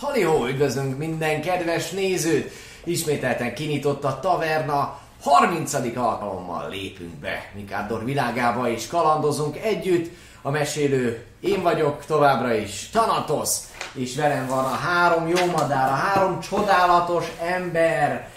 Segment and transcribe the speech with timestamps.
[0.00, 2.52] Halihó, üdvözlünk minden kedves nézőt!
[2.84, 5.74] Ismételten kinyitott a taverna, 30.
[5.96, 10.10] alkalommal lépünk be Mikádor világába és kalandozunk együtt.
[10.42, 13.48] A mesélő én vagyok továbbra is, Tanatos,
[13.92, 18.28] és velem van a három jó madár, a három csodálatos ember,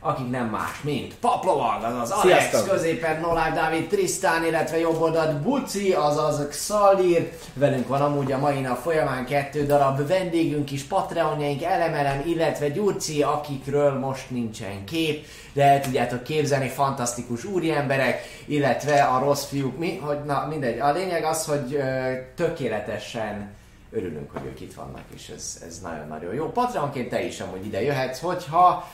[0.00, 2.68] akik nem más, mint Paplovag, azaz Alex, Sziasztok!
[2.68, 7.32] középen Noláv Dávid, Trisztán, illetve jobb oldalt Buci, azaz Xalir.
[7.54, 13.22] Velünk van amúgy a mai nap folyamán kettő darab vendégünk is, Patreonjaink, Elemelem, illetve Gyurci,
[13.22, 19.96] akikről most nincsen kép, de el tudjátok képzelni, fantasztikus úriemberek, illetve a rossz fiúk, mi,
[19.96, 20.78] hogy na mindegy.
[20.78, 23.58] A lényeg az, hogy ö, tökéletesen
[23.92, 26.46] örülünk, hogy ők itt vannak, és ez, ez nagyon-nagyon jó.
[26.46, 28.88] Patreonként te is amúgy ide jöhetsz, hogyha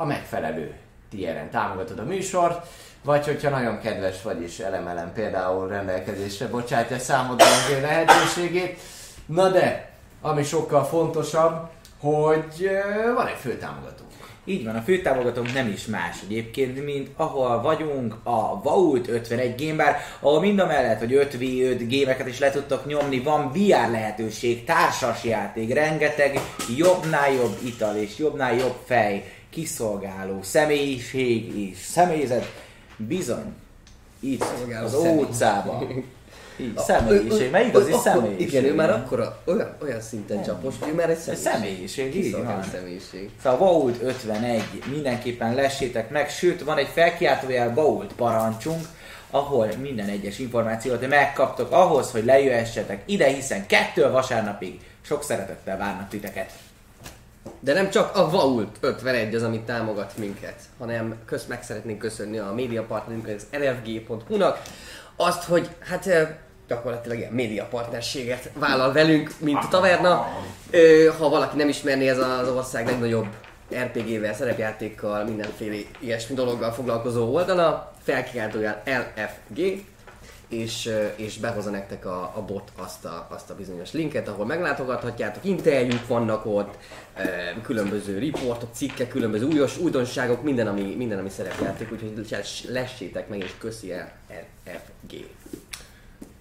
[0.00, 0.74] a megfelelő
[1.10, 2.66] tieren támogatod a műsort,
[3.04, 8.78] vagy hogyha nagyon kedves vagy és elemelem például rendelkezésre bocsátja számodra az ő lehetőségét.
[9.26, 9.90] Na de,
[10.20, 11.68] ami sokkal fontosabb,
[12.00, 12.70] hogy
[13.14, 14.08] van egy főtámogatónk.
[14.44, 19.84] Így van, a főtámogatónk nem is más egyébként, mint ahol vagyunk, a Vault 51 Game
[19.84, 24.64] Bar, ahol mind a mellett, hogy 5v5 gémeket is le tudtok nyomni, van VR lehetőség,
[24.64, 26.40] társas játék, rengeteg
[26.76, 32.52] jobbnál jobb ital és jobbnál jobb fej, kiszolgáló, személyiség és személyzet,
[32.96, 33.54] bizony,
[34.20, 36.04] itt Szolgáló az személy.
[36.60, 38.48] Így, személyiség, mert igazi Akkor- személyiség.
[38.48, 41.52] Igen, ő már akkora, olyan, olyan szinten csapos, hogy ő már egy személyiség.
[41.52, 42.64] személyiség, így van.
[42.72, 43.30] személyiség.
[43.42, 48.86] Szóval Vault 51, mindenképpen lessétek meg, sőt van egy felkiáltójel Vault parancsunk,
[49.30, 56.08] ahol minden egyes információt megkaptok ahhoz, hogy lejöhessetek ide, hiszen kettő vasárnapig sok szeretettel várnak
[56.08, 56.50] titeket.
[57.60, 62.38] De nem csak a Vault 51 az, amit támogat minket, hanem köz, meg szeretnénk köszönni
[62.38, 64.62] a média partnerünknek, az rfg.hu-nak,
[65.16, 66.08] azt, hogy hát
[66.68, 70.26] gyakorlatilag ilyen média partnerséget vállal velünk, mint a taverna.
[71.18, 73.26] Ha valaki nem ismerné, ez az ország legnagyobb
[73.74, 79.84] RPG-vel, szerepjátékkal, mindenféle ilyesmi dologgal foglalkozó oldala, felkiáltójál LFG,
[80.50, 85.44] és, és behozza nektek a, a bot azt a, azt a bizonyos linket, ahol meglátogathatjátok,
[85.44, 86.78] interjúk vannak ott,
[87.62, 93.38] különböző riportok, cikkek, különböző újos újdonságok, minden, ami, minden, ami szerepjáték, úgyhogy les- lessétek meg,
[93.38, 94.12] és köszi el
[94.66, 95.24] RFG.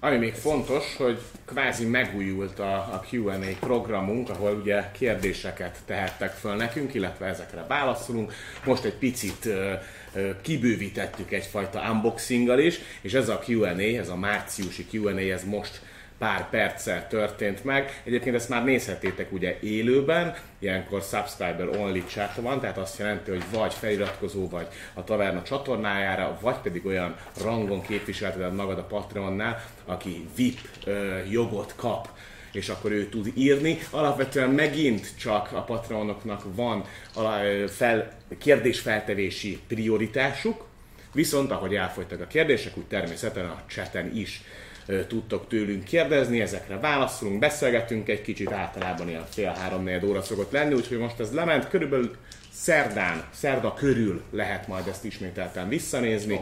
[0.01, 6.55] Ami még fontos, hogy kvázi megújult a, a Q&A programunk, ahol ugye kérdéseket tehettek föl
[6.55, 8.33] nekünk, illetve ezekre válaszolunk.
[8.65, 9.73] Most egy picit ö,
[10.41, 15.81] kibővítettük egyfajta unboxinggal is, és ez a Q&A, ez a márciusi Q&A, ez most
[16.19, 18.01] pár perccel történt meg.
[18.03, 23.43] Egyébként ezt már nézhetétek ugye élőben, ilyenkor subscriber only chat van, tehát azt jelenti, hogy
[23.53, 30.27] vagy feliratkozó vagy a taverna csatornájára, vagy pedig olyan rangon képviselteted magad a Patreonnál, aki
[30.35, 32.09] VIP ö, jogot kap
[32.51, 33.79] és akkor ő tud írni.
[33.89, 36.83] Alapvetően megint csak a patronoknak van
[37.67, 40.65] fel, kérdésfeltevési prioritásuk,
[41.13, 44.43] viszont ahogy elfogytak a kérdések, úgy természetesen a chaten is
[45.07, 50.97] tudtok tőlünk kérdezni, ezekre válaszolunk, beszélgetünk egy kicsit, általában ilyen fél-három óra szokott lenni, úgyhogy
[50.97, 52.15] most ez lement, körülbelül
[52.51, 56.39] szerdán, szerda körül lehet majd ezt ismételten visszanézni,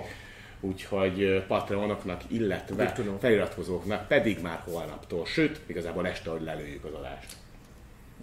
[0.60, 7.36] úgyhogy Patreonoknak, illetve feliratkozóknak pedig már holnaptól, sőt, igazából este, hogy lelőjük az adást.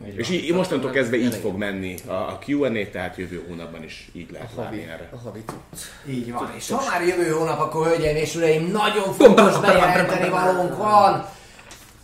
[0.02, 4.30] És így, mostantól kezdve így fog menni a, a Q&A, tehát jövő hónapban is így
[4.30, 5.08] lehet várni Havi, erre.
[5.12, 5.82] a havi cucc.
[6.08, 10.76] Így van, és ha már jövő hónap, akkor hölgyeim és uraim, nagyon fontos bejelenteni valónk
[10.76, 11.26] van.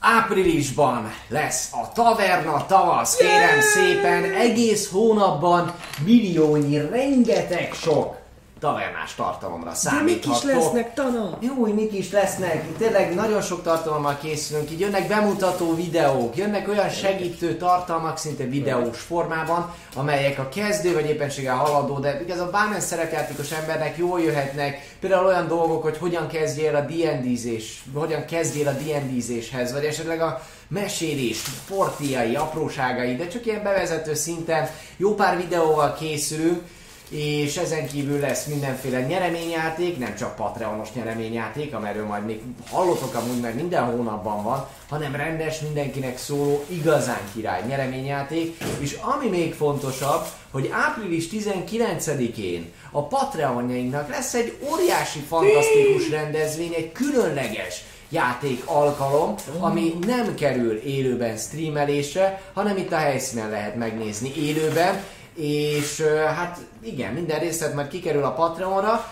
[0.01, 5.75] Áprilisban lesz a taverna tavasz, kérem szépen, egész hónapban
[6.05, 8.20] milliónyi, rengeteg sok
[8.61, 10.43] tavernás tartalomra De számíthatok.
[10.43, 11.39] mik is lesznek, Tana?
[11.41, 16.89] Jó, mik is lesznek, tényleg nagyon sok tartalommal készülünk, így jönnek bemutató videók, jönnek olyan
[16.89, 23.51] segítő tartalmak, szinte videós formában, amelyek a kezdő vagy éppenséggel haladó, de igazából bármilyen szerepjátékos
[23.51, 29.73] embernek jól jöhetnek, például olyan dolgok, hogy hogyan kezdjél a D&D-zés, hogyan kezdjél a D&D-zéshez,
[29.73, 34.69] vagy esetleg a mesélés, portiai, apróságai, de csak ilyen bevezető szinten.
[34.97, 36.63] Jó pár videóval készülünk,
[37.11, 42.41] és ezen kívül lesz mindenféle nyereményjáték, nem csak Patreonos nyereményjáték, amerről majd még
[42.71, 49.29] hallotok amúgy, mert minden hónapban van, hanem rendes, mindenkinek szóló, igazán király nyereményjáték, és ami
[49.29, 58.63] még fontosabb, hogy április 19-én a Patreonjainknak lesz egy óriási, fantasztikus rendezvény, egy különleges játék
[58.65, 65.03] alkalom, ami nem kerül élőben streamelésre, hanem itt a helyszínen lehet megnézni élőben,
[65.41, 66.03] és
[66.37, 69.11] hát igen, minden részlet majd kikerül a Patreonra,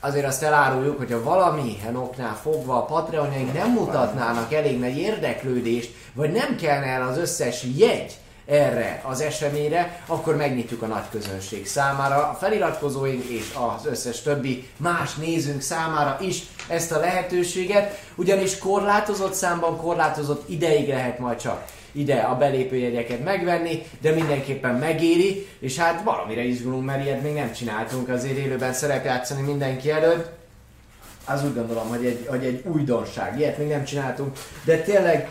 [0.00, 5.94] azért azt eláruljuk, hogy ha valamilyen oknál fogva a Patreonjaink nem mutatnának elég nagy érdeklődést,
[6.12, 8.16] vagy nem kellene el az összes jegy
[8.46, 14.68] erre az eseményre, akkor megnyitjuk a nagy közönség számára, a feliratkozóink és az összes többi
[14.76, 21.64] más nézőnk számára is ezt a lehetőséget, ugyanis korlátozott számban, korlátozott ideig lehet majd csak
[21.96, 27.52] ide a belépőjegyeket megvenni, de mindenképpen megéri, és hát valamire izgulunk, mert ilyet még nem
[27.52, 30.30] csináltunk azért élőben szerepjátszani mindenki előtt.
[31.24, 35.28] Az úgy gondolom, hogy egy, hogy egy újdonság, ilyet még nem csináltunk, de tényleg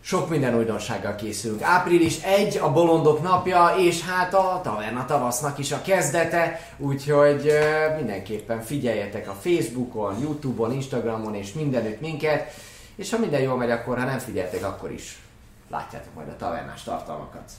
[0.00, 1.62] sok minden újdonsággal készülünk.
[1.62, 7.96] Április 1 a bolondok napja, és hát a taverna tavasznak is a kezdete, úgyhogy uh,
[7.96, 12.52] mindenképpen figyeljetek a Facebookon, Youtube-on, Instagramon és mindenütt minket,
[12.96, 15.18] és ha minden jól megy, akkor ha nem figyeltek, akkor is
[15.74, 17.50] látjátok majd a tavernás tartalmakat.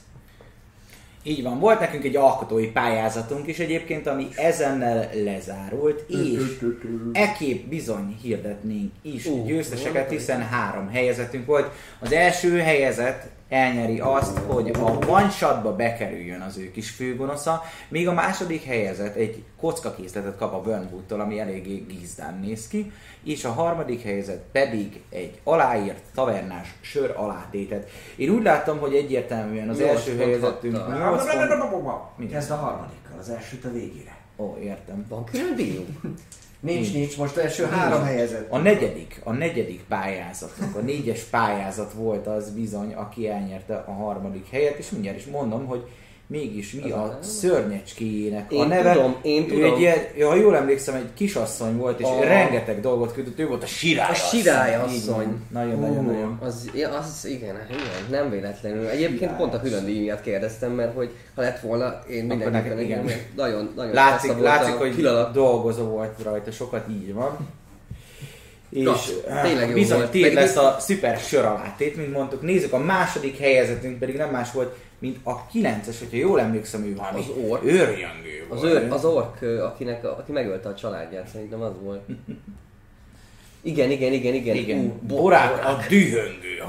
[1.24, 6.66] Így van, volt nekünk egy alkotói pályázatunk is egyébként, ami ezennel lezárult, és
[7.14, 11.72] ekép bizony hirdetnénk is Ú, győzteseket, hiszen három helyezetünk volt.
[12.00, 18.08] Az első helyezett elnyeri azt, hogy a one shotba bekerüljön az ő kis főgonosza, míg
[18.08, 22.92] a második helyezett egy kockakészletet kap a Burnwood-tól, ami eléggé gízdán néz ki,
[23.24, 27.90] és a harmadik helyezett pedig egy aláírt tavernás sör alátétet.
[28.16, 30.98] Én úgy láttam, hogy egyértelműen az első helyezettünk kapta.
[30.98, 31.24] 8
[31.70, 32.32] pont...
[32.32, 34.18] Kezd a harmadikkal, az elsőt a végére.
[34.38, 35.06] Ó, értem.
[35.10, 35.56] Van külön?
[36.66, 38.52] Nincs, nincs, most első három helyezett.
[38.52, 44.50] A negyedik, a negyedik pályázatunk, a négyes pályázat volt az bizony, aki elnyerte a harmadik
[44.50, 45.88] helyet, és mindjárt is mondom, hogy
[46.28, 48.94] mégis mi a szörnyecskéjének a neve.
[48.94, 49.74] tudom, én Ő tudom.
[49.74, 53.64] Egy ilyen, ha jól emlékszem, egy kisasszony volt, és A- rengeteg dolgot küldött, ő volt
[53.64, 55.40] a sirály A sirály asszony.
[55.52, 56.40] Nagyon, nagyon, nagyon.
[56.42, 56.70] Az,
[57.00, 58.88] az igen, igen, nem véletlenül.
[58.88, 63.10] Egyébként pont a külön díj miatt kérdeztem, mert hogy ha lett volna, én mindenképpen igen.
[63.36, 67.38] nagyon, nagyon Látszik, látszik hogy kilala- dolgozó volt rajta, sokat így van.
[68.70, 69.12] És Klassz,
[69.44, 70.10] tényleg jó bizony volt.
[70.10, 72.42] Pedig lesz a szuper sör alátét, mint mondtuk.
[72.42, 74.76] Nézzük, a második helyezetünk pedig nem más volt,
[75.06, 77.64] mint a 9-es, hogyha jól emlékszem, ő valami Az ork.
[77.64, 78.74] őrjöngő Az, volt.
[78.74, 82.02] őr, az ork, akinek, aki megölte a családját, szerintem az volt.
[83.62, 84.56] Igen, igen, igen, igen.
[84.56, 86.60] Igen, Ú, bo- borák a dühöngő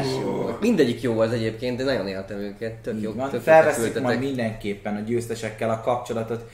[0.00, 0.60] Az volt.
[0.60, 2.72] Mindegyik jó volt egyébként, de nagyon éltem őket.
[2.74, 3.30] Tök jó, van.
[3.30, 6.50] tök Felveszik majd mindenképpen a győztesekkel a kapcsolatot,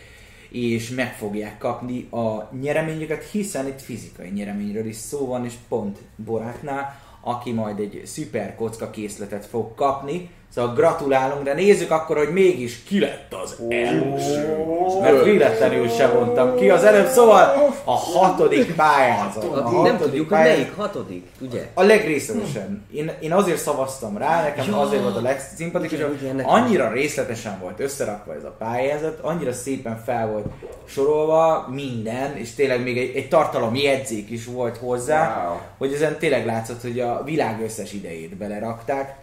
[0.50, 5.99] és meg fogják kapni a nyereményüket, hiszen itt fizikai nyereményről is szó van, és pont
[6.17, 10.31] Boráknál, aki majd egy szuper kocka készletet fog kapni.
[10.55, 14.56] Szóval gratulálunk, de nézzük akkor, hogy mégis ki lett az első.
[15.00, 19.44] Mert véletlenül sem mondtam ki az előbb, szóval a hatodik pályázat.
[19.44, 21.67] A Addig nem hatodik tudjuk, hogy pályázat- melyik hatodik, ugye?
[21.75, 22.85] a legrészletesen.
[22.93, 24.81] Én, én azért szavaztam rá, nekem Ja.
[24.81, 26.19] azért volt a legszimpatikusabb.
[26.43, 30.47] Annyira részletesen volt összerakva ez a pályázat, annyira szépen fel volt
[30.88, 35.56] sorolva minden, és tényleg még egy, egy tartalomjegyzék is volt hozzá, Wow.
[35.79, 39.17] hogy ezen tényleg látszott, hogy a világ összes idejét belerakták,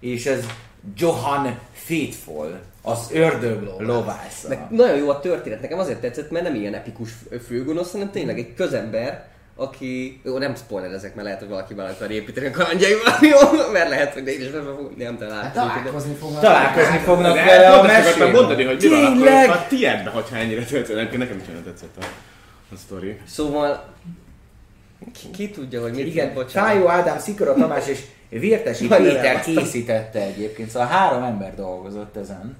[0.00, 0.44] és ez
[0.96, 4.48] Johan Faithful, az ördög lovásza.
[4.48, 8.10] Meg nagyon jó a történet, nekem azért tetszett, mert nem ilyen epikus fő- főgonosz, hanem
[8.10, 10.20] tényleg egy közember, aki...
[10.24, 13.70] Jó, nem spoilerezek, mert lehet, hogy valaki bele akar építeni a kalandjaival, jó?
[13.72, 14.50] Mert lehet, hogy én is
[14.96, 16.14] nem Hát találkozni.
[16.14, 16.40] fognak.
[16.40, 18.30] Találkozni fognak De vele a mesében.
[18.30, 20.94] mondani, hogy mi van akkor a tiédbe, hogyha ennyire töltő.
[20.94, 22.04] Nekem is nagyon tetszett a,
[22.72, 23.20] a sztori.
[23.26, 23.84] Szóval...
[25.20, 26.70] Ki, ki tudja, hogy mit Igen, bocsánat.
[26.72, 28.00] Tájó Ádám, Szikora Tamás és
[28.38, 32.56] Vértesi Nagyon Péter készítette egyébként, szóval három ember dolgozott ezen.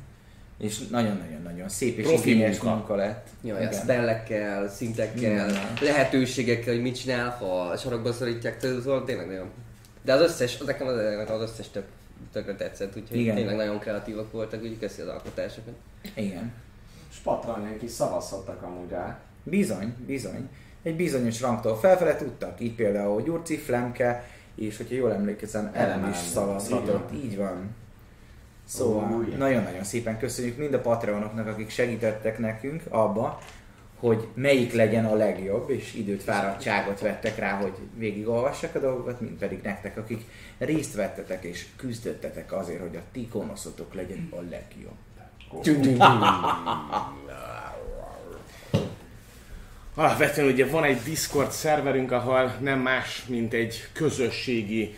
[0.59, 2.77] És nagyon-nagyon-nagyon szép és Profi igényes munka.
[2.77, 3.27] munka lett.
[3.43, 5.73] Jaj, a spellekkel, szintekkel, Minden.
[5.81, 9.51] lehetőségekkel, hogy mit csinál, ha sarokba szorítják, szóval tényleg nagyon...
[10.03, 10.97] De az összes, az nekem az,
[11.31, 11.85] az összes tök,
[12.33, 13.35] tökre tetszett, úgyhogy Igen.
[13.35, 15.75] Tényleg nagyon kreatívak voltak, úgyhogy köszi az alkotásokat.
[16.15, 16.53] Igen.
[17.13, 19.19] Spatranyánk is szavazhattak amúgy rá.
[19.43, 20.49] Bizony, bizony.
[20.83, 22.61] Egy bizonyos rangtól felfele tudtak.
[22.61, 27.13] Így például Gyurci, Flemke, és hogyha jól emlékezem, Elem is szavazhatott.
[27.15, 27.75] Így van.
[28.65, 29.39] Szóval igen.
[29.39, 33.39] nagyon-nagyon szépen köszönjük mind a Patreonoknak, akik segítettek nekünk abba,
[33.99, 39.39] hogy melyik legyen a legjobb, és időt, fáradtságot vettek rá, hogy végigolvassák a dolgokat, mint
[39.39, 40.25] pedig nektek, akik
[40.59, 43.29] részt vettetek és küzdöttetek azért, hogy a ti
[43.93, 44.97] legyen a legjobb.
[49.95, 54.95] Alapvetően ugye van egy Discord szerverünk, ahol nem más, mint egy közösségi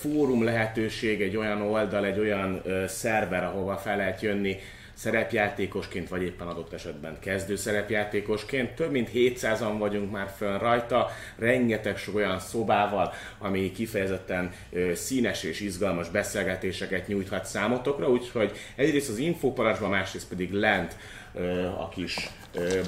[0.00, 4.58] fórum lehetőség, egy olyan oldal, egy olyan szerver, ahova fel lehet jönni
[4.94, 8.74] szerepjátékosként, vagy éppen adott esetben kezdő szerepjátékosként.
[8.74, 14.52] Több mint 700-an vagyunk már fönn rajta, rengeteg sok olyan szobával, ami kifejezetten
[14.94, 20.96] színes és izgalmas beszélgetéseket nyújthat számotokra, úgyhogy egyrészt az infoparancsban, másrészt pedig lent
[21.34, 22.30] ö, a kis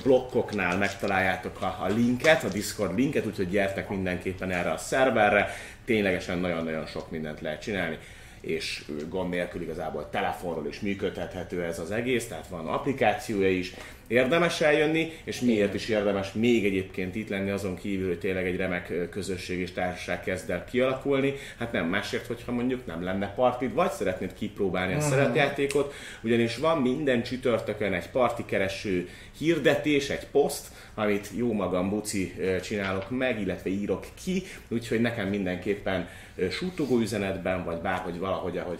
[0.02, 6.38] blokkoknál megtaláljátok a, a linket, a Discord linket, úgyhogy gyertek mindenképpen erre a szerverre, ténylegesen
[6.38, 7.98] nagyon-nagyon sok mindent lehet csinálni.
[8.40, 13.74] és gond nélkül igazából telefonról is működtethető ez az egész, tehát van applikációja is,
[14.08, 18.56] érdemes eljönni, és miért is érdemes még egyébként itt lenni azon kívül, hogy tényleg egy
[18.56, 21.34] remek közösség és társaság kezd el kialakulni.
[21.58, 26.82] Hát nem másért, hogyha mondjuk nem lenne partid, vagy szeretnéd kipróbálni a szerepjátékot, ugyanis van
[26.82, 34.06] minden csütörtökön egy partikereső hirdetés, egy poszt, amit jó magam buci csinálok meg, illetve írok
[34.24, 38.78] ki, úgyhogy nekem mindenképpen ö, suttogó üzenetben, vagy bárhogy valahogy, ahogy.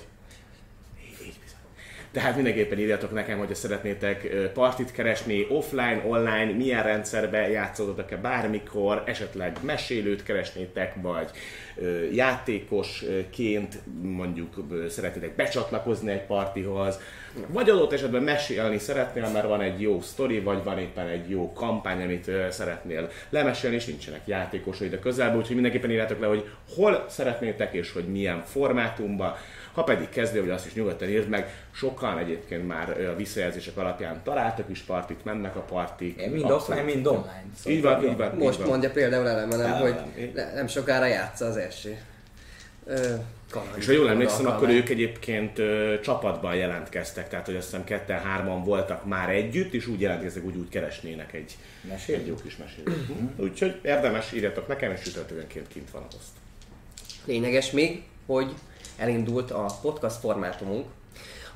[2.19, 9.57] Tehát mindenképpen írjatok nekem, hogyha szeretnétek partit keresni, offline, online, milyen rendszerbe játszódok-e bármikor, esetleg
[9.63, 11.31] mesélőt keresnétek, vagy
[12.13, 14.55] játékosként mondjuk
[14.89, 17.01] szeretnétek becsatlakozni egy partihoz,
[17.47, 21.53] vagy adott esetben mesélni szeretnél, mert van egy jó sztori, vagy van éppen egy jó
[21.53, 27.05] kampány, amit szeretnél lemesélni, és nincsenek játékosaid a közelben, úgyhogy mindenképpen írjátok le, hogy hol
[27.09, 29.35] szeretnétek, és hogy milyen formátumban.
[29.79, 34.21] Ha pedig kezdő, vagy azt is nyugodtan írd meg, sokan egyébként már a visszajelzések alapján
[34.25, 36.17] találtak is partit, mennek a partik.
[36.17, 36.53] Mind Abszolút.
[36.61, 37.45] offline, mind online.
[37.57, 38.33] Szóval Így van, így van.
[38.35, 38.69] így Most van.
[38.69, 39.95] mondja például elemenem, hogy
[40.35, 41.99] ne- nem sokára játsza az első.
[43.51, 43.77] Kaland.
[43.77, 48.21] És ha jól emlékszem, akkor ők egyébként ö, csapatban jelentkeztek, tehát hogy azt hiszem ketten,
[48.21, 51.57] hárman voltak már együtt, és úgy jelentkeztek, úgy úgy keresnének egy,
[51.89, 52.19] Mesélő?
[52.19, 52.97] egy jó kis mesélőt.
[53.37, 56.29] Úgyhogy érdemes, írjatok nekem, és csütörtökönként kint van a poszt.
[57.25, 58.55] Lényeges még, hogy
[58.99, 60.87] elindult a podcast formátumunk,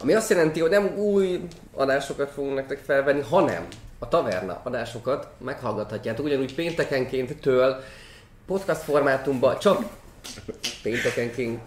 [0.02, 1.40] ami azt jelenti, hogy nem új
[1.74, 3.66] adásokat fogunk nektek felvenni, hanem
[3.98, 7.76] a taverna adásokat meghallgathatjátok ugyanúgy péntekenként től
[8.46, 9.82] podcast formátumban, csak
[10.82, 11.60] péntekenként.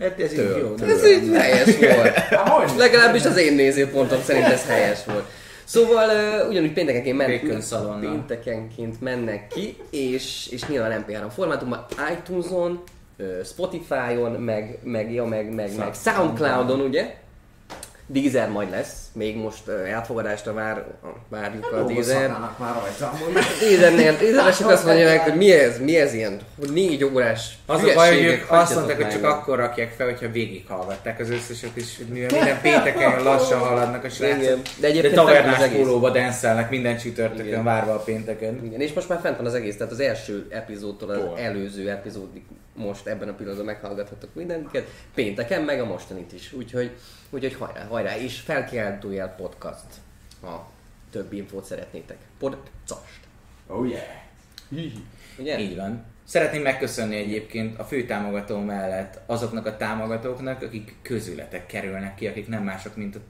[0.00, 0.74] Hát ez így jó.
[0.86, 2.18] Ez így helyes volt.
[2.18, 2.70] Hogy?
[2.76, 5.24] Legalábbis az én nézőpontom szerint ez helyes volt.
[5.64, 8.10] Szóval uh, ugyanúgy péntekenként szalonna.
[8.10, 12.82] péntekenként mennek ki, és, és nyilván MP3 formátumban iTunes-on,
[13.44, 17.14] Spotify-on, meg, meg, ja, meg, meg, meg Soundcloud-on, ugye?
[18.12, 20.84] Deezer majd lesz, még most elfogadásra vár,
[21.28, 22.28] várjuk a Deezer.
[22.58, 23.12] Már rajta.
[23.34, 26.40] mert- Deezernél, Deezeresek azt mondják, hogy mi ez, mi ez ilyen,
[26.72, 30.30] négy órás Az a baj, hogy ők azt mondták, hogy csak akkor rakják fel, hogyha
[30.30, 34.60] végighallgatták az összeset, és hogy mivel minden pénteken lassan haladnak a srácok.
[34.80, 38.60] De egyébként de tavernás pólóba denszelnek minden csütörtökön várva a pénteken.
[38.64, 41.38] Igen, és most már fent van az egész, tehát az első epizódtól az Hol?
[41.38, 42.42] előző epizódig
[42.74, 46.90] most ebben a pillanatban meghallgathatok mindeniket, pénteken meg a mostanit is, úgyhogy,
[47.32, 49.86] úgyhogy hajrá, hajrá, és felkiáltójel podcast,
[50.40, 50.70] ha
[51.10, 52.16] több infót szeretnétek.
[52.38, 53.18] Podcast.
[53.66, 54.02] Oh yeah.
[55.38, 55.58] Ugye?
[55.58, 56.04] Így van.
[56.24, 62.48] Szeretném megköszönni egyébként a fő támogató mellett azoknak a támogatóknak, akik közületek kerülnek ki, akik
[62.48, 63.20] nem mások, mint a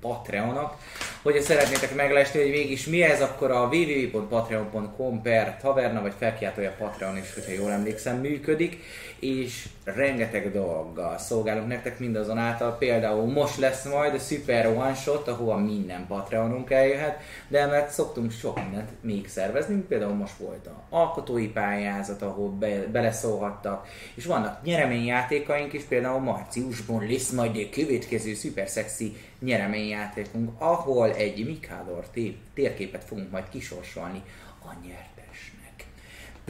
[0.00, 0.76] Patreonok.
[1.22, 7.16] Hogyha szeretnétek meglesni, hogy végig mi ez, akkor a www.patreon.com per taverna, vagy felkiáltója Patreon
[7.16, 8.82] is, hogyha jól emlékszem, működik,
[9.20, 12.76] és rengeteg dologgal szolgálunk nektek mindazonáltal.
[12.76, 18.30] Például most lesz majd a Super One Shot, ahova minden Patreonunk eljöhet, de emellett szoktunk
[18.30, 24.62] sok mindent még szervezni, például most volt a alkotói pályázat, ahol be, beleszólhattak, és vannak
[24.64, 32.38] nyereményjátékaink is, például márciusban lesz majd egy következő szuper szexi nyereményjátékunk, ahol egy Mikádor té-
[32.54, 34.22] térképet fogunk majd kisorsolni
[34.62, 35.19] a nyertesnek.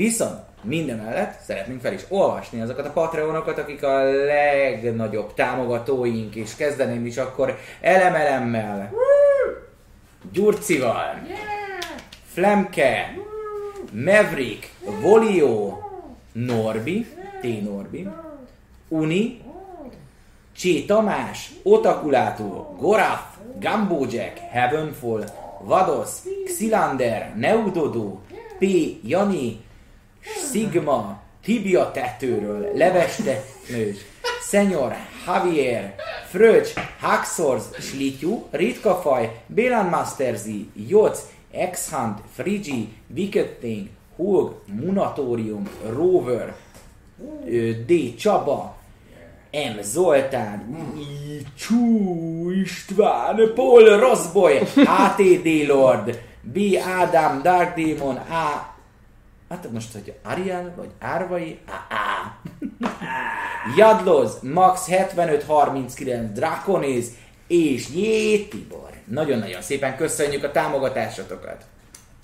[0.00, 7.06] Viszont mindemellett szeretnénk fel is olvasni azokat a Patreonokat, akik a legnagyobb támogatóink, és kezdeném
[7.06, 8.92] is akkor elemelemmel,
[10.32, 11.22] Gyurcival,
[12.26, 13.14] Flemke,
[13.92, 15.78] Maverick, Volio,
[16.32, 17.06] Norbi,
[17.40, 17.62] T.
[17.62, 18.08] Norbi,
[18.88, 19.40] Uni,
[20.56, 23.22] Csé Tamás, Otakulátó, Goraf,
[23.58, 25.24] Gumbo Jack, Heavenfall,
[25.60, 26.10] Vados,
[26.44, 28.20] Xilander, Neudodo,
[28.58, 28.64] P.
[29.02, 29.68] Jani,
[30.52, 33.96] Sigma, Tibia tetőről, Leveste nős,
[34.50, 34.94] Senior,
[35.26, 35.94] Javier,
[36.28, 46.54] Fröcs, Haxors, Slityu, Ritka faj, Bélan Masterzi, Joc, Exhunt, Frigi, Wicketing, Hulk, Munatorium, Rover,
[47.86, 48.14] D.
[48.16, 48.76] Csaba,
[49.52, 49.82] M.
[49.82, 50.86] Zoltán.
[51.58, 56.58] Csú István, Paul Rossboy, ATD Lord, B.
[56.86, 58.78] Ádám, Dark Demon, A.
[59.50, 61.94] Hát most, hogy Ariel vagy Árvai, A.
[61.94, 62.38] A.
[63.76, 67.04] Jadloz, Max 7539, Draconis
[67.46, 68.90] és Jé Tibor.
[69.04, 71.64] Nagyon-nagyon szépen köszönjük a támogatásotokat.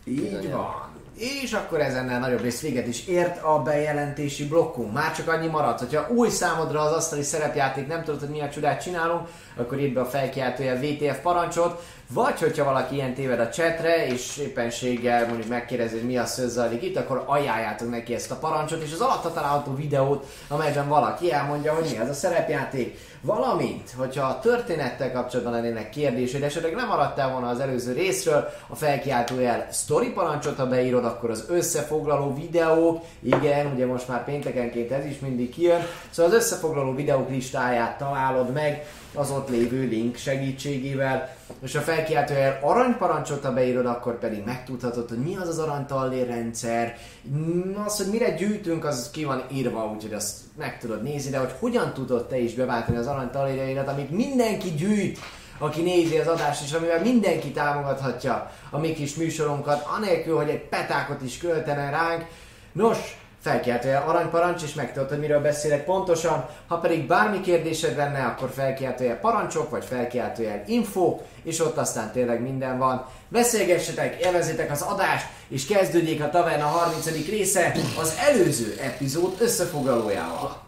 [0.04, 0.94] Így van.
[1.16, 4.92] És akkor ezennel nagyobb rész véget is ért a bejelentési blokkunk.
[4.92, 8.82] Már csak annyi maradt, hogyha új számodra az asztali szerepjáték nem tudod, hogy milyen csodát
[8.82, 11.82] csinálunk, akkor írd be a felkiáltója VTF parancsot.
[12.08, 16.82] Vagy hogyha valaki ilyen téved a chatre, és éppenséggel mondjuk megkérdezi, hogy mi a szözzalik
[16.82, 21.74] itt, akkor ajánljátok neki ezt a parancsot, és az alatta található videót, amelyben valaki elmondja,
[21.74, 22.98] hogy mi az a szerepjáték.
[23.20, 28.76] Valamint, hogyha a történettel kapcsolatban lennének kérdésed, esetleg nem maradtál volna az előző részről, a
[28.76, 35.04] felkiáltójel story parancsot, ha beírod, akkor az összefoglaló videók, igen, ugye most már péntekenként ez
[35.04, 41.35] is mindig kijön, szóval az összefoglaló videók listáját találod meg az ott lévő link segítségével,
[41.62, 46.96] és a felkiáltójel aranyparancsot, ha beírod, akkor pedig megtudhatod, hogy mi az az aranytallér rendszer,
[47.86, 51.52] az, hogy mire gyűjtünk, az ki van írva, úgyhogy azt meg tudod nézni, de hogy
[51.58, 55.18] hogyan tudod te is beváltani az aranytallérjaidat, amit mindenki gyűjt,
[55.58, 60.68] aki nézi az adást, és amivel mindenki támogathatja a mi kis műsorunkat, anélkül, hogy egy
[60.68, 62.24] petákot is költene ránk.
[62.72, 62.98] Nos,
[63.46, 66.48] felkiáltója aranyparancs, és megtudod, hogy miről beszélek pontosan.
[66.66, 72.40] Ha pedig bármi kérdésed lenne, akkor felkiáltója parancsok, vagy felkiáltója info, és ott aztán tényleg
[72.40, 73.06] minden van.
[73.28, 77.28] Beszélgessetek, élvezzétek az adást, és kezdődjék a Taverna 30.
[77.28, 80.65] része az előző epizód összefoglalójával.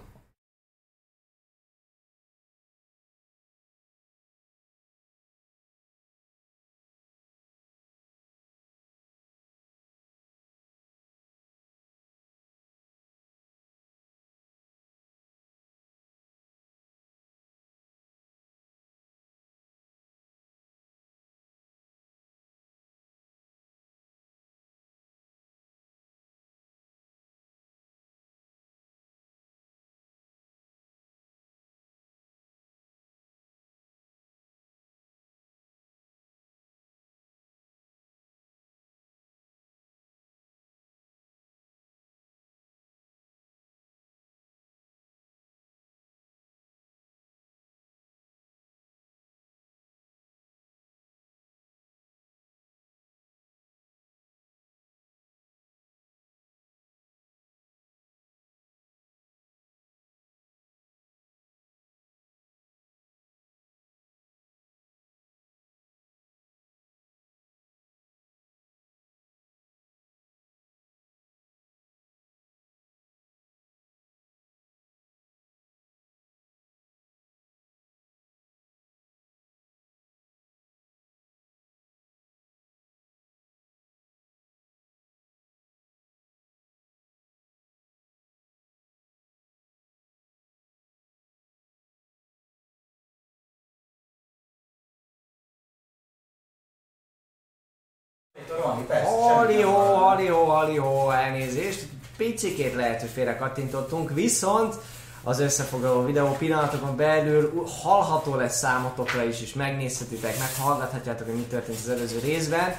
[99.05, 101.87] Halihó, halihó, halihó, elnézést.
[102.17, 104.75] Picikét lehet, hogy félre kattintottunk, viszont
[105.23, 111.79] az összefoglaló videó pillanatokon belül hallható lesz számotokra is, és megnézhetitek, meghallgathatjátok, hogy mi történt
[111.79, 112.75] az előző részben.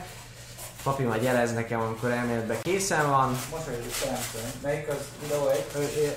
[0.84, 3.30] Papi majd jelez nekem, amikor elméletben készen van.
[3.30, 4.04] Most vagyok is.
[4.62, 5.66] Melyik az videó egy?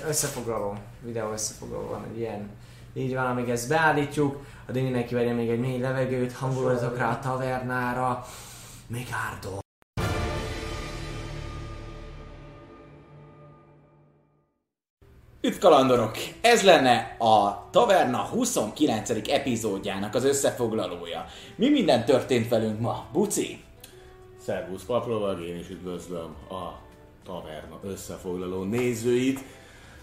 [0.07, 2.49] Összefoglaló, videó összefoglaló van egy ilyen.
[2.93, 7.19] Így van, amíg ezt beállítjuk, addig mindenki vegye még egy mély levegőt, hangoljatok rá a
[7.19, 8.25] tavernára.
[8.87, 9.62] Még árdó.
[15.45, 16.17] Üdv kalandorok!
[16.41, 19.09] Ez lenne a Taverna 29.
[19.27, 21.25] epizódjának az összefoglalója.
[21.55, 23.05] Mi minden történt velünk ma?
[23.13, 23.63] Buci?
[24.45, 26.71] Szervusz Paplovag, én is üdvözlöm a
[27.25, 29.39] taverna összefoglaló nézőit.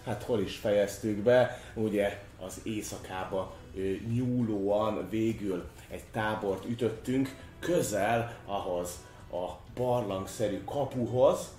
[0.05, 3.53] Hát hol is fejeztük be, ugye az éjszakába
[4.13, 8.89] nyúlóan végül egy tábort ütöttünk, közel ahhoz
[9.31, 11.49] a barlangszerű kapuhoz,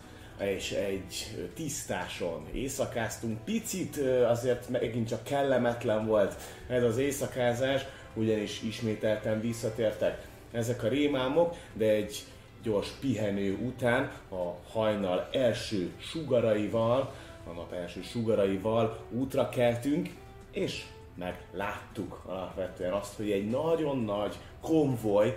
[0.47, 3.45] és egy tisztáson éjszakáztunk.
[3.45, 6.35] Picit azért megint csak kellemetlen volt
[6.69, 7.83] ez az éjszakázás,
[8.15, 12.25] ugyanis ismételten visszatértek ezek a rémámok, de egy
[12.63, 17.15] gyors pihenő után a hajnal első sugaraival,
[17.47, 20.11] a nap első sugaraival útra keltünk,
[20.51, 25.37] és megláttuk alapvetően azt, hogy egy nagyon nagy konvoj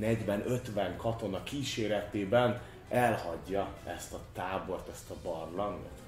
[0.00, 5.98] 40-50 katona kíséretében elhagyja ezt a tábort, ezt a barlangot.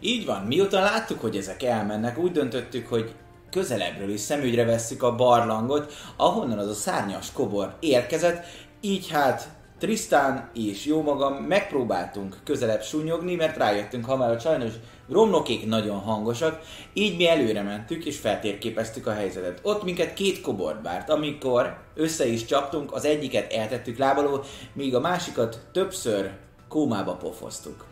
[0.00, 3.14] Így van, miután láttuk, hogy ezek elmennek, úgy döntöttük, hogy
[3.50, 8.44] közelebbről is szemügyre vesszük a barlangot, ahonnan az a szárnyas kobor érkezett,
[8.80, 9.48] így hát
[9.80, 14.72] Tristan és jó magam megpróbáltunk közelebb súnyogni, mert rájöttünk hamar, hogy sajnos
[15.08, 16.60] romlokék nagyon hangosak,
[16.92, 19.60] így mi előre mentük és feltérképeztük a helyzetet.
[19.62, 24.40] Ott minket két kobor várt, amikor össze is csaptunk, az egyiket eltettük lábaló,
[24.72, 26.30] míg a másikat többször
[26.68, 27.84] kómába pofoztuk.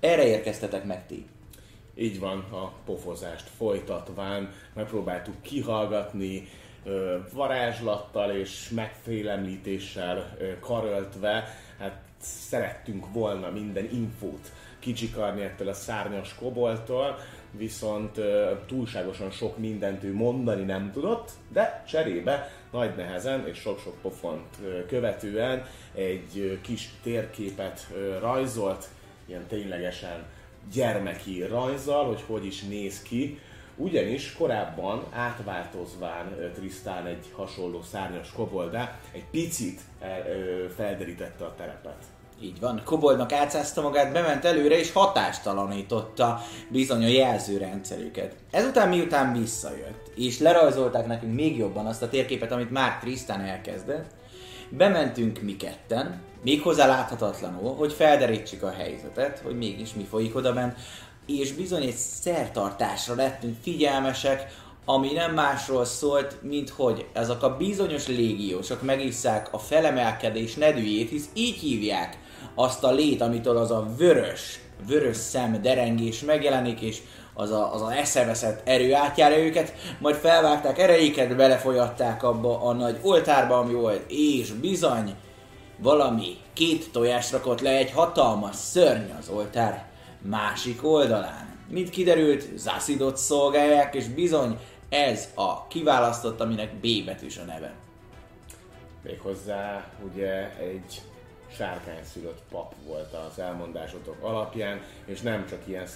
[0.00, 1.26] Erre érkeztetek meg ti.
[1.96, 6.48] Így van, a pofozást folytatván megpróbáltuk kihallgatni
[7.32, 17.18] varázslattal és megfélemlítéssel karöltve, hát szerettünk volna minden infót kicsikarni ettől a szárnyas koboltól,
[17.50, 18.20] viszont
[18.66, 25.66] túlságosan sok mindent ő mondani nem tudott, de cserébe nagy nehezen és sok-sok pofont követően
[25.94, 27.86] egy kis térképet
[28.20, 28.88] rajzolt,
[29.26, 30.24] ilyen ténylegesen
[30.72, 33.38] gyermeki rajzzal, hogy hogy is néz ki,
[33.76, 39.80] ugyanis korábban átváltozván Trisztán egy hasonló szárnyas koboldá, egy picit
[40.76, 42.04] felderítette a terepet.
[42.40, 48.34] Így van, Koboldnak átszázta magát, bement előre és hatástalanította bizony a jelzőrendszerüket.
[48.50, 54.10] Ezután miután visszajött, és lerajzolták nekünk még jobban azt a térképet, amit már Tristan elkezdett,
[54.68, 60.78] bementünk mi ketten, méghozzá láthatatlanul, hogy felderítsük a helyzetet, hogy mégis mi folyik oda bent,
[61.26, 68.06] és bizony egy szertartásra lettünk figyelmesek, ami nem másról szólt, mint hogy ezek a bizonyos
[68.06, 72.18] légiósok megisszák a felemelkedés nedűjét, hisz így hívják
[72.54, 77.02] azt a lét, amitől az a vörös, vörös szem derengés megjelenik, és
[77.34, 82.98] az a, az a eszeveszett erő átjárja őket, majd felvágták erejéket, belefolyatták abba a nagy
[83.02, 85.14] oltárba, ami volt, és bizony
[85.78, 89.92] valami két tojást rakott le egy hatalmas szörny az oltár
[90.24, 91.58] másik oldalán.
[91.68, 94.58] Mint kiderült, Zászidot szolgálják, és bizony
[94.88, 97.74] ez a kiválasztott, aminek B betűs a neve.
[99.02, 101.02] Méghozzá ugye egy
[101.56, 105.86] sárkányszülött pap volt az elmondásotok alapján, és nem csak ilyen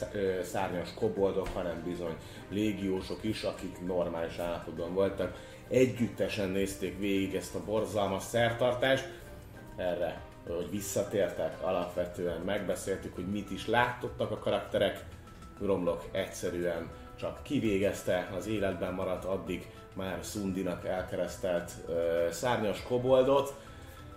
[0.43, 2.17] szárnyas koboldok, hanem bizony
[2.49, 5.37] légiósok is, akik normális állapotban voltak.
[5.69, 9.09] Együttesen nézték végig ezt a borzalmas szertartást,
[9.77, 10.21] erre,
[10.55, 15.05] hogy visszatértek, alapvetően megbeszéltük, hogy mit is látottak a karakterek,
[15.61, 23.55] Gromlok egyszerűen csak kivégezte az életben maradt addig már Szundinak elkeresztelt ö, szárnyas koboldot,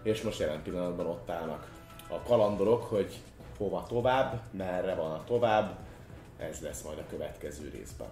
[0.04, 1.68] és most jelen pillanatban ott állnak
[2.08, 3.20] a kalandorok, hogy
[3.58, 5.78] hova tovább, merre van a tovább,
[6.38, 8.10] ez lesz majd a következő részben.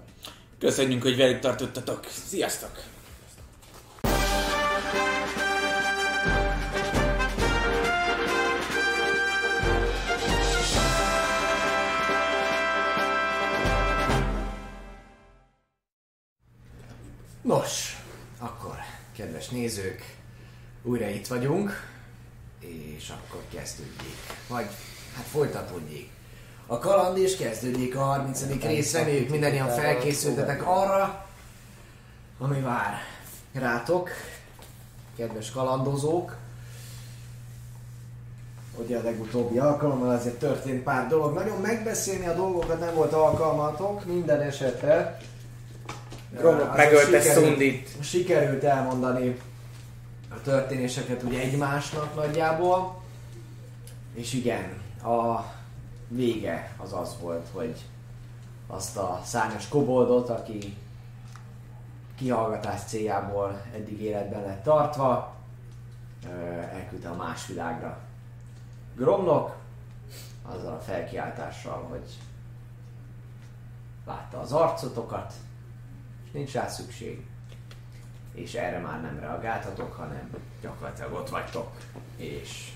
[0.58, 2.06] Köszönjük, hogy velük tartottatok.
[2.06, 2.72] Sziasztok!
[4.02, 5.49] Nos,
[19.50, 20.16] kedves nézők,
[20.84, 21.72] újra itt vagyunk,
[22.60, 24.16] és akkor kezdődjék.
[24.48, 24.66] Vagy,
[25.16, 26.10] hát folytatódjék.
[26.68, 28.44] A kaland és kezdődjék a 30.
[28.62, 31.26] rész, reméljük mindannyian felkészültetek arra,
[32.40, 32.98] ami vár
[33.54, 34.10] rátok,
[35.18, 36.36] kedves kalandozók.
[38.78, 41.34] Ugye a legutóbbi alkalommal azért történt pár dolog.
[41.34, 45.18] Nagyon megbeszélni a dolgokat nem volt alkalmatok, minden esetre.
[46.32, 48.04] Gromlok Azért megölte sikerült- Szundit.
[48.04, 49.40] Sikerült elmondani
[50.30, 53.02] a történéseket ugye egymásnak nagyjából.
[54.14, 55.44] És igen, a
[56.08, 57.86] vége az az volt, hogy
[58.68, 60.78] azt a szárnyas koboldot, aki
[62.18, 65.36] kihallgatás céljából eddig életben lett tartva,
[66.74, 67.98] elküldte a más világra.
[68.96, 69.56] Gromlok
[70.42, 72.10] azzal a felkiáltással, hogy
[74.08, 75.34] látta az arcotokat,
[76.32, 77.26] nincs rá szükség.
[78.34, 80.30] És erre már nem reagáltatok, hanem
[80.62, 81.78] gyakorlatilag ott vagytok.
[82.18, 82.72] És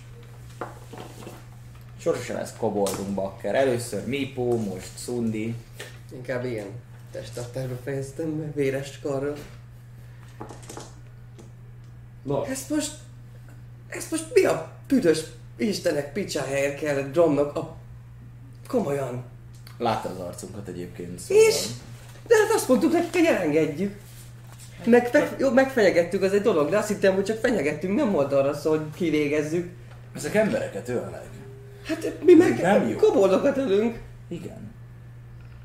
[1.98, 3.56] Sorosan lesz koboldunk bakker.
[3.56, 5.56] Először Mipó, most Szundi.
[6.14, 6.68] Inkább ilyen
[7.12, 9.36] testtartásba fejeztem be, véres karral.
[12.24, 12.94] Nos, Ezt most...
[13.88, 15.20] Ezt most mi a büdös
[15.58, 17.76] Istenek picsájáért kellett Dromnak a...
[18.68, 19.24] Komolyan.
[19.78, 21.20] Látta az arcunkat egyébként.
[21.20, 21.44] Szóval.
[21.44, 21.68] És?
[22.28, 23.96] De hát azt mondtuk nekik, hogy elengedjük.
[24.86, 28.34] Meg, fe, jó, megfenyegettük, az egy dolog, de azt hittem, hogy csak fenyegettünk, nem volt
[28.34, 29.70] arra szó, hogy kivégezzük.
[30.16, 31.24] Ezek embereket ölnek.
[31.88, 32.96] Hát mi meg Nem jó.
[32.96, 33.98] koboldokat ölünk.
[34.30, 34.72] Igen.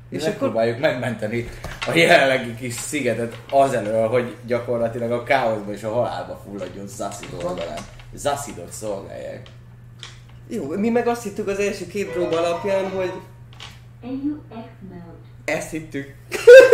[0.09, 1.49] És És akkor- megpróbáljuk megmenteni
[1.87, 7.79] a jelenlegi kis szigetet azelől, hogy gyakorlatilag a káoszba és a halálba fulladjon Zassid oldalán.
[8.13, 9.47] Zassidot szolgálják.
[10.47, 13.11] Jó, mi meg azt hittük az első két próba alapján, hogy
[14.03, 15.17] AUX mode.
[15.51, 16.13] Ezt hittük.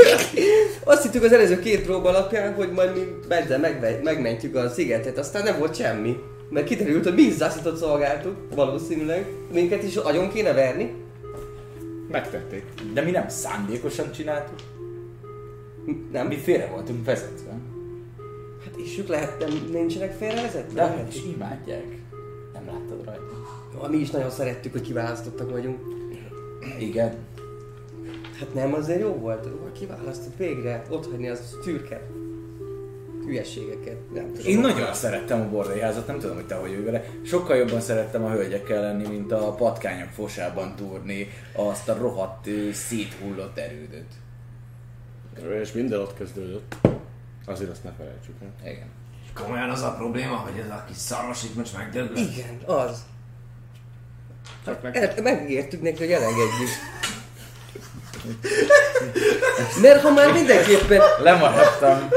[0.84, 5.18] azt hittük az előző két próba alapján, hogy majd mi ezzel megve- megmentjük a szigetet,
[5.18, 6.16] aztán nem volt semmi.
[6.50, 9.26] Mert kiderült, hogy mi Zassidot szolgáltuk, valószínűleg.
[9.54, 10.94] Minket is agyon kéne verni.
[12.12, 12.64] Megtették.
[12.94, 14.60] De mi nem szándékosan csináltuk.
[16.12, 16.28] Nem?
[16.28, 17.52] Mi félre voltunk vezetve.
[18.64, 20.74] Hát és ők lehet, nem, nincsenek félrevezetve?
[20.74, 21.14] De Lehet.
[21.14, 21.86] és imádják.
[22.54, 23.32] Nem láttad rajta?
[23.74, 25.80] Jó, mi is nagyon szerettük, hogy kiválasztottak vagyunk.
[26.80, 27.14] Igen.
[28.39, 29.45] Hát nem, azért jó volt.
[29.45, 32.02] Jó, kiválasztott végre ott hagyni az szürke
[33.26, 34.13] hülyeségeket.
[34.13, 34.52] Nem tudom.
[34.52, 37.06] Én nagyon szerettem a bordéházat, nem tudom, hogy te hogy vagy vele.
[37.26, 43.58] Sokkal jobban szerettem a hölgyekkel lenni, mint a patkányok fosában túrni azt a rohadt széthullott
[43.58, 44.13] erődöt.
[45.62, 46.76] És minden ott kezdődött.
[47.45, 48.71] Azért azt ne felejtsük el.
[48.71, 48.88] Igen.
[49.34, 52.17] Komolyan az a probléma, hogy ez a kis szaros itt most megdöglött?
[52.17, 53.06] Igen, az.
[54.65, 54.95] Csak meg...
[54.95, 56.69] El, megígértük neki, hogy elengedjük.
[59.82, 61.02] Mert ha már mindenképpen...
[61.24, 62.10] Lemaradtam.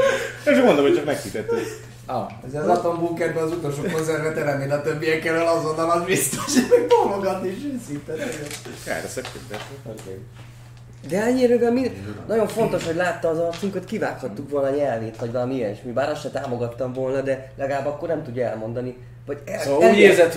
[0.45, 1.87] És mondom, hogy csak megkitettük.
[2.05, 6.87] Ah, Ez az atombunkerben az utolsó konzervet elemél a többiekkel azonnal, az biztos, hogy meg
[6.87, 8.11] bólogatni is őszinte.
[8.85, 9.57] Erre szektek, de...
[11.09, 11.91] De ennyire mi...
[12.27, 15.91] Nagyon fontos, hogy látta az arcunkat, kivághattuk volna a nyelvét, vagy valami ilyesmi.
[15.91, 18.97] Bár azt se támogattam volna, de legalább akkor nem tudja elmondani.
[19.25, 20.33] Vagy el, szóval úgy elijesz- érzed,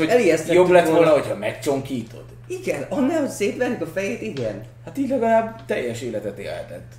[0.47, 2.25] hogy jobb lett volna, hogyha megcsonkítod?
[2.61, 4.65] Igen, annál, hogy szétverjük a fejét, igen.
[4.85, 6.93] Hát így legalább teljes életet élhetett.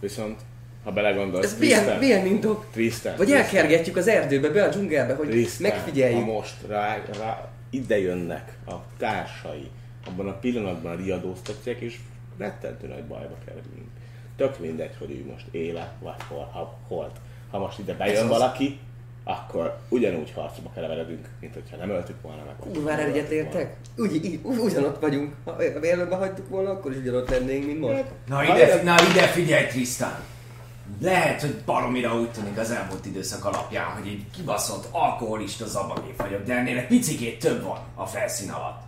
[0.00, 0.40] Viszont,
[0.84, 2.66] ha belegondolsz, Ez milyen, milyen indok?
[2.72, 3.16] Tristan.
[3.16, 6.18] Vagy elkergetjük az erdőbe, be a dzsungelbe, hogy Tristan, megfigyeljük.
[6.18, 9.70] ha most rá, rá, ide jönnek a társai,
[10.06, 11.96] abban a pillanatban riadóztatják, és
[12.38, 13.88] rettentő nagy bajba kerülünk.
[14.36, 17.16] Tök mindegy, hogy ő most éle, vagy hol, ha, holt.
[17.50, 18.78] Ha most ide bejön az- valaki,
[19.28, 22.54] akkor ugyanúgy harcba keveredünk, mint hogyha nem öltük volna meg.
[22.60, 23.76] Kurvára egyetértek?
[23.96, 25.34] Úgy, ugyanott vagyunk.
[25.44, 28.04] Ha élőben hagytuk volna, akkor is ugyanott lennénk, mint most.
[28.26, 30.12] Na ide, na ide figyelj Tristan!
[31.00, 36.42] Lehet, hogy baromira úgy tűnik az elmúlt időszak alapján, hogy egy kibaszott alkoholista zabagép vagyok,
[36.42, 38.82] de ennél egy picikét több van a felszín alatt.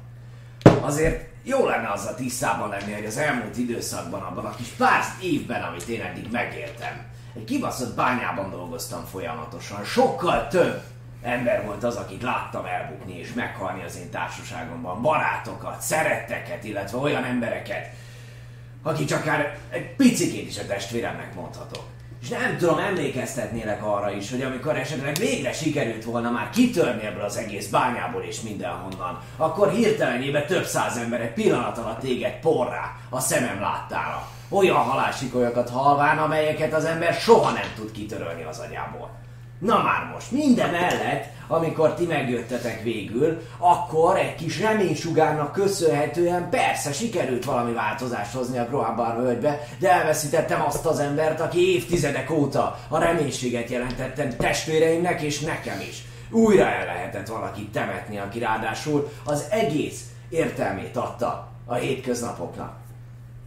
[0.81, 5.63] Azért jó lenne azzal tisztában lenni, hogy az elmúlt időszakban, abban a kis pár évben,
[5.63, 7.07] amit én eddig megéltem,
[7.39, 9.85] egy kibaszott bányában dolgoztam folyamatosan.
[9.85, 10.83] Sokkal több
[11.23, 15.03] ember volt az, akit láttam elbukni és meghalni az én társaságomban.
[15.03, 17.87] Barátokat, szeretteket, illetve olyan embereket,
[18.83, 21.83] akik akár egy picikét is a testvéremnek mondhatok.
[22.23, 27.25] És nem tudom, emlékeztetnélek arra is, hogy amikor esetleg végre sikerült volna már kitörni ebből
[27.25, 32.97] az egész bányából és mindenhonnan, akkor hirtelenjében több száz ember egy pillanat alatt téged porrá,
[33.09, 34.38] a szemem láttára.
[34.49, 39.11] Olyan halálsikolyokat halván, amelyeket az ember soha nem tud kitörölni az agyából.
[39.59, 46.93] Na már most, minden mellett, amikor ti megjöttetek végül, akkor egy kis reménysugárnak köszönhetően persze
[46.93, 52.79] sikerült valami változást hozni a Grohabar völgybe, de elveszítettem azt az embert, aki évtizedek óta
[52.89, 56.03] a reménységet jelentettem testvéreimnek és nekem is.
[56.31, 62.78] Újra el lehetett valakit temetni, aki ráadásul az egész értelmét adta a hétköznapoknak.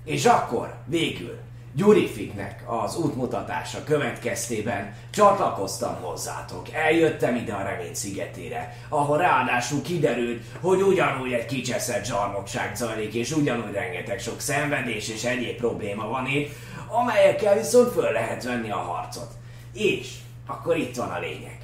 [0.06, 1.40] És akkor, végül,
[1.76, 6.72] Gyurifiknek az útmutatása következtében csatlakoztam hozzátok.
[6.74, 13.32] Eljöttem ide a Remény szigetére, ahol ráadásul kiderült, hogy ugyanúgy egy kicseszett zsarnokság zajlik, és
[13.32, 16.50] ugyanúgy rengeteg sok szenvedés és egyéb probléma van itt,
[16.88, 19.32] amelyekkel viszont föl lehet venni a harcot.
[19.74, 20.14] És
[20.48, 21.58] akkor itt van a lényeg.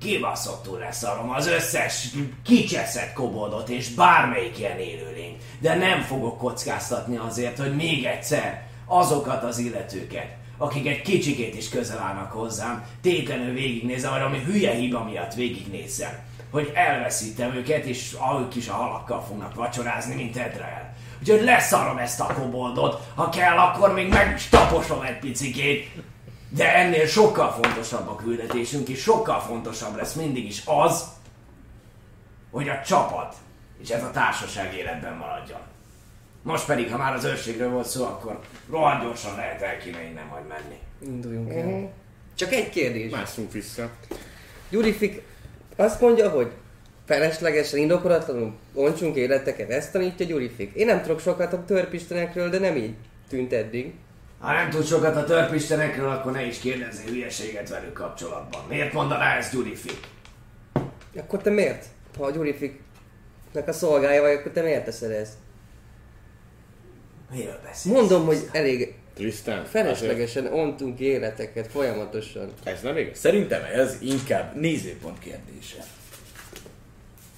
[0.00, 2.08] Kibaszottul leszarom az összes
[2.44, 5.25] kicseszett koboldot és bármelyik ilyen élőlény,
[5.58, 11.68] de nem fogok kockáztatni azért, hogy még egyszer azokat az illetőket, akik egy kicsikét is
[11.68, 16.18] közel állnak hozzám, tétlenül végignézem, vagy ami hülye hiba miatt végignézem,
[16.50, 20.94] hogy elveszítem őket, és ők is a halakkal fognak vacsorázni, mint Edrel.
[21.20, 25.90] Úgyhogy leszarom ezt a koboldot, ha kell, akkor még meg is taposom egy picikét,
[26.48, 31.04] de ennél sokkal fontosabb a küldetésünk, és sokkal fontosabb lesz mindig is az,
[32.50, 33.34] hogy a csapat
[33.82, 35.60] és ez a társaság életben maradjon.
[36.42, 40.26] Most pedig, ha már az őrségről volt szó, akkor rohadt gyorsan lehet el kéne innen
[40.26, 40.78] majd menni.
[41.00, 41.92] Induljunk el.
[42.34, 43.12] Csak egy kérdés.
[43.12, 43.90] Mászunk vissza.
[44.70, 45.22] Gyurifik
[45.76, 46.50] azt mondja, hogy
[47.06, 49.70] feleslegesen, indokolatlanul ontsunk életeket.
[49.70, 50.74] Ezt tanítja Gyurifik.
[50.74, 52.94] Én nem tudok sokat a törpistenekről, de nem így
[53.28, 53.94] tűnt eddig.
[54.38, 58.60] Ha nem tud sokat a törpistenekről, akkor ne is kérdezzél hülyeséget velük kapcsolatban.
[58.68, 59.98] Miért mondaná ezt Gyurifik?
[61.16, 61.84] Akkor te miért?
[62.18, 62.85] Ha a Gyurifiknek
[63.68, 65.32] a szolgája vagy, akkor te miért teszed ezt?
[67.34, 67.94] Miről beszélsz?
[67.96, 72.42] Mondom, hogy elég Tristan, feleslegesen ontunk életeket folyamatosan.
[72.42, 73.18] azért- Ez nem igaz?
[73.18, 75.76] Szerintem ez inkább nézőpont kérdése.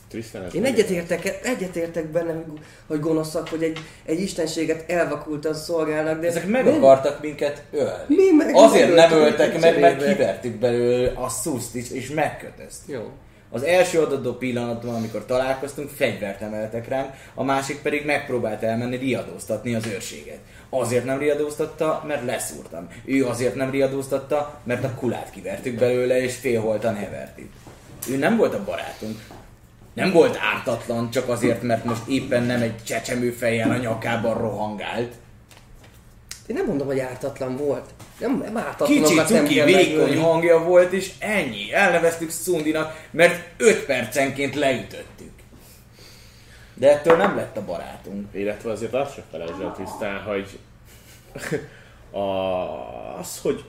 [0.08, 2.44] Tristan, ez Én egyetértek, egyetértek benne,
[2.86, 6.26] hogy- gonoszak, hogy egy, egy istenséget elvakultan szolgálnak, de...
[6.26, 8.04] Ezek meg nem- akartak minket ölni.
[8.08, 12.94] Mi meg Azért nem öltek meg, mert kivertük belőle a szuszt is, és megkötöztük.
[12.94, 13.10] Jó.
[13.50, 19.74] Az első adott pillanatban, amikor találkoztunk, fegyvert emeltek rám, a másik pedig megpróbált elmenni riadóztatni
[19.74, 20.38] az őrséget.
[20.70, 22.88] Azért nem riadóztatta, mert leszúrtam.
[23.04, 27.52] Ő azért nem riadóztatta, mert a kulát kivertük belőle, és félholtan hevert itt.
[28.10, 29.16] Ő nem volt a barátunk.
[29.92, 35.12] Nem volt ártatlan, csak azért, mert most éppen nem egy csecsemő fejjel a nyakában rohangált.
[36.48, 37.90] Én nem mondom, hogy ártatlan volt.
[38.20, 41.72] Nem, nem ártatlanokat Kicsi cuki vékony hangja volt, és ennyi.
[41.72, 45.32] Elneveztük Szundinak, mert 5 percenként leütöttük.
[46.74, 48.26] De ettől nem lett a barátunk.
[48.32, 50.58] Illetve azért azt se felejtsd el tisztán, hogy
[52.10, 53.64] a, az, hogy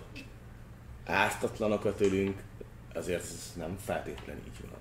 [1.05, 2.37] ártatlanokat ölünk,
[2.95, 4.79] azért ez nem feltétlenül így van.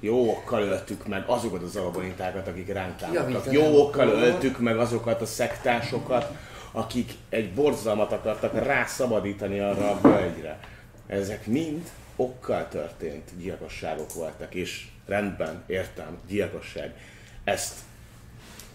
[0.00, 3.52] Jó okkal öltük meg azokat az alabanitákat, akik ránk támadtak.
[3.52, 6.32] Jó okkal öltük meg azokat a szektásokat,
[6.72, 10.60] akik egy borzalmat akartak rászabadítani arra a völgyre.
[11.06, 16.94] Ezek mind okkal történt gyilkosságok voltak, és rendben, értem, gyilkosság.
[17.44, 17.78] Ezt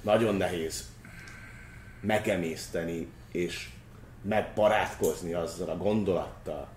[0.01, 0.89] nagyon nehéz
[2.01, 3.69] megemészteni és
[4.21, 6.67] megbarátkozni azzal a gondolattal,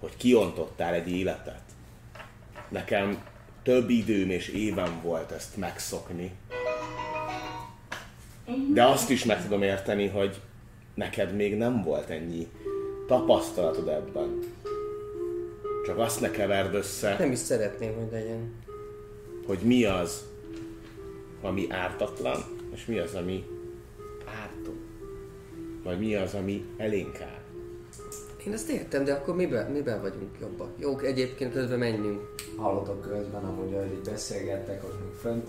[0.00, 1.62] hogy kiontottál egy életet.
[2.68, 3.22] Nekem
[3.62, 6.32] több időm és évem volt ezt megszokni,
[8.72, 10.40] de azt is meg tudom érteni, hogy
[10.94, 12.48] neked még nem volt ennyi
[13.06, 14.38] tapasztalatod ebben.
[15.86, 18.52] Csak azt ne keverd össze, Nem is szeretném, hogy legyen.
[19.46, 20.24] hogy mi az,
[21.42, 22.38] ami ártatlan,
[22.74, 23.44] és mi az, ami
[24.42, 24.72] ártó.
[25.82, 27.42] Vagy mi az, ami elénk áll.
[28.46, 30.68] Én ezt értem, de akkor miben, miben vagyunk jobbak?
[30.78, 32.20] Jó, egyébként közben menjünk.
[32.56, 35.48] Hallottak közben, amúgy, ahogy beszélgettek ott még fönt,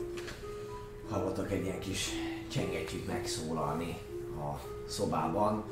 [1.09, 2.09] hallottak egy ilyen kis
[2.47, 3.97] csengettyűt megszólalni
[4.37, 5.63] a szobában.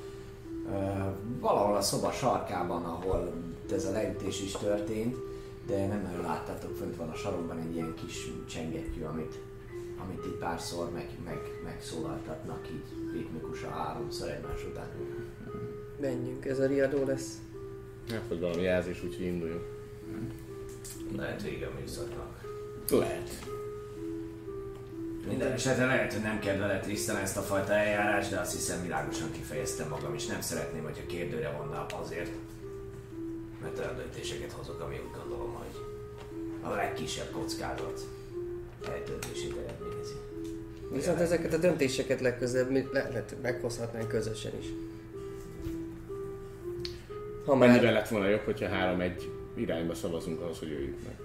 [1.40, 3.34] Valahol a szoba sarkában, ahol
[3.72, 5.18] ez a leütés is történt,
[5.68, 9.40] de nem nagyon láttátok, fönt van a sarokban egy ilyen kis csengettyű, amit,
[10.04, 14.90] amit így párszor meg, meg, megszólaltatnak így ritmikusan háromszor egymás után.
[16.02, 17.38] Menjünk, ez a riadó lesz.
[18.10, 19.64] Hát, hogy valami jelzés, úgyhogy induljunk.
[21.16, 22.42] Lehet vége a műszaknak.
[22.90, 23.30] Lehet.
[25.28, 29.32] Minden esetre lehet, hogy nem kedveled Tristan ezt a fajta eljárást, de azt hiszem világosan
[29.32, 32.32] kifejeztem magam, és nem szeretném, hogyha kérdőre vonnál azért,
[33.62, 35.82] mert olyan döntéseket hozok, ami úgy gondolom, hogy
[36.62, 38.02] a legkisebb kockázat
[38.88, 40.14] eltöltését eredményezi.
[40.92, 44.66] Viszont ezeket a döntéseket legközelebb mi le- lehet, meghozhatnánk közösen is.
[47.46, 47.94] Ha Mennyire már...
[47.94, 51.16] lett volna jobb, hogyha három-egy irányba szavazunk ahhoz, hogy jöjjünk meg.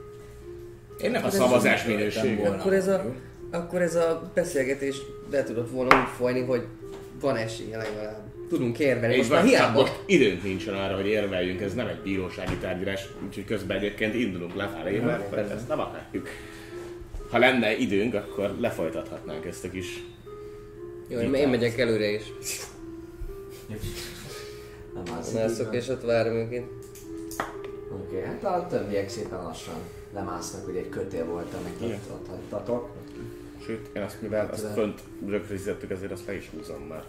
[1.02, 2.22] Én nem A szavazás minősége.
[2.28, 2.48] minősége.
[2.50, 3.04] Akkor ez a,
[3.50, 4.96] akkor ez a beszélgetés
[5.30, 6.66] le tudott volna úgy folyni, hogy
[7.20, 8.26] van esélye legalább.
[8.48, 9.14] Tudunk érvelni.
[9.14, 9.80] És Most már hiába.
[9.80, 14.54] most időnk nincsen arra, hogy érveljünk, ez nem egy bírósági tárgyalás, úgyhogy közben egyébként indulunk
[14.54, 15.54] lefelé, mert persze.
[15.54, 16.28] ezt nem akarjuk.
[17.30, 20.04] Ha lenne időnk, akkor lefolytathatnánk ezt a kis...
[21.08, 22.22] Jó, én, én megyek előre is.
[24.94, 26.64] Nem az Mászok és ott várom őket.
[27.92, 29.74] Oké, hát a többiek szépen lassan
[30.14, 32.88] lemásznak, hogy egy kötél volt, amit ott, ott hagytatok.
[33.68, 37.04] Sőt, én azt mivel Hát, fönt rögzítettük, ezért azt le is húzom már.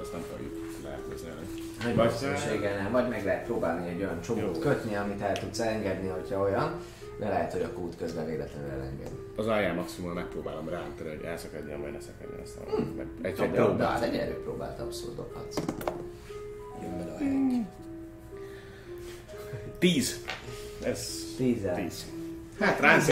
[0.00, 0.52] Azt nem fogjuk.
[1.82, 6.08] Nagy Vagy- nem, vagy meg lehet próbálni egy olyan csomót kötni, amit el tudsz engedni,
[6.08, 6.80] hogyha olyan,
[7.18, 9.10] de lehet, hogy a kút közben véletlenül elenged.
[9.36, 12.40] Az alján maximum megpróbálom rántani, hogy elszakadjon, vagy ne szakadjon.
[12.42, 14.02] Aztán meg egy, egy próbál.
[14.02, 15.56] egy erőpróbát abszolút dobhatsz.
[16.82, 17.66] Jön bele a hely.
[19.78, 20.24] Tíz.
[20.82, 21.64] Ez tíz.
[21.64, 23.08] Hát Hát ránc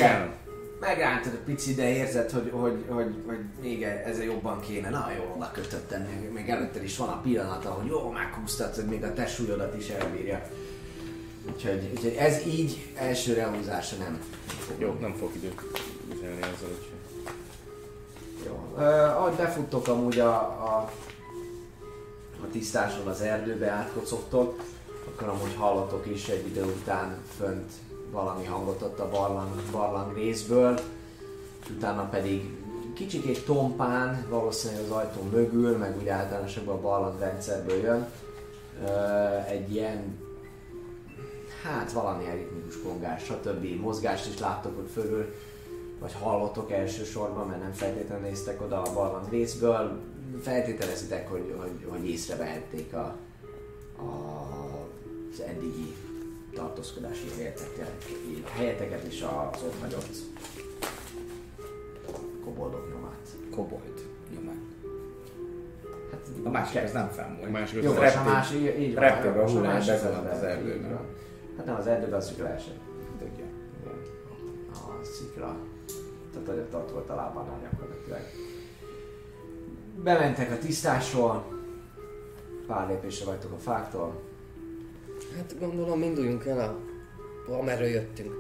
[0.84, 4.90] Megrántad egy picit, de érzed, hogy, hogy, hogy, hogy még ezzel jobban kéne.
[4.90, 8.84] Na, jól oda kötöttem, még, még előtted is van a pillanata, hogy jól meghúztad, hogy
[8.84, 10.42] még a te súlyodat is elbírja.
[11.52, 14.20] Úgyhogy, úgyhogy ez így első rehúzása nem.
[14.78, 15.60] Jó, nem fog időt
[16.12, 17.34] viselni ezzel, úgyhogy...
[18.46, 18.74] Jó.
[18.76, 20.90] Ö, ahogy befuttok amúgy a, a,
[22.42, 24.62] a tisztáson az erdőbe átkocogtok,
[25.04, 27.72] akkor amúgy hallatok is egy idő után fönt
[28.14, 30.78] valami hangot ott a barlang, barlang részből,
[31.62, 32.58] és utána pedig
[32.94, 38.06] kicsikét tompán, valószínűleg az ajtó mögül, meg úgy általánosabban a barlang rendszerből jön,
[39.48, 40.18] egy ilyen
[41.62, 43.80] hát valamilyen ritmikus kongás, stb.
[43.80, 45.34] mozgást is láttok ott fölül,
[46.00, 50.00] vagy hallottok elsősorban, mert nem feltétlenül néztek oda a barlang részből,
[50.42, 53.16] feltételezitek, hogy, hogy, hogy észrevehették a,
[53.98, 54.46] a,
[55.32, 55.94] az eddigi
[56.54, 58.04] tartózkodási helyeteket,
[58.56, 60.08] helyeteket és az ott hagyott
[62.44, 63.28] koboldok nyomát.
[63.50, 64.06] Kobold.
[64.34, 64.62] Nyomán.
[66.10, 67.50] Hát, A másik ez nem A fennmúlt.
[67.50, 69.02] másik Jó, az most a reptél- másik, így így van.
[69.04, 71.00] reptél a a hullám, másik bezuhant az erdő, erdőbe.
[71.56, 72.78] Hát nem az erdőbe, az leesett.
[73.18, 73.44] Tudja.
[73.80, 74.00] Igen.
[74.72, 75.56] A szikra.
[76.32, 78.20] Tehát hogy ott volt a lábánál gyakorlatilag.
[80.04, 81.44] Bementek a tisztásról.
[82.66, 84.20] Pár lépésre vagytok a fáktól.
[85.36, 86.80] Hát gondolom induljunk el a...
[87.52, 88.32] amerről jöttünk.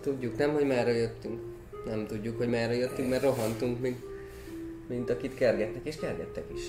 [0.00, 1.40] Tudjuk nem, hogy merre jöttünk.
[1.84, 4.06] Nem tudjuk, hogy merre jöttünk, mert rohantunk, mint
[4.88, 6.62] mint akit kergetnek, és kergettek is.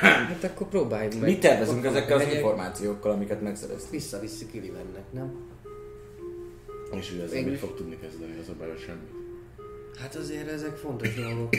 [0.00, 1.22] Hát akkor próbáljuk meg.
[1.22, 3.90] Mit tervezünk ezekkel az megyek, információkkal, amiket megszereztünk?
[3.90, 5.52] Visszavisszük Ilivennek, nem?
[6.92, 9.08] És ő ezzel mit fog tudni kezdeni, az a baj, hogy semmi.
[10.00, 11.54] Hát azért ezek fontos dolgok,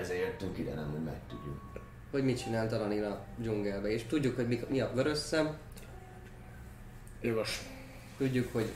[0.00, 1.65] Ezért jöttünk ide, nem hogy megtudjuk.
[2.10, 5.56] Hogy mit csinált Alanil a dzsungelbe, és tudjuk, hogy mi, mi a vörös szem,
[7.20, 7.60] Jogos.
[8.18, 8.70] tudjuk, hogy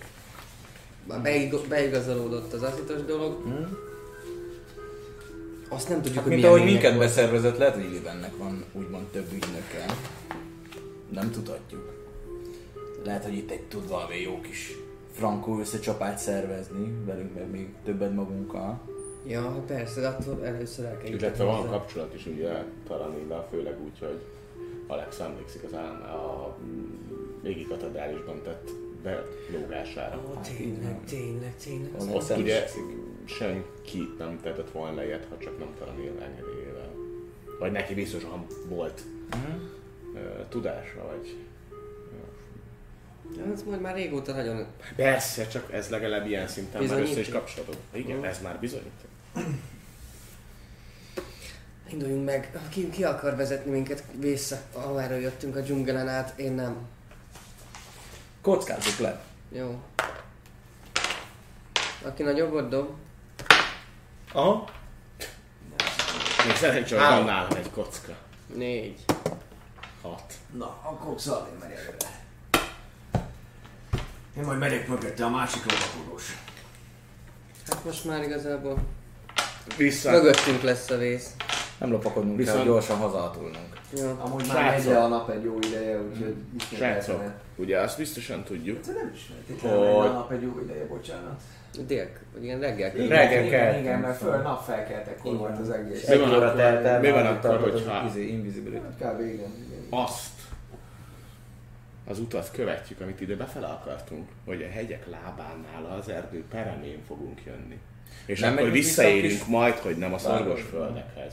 [1.23, 3.43] beig- beigazolódott az azitos dolog.
[5.69, 6.99] Azt nem tudjuk, Hát, hogy mint ahogy minket volt.
[7.07, 9.85] beszervezett, lehet, hogy Illivennek van úgymond több ügynöke.
[11.11, 11.93] Nem tudhatjuk.
[13.05, 14.73] Lehet, hogy itt egy tud valami jó kis
[15.13, 18.81] frankó összecsapát szervezni, velünk meg még többet magunkkal.
[19.27, 21.71] Ja, persze, de attól először el kell Illetve van hozzá.
[21.71, 24.21] kapcsolat is ugye Taranilla, főleg úgy, hogy
[24.87, 28.71] Alex emlékszik az állam a mm, égi katedrálisban tett
[29.03, 30.23] belógására.
[30.29, 31.91] Ó, tényleg, tényleg, tényleg.
[31.97, 32.69] Az Ott ugye
[33.25, 36.91] senki nem tehetett volna ilyet, ha csak nem Taranilla engedélyével.
[37.59, 39.01] Vagy neki biztosan volt
[40.15, 40.19] ö,
[40.49, 41.37] tudása, vagy...
[43.37, 44.67] Ja, ez majd már régóta nagyon...
[44.97, 47.77] Persze, csak ez legalább ilyen szinten már össze is kapcsolatod.
[47.93, 49.10] Igen, ez már bizonyíték.
[51.89, 52.59] Induljunk meg.
[52.69, 56.39] Ki, ki akar vezetni minket vissza, amerről jöttünk a dzsungelen át?
[56.39, 56.77] Én nem.
[58.41, 59.23] Kockázzuk le.
[59.53, 59.83] Jó.
[62.03, 62.95] Aki nagyobbot dob?
[64.33, 64.71] Aha.
[66.47, 68.17] Még szerencsé, hogy van nálam egy kocka.
[68.55, 69.05] Négy.
[70.03, 70.35] Hat.
[70.53, 72.19] Na, akkor Xavier megy előre.
[74.37, 76.37] Én majd megyek mögötte a másik lovakodós.
[77.69, 78.79] Hát most már igazából
[79.77, 80.11] Vissza.
[80.11, 81.35] mögöttünk lesz a vész.
[81.79, 83.69] Nem lopakodnunk Viszont- kell, gyorsan hazahatulnunk.
[83.99, 84.17] Jó.
[84.21, 87.23] Amúgy már megy a nap egy jó ideje, úgyhogy ismét Srácok,
[87.57, 90.87] ugye azt biztosan tudjuk, Ez nem ismertétlenül megy el Hogy- a nap egy jó ideje,
[90.87, 91.41] bocsánat.
[91.87, 92.95] Dél, vagy igen, reggel.
[92.97, 96.07] Igen, Reggel igen, igen, mert föl nap felkeltekor volt az egész.
[96.07, 98.81] Mi Egy van akkor- telt el, mi van akkor, hogyha- az izé, invisibility.
[98.99, 99.21] Kb.
[99.21, 99.87] igen, igen.
[99.91, 100.29] azt
[102.09, 107.41] az utat követjük, amit ide befele akartunk, hogy a hegyek lábánál az erdő peremén fogunk
[107.47, 107.79] jönni.
[108.27, 110.23] És Nem akkor vissza visszaérünk kis- majd, hogy nem a Vágos.
[110.23, 111.33] szarvas földekhez.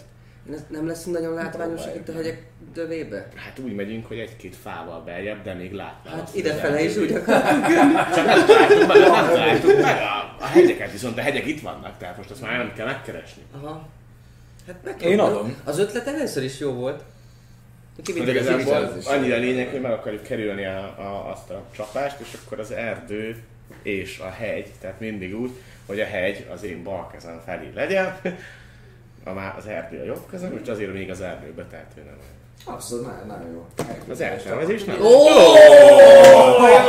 [0.51, 3.27] Ez Nem leszünk nagyon látványosak itt a hegyek dövébe?
[3.35, 6.15] Hát úgy megyünk, hogy egy-két fával beljebb, de még látnál.
[6.15, 7.41] Hát idefele is úgy akar.
[8.15, 11.97] Csak nem találtuk meg, nem találtuk meg a, a hegyeket, viszont a hegyek itt vannak,
[11.97, 13.41] tehát most azt már nem kell megkeresni.
[13.61, 13.87] Aha.
[14.67, 15.55] Hát meg Én adom.
[15.63, 17.03] Az ötlet először is jó volt.
[18.15, 22.59] De igazából annyira lényeg, hogy meg akarjuk kerülni a, a, azt a csapást, és akkor
[22.59, 23.43] az erdő
[23.81, 25.51] és a hegy, tehát mindig úgy,
[25.87, 28.17] hogy a hegy az én bal kezem felé legyen,
[29.23, 32.17] a már az erdő a jobb kezem, és azért még az erdőbe, tehát ő nem.
[32.65, 33.67] Abszolút, nagyon, nagyon jó.
[34.11, 35.01] Az eltervezés nem.
[35.01, 35.27] Ó!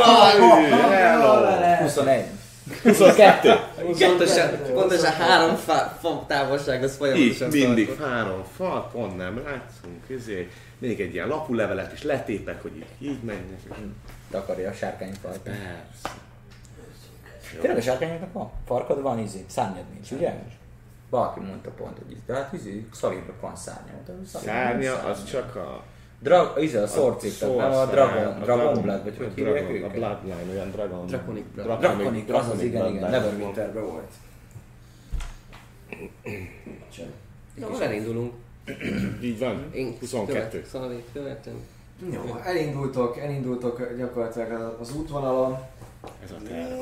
[0.09, 1.37] Hello!
[1.81, 2.25] 21.
[2.83, 3.59] 22!
[3.99, 8.07] Pontosan, pontosan három fa, fa távolság az Így, folyamatosan mindig tartott.
[8.07, 13.21] három fal, pont nem látszunk, ezért még egy ilyen lapulevelet is letépek, hogy így, így
[13.23, 13.59] menjek.
[14.31, 15.39] Takarja a sárkányfajt.
[15.39, 16.17] Persze.
[17.61, 18.51] Tényleg a sárkányoknak van?
[18.65, 20.33] Farkad van, izé, szárnyad nincs, ugye?
[21.09, 23.93] Valaki mondta pont, hogy így, de hát izé, szalírnak van szárnya.
[24.25, 25.83] Szárnya az csak a...
[26.19, 29.71] Drag, izé, a szorcik, nem a Dragon, a Dragon Blood, vagy a hogy hívják Dragon-
[29.71, 29.91] A őket?
[29.91, 31.05] Bloodline, olyan Dragon...
[31.07, 31.79] Draconic Blood.
[31.79, 33.09] Draconic, az az, igen, igen.
[33.09, 34.11] Neverwinterben volt.
[37.55, 38.33] Na, akkor elindulunk.
[39.21, 40.49] Így van, Én 22.
[40.49, 41.53] Követ, Szalvét követem.
[42.11, 45.57] Jó, elindultok, elindultok gyakorlatilag az útvonalon.
[46.23, 46.79] Ez a terv.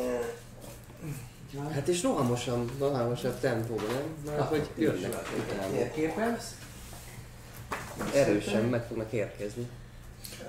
[1.74, 4.36] Hát és rohamosan, rohamosabb tempóban, nem?
[4.36, 5.12] Mert hogy jönnek
[5.48, 5.72] utána.
[5.74, 6.38] Térképen.
[8.14, 9.68] Erősen meg fognak érkezni.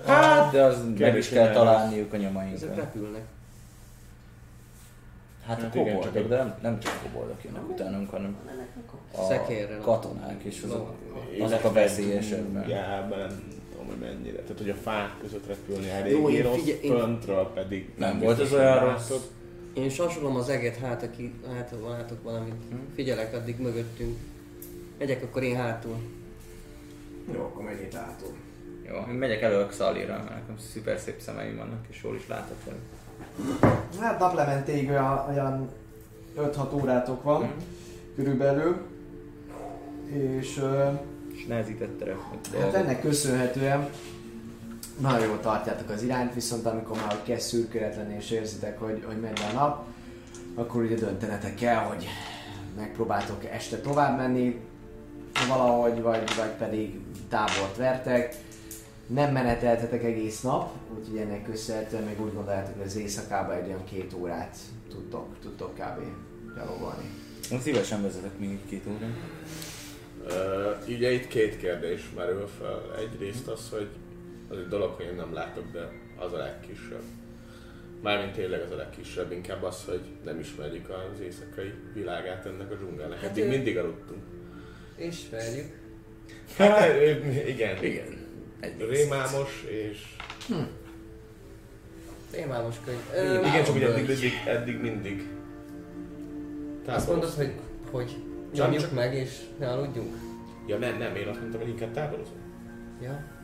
[0.07, 2.77] Hát, de az meg is kell találniuk a Ezek nyomainkat.
[2.77, 3.23] repülnek.
[5.47, 8.11] Hát a Hát igen, koboldok, csak a- de nem, nem csak a koboldok jönnek utánunk,
[8.11, 8.37] hanem
[9.19, 9.81] a Szekérrel.
[9.81, 10.95] katonák is, azok,
[11.41, 12.69] azok a veszélyesebben.
[12.69, 14.39] Jában nem tudom, hogy mennyire.
[14.43, 18.19] Tehát, hogy a fák között repülni Jó, elég én rossz, figyelj- én- föntről pedig Nem
[18.21, 19.11] volt az olyan rossz.
[19.73, 22.55] Én sasolom az eget, hát aki, hát ha látok valamit.
[22.95, 24.17] Figyelek addig mögöttünk.
[24.99, 25.97] Megyek akkor én hátul.
[27.35, 28.35] Jó, akkor menj itt hátul.
[28.89, 32.29] Jó, én megyek elő a Xalira, mert nekem szuper szép szemeim vannak, és jól is
[32.29, 32.81] látok velük.
[34.01, 35.69] Hát naplementéig olyan, olyan
[36.39, 37.51] 5-6 órátok van Mhm.
[38.17, 38.77] körülbelül.
[40.13, 40.89] És ö,
[41.35, 42.17] És nehezített terep.
[42.61, 43.89] hát ennek köszönhetően
[45.01, 49.21] nagyon jól tartjátok az irányt, viszont amikor már kezd szürkület lenni és érzitek, hogy, hogy
[49.21, 49.87] megy a nap,
[50.55, 52.07] akkor ugye döntenetek kell, hogy
[52.77, 54.61] megpróbáltok este tovább menni
[55.49, 58.35] valahogy, vagy, vagy pedig tábort vertek.
[59.07, 63.85] Nem meneteltetek egész nap, úgyhogy ennek köszönhetően még úgy gondoljátok, hogy az éjszakában egy olyan
[63.85, 64.57] két órát
[64.89, 66.01] tudtok, tudtok kb.
[66.57, 67.11] gyalogolni.
[67.51, 69.17] Én szívesen vezetek még két órát.
[70.27, 72.83] Ö, ugye itt két kérdés merül fel.
[72.99, 73.89] Egyrészt az, hogy
[74.51, 75.89] az egy dolog, hogy én nem látok, de
[76.19, 77.03] az a legkisebb.
[78.03, 82.75] Mármint tényleg az a legkisebb, inkább az, hogy nem ismerjük az éjszakai világát ennek a
[82.75, 83.21] dzsungelnek.
[83.21, 84.23] Hát Eddig ő- mindig aludtunk.
[84.99, 85.79] Ismerjük.
[86.57, 86.95] Hát,
[87.47, 87.85] igen.
[87.85, 88.27] Igen.
[88.91, 90.17] Rémámos és...
[92.31, 92.99] Témálos könyv.
[93.47, 95.29] Igen, csak ugye eddig, eddig, eddig mindig.
[96.87, 97.53] Azt mondod, hogy,
[97.91, 98.17] hogy
[98.55, 100.17] nyomjuk meg és ne aludjunk?
[100.67, 102.39] Ja nem, nem, én azt mondtam, hogy inkább távolozunk.
[103.03, 103.38] Ja.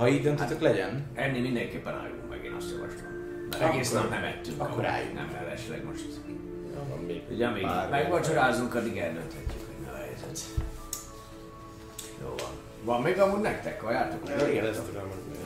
[0.00, 1.06] Ha így döntötök, legyen.
[1.14, 3.10] Enni mindenképpen álljunk meg, én azt javaslom.
[3.50, 4.60] Mert Akkor- egész nap nem ettünk.
[4.62, 5.14] akkor álljunk.
[5.14, 6.04] Nem mellesleg most.
[6.88, 10.40] Van még Ugye amíg megvacsorázunk, addig eldönthetjük, hogy mi a helyzet.
[12.22, 12.50] Jó van.
[12.84, 14.28] Van még amúgy nektek kajátok?
[14.50, 15.02] Igen, ezt tudom.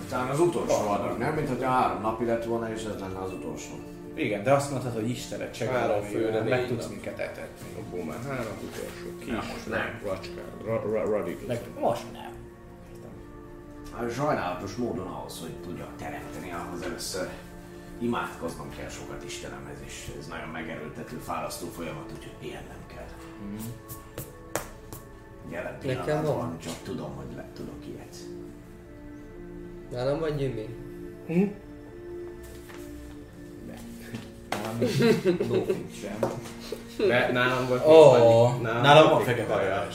[0.09, 1.35] Talán az utolsó adag, nem?
[1.35, 3.73] Mint hogyha három napi lett volna, és ez lenne az utolsó.
[4.15, 7.67] Igen, de azt mondtad, hogy Istenet Három segít, főre, meg tudsz minket etetni.
[7.79, 10.01] Abból már három utolsó kis, Na, most nem.
[10.05, 11.47] racska, ra, ra, radikus.
[11.47, 12.34] Meg most nem.
[14.01, 17.29] A sajnálatos módon ahhoz, hogy tudjak teremteni, ahhoz először
[17.99, 23.07] imádkoznom kell sokat Istenemhez, és ez nagyon megerőltető, fárasztó folyamat, úgyhogy pihennem kell.
[25.51, 26.59] Jelen Nekem pillanatban van.
[26.59, 28.17] csak tudom, hogy le tudok ilyet.
[29.91, 30.69] Nálam vagy Jimmy?
[36.01, 36.19] sem.
[37.09, 39.87] Ne, nálam volt Ó, annyi- nálam van fekete kaja.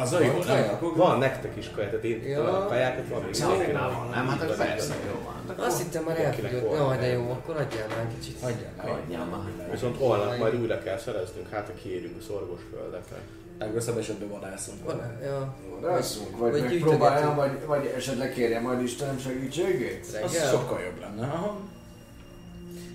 [0.00, 0.78] Az a jó, nem?
[0.96, 2.64] Van nektek is kaja, tehát én Ja.
[2.64, 3.34] a kajákat van még.
[3.34, 4.28] Szóval van, nem?
[4.28, 5.66] Hát akkor persze, jó van.
[5.66, 6.72] Azt hittem már elfogyott.
[6.72, 8.40] Jaj, de jó, akkor adjál már egy kicsit.
[8.42, 8.86] Hagyjál meg.
[8.86, 9.70] Hagyjam már.
[9.70, 13.16] Viszont holnap majd újra kell szereznünk, hát ha kiérünk a szorgos földekre.
[13.58, 14.84] Legrosszabb esetben vadászunk.
[14.84, 15.54] Van, ja.
[15.80, 20.00] Rasszunk, vagy Vagy megpróbáljam, vagy, vagy esetleg kérjem majd Istenem segítségét?
[20.06, 20.50] Az Reggel?
[20.50, 21.26] sokkal jobb lenne.
[21.26, 21.60] Aha.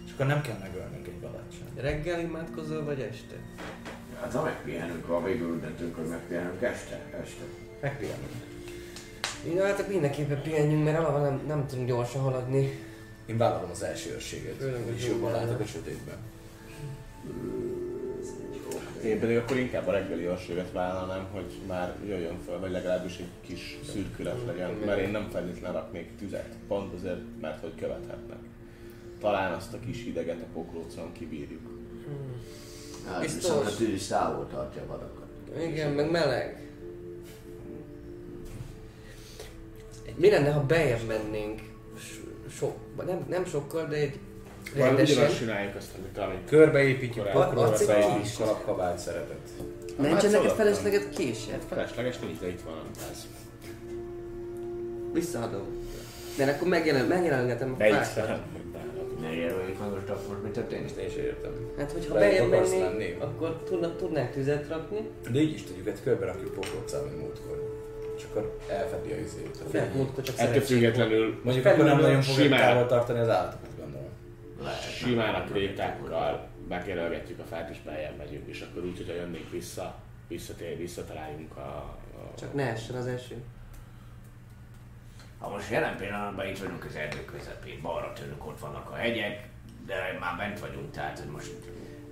[0.05, 1.83] És akkor nem kell megölnünk egy vadát sem.
[1.83, 3.35] Reggel imádkozol, vagy este?
[4.21, 7.41] Hát ha megpihenünk, ha végül döntünk, hogy megpihenünk este, este.
[7.81, 8.31] Megpihenünk.
[9.55, 12.79] Ja, hát akkor mindenképpen pihenjünk, mert alapban nem, nem tudunk gyorsan haladni.
[13.25, 14.61] Én vállalom az első őrséget.
[14.95, 16.15] És jó jobban látok a sötétben.
[19.03, 23.29] Én pedig akkor inkább a reggeli őrséget vállalnám, hogy már jöjjön fel, vagy legalábbis egy
[23.41, 28.39] kis szürkület legyen, mert én nem feltétlenül raknék tüzet, pont azért, mert hogy követhetnek.
[29.19, 31.69] Talán azt a kis hideget a pokrócon kibírjuk.
[33.11, 33.41] Hát, Biztos.
[33.41, 35.27] viszont a tűz távol tartja a vadakat.
[35.67, 36.59] Igen, meg meleg.
[40.15, 41.59] Mi lenne, ha bejebb mennénk?
[41.99, 42.19] S-
[42.57, 44.19] Sok, vagy nem, nem sokkal, de egy
[44.75, 45.15] rendesen.
[45.17, 47.53] ugyanazt csináljuk azt, amit amit Körbeépítjük be a
[48.37, 49.37] kalapkabát szeretet.
[49.97, 51.61] Nincsen Hát neked felesleget késed?
[51.69, 53.27] felesleges nincs, de itt van a ház.
[55.13, 55.65] Visszaadom.
[56.37, 58.39] De akkor megjelen, megjelengetem a fákat.
[59.21, 60.89] Ne jelöljük meg most akkor, mi történik?
[60.97, 61.51] Én is értem.
[61.77, 63.15] Hát, hogyha mennénk, menni?
[63.19, 65.09] akkor tudnak, tudnánk tüzet rakni.
[65.31, 67.79] De így is tudjuk, hogy körbe rakjuk pokróccal, mint múltkor.
[68.17, 69.57] És akkor elfedi a izét.
[69.65, 69.91] a De fény.
[69.95, 74.07] múltkor csak Ettől függetlenül Mondjuk akkor nem nagyon fogjuk távol tartani az állatokat, gondolom.
[74.63, 79.49] Lehet, simán a krétákkal megjelölgetjük a fát és beljebb megyünk, és akkor úgy, hogyha jönnénk
[79.51, 79.95] vissza,
[80.27, 81.59] visszatér, visszataláljunk a,
[82.15, 83.35] a Csak ne essen az eső.
[85.41, 89.47] Ha most jelen pillanatban itt vagyunk az erdő közepén, balra tőlünk ott vannak a hegyek,
[89.85, 91.51] de már bent vagyunk, tehát hogy most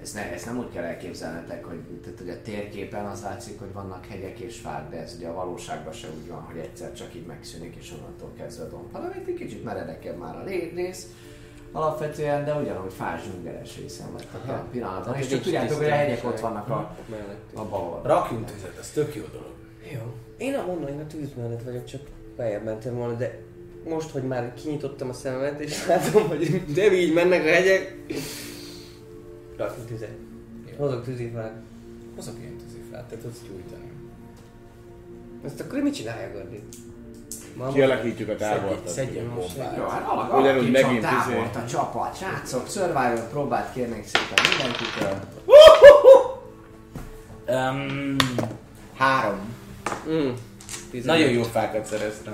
[0.02, 3.74] ezt, ne, ezt nem úgy kell elképzelnetek, hogy, tehát, hogy a térképen az látszik, hogy
[3.74, 7.16] vannak hegyek és fák, de ez ugye a valóságban se úgy van, hogy egyszer csak
[7.16, 8.92] így megszűnik, és onnantól kezdve a domb.
[8.92, 11.08] Hanem itt egy kicsit meredekebb már a rész,
[11.72, 15.04] alapvetően, de ugyanúgy fás dzsungeles részen vagytok a pillanatban.
[15.04, 16.96] Tehát És csak tudjátok, hogy a hegyek ott vannak a,
[17.54, 19.54] a bal Rakjunk tüzet, ez tök jó dolog.
[19.94, 20.14] Jó.
[20.38, 22.02] Én a mondom, én a tűz mellett vagyok, csak
[22.40, 23.40] bejebb mentem volna, de
[23.90, 27.98] most, hogy már kinyitottam a szememet, és látom, hogy de így mennek a hegyek.
[29.58, 30.18] Rakjunk tüzet.
[30.78, 31.54] Hozok tűzifát.
[32.16, 33.92] Hozok ilyen tűzifát, te tudsz gyújtani.
[35.46, 36.62] Ezt akkor mit csináljak addig?
[37.56, 38.88] Mama, kialakítjuk a tábort.
[38.88, 39.58] Szedjen most.
[39.78, 42.18] Jó, hát alak, Ugyanúgy alakítson megint távolt izé- a csapat.
[42.18, 45.20] Srácok, Survivor próbát kérnék szépen mindenkitől.
[47.48, 48.16] Um,
[48.96, 49.40] három.
[50.10, 50.30] Mm.
[50.92, 51.18] 15.
[51.18, 52.34] Nagyon jó fákat szereztem.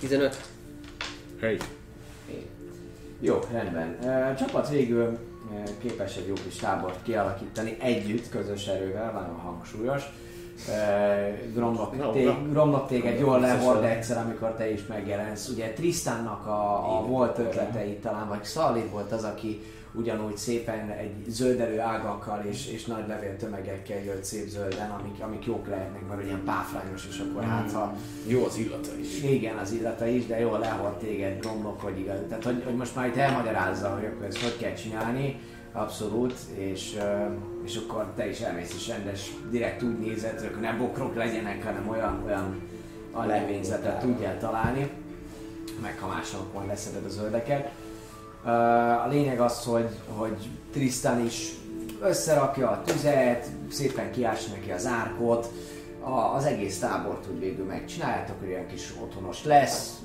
[0.00, 0.40] 15.
[1.40, 1.56] Hey.
[3.20, 3.96] Jó, rendben.
[4.32, 5.18] A csapat végül
[5.80, 10.02] képes egy jó kis tábort kialakítani együtt, közös erővel, nagyon hangsúlyos.
[10.68, 12.32] Ö, Gromlok, No, té- no.
[12.50, 15.48] Gromlok téged jól lehord egyszer, amikor te is megjelensz.
[15.48, 19.62] Ugye Tristannak a, a volt ötleteit talán, vagy Szalid volt az, aki
[19.96, 25.68] ugyanúgy szépen egy zöldelő ágakkal és, és nagy levéltömegekkel jött szép zölden, amik, amik jók
[25.68, 27.94] lehetnek, mert ilyen páfrányos, és akkor hát ha
[28.26, 29.22] Jó az illata is.
[29.22, 32.18] igen, az illata is, de jól lehord téged, romlok, hogy igaz.
[32.28, 35.40] Tehát, hogy, hogy most már itt elmagyarázza, hogy akkor ezt hogy kell csinálni,
[35.72, 36.98] Abszolút, és,
[37.64, 41.88] és akkor te is elmész és rendes, direkt úgy nézed, hogy ne bokrok legyenek, hanem
[41.88, 42.60] olyan, olyan
[43.12, 44.90] alevényzetet tudjál találni,
[45.82, 47.70] meg ha másnak majd leszeded a zöldeket.
[48.46, 51.52] A lényeg az, hogy, hogy Tristan is
[52.00, 55.50] összerakja a tüzet, szépen kiás neki az árkot,
[56.00, 60.00] a, az egész tábort úgy végül megcsináljátok, hogy olyan kis otthonos lesz.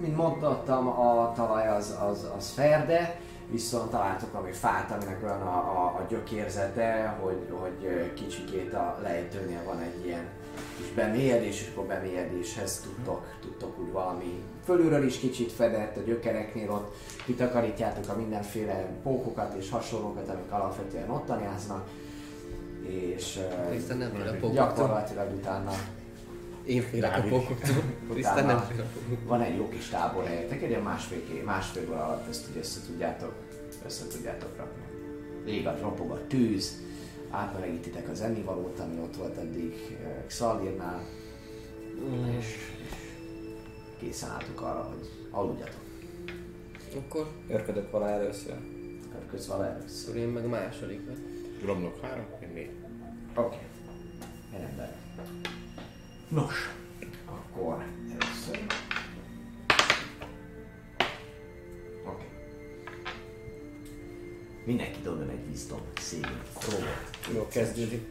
[0.00, 3.20] Mint mondottam, a talaj az, az, az ferde,
[3.50, 9.62] viszont találtok valami fát, aminek olyan a, a, a gyökérzete, hogy, hogy kicsikét a lejtőnél
[9.64, 10.26] van egy ilyen
[10.76, 16.70] kis bemélyedés, és akkor bemélyedéshez tudtok, tudtok úgy valami fölülről is kicsit fedett, a gyökereknél
[16.70, 16.94] ott
[17.24, 21.88] kitakarítjátok a mindenféle pókokat és hasonlókat, amik alapvetően ottaniáznak,
[22.82, 23.38] és
[23.70, 24.52] ö, Isten nem fél a pókoktól.
[24.52, 25.70] gyakorlatilag utána
[26.64, 27.82] Én félek a pókoktól.
[28.14, 29.28] Isten nem utána fél a pókoktól.
[29.28, 33.34] van egy jó kis tábor helyetek, egy másfél, másfél óra alatt ezt ugye össze tudjátok,
[33.86, 34.82] össze tudjátok rakni.
[35.52, 36.82] Ég a ropog a tűz,
[37.30, 41.04] átmelegítitek az ennivalót, ami ott volt eddig eh, Xalirnál,
[42.38, 42.72] és
[43.98, 45.80] készen álltok arra, hogy aludjatok.
[46.96, 48.56] Akkor, Örködök vala először.
[49.12, 50.16] Körködsz vala először.
[50.16, 51.00] én meg második.
[51.62, 52.70] Gromnok három, én négy.
[53.34, 53.46] Oké.
[53.46, 53.66] Okay.
[54.60, 54.92] Rendben.
[56.28, 56.70] Nos,
[57.26, 58.66] akkor először.
[62.04, 62.06] Oké.
[62.06, 62.26] Okay.
[64.64, 67.34] Mindenki dobjon egy wisdom saving throw-ot.
[67.34, 68.06] Jó, kezdődik.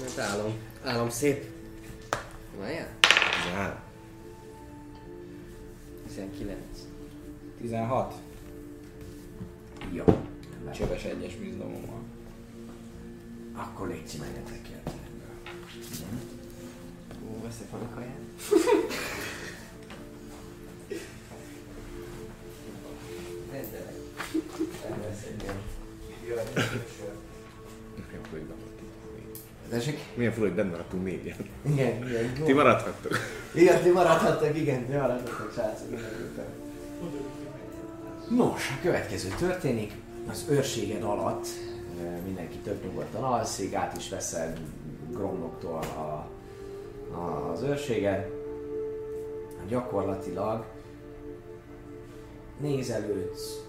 [0.00, 0.52] Mert álom.
[0.84, 1.44] Álom szép.
[2.58, 2.98] Várjál?
[3.42, 3.90] 13.
[6.14, 6.56] 19.
[7.60, 8.14] 16.
[9.92, 10.04] Jó.
[10.72, 12.02] Csöves egyes bizalommal.
[13.52, 14.90] Akkor légy menjetek ki a.
[17.28, 18.18] Ó, veszek valami kaját.
[23.50, 23.94] Rendelek.
[24.90, 25.60] Elvesz egy ilyen.
[29.72, 29.98] Tessék?
[30.14, 31.36] Milyen fura, hogy benne maradtunk négyen.
[31.62, 32.44] Igen, igen.
[32.44, 33.18] Ti maradhattok.
[33.54, 35.88] Igen, ti maradhattak, igen, ti maradhattak, srácok.
[38.28, 39.92] Nos, a következő történik.
[40.30, 41.46] Az őrséged alatt
[42.00, 44.58] eh, mindenki több nyugodtan alszik, át is veszed
[45.10, 46.28] Gromnoktól a,
[47.14, 48.30] a, az őrséget.
[49.68, 50.64] Gyakorlatilag
[52.60, 53.60] nézelődsz,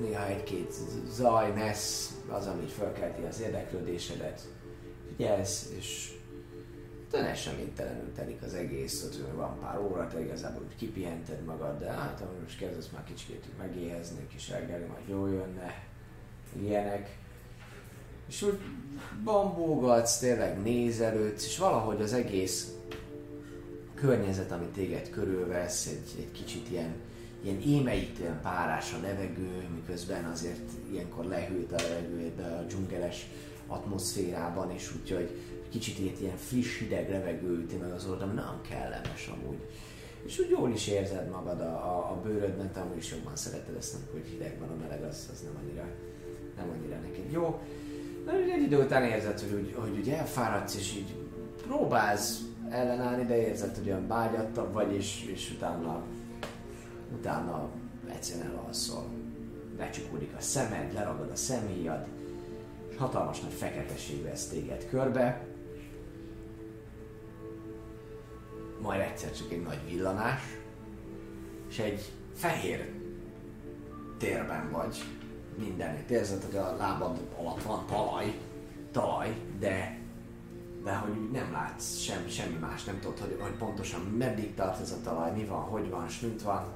[0.00, 0.74] néha egy-két
[1.10, 4.40] zaj, messz, az, ami felkelti az érdeklődésedet.
[5.08, 6.18] Figyelsz, és
[7.10, 11.90] de eseménytelenül telik az egész, ott van pár óra, te igazából úgy kipihented magad, de
[11.90, 15.82] hát ahogy most kezdesz már kicsit így megéhezni, kis reggeli, majd jól jönne,
[16.62, 17.16] ilyenek.
[18.28, 18.58] És úgy
[19.24, 22.72] bambógatsz, tényleg nézelődsz, és valahogy az egész
[23.94, 26.94] környezet, ami téged körülvesz, egy, egy kicsit ilyen,
[27.42, 33.26] ilyen émeítően párás a levegő, miközben azért ilyenkor lehűlt a levegő ebbe a dzsungeles
[33.66, 35.30] atmoszférában, és úgyhogy
[35.68, 39.58] kicsit ilyet, ilyen friss, hideg levegő üti meg az orrod, ami nagyon kellemes amúgy.
[40.24, 43.76] És úgy jól is érzed magad a, a, a bőrödben, te amúgy is jobban szereted
[43.76, 45.86] ezt, amikor hideg van a meleg, az, az nem annyira,
[46.56, 47.60] nem annyira neked jó.
[48.24, 51.14] De úgy egy idő után érzed, hogy úgy, hogy úgy elfáradsz, és így
[51.66, 56.02] próbálsz ellenállni, de érzed, hogy olyan bágyattabb vagy, és, és utána,
[57.12, 57.68] utána
[58.08, 59.04] egyszerűen elalszol.
[59.78, 62.06] Lecsukódik a szemed, leragad a szemhéjad,
[62.90, 65.46] és hatalmas nagy feketeség vesz téged körbe.
[68.80, 70.42] Majd egyszer csak egy nagy villanás,
[71.68, 72.92] és egy fehér
[74.18, 75.02] térben vagy.
[75.56, 78.38] Mindenütt érzed, hogy a lábad alatt van talaj,
[78.92, 79.98] talaj, de
[80.84, 84.92] de hogy nem látsz sem, semmi más, nem tudod, hogy, hogy pontosan meddig tart ez
[84.92, 86.72] a talaj, mi van, hogy van, s van.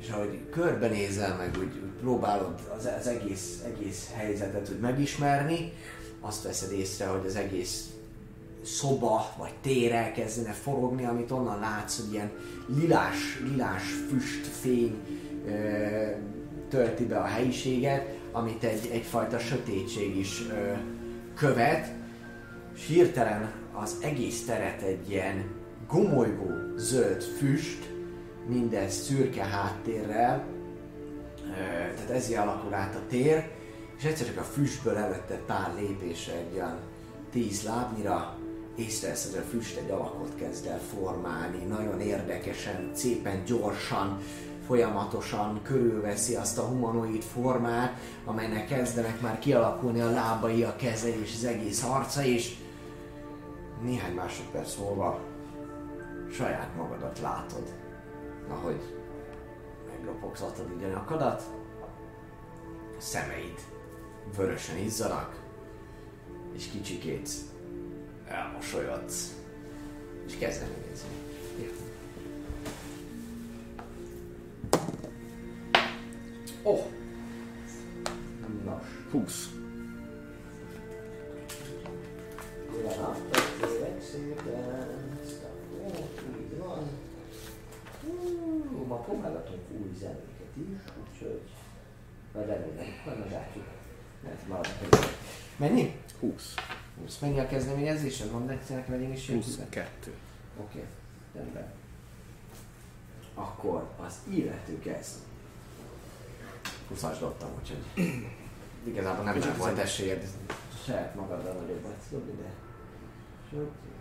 [0.00, 5.72] És ahogy körbenézel, meg úgy, úgy próbálod az, az egész, egész helyzetet úgy megismerni,
[6.20, 7.84] azt veszed észre, hogy az egész
[8.64, 12.30] szoba vagy tér elkezdene forogni, amit onnan látsz, hogy ilyen
[12.66, 14.94] lilás, lilás füst, fény
[15.46, 16.10] ö,
[16.68, 20.72] tölti be a helyiséget, amit egy, egyfajta sötétség is ö,
[21.34, 21.94] követ,
[22.74, 25.44] és hirtelen az egész teret egy ilyen
[25.88, 27.95] gomolygó zöld füst,
[28.46, 30.44] minden szürke háttérrel,
[31.94, 33.50] tehát ezért alakul át a tér,
[33.98, 36.78] és egyszer csak a füstből előtte pár lépésre egy olyan
[37.30, 38.38] tíz lábnyira
[38.76, 44.20] észrevesz, hogy a füst egy alakot kezd el formálni, nagyon érdekesen, szépen gyorsan,
[44.66, 51.34] folyamatosan körülveszi azt a humanoid formát, amelynek kezdenek már kialakulni a lábai, a keze és
[51.36, 52.54] az egész arca, és
[53.82, 55.20] néhány másodperc múlva
[56.32, 57.74] saját magadat látod,
[58.48, 58.80] ahogy
[59.90, 61.42] Meglopogtatod így a nyakadat.
[62.96, 63.60] A szemeid
[64.36, 65.40] vörösen izzanak,
[66.52, 67.28] és kicsikét
[68.26, 69.34] elmosolyodsz,
[70.26, 71.08] és kezdeményezni.
[76.62, 76.84] Oh!
[78.64, 79.50] Nos, 20.
[82.82, 84.95] Leadtak
[88.86, 91.42] Ma próbálgatunk új zenéket is, úgyhogy
[92.34, 93.64] majd remélem, majd meglátjuk.
[95.56, 96.00] Mennyi?
[96.20, 96.54] 20.
[97.00, 97.18] 20.
[97.18, 98.30] Mennyi a kezdeményezésed?
[98.30, 100.14] Mondd nekem, hogy én is jön 22.
[100.60, 100.84] Oké,
[101.34, 101.72] rendben.
[103.34, 105.14] Akkor az illető kezd.
[106.94, 108.04] 20-as dobtam, úgyhogy
[108.84, 110.26] igazából nem, nem volt esélyed
[110.84, 112.48] saját magaddal nagyobbat dobni, de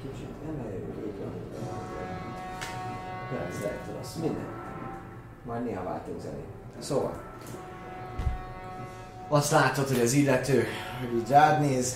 [0.02, 1.14] kicsit emeljük, így.
[3.30, 4.65] Persze, rossz, minden.
[5.46, 6.46] Majd néha váltunk zenét.
[6.80, 7.22] Szóval,
[9.28, 10.66] azt látod, hogy az illető,
[11.00, 11.96] hogy így rád néz,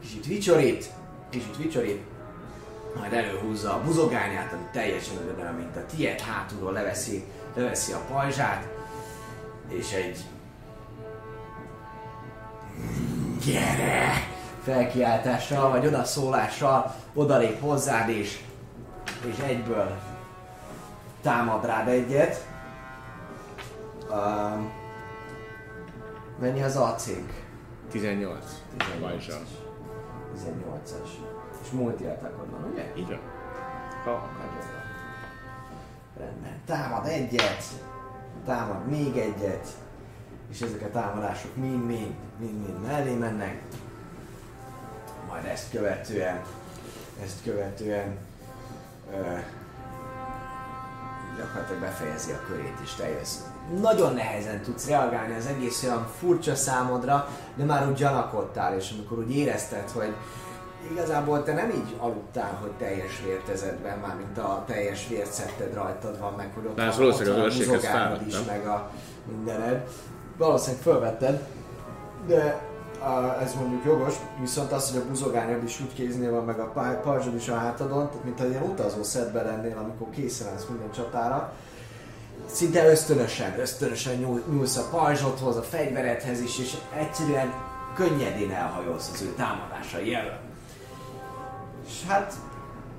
[0.00, 0.90] kicsit vicsorít,
[1.30, 2.02] kicsit vicsorít,
[2.98, 8.68] majd előhúzza a buzogányát, ami teljesen olyan, mint a tiéd, hátulról leveszi, leveszi a pajzsát,
[9.68, 10.24] és egy
[13.44, 14.32] gyere!
[14.64, 18.40] felkiáltással, vagy odaszólással odalép hozzád, és,
[19.26, 19.98] és egyből
[21.22, 22.46] támad rád egyet.
[24.14, 24.72] Um,
[26.38, 27.32] mennyi az acink?
[27.90, 28.44] 18.
[29.00, 29.42] Vajzsal.
[30.36, 31.08] 18-as.
[31.62, 32.92] És multi attackod van, ugye?
[32.96, 33.20] Így van.
[34.04, 34.82] Ha akarod.
[36.18, 36.60] Rendben.
[36.66, 37.64] Támad egyet,
[38.44, 39.68] támad még egyet,
[40.50, 43.62] és ezek a támadások mind-mind, mind-mind mellé mennek.
[45.28, 46.40] Majd ezt követően,
[47.22, 48.18] ezt követően
[49.12, 49.38] ö,
[51.36, 53.53] gyakorlatilag befejezi a körét és te jössz.
[53.80, 59.18] Nagyon nehezen tudsz reagálni, az egész olyan furcsa számodra, de már úgy gyanakodtál, és amikor
[59.18, 60.14] úgy érezted, hogy
[60.90, 66.50] igazából te nem így aludtál, hogy teljes vértezetben, mármint a teljes vércetted rajtad van, meg
[66.54, 68.90] hogy ott, valószínűleg ott van a muzogányod is, meg a
[69.28, 69.88] mindened.
[70.36, 71.46] Valószínűleg fölvetted,
[72.26, 72.60] de
[72.98, 77.00] a, ez mondjuk jogos, viszont az, hogy a buzogányod is úgy kéznél van, meg a
[77.02, 80.90] pajzsod is a hátadon, tehát mint egy ilyen utazó szedben lennél, amikor készen állsz minden
[80.90, 81.52] csatára,
[82.46, 87.52] szinte ösztönösen, ösztönösen nyúl, nyúlsz a pajzsodhoz, a fegyveredhez is, és egyszerűen
[87.94, 90.38] könnyedén elhajolsz az ő támadásai elől.
[91.86, 92.34] És hát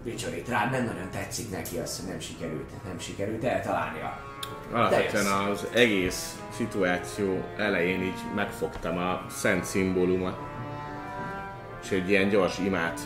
[0.03, 4.19] vicsorít rád, nem nagyon tetszik neki az, hogy nem sikerült, nem sikerült eltalálnia.
[4.73, 10.37] Alapvetően az egész szituáció elején így megfogtam a szent szimbólumot,
[11.83, 12.99] és egy ilyen gyors imát,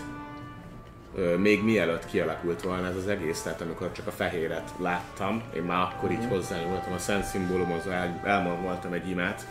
[1.38, 5.82] még mielőtt kialakult volna ez az egész, tehát amikor csak a fehéret láttam, én már
[5.82, 9.48] akkor így hozzányúltam a szent szimbólumhoz, el, elmondtam egy imát,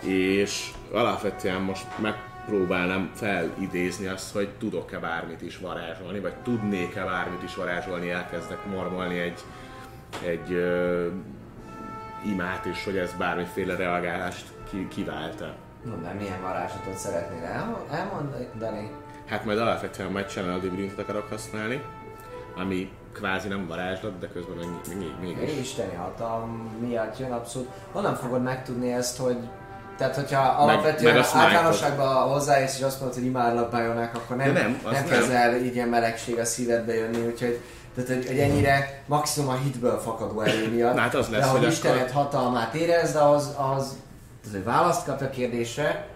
[0.00, 7.54] és alapvetően most megpróbálnám felidézni azt, hogy tudok-e bármit is varázsolni, vagy tudnék-e bármit is
[7.54, 9.40] varázsolni, elkezdek mormolni egy,
[10.24, 11.06] egy ö,
[12.24, 15.54] imát, és hogy ez bármiféle reagálást ki, kiválta.
[15.84, 18.90] Mondd, milyen varázslatot szeretnél el, elmondani?
[19.30, 21.82] Hát majd alapvetően majd Channel Divinity akarok használni,
[22.56, 25.58] ami kvázi nem varázslat, de közben még, még, mégis.
[25.58, 27.68] Isteni hatalom miatt jön abszolút.
[27.92, 29.36] Honnan fogod megtudni ezt, hogy
[29.96, 31.46] tehát, hogyha alapvetően meg a smite-ot.
[31.46, 35.74] általánosságban hozzájössz és azt mondod, hogy imádlak Bajonak, akkor nem, De nem, nem kezd így
[35.74, 37.60] ilyen melegség a szívedbe jönni, úgyhogy
[37.94, 40.98] tehát, hogy, hogy ennyire maximum a hitből fakadó erő miatt.
[40.98, 43.96] Hát az lesz, de hogy Istenet akkor- hatalmát érezd, az, az,
[44.44, 46.06] az hogy választ kap a kérdésre,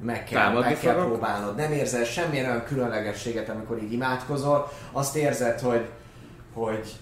[0.00, 1.56] meg kell, Támadni meg kell próbálnod.
[1.56, 4.70] Nem érzel semmilyen olyan különlegességet, amikor így imádkozol.
[4.92, 5.88] Azt érzed, hogy,
[6.54, 6.92] hogy,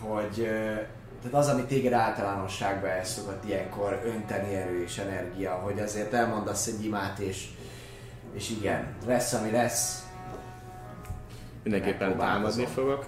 [0.00, 0.48] hogy
[1.24, 6.66] tehát az, ami téged általánosságban el szokott ilyenkor önteni erő és energia, hogy azért elmondasz
[6.66, 7.48] egy imát, és,
[8.32, 10.06] és igen, lesz, ami lesz.
[11.62, 13.04] Mindenképpen támadni fogok,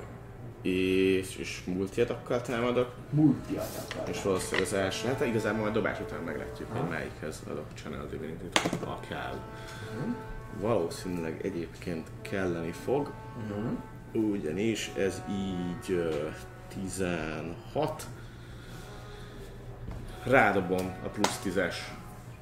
[0.66, 4.08] és, és multiatakkal támadok, Multi attack.
[4.08, 8.84] és valószínűleg az első, hát igazából majd dobás után meglátjuk, hogy melyikhez adok Channel Divinity-t,
[8.84, 9.34] ha kell.
[10.60, 13.12] Valószínűleg egyébként kelleni fog,
[14.12, 16.28] ugyanis ez így ö,
[16.68, 18.06] 16.
[20.24, 21.74] Rádobom a plusz 10-es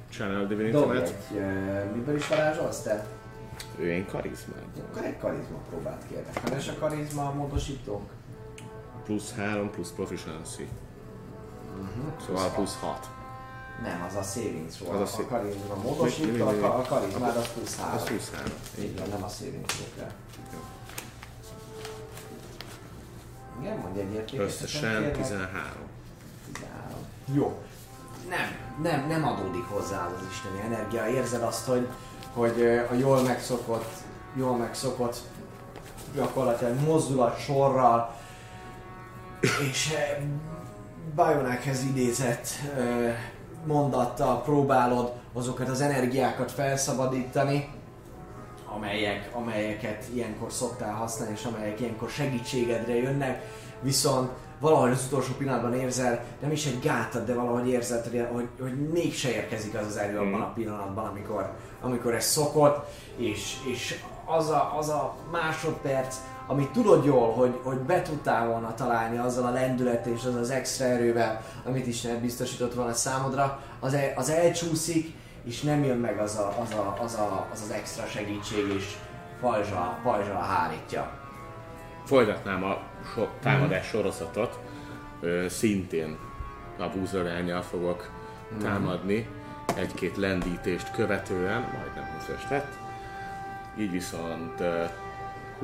[0.09, 1.13] Channel Divinity-met.
[1.93, 3.05] miből is varázsolsz te?
[3.79, 4.63] Ő én karizmát.
[4.89, 6.03] Akkor egy karizma próbát.
[6.33, 8.09] Hát és a karizma módosítónk?
[9.05, 10.67] Plusz 3, plusz proficiency.
[12.25, 13.09] Szóval plusz 6.
[13.83, 14.93] Nem, az a savings roll.
[14.95, 15.75] Az a a, sa- karizma
[16.51, 17.95] mi- a, a karizmád az plusz 3.
[17.95, 18.51] Az plusz 3.
[18.79, 20.11] Így van, nem a savings roll kell.
[23.61, 24.45] Igen, mondj egy értéket.
[24.45, 25.11] Összesen 13.
[26.53, 26.97] 13.
[27.33, 27.61] Jó.
[28.29, 28.47] Nem,
[28.81, 31.07] nem, nem adódik hozzá az isteni energia.
[31.07, 31.87] Érzed azt, hogy,
[32.33, 33.91] hogy a jól megszokott,
[34.35, 35.17] jól megszokott
[36.15, 38.15] gyakorlatilag mozdulat sorral
[39.71, 40.17] és eh,
[41.15, 43.09] Bajonekhez idézett ö,
[43.65, 47.69] mondattal próbálod azokat az energiákat felszabadítani,
[48.75, 53.41] amelyek, amelyeket ilyenkor szoktál használni, és amelyek ilyenkor segítségedre jönnek,
[53.81, 58.47] viszont valahogy az utolsó pillanatban érzel, nem is egy gátat, de valahogy érzed, hogy, hogy,
[58.59, 62.85] hogy mégse érkezik az az erő abban a pillanatban, amikor, amikor ez szokott,
[63.17, 66.15] és, és az, a, az a másodperc,
[66.47, 70.49] amit tudod jól, hogy, hogy be tudtál volna találni azzal a lendület és az az
[70.49, 76.19] extra erővel, amit Isten biztosított volna számodra, az, el, az elcsúszik, és nem jön meg
[76.19, 78.95] az a, az, a, az, a, az, az extra segítség, és
[79.41, 81.11] pajzsal, pajzsal hárítja.
[82.05, 82.77] Folytatnám a
[83.13, 84.59] so- támadás sorozatot.
[85.21, 86.17] Ö, szintén
[86.77, 88.09] a búzorányjal fogok
[88.61, 89.29] támadni.
[89.75, 92.73] Egy-két lendítést követően, majdnem 20 tett.
[93.77, 94.83] Így viszont ö,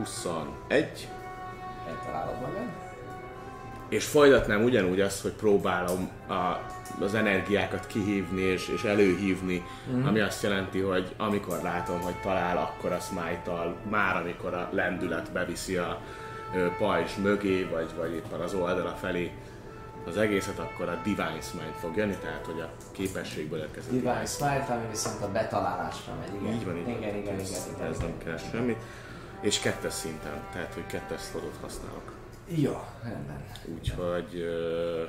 [0.01, 1.07] 21.
[1.87, 2.67] Eltalálod magad?
[3.89, 6.33] És folytatnám ugyanúgy azt, hogy próbálom a,
[7.03, 10.05] az energiákat kihívni és, és előhívni, mm.
[10.05, 15.31] ami azt jelenti, hogy amikor látom, hogy talál, akkor a smite már amikor a lendület
[15.31, 16.01] beviszi a
[16.55, 19.31] ö, pajzs mögé, vagy, vagy éppen az oldala felé
[20.07, 23.91] az egészet, akkor a Divine Smite fog jönni, tehát hogy a képességből érkezik.
[23.91, 26.53] Divine Smite, ami viszont a betalálásra megy, igen.
[26.53, 26.97] Így van, így van.
[26.97, 28.77] Igen, igen, ez, igen, igen, ez nem kell semmit.
[29.41, 32.13] És kettes szinten, tehát hogy kettes slotot használok.
[32.47, 33.43] Jó, rendben.
[33.65, 35.03] Úgyhogy ö,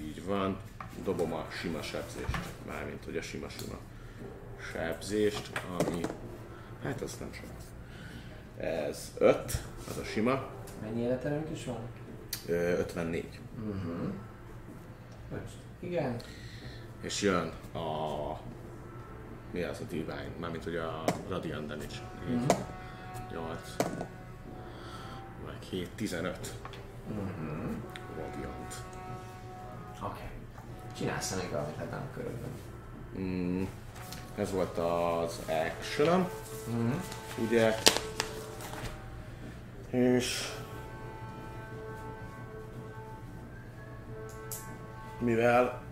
[0.00, 0.58] így van,
[1.04, 3.78] dobom a sima sebzést, mármint hogy a sima-sima
[4.72, 6.00] sebzést, ami,
[6.82, 7.44] hát az nem sok.
[8.56, 10.46] Ez 5, az a sima,
[10.82, 11.78] Mennyi életerőnk is van?
[12.48, 13.40] ö, 54.
[15.32, 15.40] Öt.
[15.80, 16.16] Igen.
[17.02, 18.40] És jön a,
[19.52, 21.94] mi az a Divine, mármint hogy a Radiant Damage.
[22.28, 22.46] 4,
[23.34, 23.76] 8,
[25.46, 26.52] meg 7, 15.
[28.16, 28.74] Radiant.
[29.94, 30.04] Oké.
[30.04, 30.26] Okay.
[30.96, 32.50] Csinálsz még valamit ebben a körökben.
[33.18, 33.62] Mm,
[34.36, 36.28] ez volt az action
[37.38, 37.74] ugye?
[39.90, 40.52] És
[45.18, 45.83] mivel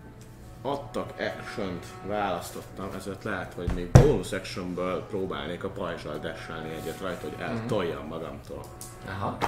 [0.63, 7.29] adtak action választottam, ezért lehet, hogy még bonus actionből próbálnék a pajzsal dashelni egyet rajta,
[7.29, 8.65] hogy eltoljam magamtól.
[9.07, 9.39] Aha.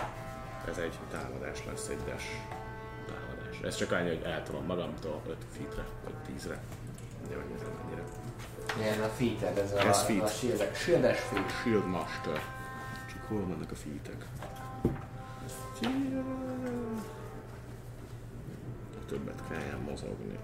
[0.68, 2.26] Ez egy támadás lesz, egy dash
[3.06, 3.60] támadás.
[3.64, 6.60] Ez csak annyi, hogy eltolom magamtól 5 feetre, vagy 10-re.
[7.28, 8.02] De hogy ez mennyire.
[8.78, 10.22] Milyen a feated, ez, Ez a, feat.
[10.22, 11.50] a shield, shieldes feat.
[11.62, 12.42] Shield Master.
[13.12, 14.26] Csak hol vannak a feetek?
[19.06, 20.38] Többet kelljen mozogni.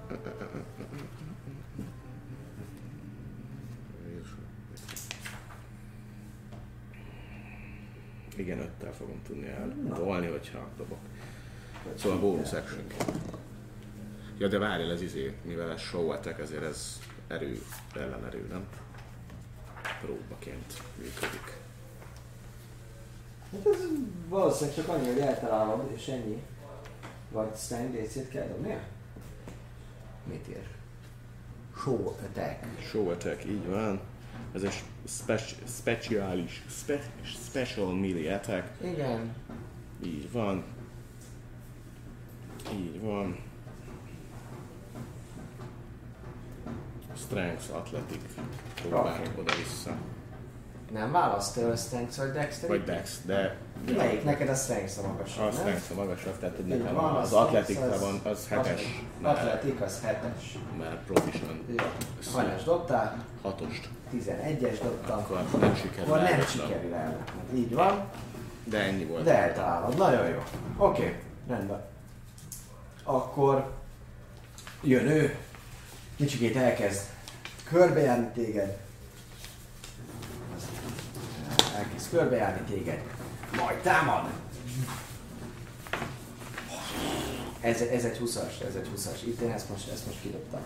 [8.36, 10.98] Igen, öttel fogom tudni eltolni, hogyha dobok.
[11.94, 12.84] Szóval bonus action.
[14.38, 17.62] Ja, de várjál, ez izé, mivel ez show attack, ezért ez erő,
[17.94, 18.66] ellenerő, nem?
[20.00, 21.58] Próbaként működik.
[23.52, 23.78] Hát ez
[24.28, 26.42] valószínűleg csak annyi, hogy eltalálod, és ennyi.
[27.30, 28.80] Vagy Stan DC-t kell dobnia?
[30.24, 30.66] Mit ír?
[31.76, 32.64] Show attack.
[32.88, 34.00] Show attack, így van.
[34.54, 38.84] Ez egy speci- speciális, spe- special melee attack.
[38.84, 39.34] Igen.
[40.04, 40.64] Így van.
[42.72, 43.36] Így van.
[47.16, 48.20] Strength, Athletic.
[48.74, 49.30] Próbál Oké.
[49.40, 49.96] oda-vissza.
[50.92, 52.68] Nem választ a Strength vagy Dexterity?
[52.68, 53.56] Vagy Dex, de...
[53.96, 54.24] Melyik?
[54.24, 55.52] Neked a Strength a magasabb, A?
[55.52, 59.04] Strength a magasabb, tehát hogy nekem van, az Strength Athletic van, az hetes.
[59.22, 60.58] Atletik az hetes.
[60.78, 61.62] mert proficient.
[61.68, 61.84] Jó.
[62.32, 63.24] Hanyas dobtál?
[63.42, 63.88] Hatost.
[64.14, 65.18] 11-es dobtam.
[65.18, 67.24] Akkor nem sikerül Akkor nem sikerül el.
[67.54, 68.04] Így van.
[68.64, 69.24] De ennyi volt.
[69.24, 69.96] De eltalálod.
[69.96, 70.42] Nagyon jó.
[70.76, 71.14] Oké, okay.
[71.48, 71.82] rendben.
[73.04, 73.72] Akkor
[74.82, 75.36] jön ő.
[76.16, 77.00] Kicsikét elkezd
[77.64, 78.78] körbejárni téged.
[81.76, 82.98] Elkezd körbejárni téged.
[83.56, 84.22] Majd támad.
[87.60, 89.26] Ez, ez egy 20-as, ez egy 20-as.
[89.26, 90.60] Itt én ezt most, ezt most kidobtam.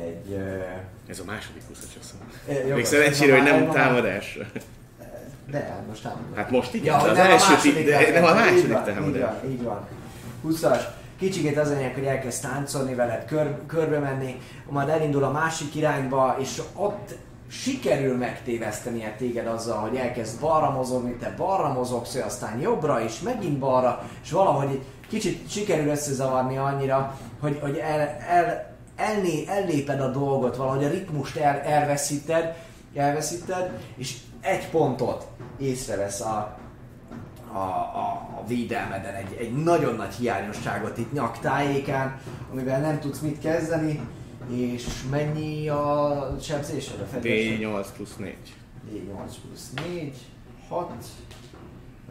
[0.00, 0.26] Egy...
[0.32, 0.64] Uh,
[1.08, 2.14] Ez a második 20 csak szó.
[2.52, 4.38] jogos, Még szerencsére, hogy nem támadás.
[5.50, 6.34] De, hát most támadom.
[6.34, 8.50] Hát most igen, Ja, az nem első, a második de nem a támadás.
[8.52, 9.20] második van, Így támadás.
[9.42, 9.86] van, így van.
[10.46, 10.82] 20-as.
[11.18, 16.36] Kicsikét az anyag, hogy elkezd táncolni veled, kör, körbe menni, majd elindul a másik irányba,
[16.40, 17.14] és ott
[17.50, 23.20] sikerül megtévesztenie téged azzal, hogy elkezd balra mozogni, te balra mozogsz, ő aztán jobbra, és
[23.20, 30.00] megint balra, és valahogy egy kicsit sikerül összezavarni annyira, hogy, hogy el, el, elné, elléped
[30.00, 32.56] a dolgot, valahogy a ritmust el, elveszíted,
[32.94, 35.26] elveszíted, és egy pontot
[35.58, 36.58] észrevesz a,
[37.52, 42.20] a, a, a védelmeden, egy, egy nagyon nagy hiányosságot itt nyaktájékán,
[42.52, 44.00] amivel nem tudsz mit kezdeni,
[44.52, 47.58] és mennyi a sebzésed, a fedésed?
[47.60, 48.36] D8 plusz 4.
[48.92, 50.16] D8 plusz 4,
[50.68, 50.92] 6,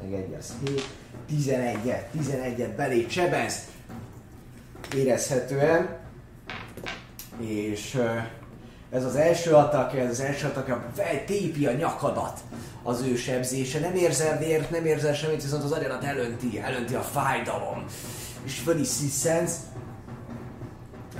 [0.01, 0.83] meg 1 az 7,
[1.31, 3.67] 11-et, 11-et belé sebez
[4.95, 5.97] érezhetően,
[7.39, 8.01] és
[8.91, 10.93] ez az első atak, ez az első atak,
[11.25, 12.39] tépi a nyakadat.
[12.83, 17.01] Az ő sebzése, nem érzel vért, nem érzel semmit, viszont az agyadat elönti, elönti a
[17.01, 17.85] fájdalom,
[18.43, 19.55] és föl is sziszensz,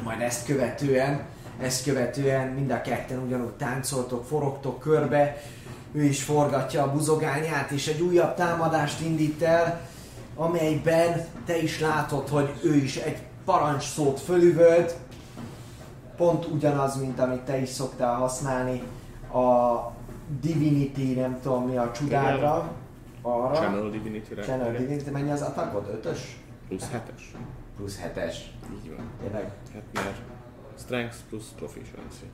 [0.04, 1.22] majd ezt követően,
[1.62, 5.42] ezt követően mind a ketten ugyanúgy táncoltok, forogtok körbe,
[5.92, 9.82] ő is forgatja a buzogányát, és egy újabb támadást indít el,
[10.36, 14.96] amelyben te is látod, hogy ő is egy parancsszót fölüvölt,
[16.18, 18.84] pont ugyanaz, mint amit te is szoktál használni
[19.34, 19.78] a
[20.42, 22.72] Divinity, nem tudom mi a csudádra,
[23.22, 23.54] arra.
[23.54, 24.42] Channel Divinity-re.
[24.42, 25.90] Channel Divinity, mennyi az attackod?
[25.94, 26.38] Ötös?
[26.68, 27.22] Plusz 7-es.
[27.78, 28.54] Plusz hetes.
[28.74, 29.10] Így van.
[29.22, 29.52] Tényleg?
[29.74, 30.22] Hát mert
[30.80, 32.26] Strength plusz Proficiency.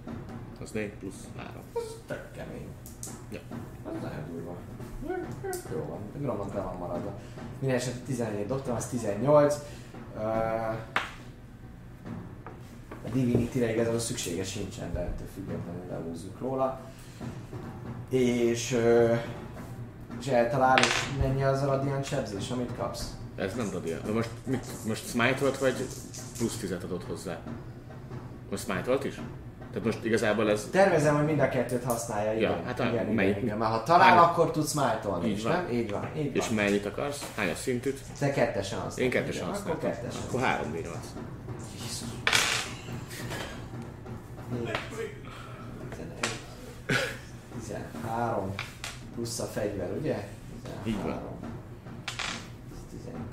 [0.62, 1.54] Az 4 plusz 3.
[2.08, 2.68] Tök kemény.
[3.32, 3.40] Ja.
[3.84, 4.56] Az nagyon durva.
[5.72, 7.20] Jó van, Gromont le van maradva.
[7.60, 9.56] Minden esetre 11 dobtam, az 18.
[10.16, 10.22] Uh,
[13.06, 16.80] a Divinity-re igazából szükséges sincsen, de ettől függetlenül lehúzzuk róla.
[18.10, 19.18] És, uh,
[20.20, 23.16] és eltalál, és mennyi az a radiant sebzés, amit kapsz?
[23.36, 24.06] Ez nem radiant.
[24.06, 25.88] De most, mit, most smite volt, vagy
[26.38, 27.40] plusz 10 adott hozzá?
[28.50, 29.16] Most smite is?
[29.72, 30.68] Tehát most igazából ez...
[30.72, 32.52] Tervezem, hogy mind a kettőt használja, igen.
[32.52, 35.44] Ja, hát a- igen, igen, melyik- igen, Mert ha talál, hány- akkor tudsz májtolni Így
[35.44, 35.52] van.
[35.52, 35.70] nem?
[35.72, 36.56] Így van, így És van.
[36.56, 37.32] mennyit akarsz?
[37.36, 38.00] Hányas szintűt?
[38.20, 39.14] Te kettesen használod.
[39.14, 39.78] Én kettesen igen, használtam.
[39.90, 40.22] Akkor kettesen.
[40.28, 40.98] Akkor 3 d 8
[47.60, 48.54] 13
[49.16, 50.28] plusz a fegyver, ugye?
[50.84, 50.84] 13.
[50.84, 51.20] Így van.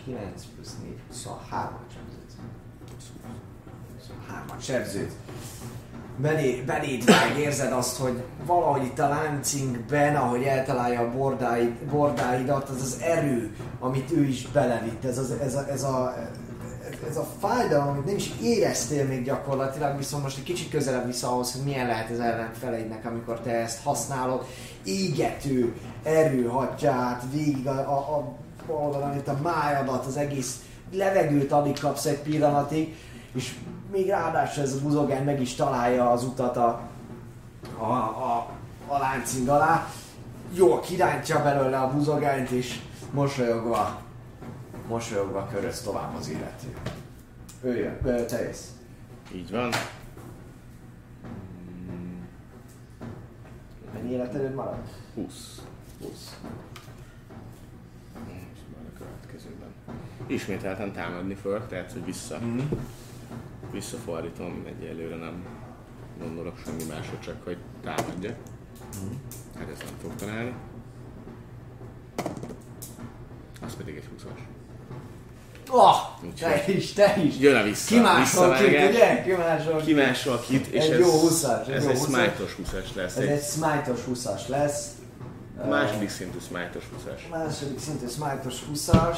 [0.05, 1.79] 19 plusz 4, 23
[3.99, 5.13] 23 sebzőt.
[6.17, 12.69] Belé, beléd vág, érzed azt, hogy valahogy itt a láncinkben, ahogy eltalálja a bordáid, bordáidat,
[12.69, 16.15] az az erő, amit ő is belevitt, ez, az, ez, a, ez, a,
[17.09, 21.29] ez a fájdalom, amit nem is éreztél még gyakorlatilag, viszont most egy kicsit közelebb vissza
[21.29, 24.47] ahhoz, hogy milyen lehet az ellenfeleidnek, amikor te ezt használod.
[24.85, 28.19] Égető erő hatja át végig a, a,
[28.73, 30.57] a itt a májadat, az egész
[30.93, 32.97] levegőt alig kapsz egy pillanatig,
[33.35, 33.55] és
[33.91, 36.81] még ráadásul ez a buzogány meg is találja az utat a,
[37.79, 38.51] a, a,
[38.87, 39.87] a láncing alá.
[40.55, 42.81] Jól kirántja belőle a buzogányt, és
[43.11, 44.01] mosolyogva,
[44.89, 46.77] mosolyogva köröz tovább az illető.
[47.63, 48.67] Ő jön, ő, te jössz.
[49.35, 49.71] Így van.
[53.95, 54.79] Mennyi életerőd marad?
[55.15, 55.63] 20.
[56.03, 56.37] 20.
[58.27, 59.73] És majd a következőben.
[60.27, 62.39] Ismételten támadni föl, tehát hogy vissza.
[62.39, 62.61] Mhm.
[63.73, 65.47] Visszafordítom, egyelőre nem
[66.21, 68.31] gondolok semmi másra, csak hogy támadja.
[69.01, 69.13] Mhm.
[69.59, 70.53] Hát ezt nem fog találni.
[73.67, 74.41] Az pedig egy 20-as.
[75.71, 77.39] Oh, Úgyhogy- te is, te is.
[77.39, 77.87] Jön a vissza.
[77.95, 78.95] Kimásol ki, visszavágás.
[78.95, 79.23] ugye?
[79.23, 79.85] Kimásol ki.
[79.85, 82.03] Kimásol kit, és Egy ez, jó 20-as, egy ez jó egy 20-as.
[82.05, 83.17] smite-os 20-as lesz.
[83.17, 84.91] Ez Egy egy smite-os 20-as lesz.
[85.69, 87.31] második szintű smite-os 20-as.
[87.31, 89.17] Második szintű smite-os 20-as.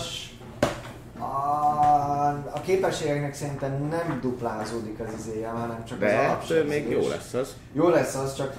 [1.24, 6.56] A, a képességeknek szerintem nem duplázódik az izéje, hanem csak az De alapsebzés.
[6.56, 7.54] ettől még jó lesz az.
[7.72, 8.54] Jó lesz az, csak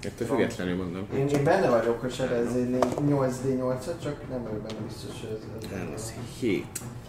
[0.00, 1.06] Ettől függetlenül mondom.
[1.14, 2.78] én, én benne vagyok, hogy sebezné
[3.08, 6.66] 8D8-at, csak nem vagyok benne biztos, hogy ez, Nem, az 7.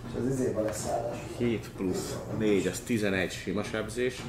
[0.07, 1.17] és az izébe lesz állás.
[1.37, 4.21] 7 plusz 4, az 11 sima sebzés.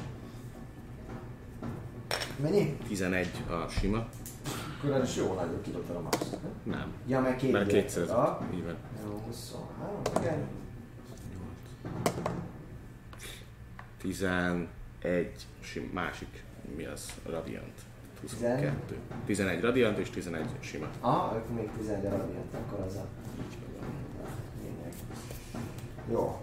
[2.41, 2.77] Mennyi?
[2.87, 4.05] 11 a sima.
[5.03, 6.17] Is jó nagyobb kidobtad a max.
[6.63, 6.93] Nem.
[7.07, 7.83] Ja, meg két Mert gyerek.
[7.85, 8.09] 200.
[8.09, 8.75] Ah, Így van.
[9.05, 10.47] Jó, 23, igen.
[13.97, 14.67] 11
[15.61, 16.43] sim, másik,
[16.75, 17.09] mi az?
[17.29, 17.73] Radiant.
[18.21, 18.97] 22.
[19.25, 20.87] 11 radiant és 11 sima.
[21.01, 23.05] Ah, ők még 11 radiant, akkor az a
[24.61, 24.93] lényeg.
[26.11, 26.41] Jó.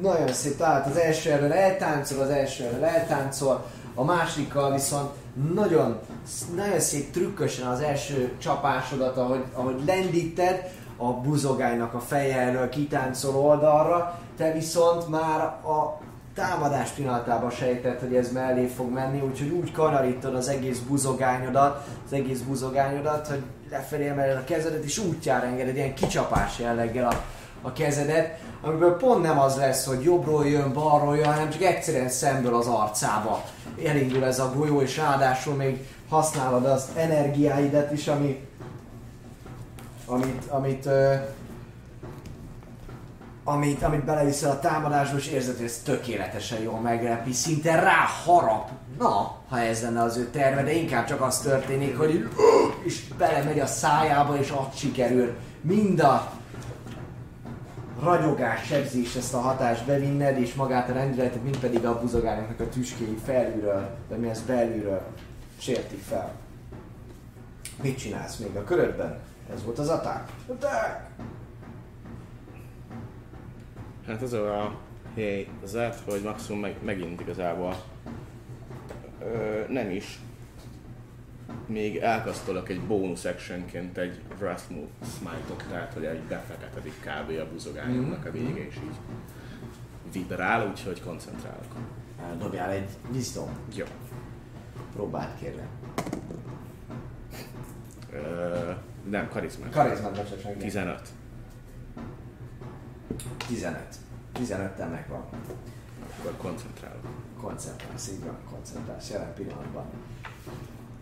[0.00, 5.10] Nagyon szép talált, az első erről eltáncol, az első erről eltáncol, a másikkal viszont
[5.54, 5.98] nagyon,
[6.56, 14.18] nagyon szép trükkösen az első csapásodat, ahogy, ahogy lendíted, a buzogánynak a feje kitáncol oldalra,
[14.36, 16.00] te viszont már a
[16.34, 22.12] támadás pillanatában sejtett, hogy ez mellé fog menni, úgyhogy úgy kanarítod az egész buzogányodat, az
[22.12, 27.22] egész buzogányodat, hogy lefelé emeled a kezedet, és útjára engeded ilyen kicsapás jelleggel a,
[27.62, 32.08] a kezedet, amiből pont nem az lesz, hogy jobbról jön, balról jön, hanem csak egyszerűen
[32.08, 33.44] szemből az arcába
[33.86, 38.48] elindul ez a golyó, és ráadásul még használod az energiáidat is, ami,
[40.06, 41.14] amit, amit, ö,
[43.44, 48.70] amit, amit beleviszel a támadásba, és érzed, hogy ez tökéletesen jól megrepi, szinte rá harap.
[48.98, 52.28] Na, ha ez lenne az ő terve, de inkább csak az történik, hogy
[52.82, 56.39] és belemegy a szájába, és ott sikerül mind a
[58.02, 62.68] ragyogás, sebzés ezt a hatást bevinned, és magát a rendületet, mint pedig a buzogányoknak a
[62.68, 65.02] tüskéi felülről, de mi ez belülről
[65.58, 66.32] sértik fel.
[67.82, 69.18] Mit csinálsz még a körödben?
[69.54, 70.28] Ez volt az attack.
[70.48, 71.00] Attack!
[74.06, 74.74] Hát az a
[75.14, 77.74] helyzet, hogy maximum meg, megint igazából
[79.22, 80.18] ö, nem is
[81.66, 87.40] még elkasztolok egy bónusz actionként egy Wrath Move Smite-ot, tehát hogy egy befeketedik kb.
[87.40, 88.96] a buzogányomnak a vége, és így
[90.12, 91.74] vibrál, úgyhogy koncentrálok.
[92.38, 93.48] Dobjál egy wisdom.
[93.74, 93.84] Jó.
[94.92, 95.68] Próbáld kérlek.
[98.12, 98.70] Ö,
[99.08, 99.70] nem, karizmát.
[99.70, 100.58] Karizmát bocsánat.
[100.58, 101.08] 15.
[103.46, 103.82] 15.
[104.32, 105.24] 15 ennek van.
[106.18, 107.06] Akkor koncentrálok.
[107.40, 109.84] Koncentrálsz, így van, koncentrálsz jelen pillanatban.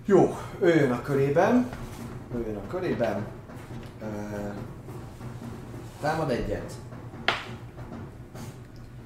[0.09, 1.69] Jó, ő jön a körében.
[2.35, 3.27] Ő jön a körében.
[6.01, 6.73] Támad egyet.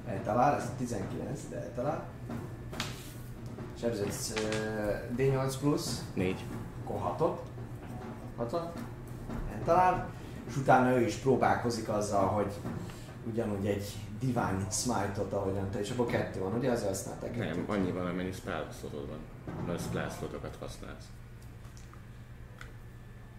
[0.07, 2.07] Eltalál, ez 19, de eltalál.
[3.79, 6.45] Sebződsz ö, D8 plusz, 4.
[6.83, 7.39] akkor 6
[8.37, 8.71] 6
[9.53, 10.09] eltalál,
[10.47, 12.53] és utána ő is próbálkozik azzal, hogy
[13.27, 16.71] ugyanúgy egy Divine Smite-ot, ahogyan te, és akkor kettő van, ugye?
[16.71, 19.32] Az használták Nem, annyi van, amennyi spell slotod van
[19.91, 21.05] glászlodokat használsz.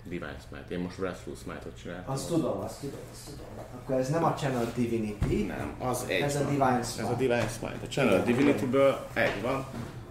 [0.08, 0.74] Divine Smite.
[0.74, 2.14] Én most Wrathful Smite-ot csináltam.
[2.14, 3.46] Azt tudom, azt tudom, azt tudom.
[3.74, 5.46] Akkor ez nem a Channel Divinity.
[5.46, 6.42] Nem, az egy Ez van.
[6.46, 7.02] a Divine Smite.
[7.02, 7.78] Ez a Divine Smite.
[7.82, 9.66] A Channel igen, Divinity-ből egy van,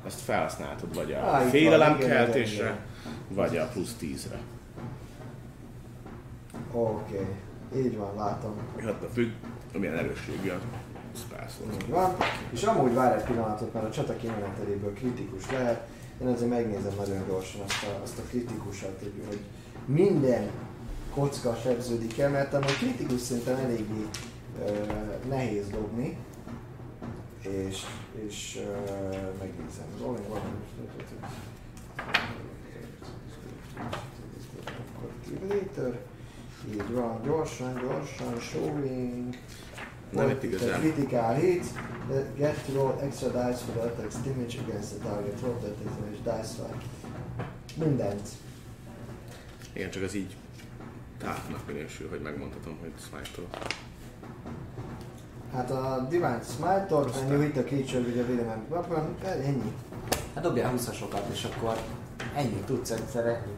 [0.06, 4.39] ezt felhasználtad vagy a ah, Á, félelemkeltésre, igen, igen, vagy a plusz tízre.
[6.72, 7.82] Oké, okay.
[7.84, 8.58] így van, látom.
[8.86, 9.32] Attól függ,
[9.78, 10.60] milyen erősséggel
[11.14, 11.53] 20 perc.
[11.88, 12.16] Van.
[12.49, 15.88] És amúgy vár egy pillanatot, mert a csata kimeneteléből kritikus lehet.
[16.22, 19.39] Én azért megnézem nagyon gyorsan azt a, azt a kritikusat, hogy
[19.86, 20.49] minden
[21.14, 24.07] kocka sebződik el, mert amúgy kritikus szinten eléggé
[24.66, 24.72] ö,
[25.30, 26.18] nehéz dobni.
[27.41, 27.86] És,
[28.28, 28.76] és ö,
[29.39, 29.86] megnézem.
[29.95, 30.41] Az van.
[34.95, 35.99] Akkor
[36.72, 39.36] így van, gyorsan, gyorsan, showing.
[40.14, 40.80] Nem itt igazán.
[40.80, 41.66] Critical hit,
[42.09, 45.41] the get to roll extra dice for the attack's damage against the target.
[45.41, 46.84] Roll that damage dice right.
[47.78, 48.28] Mindent.
[49.74, 50.36] Igen, csak az így
[51.18, 53.47] tártnak minősül, hogy megmondhatom, hogy smite-tól.
[55.53, 59.74] Hát a Divine Smite-ot, when you hit a creature with a védelem weapon, ennyi.
[60.36, 61.78] Hát dobjál 20-asokat, és akkor
[62.36, 63.53] ennyi tudsz egyszer ennyi.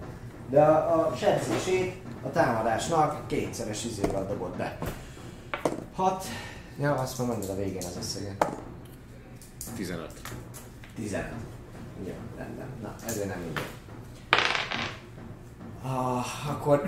[0.50, 4.78] De a, a sebzését a támadásnak kétszeres izével dobott be.
[5.96, 6.26] 6.
[6.80, 8.48] Ja, azt már mondod a végén az összeget.
[9.76, 10.12] 15.
[10.96, 11.26] 15.
[12.06, 12.68] Jó, rendben.
[12.82, 13.64] Na, ezért nem mindegy.
[15.84, 16.82] Ah, akkor...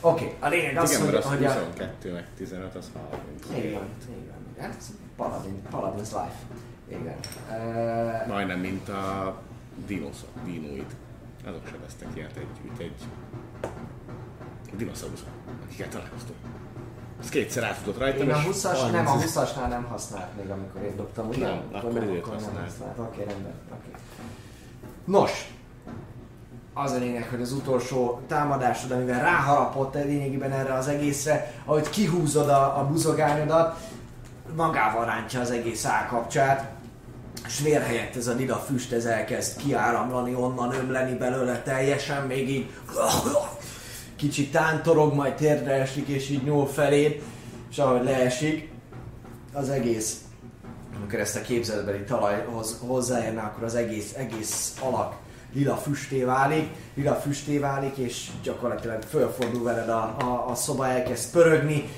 [0.00, 1.52] Oké, okay, a lényeg az, Igen, hogy, mert az hogy a...
[1.52, 3.66] 22 meg 15 az 30.
[3.66, 4.64] Így van, így van.
[4.64, 4.86] Hát, ez
[5.16, 6.36] Paladin, Paladin's Life.
[6.88, 7.16] Igen.
[7.50, 9.36] Uh, Majdnem, mint a
[9.86, 10.96] dinoszok, dinóid.
[11.46, 13.06] Azok sebeztek ilyet egy, egy
[14.76, 15.28] dinoszauruszok,
[15.66, 16.38] akikkel találkoztunk.
[17.20, 20.50] Ez kétszer át tudott rajtam, én a és 20-as, nem, a 20-asnál nem használt még,
[20.50, 21.46] amikor én dobtam, ugye?
[21.46, 22.64] Nem, akkor időt nem használt.
[22.64, 22.98] használt.
[22.98, 23.52] Oké, rendben.
[23.68, 23.92] Okay.
[25.04, 25.54] Nos,
[26.74, 32.48] az a lényeg, hogy az utolsó támadásod, amivel ráharapott lényegében erre az egészre, ahogy kihúzod
[32.48, 33.76] a, a buzogányodat,
[34.56, 36.70] magával rántja az egész állkapcsát,
[37.46, 42.50] és vér helyett ez a lila füst ez elkezd kiáramlani, onnan ömleni belőle teljesen, még
[42.50, 42.70] így
[44.16, 47.22] kicsit tántorog, majd térdre esik, és így nyúl feléd,
[47.70, 48.70] és ahogy leesik,
[49.52, 50.20] az egész,
[50.98, 55.14] amikor ezt a képzeletbeli talajhoz hozzáérne, akkor az egész, egész alak
[55.52, 61.30] lila füsté válik, lila füsté válik, és gyakorlatilag fölfordul veled a, a, a szoba, elkezd
[61.30, 61.88] pörögni,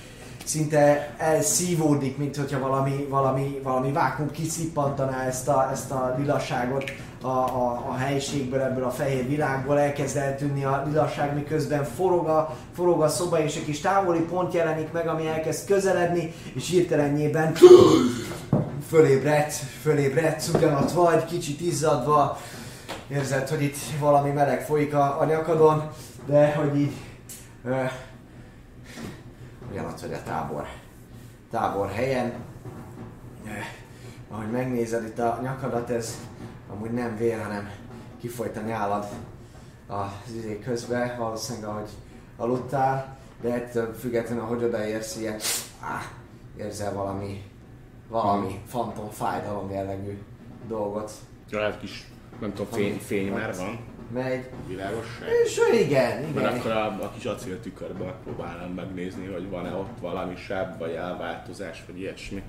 [0.45, 6.85] szinte elszívódik, mint hogyha valami, valami, valami vákum kiszippantaná ezt a, ezt a lilaságot
[7.23, 12.57] a, a, a helyiségből, ebből a fehér világból elkezd eltűnni a lilasság, miközben forog a,
[12.75, 17.53] forog a szoba, és egy kis távoli pont jelenik meg, ami elkezd közeledni, és hirtelenjében
[18.89, 22.39] fölébredsz, fölébredsz, ugyanott vagy, kicsit izzadva,
[23.09, 25.91] érzed, hogy itt valami meleg folyik a, a nyakadon,
[26.27, 26.93] de hogy így
[27.65, 27.85] ö,
[29.71, 30.67] ugyanott vagy a tábor,
[31.51, 32.33] tábor helyen.
[33.47, 33.51] Ö,
[34.31, 36.19] ahogy megnézed itt a nyakadat, ez
[36.73, 37.71] amúgy nem vér, hanem
[38.21, 39.07] kifolyt a nyálad
[39.87, 41.89] az izé közbe, valószínűleg ahogy
[42.37, 45.39] aludtál, de ettől függetlenül, ahogy odaérsz, ilyen
[45.81, 46.03] áh,
[46.57, 47.43] érzel valami,
[48.09, 50.19] valami fantom fájdalom jellegű
[50.69, 51.13] dolgot.
[51.51, 52.09] Lehet kis,
[52.41, 53.79] nem tudom, fény, fény már van,
[54.13, 55.29] Megy, világosság.
[55.45, 56.59] és ö, igen, Mert igen.
[56.59, 61.99] akkor a, a kis acéltükörben megpróbálnám megnézni, hogy van-e ott valami sebb, vagy elváltozás, vagy
[61.99, 62.43] ilyesmi.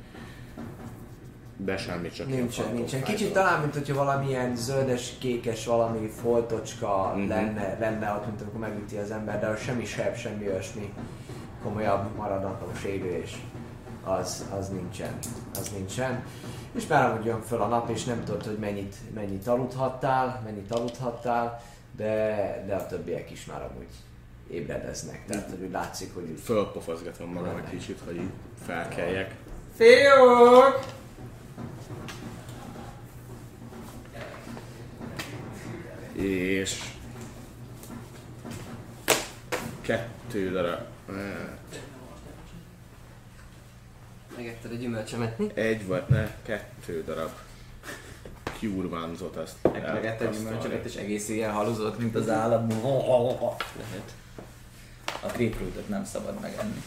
[1.65, 3.03] De semmi, csak Nincsen, nincsen.
[3.03, 7.27] Kicsit talán, mint hogyha valamilyen zöldes, kékes, valami foltocska Mhm.
[7.27, 10.93] lenne, lenne ott, mint amikor megüti az ember, de az semmi sebb, semmi olyasmi
[11.63, 13.37] komolyabb maradandó sérülés.
[14.03, 15.13] Az, az nincsen.
[15.59, 16.23] Az nincsen.
[16.75, 20.71] És már amúgy jön föl a nap, és nem tudod, hogy mennyit, mennyit aludhattál, mennyit
[20.71, 21.61] aludhattál,
[21.97, 23.87] de, de a többiek is már amúgy
[24.51, 25.25] ébredeznek.
[25.27, 28.31] Tehát, hogy úgy látszik, hogy Fölpofozgatom magam egy kicsit, hogy így
[28.65, 29.35] felkeljek.
[29.75, 30.79] Fiúk!
[36.19, 36.81] És...
[39.81, 40.79] Kettő darab...
[41.07, 41.81] hát,
[44.35, 45.51] Megetted a gyümölcsömet, mi?
[45.53, 47.31] Egy vagy, ne, kettő darab
[48.91, 50.37] Ones-ot azt egy elkasztolni.
[50.37, 52.73] gyümölcsöket, és egész éjjel haluzott, mint az állat.
[53.77, 54.13] Lehet.
[55.21, 56.83] A grapefruitot nem szabad megenni.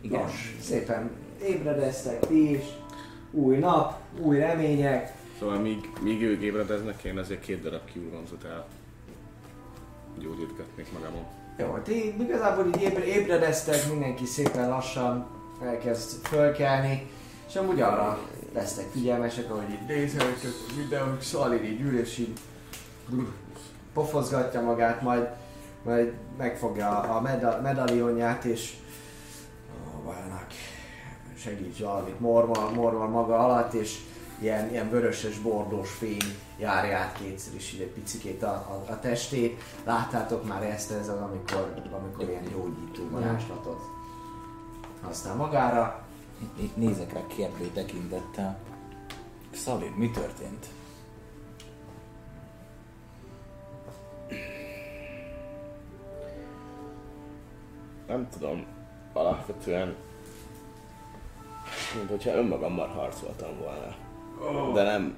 [0.00, 0.20] Igen.
[0.20, 2.64] Nos, szépen ébredeztek ti is,
[3.30, 8.44] új nap, új remények, Szóval míg, míg ők ébredeznek, én azért két darab Cure Ones-ot
[8.44, 8.66] el.
[10.18, 11.24] Gyógyítgatnék magamon.
[11.58, 15.26] Jó, ti igazából így ébre, ébredeztek, mindenki szépen lassan
[15.64, 17.06] elkezd fölkelni,
[17.48, 18.18] és amúgy arra
[18.52, 22.38] lesznek figyelmesek, ahogy így nézelőtök a videók, Szalin így ül, és így
[23.92, 25.28] pofozgatja magát, majd,
[25.84, 28.74] majd megfogja a meda- medalionját, és
[29.72, 30.46] ó, válnak,
[31.44, 33.98] segíts valamit, mormol, mormol maga alatt, és
[34.40, 36.22] ilyen, ilyen vöröses, bordós fény
[36.58, 39.62] járja át kétszer is egy picikét a, a, a testét.
[39.84, 43.80] Láttátok már ezt, ez az, amikor, amikor ilyen gyógyító varázslatot
[45.02, 46.02] használ magára.
[46.42, 48.58] Itt- Itt nézek rá kérdő tekintettel.
[49.52, 50.66] Szalin, mi történt?
[58.06, 58.66] Nem tudom,
[59.12, 59.94] alapvetően,
[61.96, 63.94] mint hogyha önmagammal harcoltam volna.
[64.72, 65.16] De nem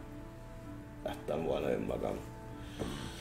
[1.02, 2.16] ettem volna önmagam.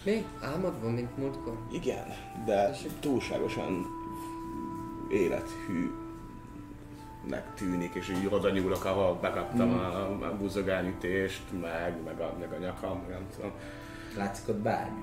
[0.04, 0.26] Mi?
[0.42, 1.58] Álmod van, mint múltkor?
[1.72, 2.06] Igen,
[2.46, 3.86] de túlságosan
[5.12, 5.94] élethűnek
[7.56, 9.78] tűnik, és így oda nyúlok, ahol bekaptam Mm.
[9.80, 13.52] a, a buzogányütést, meg, meg, a, meg a nyakam, nem tudom.
[14.18, 15.02] Látszik ott bármi?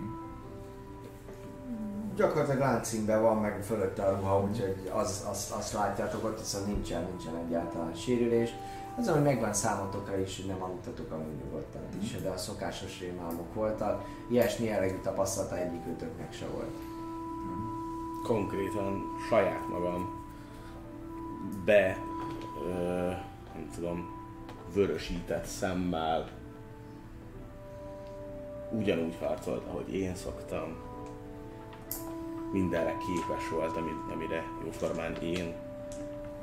[2.17, 7.05] Gyakorlatilag láncímben van meg fölötte a ruha, úgyhogy az, az, azt látjátok ott, viszont nincsen,
[7.05, 8.51] nincsen egyáltalán sérülés.
[8.99, 13.55] Az, ami megvan számotokra is, hogy nem aludtatok amúgy nyugodtan is, de a szokásos rémálmok
[13.55, 14.05] voltak.
[14.31, 16.77] Ilyesmi jellegű tapasztalata egyikőtöknek se volt.
[18.27, 20.25] Konkrétan saját magam
[21.65, 21.97] be,
[22.67, 23.09] ö,
[23.55, 24.21] nem tudom,
[24.75, 26.29] vörösített szemmel
[28.71, 30.92] ugyanúgy harcolt, ahogy én szoktam.
[32.53, 35.55] Mindenre képes volt, ami- amire jóformán én.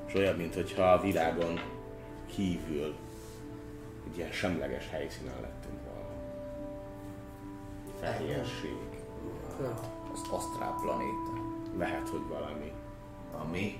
[0.05, 1.59] És olyan, mintha a világon
[2.35, 2.95] kívül
[4.09, 6.09] egy ilyen semleges helyszínen lettünk volna.
[7.99, 8.77] Fehérség.
[10.13, 11.31] Az Asztrál planéta.
[11.77, 12.71] Lehet, hogy valami
[13.41, 13.79] Ami?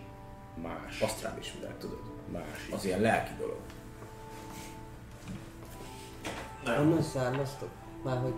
[0.61, 1.01] más.
[1.01, 2.01] Asztrális világ, tudod?
[2.31, 2.68] Más.
[2.72, 3.60] Az ilyen lelki dolog.
[6.80, 7.69] Onnan származtok?
[8.03, 8.34] Már hogy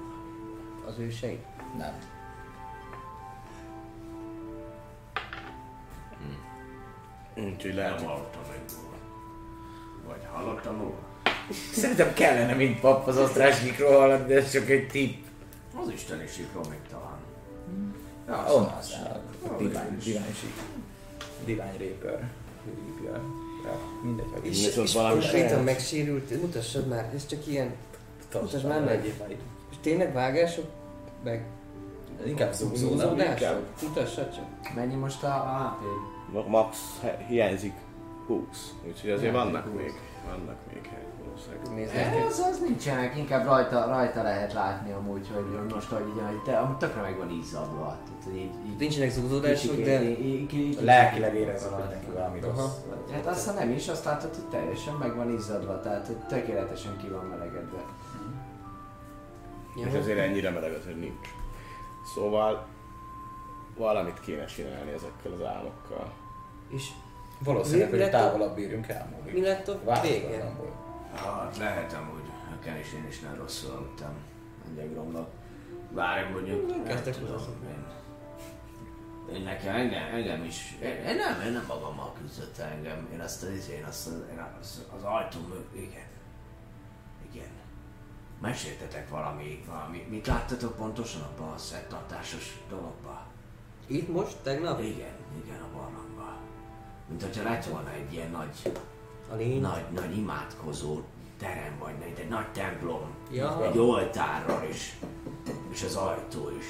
[0.88, 1.40] az ősei?
[1.78, 1.98] Nem.
[7.36, 8.98] Úgyhogy Nem lehet, hogy hallottam még róla.
[10.08, 11.00] Vagy hallottam róla?
[11.74, 15.24] Szerintem kellene, mint pap az asztrálsikról hallani, de ez csak egy tipp.
[15.84, 17.20] Az isteni sikról még talán.
[18.28, 18.96] Ja, onnan az
[19.58, 20.54] divány, divány sík.
[21.46, 21.96] Divány.
[23.64, 27.74] Ja, mindegy, hogy És, és valami konkrétan megsérült, mutassad már, ez csak ilyen,
[28.34, 29.06] mutasd már meg.
[29.72, 30.66] És tényleg vágások,
[31.24, 31.46] meg
[32.26, 32.98] Inkább zúzó, nem?
[32.98, 33.40] zúzódások?
[33.40, 33.62] inkább.
[33.82, 34.74] Mutassad csak.
[34.76, 35.84] Mennyi most a, a HP?
[36.48, 36.78] Max
[37.28, 37.74] hiányzik
[38.28, 38.74] 20.
[38.88, 39.94] Úgyhogy azért vannak még,
[40.30, 42.26] vannak még helyek valószínűleg.
[42.28, 46.58] Ez az nincsenek, inkább rajta, rajta lehet látni amúgy, hogy most, hogy így, hogy te,
[46.58, 47.86] amúgy tökre meg van izzadva.
[48.06, 52.40] Tehát, hogy így, így Nincsenek zúzódások, de így- így- így- Lelkileg érezem, hogy neki valami
[52.40, 52.76] rossz.
[53.12, 57.08] Hát aztán nem is, azt látod, hogy teljesen meg van izzadva, tehát hogy tökéletesen ki
[57.08, 57.84] van melegedve.
[59.76, 61.28] És azért ennyire meleg azért nincs.
[62.14, 62.66] Szóval
[63.78, 66.12] valamit kéne csinálni ezekkel az álmokkal.
[66.72, 66.90] És
[67.44, 69.34] Valószínűleg, hogy távolabb írjunk el múlik.
[69.34, 69.86] mi lett a vége?
[69.86, 70.72] Változatlanból.
[71.14, 74.14] Hát lehet amúgy, nekem is én is nem rosszul aludtam.
[74.66, 75.28] Mondják romlok.
[75.92, 77.86] Várj mondjuk, nem Kezdtek én,
[79.36, 83.70] én nekem, engem, engem is, én, nem, én nem magammal küzdött engem, én azt az,
[83.70, 85.40] én azt az, én az, az ajtó
[85.76, 86.08] igen.
[87.32, 87.50] Igen.
[88.42, 93.22] Meséltetek valami, valami, mit láttatok pontosan abban a szertartásos dologban?
[93.88, 94.80] Itt most, tegnap?
[94.80, 96.01] Igen, igen, a barlangban.
[97.12, 98.72] Mint hogyha lett volna egy ilyen nagy,
[99.32, 99.62] A lény?
[99.62, 101.00] nagy, nagy imádkozó
[101.40, 103.02] terem, vagy egy, egy nagy templom,
[103.32, 103.66] Ja.
[103.66, 104.98] egy oltárral is,
[105.70, 106.66] és az ajtó is,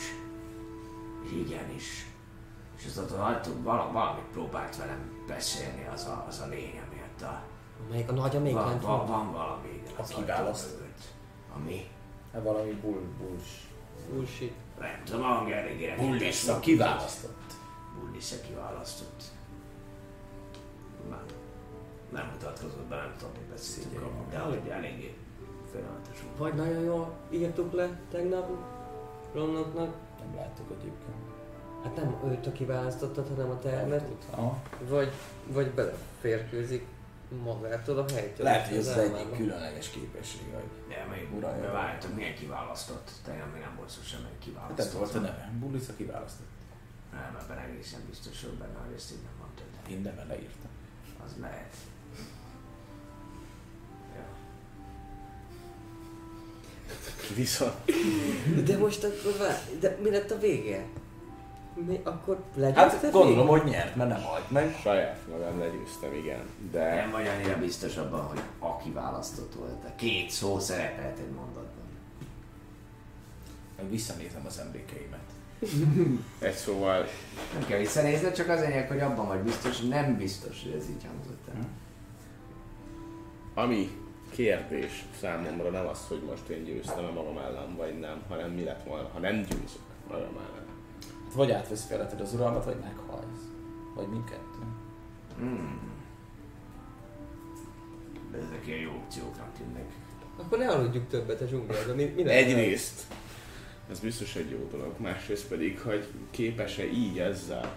[1.25, 2.05] és igenis.
[2.77, 7.21] És az, az ajtó vala, valamit próbált velem beszélni az a, az a lény, amiatt
[7.21, 7.41] a...
[7.89, 9.31] Melyik a nagy, amelyik Van, van, van?
[9.31, 10.69] valami, igen, az ajtó kiválasztó.
[10.75, 11.01] mögött.
[11.55, 11.87] Ami,
[12.33, 13.67] Hát valami bull, bulls.
[14.09, 14.53] Bullshit.
[14.79, 16.05] nem tudom, a hang elég érdekes.
[16.07, 17.51] Bullis a kiválasztott.
[17.99, 19.23] Bullis a kiválasztott.
[21.11, 21.25] Nem,
[22.09, 25.15] nem mutatkozott be, nem tudom, hogy beszéltünk arról, de hogy eléggé
[25.71, 26.37] félelmetes volt.
[26.37, 28.49] Vagy nagyon jól írtuk le tegnap
[29.33, 29.95] Romnoknak.
[30.19, 31.15] Nem láttuk egyébként.
[31.83, 34.03] Hát nem őt a kiválasztottad, hanem a termet.
[34.87, 35.11] Vagy,
[35.47, 36.85] vagy beleférkőzik
[37.43, 38.45] magától a helytől.
[38.45, 41.61] Lehet, hogy ez az egyik különleges képesség, hogy De még Uralja.
[41.61, 43.11] de várjátok, milyen kiválasztott?
[43.25, 44.79] Tegnap még nem volt szó sem, hogy hát kiválasztott.
[44.85, 45.51] ez volt a neve.
[45.59, 46.47] Bullis a kiválasztott.
[47.11, 49.65] Nem, ebben egészen biztos vagy benne, hogy ezt így nem mondtad.
[49.89, 50.70] Én neve leírtam.
[51.25, 51.73] Az lehet.
[54.15, 54.23] Ja.
[57.35, 57.73] Viszont
[58.65, 60.85] De most akkor vár, de mi lett a vége?
[61.87, 64.77] Mi, akkor legyőzte Hát gondolom, hogy nyert, mert nem halt meg.
[64.81, 66.39] saját magam legyőztem, igen.
[66.71, 69.83] De Nem vagy annyira biztos abban, hogy aki választott volt.
[69.85, 71.85] A két szó szerepelt egy mondatban.
[73.77, 75.30] Meg visszanézem az emlékeimet.
[76.39, 77.07] Egy szóval
[77.53, 81.05] Nem kell visszanézni, csak az enyek, hogy abban vagy biztos, nem biztos, hogy ez így
[81.07, 81.67] hangzott el.
[83.53, 88.63] ami kérdés számomra nem az, hogy most én győztem-e magam ellen, vagy nem, hanem mi
[88.63, 90.65] lett volna, ha nem győzök magam ellen.
[91.23, 93.49] Hát vagy átvesz feleted az uralmat, vagy meghalsz.
[93.95, 94.59] Vagy mindkettő.
[98.31, 99.85] De ezek ilyen jó opcióknak tűnnek.
[100.37, 101.95] Akkor ne aludjuk többet a dzsungelben.
[101.95, 102.29] Mi, mi?
[102.29, 103.01] Egyrészt,
[103.91, 107.75] ez biztos egy jó dolog, másrészt pedig, hogy képes-e így ezzel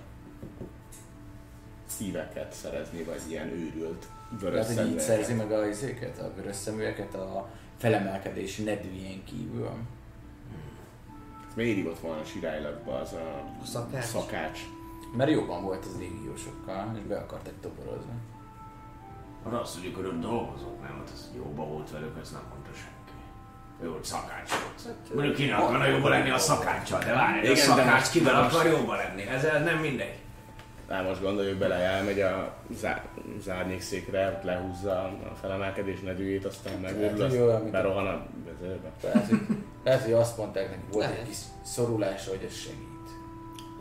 [1.86, 4.06] szíveket szerezni, vagy ilyen őrült
[4.40, 9.70] vörös Lehet, hogy így szerzi meg a izéket, a vörös szemüveket a felemelkedési nedűjén kívül.
[11.54, 14.04] Miért írott volna sirálylagba az a, A szakács.
[14.04, 14.58] szakács?
[15.16, 18.14] Mert jobban volt az légiósokkal, és be akartak toborozni.
[19.44, 20.90] Az azt hogy ott dolgozott, nem?
[20.90, 22.63] Hát az jóba volt velük, ez nem mondta
[23.88, 25.14] volt szakács volt.
[25.14, 28.94] Mondjuk kinek akarna jóba lenni a szakáccsal, de várj, Igen, de szakács kivel akar jóba
[28.94, 29.22] lenni?
[29.28, 30.14] Ez nem mindegy.
[30.88, 33.04] Hát most gondoljuk bele, elmegy a zá-
[33.44, 38.90] zárnyékszékre, lehúzza a felemelkedés nedűjét, aztán megőrül, olyan, azt berohan a vezérbe.
[39.02, 39.40] Lehet, hogy,
[39.84, 41.20] lehet, hogy azt mondták neki, volt Lehet.
[41.20, 42.92] egy kis szorulása, hogy ez segít.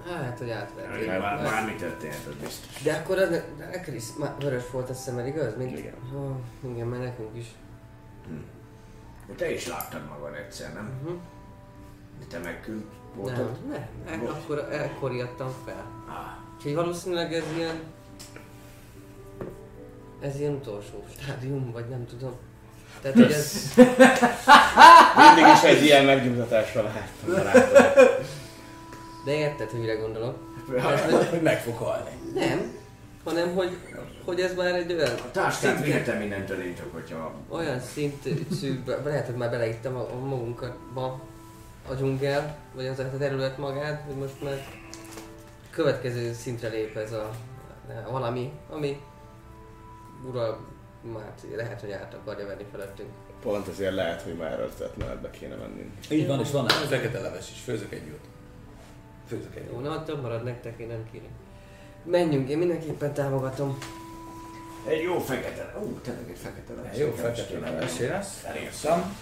[0.10, 1.08] Hát, hogy átverték.
[1.08, 2.82] Bár, Hát- bármi történhet, az biztos.
[2.82, 5.58] De akkor az, ne- Krisz, már vörös volt a szemed, igaz?
[5.58, 5.94] Mint, Igen.
[6.16, 7.46] Oh, igen, mert nekünk is.
[9.28, 10.91] De te is láttad magad egyszer, nem?
[11.02, 11.20] Uh-huh.
[12.20, 12.86] De te meg kül Nem,
[13.16, 13.68] voltad?
[13.70, 15.86] nem, nem, akkor ekkor írtam fel.
[16.08, 16.16] Ah,
[16.58, 17.82] Úgyhogy valószínűleg ez ilyen...
[20.22, 22.34] Ez ilyen utolsó stádium, vagy nem tudom.
[23.02, 23.74] Tehát, hogy ez...
[25.18, 26.91] Mindig is egy ilyen megnyugtatásra
[27.26, 27.72] barátom.
[29.26, 30.38] De érted, hogy mire gondolok?
[30.78, 32.10] Ez, Hogy meg fog halni.
[32.34, 32.72] nem,
[33.24, 33.78] hanem hogy,
[34.26, 37.34] hogy ez már egy olyan a táskát vihetem mindentől én csak, hogyha...
[37.50, 38.45] olyan szintű,
[39.04, 41.22] lehet, hogy már beleittem a, a magunkba
[41.88, 44.66] a dzsungel, vagy az a terület magát, hogy most már
[45.70, 47.30] következő szintre lép ez a,
[48.08, 49.02] a valami, ami
[50.30, 50.60] ural,
[51.14, 53.10] már lehet, hogy át akarja venni felettünk.
[53.41, 55.91] Pont ezért lehet, hogy már ötletmenetbe kéne mennünk.
[56.10, 58.28] Így van, és van egy fekete leves is, főzök egy jót.
[59.28, 59.84] Főzök egy Jó, jót.
[59.84, 61.30] na attól marad nektek, én nem kérem.
[62.04, 63.78] Menjünk, én mindenképpen támogatom.
[64.88, 65.76] Egy jó fekete...
[65.84, 66.98] Ú, tényleg egy fekete leves.
[66.98, 68.44] Jó, fekete leves lesz.
[68.44, 68.72] Elértem.
[68.72, 69.14] Szóval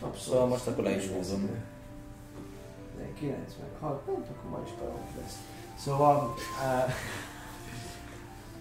[0.00, 0.22] Abszolút.
[0.22, 1.50] Szóval most akkor le is húzom.
[3.20, 5.36] 9 meg 6, pont akkor ma is parunk lesz.
[5.78, 6.34] Szóval...
[6.62, 6.92] Uh,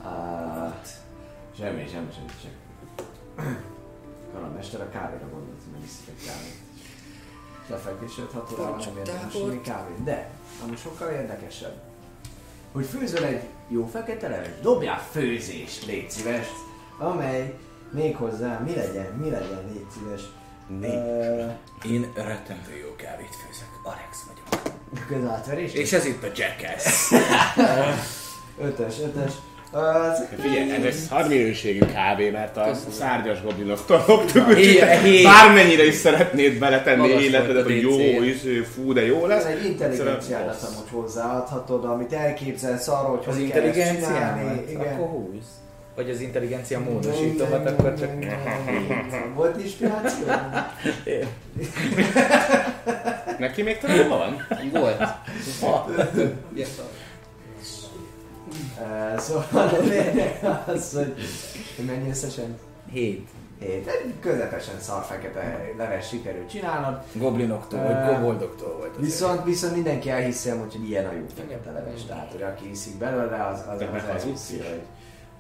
[0.06, 0.74] uh,
[1.58, 3.58] Semmi, semmi, semmi, semmi.
[4.34, 6.58] Karamester a kávéra gondolt, hogy megiszik egy kávét.
[7.68, 9.34] Lefekvésed 6 órában Csak nem érdemes
[9.64, 10.04] kávét.
[10.04, 10.30] De,
[10.64, 11.89] ami sokkal érdekesebb,
[12.72, 16.48] hogy főzöl egy jó fekete leves, dobjál főzést, légy szíves,
[16.98, 17.54] amely
[17.92, 20.22] méghozzá, mi legyen, mi legyen, légy szíves.
[20.82, 21.46] Ö,
[21.90, 23.68] Én rettentő jó kávét főzök.
[23.84, 24.78] Alex vagyok.
[25.08, 25.74] Közátverés?
[25.74, 27.12] És ez itt a Jackass.
[28.62, 29.32] Ötös, ötös.
[29.72, 35.96] Az, Figyelj, ez egy szar minőségű kávé, mert a szárgyas goblinoktól loptuk, úgyhogy bármennyire is
[35.96, 38.38] szeretnéd beletenni Magas életedet, volt a hogy jó, is,
[38.76, 39.46] fú, de jó lesz.
[39.46, 44.70] ez egy intelligenciádat amúgy hozzáadhatod, amit elképzelsz arról, hogy Az hogy intelligenciámat?
[44.70, 44.94] Igen.
[44.94, 45.48] Akkor húsz.
[45.96, 48.10] Vagy az intelligencia módosítomat, akkor csak...
[49.36, 50.26] Volt inspiráció?
[53.40, 54.48] Neki még talán van?
[54.72, 55.04] Volt.
[55.62, 56.28] Uh,
[59.18, 60.94] szóval a lényeg az,
[61.76, 62.58] hogy mennyi összesen?
[62.92, 63.28] Hét.
[63.60, 63.88] Hét.
[63.88, 67.02] Egy közepesen szar fekete leves sikerült csinálnod.
[67.14, 69.04] Goblinoktól, vagy koboldoktól volt az.
[69.04, 72.06] Viszont, viszont mindenki elhiszi amúgy, hogy ilyen a jó fekete leves.
[72.06, 74.82] Tehát, hogy aki iszik belőle, az, az, De az meg az elhiszi, hogy...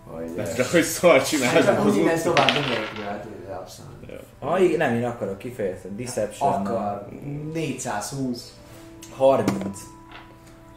[0.03, 2.33] hogy De csak hogy szar Hát csinálod úgy innen utcán.
[2.33, 3.25] tovább nélkül, hát
[3.59, 3.91] abszolút.
[4.39, 5.89] Ha igen, nem, én akarok kifejezni.
[6.03, 6.53] Deception.
[6.53, 7.07] Akar
[7.53, 8.53] 420.
[9.15, 9.79] 30.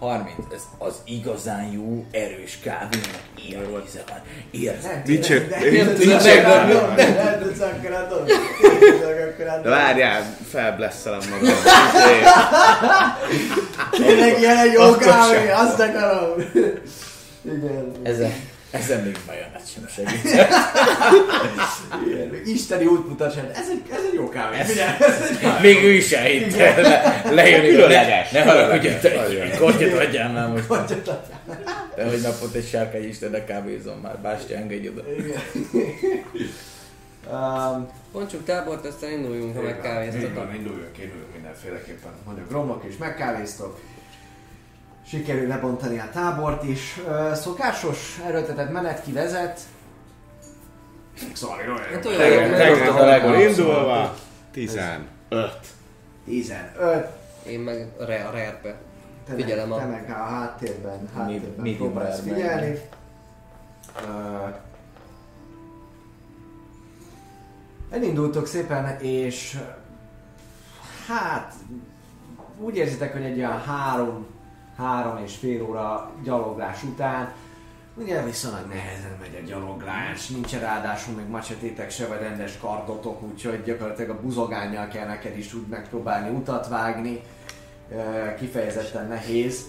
[0.03, 0.29] 30.
[0.55, 4.20] Ez az igazán jó, erős kávénak ilyen íze van.
[4.51, 4.91] Érzed?
[4.93, 8.33] Nem, Dicsér- nem, én- nem, dicsér- nem, nem, nem, nem tudsz akkor dobni.
[9.62, 11.55] De várjál, felblesszelem magam.
[13.91, 16.35] Tényleg ilyen egy jó kávé, azt akarom.
[17.45, 17.93] Igen.
[18.03, 18.33] Ezen,
[18.73, 20.47] ezen még bajonat sem segít.
[22.47, 23.35] Isteni útmutatás.
[23.36, 24.57] Ez egy, ez egy jó kávé.
[24.62, 24.90] Figyelj,
[25.62, 26.81] Még ő is elhitte.
[26.81, 27.61] Le, lejön.
[27.61, 29.51] Különleges, Ne, ne haragudj, különleges.
[29.51, 30.65] egy kortyot adjál már most.
[30.66, 31.03] hogy
[31.97, 34.19] De hogy napot egy sárkány istennek kávézom már.
[34.19, 35.03] Bástya, engedj oda.
[35.19, 35.40] Igen.
[37.31, 40.28] Um, Bontsuk tábort, aztán induljunk, ha megkávéztatok.
[40.55, 42.11] induljunk, induljunk mindenféleképpen.
[42.27, 43.81] Mondjuk romlok is megkávéztok.
[45.07, 47.01] Sikerül lebontani a tábort is.
[47.09, 49.61] Ö, Szokásos erőltetett menet ki vezet.
[51.33, 51.57] Szóval
[51.93, 53.49] Hát olyan Tegnap- jó, Tegnap a Abszolút.
[53.49, 54.15] indulva.
[54.51, 55.07] 15.
[56.24, 57.07] 15.
[57.47, 58.74] Én meg a re- a rare-be.
[59.27, 62.35] Te Figyelem meg, a- te meg a háttérben, háttérben medium próbálsz rare-ben.
[62.35, 62.79] figyelni.
[64.07, 64.49] Ö,
[67.91, 69.59] elindultok szépen, és
[71.07, 71.55] hát
[72.59, 74.27] úgy érzitek, hogy egy olyan három,
[74.83, 77.33] három és fél óra gyaloglás után
[77.95, 83.63] Ugye viszonylag nehezen megy a gyaloglás, nincsen ráadásul még macsetétek se, vagy rendes kardotok, úgyhogy
[83.63, 87.23] gyakorlatilag a buzogányjal kell neked is úgy megpróbálni utat vágni.
[88.39, 89.67] Kifejezetten nehéz.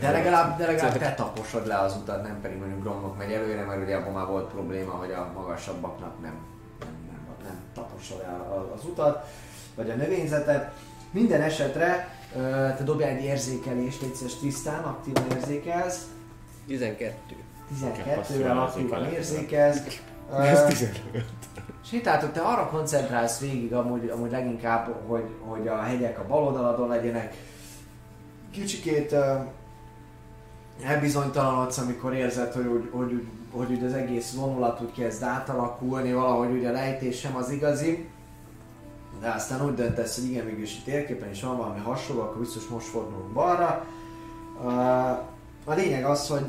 [0.00, 3.64] De legalább, de legalább te taposod le az utat, nem pedig mondjuk Gromnok megy előre,
[3.64, 6.34] mert ugye abban már volt probléma, hogy a magasabbaknak nem,
[6.80, 9.26] nem, nem, nem tapossa le a- az utat,
[9.74, 10.72] vagy a növényzetet.
[11.10, 12.18] Minden esetre
[12.76, 16.06] te dobjál egy érzékelést, légy szíves, tisztán, aktívan érzékelsz.
[16.66, 17.14] 12.
[17.82, 19.80] 12-vel aktívan érzékelsz.
[20.38, 21.00] Ez 15.
[21.84, 26.88] Sétáltok, te arra koncentrálsz végig amúgy, amúgy leginkább, hogy, hogy a hegyek a bal oldaladon
[26.88, 27.34] legyenek.
[28.50, 29.18] Kicsikét uh,
[30.84, 36.50] elbizonytalanodsz, amikor érzed, hogy, hogy, hogy, hogy, hogy az egész vonulat úgy kezd átalakulni, valahogy
[36.50, 38.08] ugye a lejtés sem az igazi.
[39.20, 42.66] De aztán úgy döntesz, hogy igen, mégis itt térképen is van valami hasonló, akkor biztos
[42.66, 43.84] most fordulunk balra.
[45.64, 46.44] A lényeg az, hogy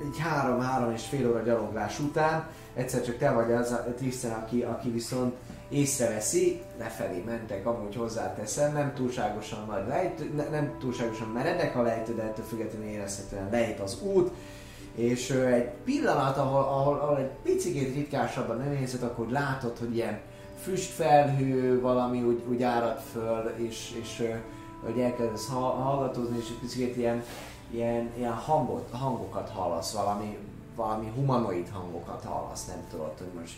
[0.00, 4.62] egy három-három és fél óra gyaloglás után egyszer csak te vagy az a Tristan, aki,
[4.62, 5.34] aki viszont
[5.68, 12.14] észreveszi, lefelé mentek, amúgy hozzáteszem, nem túlságosan nagy lejtő, ne, nem túlságosan meredek a lejtő,
[12.14, 14.30] de ettől függetlenül érezhetően lejt az út,
[14.94, 20.20] és egy pillanat, ahol, ahol, ahol egy picit ritkásabb a növényzet, akkor látod, hogy ilyen
[20.62, 24.28] füstfelhő valami úgy, úgy árad föl, és, és
[24.84, 27.24] hogy elkezdesz ha- hallgatózni, és egy picit ilyen,
[27.70, 30.38] ilyen, ilyen hangot, hangokat hallasz, valami,
[30.76, 33.54] valami humanoid hangokat hallasz, nem tudod, hogy most,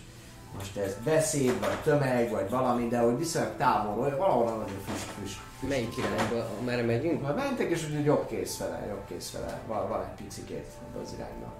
[0.58, 5.38] most ez beszéd, vagy tömeg, vagy valami, de hogy viszonylag távolról, valahol nagyon füst, füst.
[5.68, 6.48] Melyik irányba?
[6.64, 7.22] Merre megyünk?
[7.22, 11.00] Majd mentek, és úgy jobb kész fele, jobb kész fele, van, van egy picikét ebbe
[11.02, 11.52] az irányba.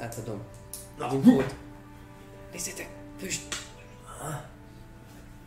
[0.00, 0.40] Átadom.
[0.98, 1.54] Az infót.
[2.52, 2.88] Nézzétek,
[3.18, 3.67] füst.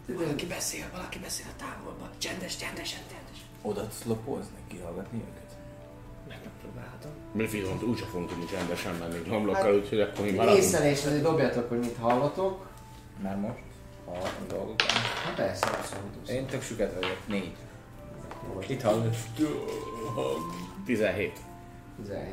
[0.06, 2.10] Valaki beszél, valaki beszél a távolban.
[2.18, 3.46] Csendes, csendesen, csendes.
[3.62, 5.56] Oda tudsz lopozni, kihallgatni őket?
[6.28, 7.12] Megpróbálhatom.
[7.32, 10.64] Mi viszont úgyse fogunk tudni csendesen menni homlokkal, úgyhogy akkor mi maradunk.
[10.64, 12.68] észlelés, azért dobjatok, hogy mit hallotok.
[13.24, 13.60] Már most?
[14.06, 15.02] A dolgok után.
[15.26, 16.30] Hát persze, abszolút.
[16.30, 17.18] Én tök süket vagyok.
[17.28, 17.56] Négy.
[18.68, 19.16] Itt hallod.
[20.86, 21.40] 17.
[21.98, 22.28] 17.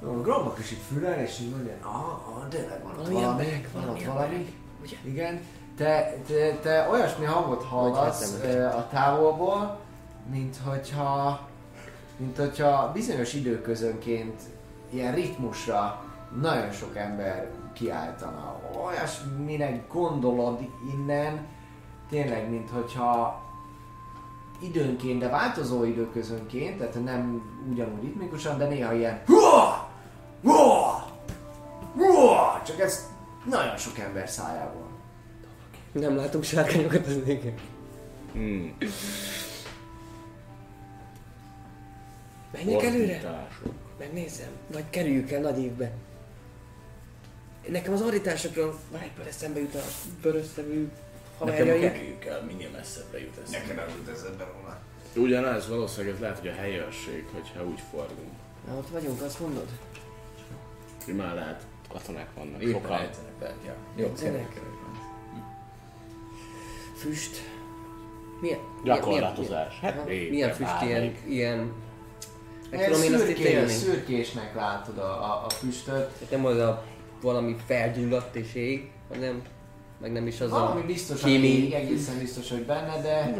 [0.00, 3.88] A Gromnak is itt fülel, és így mondja, ah, ah tényleg van ott Valami van
[3.88, 4.96] ott valami ugye?
[5.04, 5.40] Igen.
[5.76, 8.42] Te, te, te olyasmi hangot hallasz
[8.76, 9.78] a távolból,
[10.30, 11.40] mint hogyha,
[12.16, 14.42] mint hogyha bizonyos időközönként
[14.90, 16.04] ilyen ritmusra
[16.40, 18.60] nagyon sok ember kiáltana.
[18.86, 20.58] Olyasminek gondolod
[20.92, 21.46] innen,
[22.10, 23.42] tényleg, mint hogyha
[24.60, 29.22] időnként, de változó időközönként, tehát nem ugyanúgy ritmikusan, de néha ilyen
[32.64, 33.13] csak ez
[33.44, 34.88] nagyon sok ember szájából.
[35.92, 37.54] Nem látunk sárkányokat az égen.
[38.32, 38.76] Hmm.
[42.52, 43.48] Menjek előre?
[43.98, 44.48] Megnézem.
[44.72, 45.92] Vagy kerüljük el nagy évbe.
[47.68, 49.82] Nekem az ordításokról van egyből eszembe jut a
[50.22, 50.88] vörösszevű
[51.40, 51.92] Nekem haverjaink.
[51.92, 53.50] kerüljük el, minél messzebbre jut ez.
[53.50, 54.80] Nekem nem jut eszembe róla.
[55.16, 58.32] Ugyanez valószínűleg ez lehet, hogy a helyőrség, hogyha úgy fordulunk.
[58.66, 59.68] Na, ott vagyunk, azt mondod?
[61.16, 61.62] Már lehet
[61.94, 62.92] katonák vannak, Éppen sokan.
[62.98, 63.54] ejtenek be.
[63.66, 63.74] Ja.
[63.96, 64.12] Jó,
[66.96, 67.36] Füst.
[68.40, 68.58] Milyen?
[68.84, 69.80] Gyakorlatozás.
[69.80, 71.72] Milyen, Hát milyen, éppen milyen füst ilyen, ilyen...
[72.70, 76.08] Tudom én szürkés, szürkésnek látod a, a, a füstöt.
[76.08, 76.84] Tehát nem az a
[77.22, 79.42] valami felgyulladt és ég, hanem
[80.00, 83.34] meg nem is az Valami a biztos, kémény- egészen biztos, hogy benne, de,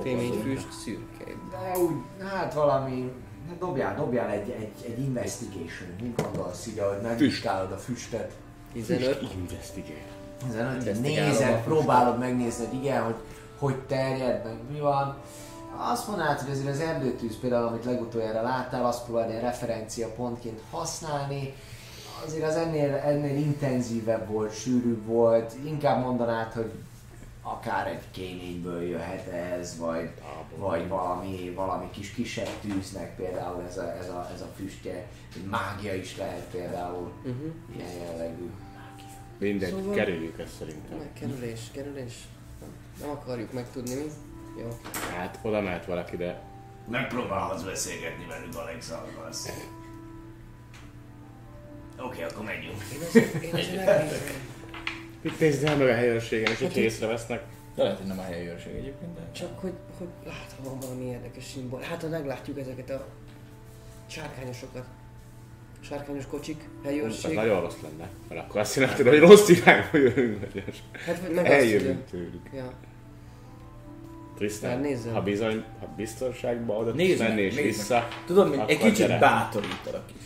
[0.00, 0.42] azon.
[0.42, 1.24] füst szürke.
[1.50, 1.94] de úgy,
[2.28, 3.12] hát valami,
[3.50, 8.32] hát dobjál, dobjál egy, egy, egy investigation, mit gondolsz így, ahogy megvizsgálod a füstöt.
[8.72, 9.16] 15.
[9.16, 10.18] Füst investigate.
[10.48, 11.64] Ezen, hogy Investigálod a nézed, füstöt.
[11.64, 13.14] próbálod megnézni, hogy igen, hogy
[13.58, 15.16] hogy terjed, meg mi van.
[15.76, 20.60] Azt mondanád, hogy azért az erdőtűz például, amit legutoljára láttál, azt próbálni a referencia pontként
[20.70, 21.54] használni.
[22.26, 25.52] Azért az ennél, ennél intenzívebb volt, sűrűbb volt.
[25.64, 26.72] Inkább mondanád, hogy
[27.58, 30.10] akár egy kényéből jöhet ez, vagy,
[30.56, 35.06] vagy valami, valami kis kisebb tűznek például ez a, ez a, ez a füstje.
[35.36, 37.52] Egy mágia is lehet például Uh-huh.
[37.76, 38.50] ilyen jellegű.
[39.38, 40.98] Mindegy, Szóval- kerüljük ezt szerintem.
[40.98, 42.14] Megkerülés, kerülés.
[43.00, 44.06] Nem akarjuk megtudni mi.
[44.60, 44.68] Jó.
[45.16, 46.42] Hát oda mehet valaki, de
[46.88, 49.48] Megpróbálhatsz beszélgetni velük, Alex, ha akarsz.
[52.06, 52.76] Oké, akkor menjünk.
[52.92, 54.20] Én azért, én azért.
[55.22, 57.42] Mit nézd el meg a helyőrségen, és hogyha észrevesznek,
[57.74, 59.20] De lehet, hogy nem a helyőrség egyébként, de...
[59.32, 61.80] Csak hogy, hogy lát, ha van valami érdekes szimbol.
[61.80, 63.06] Hát, ha meglátjuk ezeket a
[64.06, 64.84] sárkányosokat.
[65.80, 67.34] Sárkányos kocsik, helyőrség.
[67.34, 68.08] nagyon rossz lenne.
[68.28, 70.44] Mert akkor azt jelenti, hogy rossz irányba jövünk,
[71.06, 72.50] Hát, meg eljövünk tőlük.
[72.54, 72.72] Ja.
[74.80, 75.12] Nézzem.
[75.12, 79.18] ha bizony, ha biztonságban oda Nézd menni és vissza, Tudod, mint egy kicsit gyere.
[79.18, 80.24] bátorítalak is.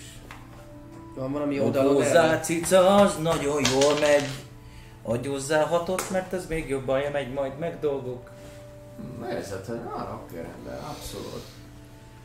[1.14, 1.58] Van valami
[2.24, 2.40] erre?
[2.40, 4.24] cica, az nagyon jól megy.
[5.04, 8.30] Hozzá hatot, mert ez még jobban megy majd meg dolgok.
[9.30, 9.80] Érzed, hogy
[10.12, 11.44] oké, rendben, abszolút.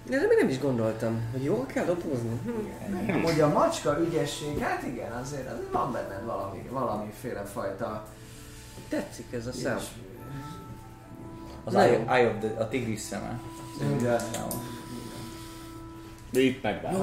[0.03, 2.39] De erre még nem is gondoltam, hogy jól kell dobozni.
[2.45, 3.05] Hm.
[3.05, 8.05] Nem, hogy a macska ügyesség, hát igen, azért, azért van benned valami, valamiféle fajta...
[8.89, 9.79] Tetszik ez a szám.
[11.63, 13.39] Az eye of the, a tigris szeme.
[13.97, 14.19] Igen.
[16.31, 16.93] De itt megvár.
[16.93, 17.01] Jó.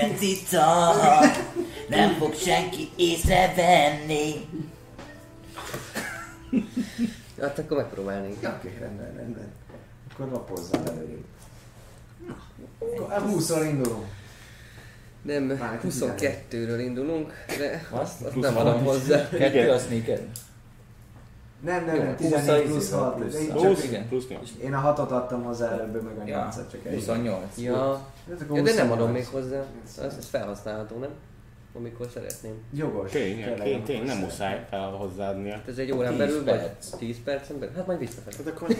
[0.00, 0.92] a cica,
[1.88, 4.32] nem fog senki észrevenni.
[7.40, 8.36] Hát akkor megpróbálnék.
[8.44, 9.52] Oké, rendben, rendben.
[10.12, 11.24] Akkor lapozzál előrébb.
[12.78, 14.06] Akkor 20-szor indulunk.
[15.22, 18.22] Nem, Már 22-ről indulunk, de Azt?
[18.22, 19.28] azt nem adom hozzá.
[19.28, 20.28] Kettő a sneaked.
[21.64, 23.16] Nem, nem, nem, 20 14 plusz izé van, 6.
[23.16, 23.84] plusz.
[23.84, 24.08] Igen.
[24.08, 24.50] plusz 8.
[24.62, 26.94] én a 6-ot adtam hozzá előbb, meg a Ja, 8-at csak egy.
[26.94, 27.42] 28.
[27.56, 28.06] Ja,
[28.50, 29.12] ja de nem adom 28.
[29.12, 29.64] még hozzá.
[30.02, 31.10] Ez felhasználható, nem?
[31.74, 32.52] Amikor szeretném.
[32.72, 33.10] Jogos.
[33.10, 35.52] Tény, tényleg, tény, tény, nem muszáj fel hozzáadnia.
[35.52, 36.90] Hát ez egy órán 10 belül, perc.
[36.90, 37.74] vagy 10 percen belül?
[37.74, 38.36] Hát majd visszafelé.
[38.36, 38.68] Hát akkor.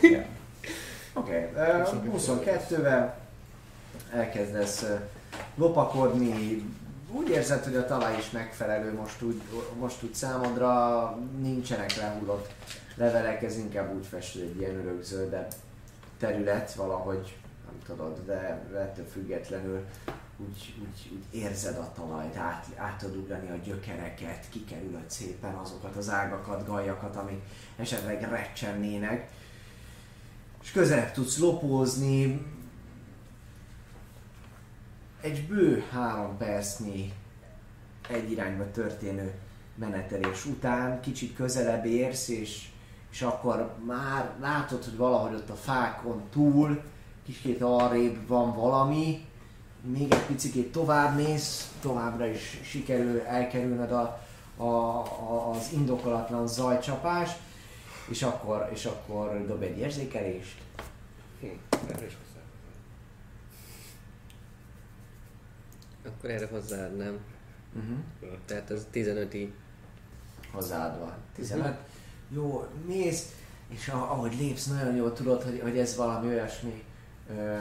[1.14, 2.10] Oké, okay.
[2.16, 3.10] 22-vel
[4.12, 4.94] elkezdesz ö,
[5.54, 6.62] lopakodni,
[7.12, 9.42] úgy érzed, hogy a talaj is megfelelő most úgy,
[9.78, 11.10] most úgy számodra,
[11.40, 12.52] nincsenek lehullott
[12.96, 15.52] levelek, ez inkább úgy fest, hogy egy ilyen örökzöldebb
[16.18, 17.36] terület valahogy,
[17.66, 19.84] nem tudod, de ettől függetlenül
[20.36, 25.96] úgy, úgy, úgy érzed a talajt, át, át tudod ugrani a gyökereket, kikerülöd szépen azokat
[25.96, 27.40] az ágakat, gajakat, amik
[27.76, 29.30] esetleg recsennének,
[30.62, 32.46] és közelebb tudsz lopózni.
[35.22, 37.12] Egy bő három percnyi
[38.08, 39.32] egy irányba történő
[39.74, 42.68] menetelés után kicsit közelebb érsz, és,
[43.10, 46.82] és akkor már látod, hogy valahogy ott a fákon túl,
[47.24, 49.26] kicsit arrébb van valami,
[49.80, 54.20] még egy picit tovább mész, továbbra is sikerül elkerülned a,
[54.56, 57.30] a, a, az indokolatlan zajcsapás,
[58.08, 60.56] és akkor, és akkor dob egy érzékelést.
[66.06, 67.18] Akkor erre hozzáadnám.
[67.74, 68.38] Uh-huh.
[68.46, 69.52] Tehát az 15 i
[70.52, 71.16] hozzáadva.
[71.34, 71.76] 15.
[72.28, 73.34] Jó, mész,
[73.68, 76.84] és ahogy lépsz, nagyon jól tudod, hogy, hogy ez valami olyasmi
[77.28, 77.56] ö,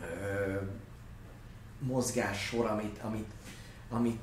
[0.00, 0.56] ö,
[1.78, 3.30] mozgássor, amit, amit,
[3.90, 4.20] amit,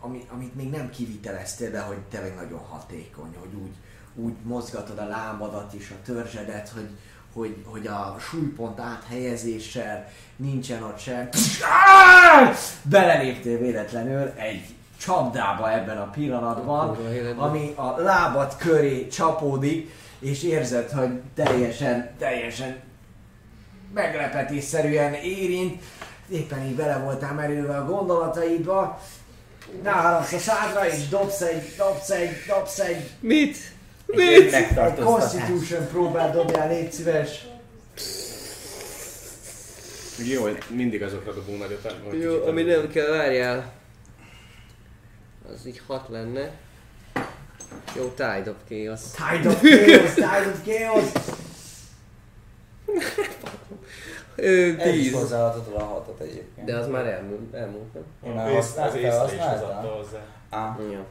[0.00, 3.74] amit, amit még nem kiviteleztél, de hogy tényleg nagyon hatékony, hogy úgy,
[4.14, 6.88] úgy mozgatod a lábadat és a törzsedet, hogy,
[7.32, 11.28] hogy, hogy a súlypont áthelyezéssel nincsen ott sem.
[12.82, 14.64] Beleléptél véletlenül egy
[14.96, 16.96] csapdába ebben a pillanatban,
[17.36, 22.76] ami a lábad köré csapódik, és érzed, hogy teljesen, teljesen
[23.94, 25.82] meglepetésszerűen érint,
[26.28, 29.00] éppen így bele voltál merülve a gondolataidba,
[29.82, 33.71] ráharapsz a szádra, és dobsz egy, dobsz egy, dobsz egy, Mit?
[34.16, 35.30] Egy megtartóztatás.
[35.32, 37.46] Constitution próbát dobjál, légy szíves.
[40.28, 41.84] Jó, hogy mindig azokra dobunk nagyot.
[42.22, 43.72] Jó, ami nem kell, várjál.
[45.54, 46.50] Az így 6 lenne.
[47.96, 49.00] Jó, Tide of Chaos.
[49.10, 51.04] Tide of Chaos, Tide of Chaos.
[54.36, 55.12] Ö, Ez is 10.
[55.12, 56.66] hozzáadhatod a hatot egyébként.
[56.66, 58.02] De az már elmúlt, elmúlt nem?
[58.26, 59.90] Én már Az ész- használtam, az észre is használtam.
[59.96, 60.18] hozzá.
[60.50, 61.04] Á, Ja.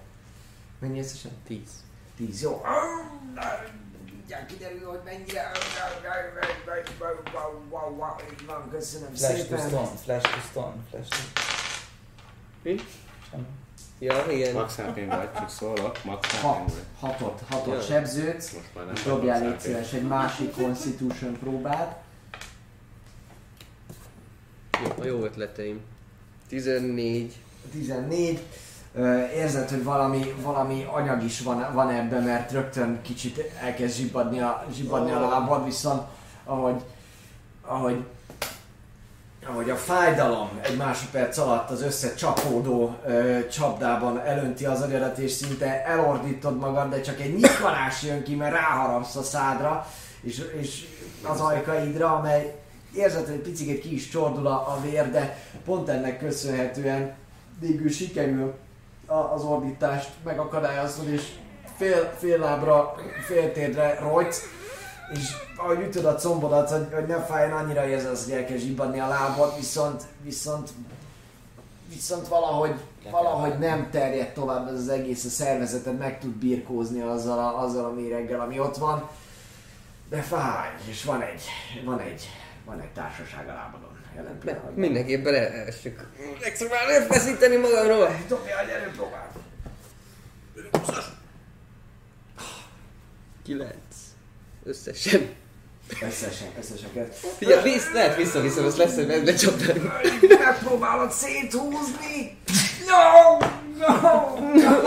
[0.79, 1.31] Mennyi összesen?
[1.47, 1.59] 10.
[2.27, 2.61] 10, jó.
[4.05, 5.51] Mindjárt kiderül, hogy mennyire...
[8.31, 9.67] Így van, köszönöm Flash to szépen.
[9.67, 11.17] stone, flash to stone, flash to...
[12.63, 12.75] Mi?
[13.31, 13.45] Semmi.
[13.99, 14.53] Ja, igen.
[14.53, 16.03] Max HP vagy, csak szólok.
[16.03, 17.81] Max HP Hat, hatot, hatot Ja.
[17.81, 18.51] sebződsz.
[18.53, 22.01] Most már nem dobjál légy szíves egy másik Constitution próbát.
[24.97, 25.81] Jó, jó ötleteim.
[26.47, 27.35] 14.
[27.71, 28.39] 14.
[29.35, 34.65] Érzed, hogy valami, valami anyag is van, van ebben, mert rögtön kicsit elkezd zsibbadni a,
[34.73, 36.01] zsibbadni a lábad, viszont
[36.45, 36.81] ahogy,
[37.61, 38.03] ahogy,
[39.47, 45.85] ahogy a fájdalom egy másodperc alatt az összecsapódó ö, csapdában elönti az agyadat, és szinte
[45.85, 49.87] elordítod magad, de csak egy nyitkanás jön ki, mert ráharapsz a szádra,
[50.21, 50.85] és, és
[51.23, 52.55] az ajkaidra, amely
[52.95, 57.13] érzed, hogy picit ki is csordul a, a vér, de pont ennek köszönhetően
[57.59, 58.53] végül sikerül
[59.11, 61.31] az ordítást megakadályoznod, és
[61.77, 62.95] fél, fél lábra,
[63.27, 64.41] fél térdre rojtsz,
[65.13, 69.07] és ahogy ütöd a combodat, hogy, hogy ne fájjon annyira érzed, hogy elkezd zsibbadni a
[69.07, 70.69] lábad, viszont, viszont,
[71.89, 72.79] viszont valahogy,
[73.11, 77.85] valahogy nem terjed tovább ez az egész, a szervezeted meg tud birkózni azzal a, azzal
[77.85, 79.09] a méreggel, ami ott van,
[80.09, 81.43] de fáj, és van egy,
[81.85, 82.27] van egy,
[82.65, 84.73] van egy társaság a lábadon jelen pillanatban.
[84.73, 86.07] Mindenképp beleessük.
[86.41, 88.15] Megszokvál feszíteni magamról.
[88.27, 89.31] Dobjál egy erőpróbát!
[93.43, 93.73] 9.
[94.63, 95.39] Összesen.
[96.01, 97.07] Összesen, összesen kell.
[97.37, 99.91] Figyelj, visz, lehet visszaviszem, azt lesz, hogy meg lecsapnánk.
[100.39, 102.37] Megpróbálod széthúzni!
[102.87, 103.37] No!
[103.77, 104.39] No!
[104.53, 104.81] no!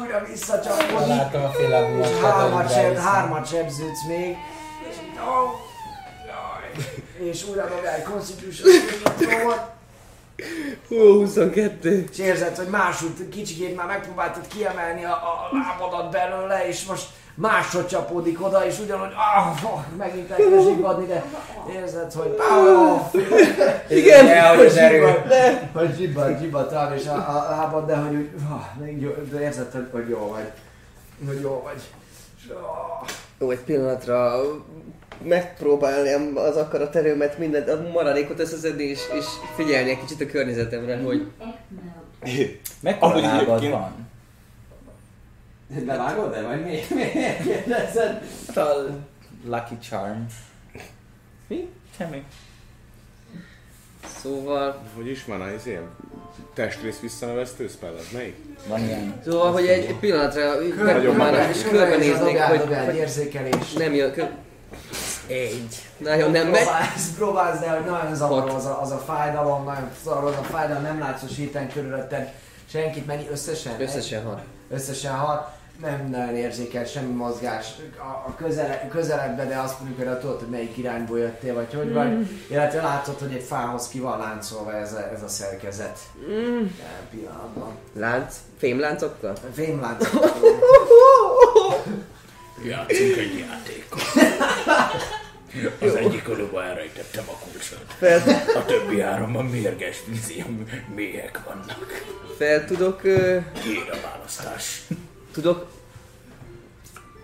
[0.00, 1.06] Újra visszacsapódik.
[1.06, 2.08] Láttam a fél lábúmat.
[2.08, 4.36] És hármat, seb, hármat sebződsz még.
[5.16, 5.68] No!
[7.24, 9.78] És újra egy Constitution saving
[10.88, 12.08] Hú, 22.
[12.12, 17.86] és érzed, hogy máshogy kicsikét már megpróbáltad kiemelni a, a lábadat belőle, és most máshogy
[17.86, 21.24] csapódik oda, és ugyanúgy, ah, oh, megint elkezd zsibbadni, de
[21.74, 23.14] érzed, hogy oh,
[23.88, 25.24] Igen, Elhogy az erő.
[25.72, 29.40] hogy zsibbad, zsibbad rám, és a, a lábad, de hogy úgy, ah, még jó, de
[29.40, 30.50] érzed, hogy, hogy jó vagy,
[31.26, 31.80] hogy jó vagy.
[32.36, 34.40] És, ah, Jó, egy pillanatra
[35.22, 39.24] megpróbálnám az akarat erőmet, mindent, a maradékot összeszedni, és, és
[39.56, 42.48] figyelni egy kicsit a környezetemre, hogy X mode.
[42.80, 44.08] Mekkora Ahogy lábad egyébként- van?
[45.86, 46.78] Bevágod de vagy mi?
[46.94, 48.22] Miért kérdezed?
[48.46, 48.86] Hát a
[49.44, 50.20] Lucky Charm.
[51.46, 51.68] Mi?
[51.96, 52.22] Semmi.
[54.22, 55.88] Szóval, Hogy is van az ilyen
[56.54, 58.34] testrész visszanevesztő spell, az melyik?
[58.68, 59.20] Van ilyen.
[59.24, 63.72] szóval, hogy egy, egy pillanatra megpróbálnak, és Körbenéznék, körbenéznék, hogy, hogy, egy hogy érzékelés.
[63.72, 64.22] nem jön, kö...
[65.26, 65.82] Egy.
[65.96, 66.62] Nagyon nem megy.
[66.62, 70.42] Próbálsz, próbálsz, de hogy nagyon zavaró az a, az a fájdalom, nagyon zavaró az a
[70.42, 72.32] fájdalom, nem látsz a sétán körülötted
[72.70, 73.80] senkit, mennyi összesen?
[73.80, 74.40] Összesen hat.
[74.70, 75.58] Összesen hat.
[75.80, 77.66] Nem nagyon érzékel semmi mozgás
[77.98, 81.92] a, a közele, közeledbe, de azt mondjuk, hogy tudod, hogy melyik irányból jöttél, vagy hogy
[81.92, 82.28] vagy.
[82.50, 85.98] Illetve látod, hogy egy fához ki van láncolva ez a, ez a szerkezet.
[86.28, 87.70] Jelen pillanatban.
[87.92, 88.34] Lánc?
[88.58, 89.32] Fémláncokkal?
[89.54, 90.08] Fémlánc.
[92.64, 94.00] Játszunk egy játékot.
[95.80, 97.84] Az egyik alóba elrejtettem a kulcsot.
[97.98, 98.22] Fel,
[98.56, 100.44] A többi háromban mérges vízi
[100.94, 102.02] méhek vannak.
[102.38, 104.80] fel tudok, ö, Kér a választás.
[105.32, 105.66] tudok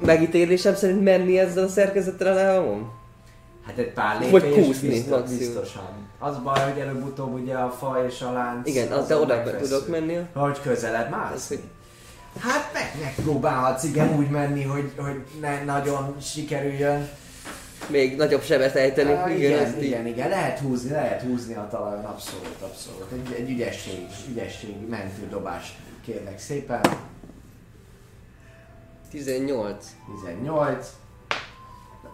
[0.00, 2.90] megítélésem szerint menni ezzel a szerkezettel a lábamon?
[3.66, 5.88] Hát egy pár Vagy lépés kúszni, biztos, biztosan.
[6.18, 8.68] Az baj, hogy előbb-utóbb ugye a fa és a lánc...
[8.68, 10.18] Igen, az, de oda tudok menni.
[10.34, 11.56] Hogy közelebb mászni?
[11.56, 11.64] hogy
[12.38, 17.08] Hát meg, megpróbálhatsz igen úgy menni, hogy, hogy ne nagyon sikerüljön.
[17.88, 19.12] még nagyobb sebet ejteni.
[19.12, 23.12] Ah, igen, igen, igen, igen, lehet húzni, lehet húzni a talajon, abszolút, abszolút.
[23.12, 26.80] Egy, egy ügyesség, ügyesség mentő dobás kérlek szépen.
[29.10, 29.86] 18.
[30.22, 30.88] 18.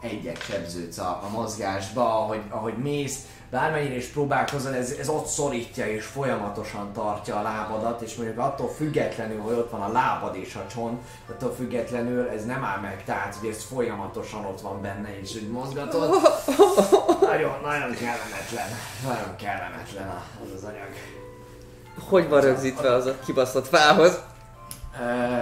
[0.00, 3.18] Egyet sebződsz a, a mozgásba, ahogy, ahogy mész,
[3.52, 8.68] bármennyire is próbálkozol, ez, ez ott szorítja és folyamatosan tartja a lábadat, és mondjuk attól
[8.68, 13.04] függetlenül, hogy ott van a lábad és a csont, attól függetlenül ez nem áll meg,
[13.04, 16.10] tehát hogy ez folyamatosan ott van benne, és úgy mozgatod.
[17.20, 18.68] Nagyon, nagyon kellemetlen,
[19.02, 20.08] nagyon kellemetlen
[20.44, 20.88] az az anyag.
[22.08, 24.18] Hogy van rögzítve az a kibaszott fához?
[25.00, 25.40] Ö,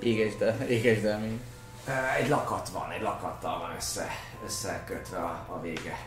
[0.00, 1.38] Égesd el, égesd el még.
[1.86, 1.90] Ö,
[2.22, 4.06] Egy lakat van, egy lakattal van össze,
[4.46, 5.98] összekötve a, a vége.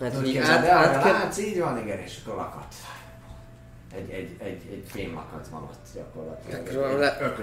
[0.00, 1.12] Hát, Úgy hogy képzeld át, át a kell...
[1.12, 2.74] lánc így van, igen, és akkor lakat.
[3.94, 6.68] Egy, egy, egy, egy fémlakat van ott gyakorlatilag.
[6.68, 7.34] Egy le-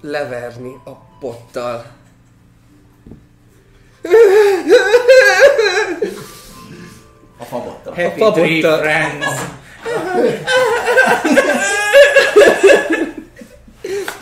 [0.00, 0.90] leverni a
[1.20, 1.84] pottal.
[7.38, 7.94] A fabottal.
[7.94, 8.32] Happy fabottal.
[8.44, 9.26] Tree Friends!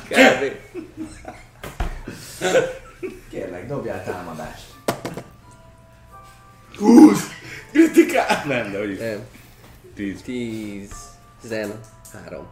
[0.08, 0.56] Kb.
[3.30, 4.66] Kérlek, dobjál támadást.
[7.72, 8.44] Kritikál!
[8.46, 8.98] Nem, de hogy is.
[8.98, 9.26] Nem.
[9.94, 10.22] 10.
[10.22, 10.90] 10.
[11.40, 12.46] 13.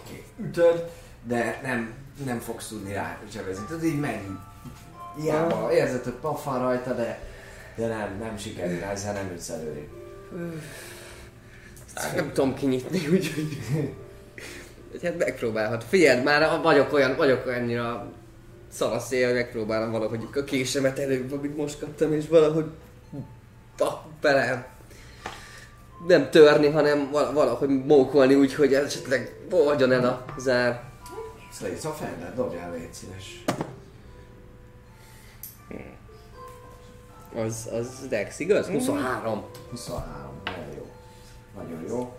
[0.00, 0.24] Oké.
[0.38, 0.46] Okay.
[0.48, 0.90] Ütöd,
[1.22, 1.94] de nem,
[2.24, 3.64] nem fogsz tudni rá csevezni.
[3.68, 4.20] Tudod, így megy.
[5.20, 7.18] Hiába érzed, hogy pafan rajta, de,
[7.76, 9.88] de nem, nem sikerül, ezzel nem ütsz előrébb.
[12.14, 13.58] Nem tudom kinyitni, úgyhogy...
[15.02, 15.84] Hát megpróbálhat.
[15.84, 18.12] Figyeld, már vagyok olyan, vagyok olyannyira
[18.68, 22.66] szaraszél, hogy megpróbálom valahogy a késemet előbb, amit most kaptam, és valahogy
[24.20, 24.68] bele
[26.06, 30.82] nem törni, hanem val- valahogy mókolni úgy, hogy esetleg oldjon el a zár.
[31.52, 33.44] Szóval szóval fel, dobjál, légy szíves.
[37.34, 38.66] Az, az Dex, igaz?
[38.66, 39.44] 23.
[39.70, 40.86] 23, nagyon jó.
[41.56, 42.16] Nagyon jó.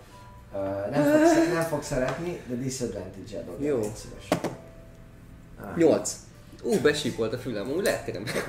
[0.54, 3.80] Uh, nem, fog, nem fog szeretni, de disadvantage-el dobjál, Jó.
[3.80, 4.28] légy szíves.
[5.62, 6.16] Ah, 8.
[6.64, 8.46] Ú, besípolt a fülem, úgy lehet tényleg.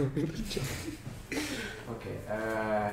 [1.95, 2.19] Oké.
[2.25, 2.93] Okay.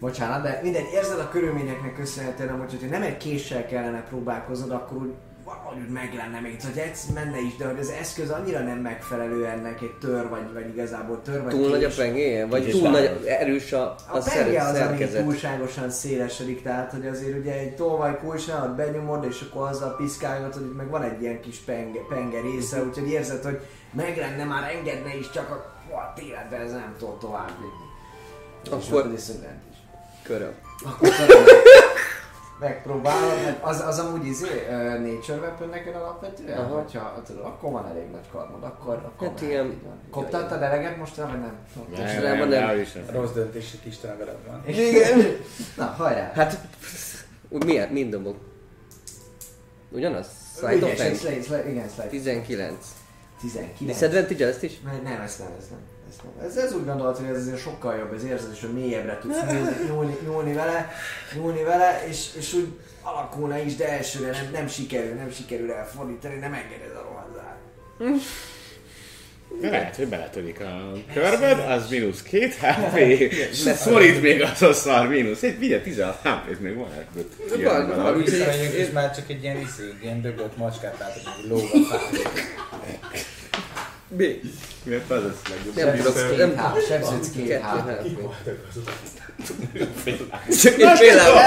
[0.00, 4.96] bocsánat, de mindegy, érzed a körülményeknek köszönhetően, amúgy, hogyha nem egy késsel kellene próbálkoznod, akkor
[4.96, 5.14] úgy
[5.44, 8.78] valahogy úgy meg lenne még, hogy egy menne is, de hogy az eszköz annyira nem
[8.78, 11.96] megfelelő ennek egy tör, vagy, vagy igazából tör, vagy Túl nagy a kés.
[11.96, 12.46] pengéje?
[12.46, 15.22] Vagy túl nagy, erős a, A a penge az, ami szerkezet?
[15.22, 20.76] túlságosan szélesedik, tehát hogy azért ugye egy tolvaj kulcsnál benyomod, és akkor azzal piszkálgatod, hogy
[20.76, 23.60] meg van egy ilyen kis penge, penge része, úgyhogy érzed, hogy
[23.92, 27.70] meg lenne, már engedne is, csak a rohadt életben ez nem tud tovább vinni.
[28.62, 29.60] És Akkor- akkor disadvantage.
[30.22, 30.54] Köröm.
[30.84, 31.08] Akkor
[32.60, 36.74] megpróbálod, mert az, az amúgy izé, uh, nature weapon neked alapvetően, Aha.
[36.74, 40.00] hogyha tudod, akkor van elég nagy karmod, akkor, akkor Hát így van.
[40.10, 41.56] Koptattad eleget most vagy nem?
[41.92, 42.48] Nem, nem, nem.
[42.48, 43.04] nem, is nem.
[43.10, 44.62] Rossz döntések Isten veled van.
[44.68, 45.36] Igen.
[45.76, 46.32] Na, hajrá!
[46.34, 46.58] Hát,
[47.48, 48.36] úgy milyen, mind dobok.
[49.90, 50.26] Ugyanaz?
[50.56, 52.08] Slate, slate, igen, slate.
[52.08, 52.74] 19.
[53.40, 53.78] 19.
[53.78, 54.72] Disadvantage ezt is?
[54.84, 55.78] Nem, nem, ezt nem, ezt nem.
[56.10, 56.46] Ezt nem.
[56.48, 59.36] Ez, ez úgy gondolod, hogy ez azért sokkal jobb, ez érzed, és hogy mélyebbre tudsz
[59.52, 60.90] nyúlni, nyúlni, nyúlni vele,
[61.34, 62.66] nyúlni vele, és, és úgy
[63.02, 67.54] alakulna is, de elsőre nem, nem sikerül, nem sikerül elfordítani, nem engeded a rohadzár.
[69.60, 72.98] De lehet, hogy beletörik a körbed, az mínusz két HP,
[73.74, 75.42] szorít még az a szar mínusz.
[75.42, 77.28] Egy, vigye 16 HP-t még van ebből.
[77.64, 79.56] Van, van, úgy- Visszamegyünk, és már csak egy ilyen
[80.02, 81.62] ilyen dögölt macskát látok, hogy lóg
[82.86, 83.16] a
[83.74, 83.90] fán.
[84.08, 84.40] Mi?
[84.84, 85.74] Mert az lesz legjobb.
[85.74, 87.60] Nem tudok, Két nem háp, sebződsz két.
[87.60, 88.20] HP.
[90.62, 91.40] Csak egy például.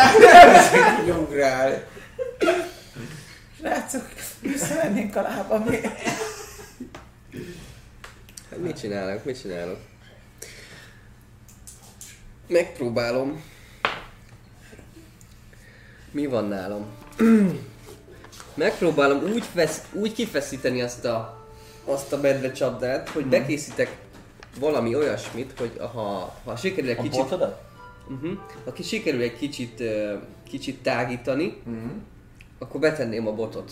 [1.21, 1.83] Ugrál.
[3.59, 4.05] Srácok,
[4.41, 5.65] visszamennénk a lábam.
[8.49, 9.79] Hát Mit csinálok, mit csinálok?
[12.47, 13.43] Megpróbálom.
[16.11, 16.85] Mi van nálam?
[18.59, 21.47] Megpróbálom úgy, fesz, úgy kifeszíteni azt a,
[21.85, 23.97] azt a medve csapdát, hogy bekészítek
[24.59, 27.11] valami olyasmit, hogy ha, ha sikerül egy kicsit...
[27.11, 27.61] botodat?
[28.09, 28.31] Uh-huh.
[28.65, 29.83] Ha ki sikerül egy kicsit,
[30.49, 31.61] kicsit tágítani,
[32.59, 33.71] akkor betenném a botot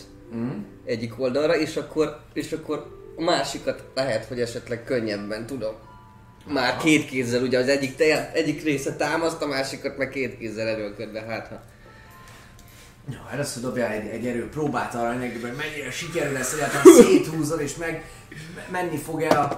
[0.86, 2.88] egyik oldalra, és akkor, és akkor
[3.18, 5.74] a másikat lehet, hogy esetleg könnyebben tudom.
[6.46, 10.68] Már két kézzel, ugye az egyik, te, egyik része támaszt, a másikat meg két kézzel
[10.68, 11.62] erőlködve, hát ha.
[13.10, 17.76] Ja, először dobjál egy, egy erő próbát arra, hogy mennyire sikerül lesz, egyáltalán széthúzod és
[17.76, 18.10] meg
[18.72, 19.58] menni fog el a,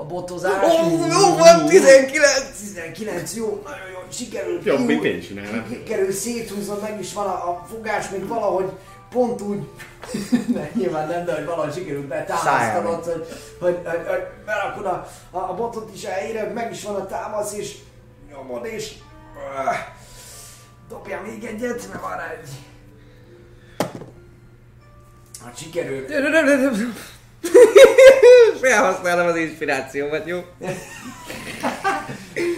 [0.00, 0.62] a botozás.
[0.64, 2.60] Ó, jó van, 19!
[2.60, 4.64] 19, jó, nagyon jó, sikerült.
[4.64, 5.66] Jobb, mint én csinálom.
[5.68, 8.70] Sikerült széthúznod, meg is van a, a fogás, még valahogy
[9.10, 9.68] pont úgy,
[10.54, 13.26] ne, nyilván nem, de hogy valahogy sikerült betámasztanod, hogy,
[13.58, 17.06] hogy, hogy, hogy berakod a, a, a botot is a helyére, meg is van a
[17.06, 17.76] támasz, és
[18.30, 18.92] nyomod, és
[19.34, 19.74] uh,
[20.88, 22.48] dobjál még egyet, mert van egy...
[25.44, 26.12] Hát sikerült.
[28.60, 30.38] Felhasználom az inspirációmat, jó?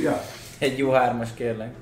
[0.03, 0.23] Ja.
[0.59, 1.75] Egy jó hármas kérlek.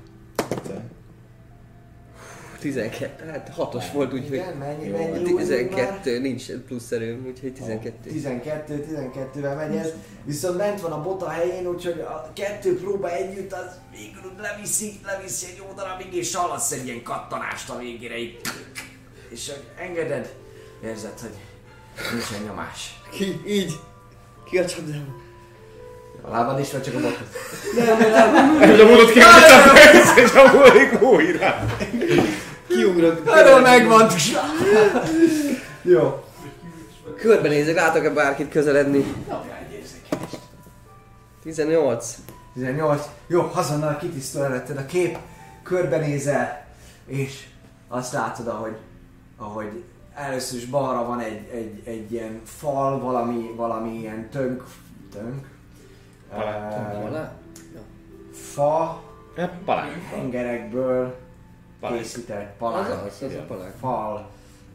[2.59, 5.45] 12, hát 6-os volt, úgyhogy mennyi, Jó, mennyi új már?
[5.45, 8.09] 12, nincs plusz erőm, úgyhogy 12.
[8.09, 8.85] 12,
[9.33, 9.93] 12-vel megy ez,
[10.25, 15.45] viszont bent van a bota helyén, úgyhogy a kettő próba együtt az végül leviszi, leviszi
[15.51, 18.39] egy jó darabig, és hallasz egy ilyen kattanást a végére így.
[19.29, 20.33] És engeded,
[20.83, 21.37] érzed, hogy
[22.11, 23.01] nincsen nyomás.
[23.11, 23.41] Ki?
[23.45, 23.79] Így.
[24.49, 25.21] Ki a csapdában?
[26.21, 27.27] A lábad is, vagy csak a botod?
[28.59, 31.65] Nem nyomodott ki, hogy összecsapódik újra.
[32.67, 33.21] Kiugrok.
[33.27, 34.09] Erről megvan!
[35.81, 36.23] Jó.
[37.17, 39.15] Körbenézek, látok-e bárkit közeledni?
[39.27, 40.39] Napjál egy érzékelést.
[41.43, 42.15] 18.
[42.53, 43.01] 18.
[43.27, 45.17] Jó, azonnal kitisztul előtted a kép,
[45.63, 46.65] körbenézel,
[47.07, 47.43] és
[47.87, 48.75] azt látod, ahogy,
[49.37, 49.83] ahogy
[50.15, 54.63] először is balra van egy, egy, egy ilyen fal, valami, valami ilyen tönk,
[55.11, 55.47] tönk,
[56.29, 56.71] Palánk.
[56.73, 57.01] Alá?
[57.01, 57.33] Palánk.
[58.31, 59.01] fa,
[59.35, 59.51] Hát,
[60.09, 61.15] hengerekből
[61.81, 63.73] készített Az palánk, az, az a palánk.
[63.79, 64.29] fal,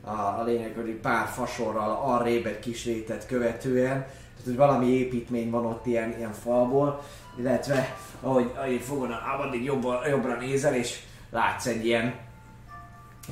[0.04, 5.50] a, a lényeg, hogy pár fasorral arrébb egy kis rétet követően, tehát hogy valami építmény
[5.50, 7.02] van ott ilyen, ilyen falból,
[7.38, 11.00] illetve ahogy, ahogy fogod, addig jobbra, jobbra nézel, és
[11.30, 12.14] látsz egy ilyen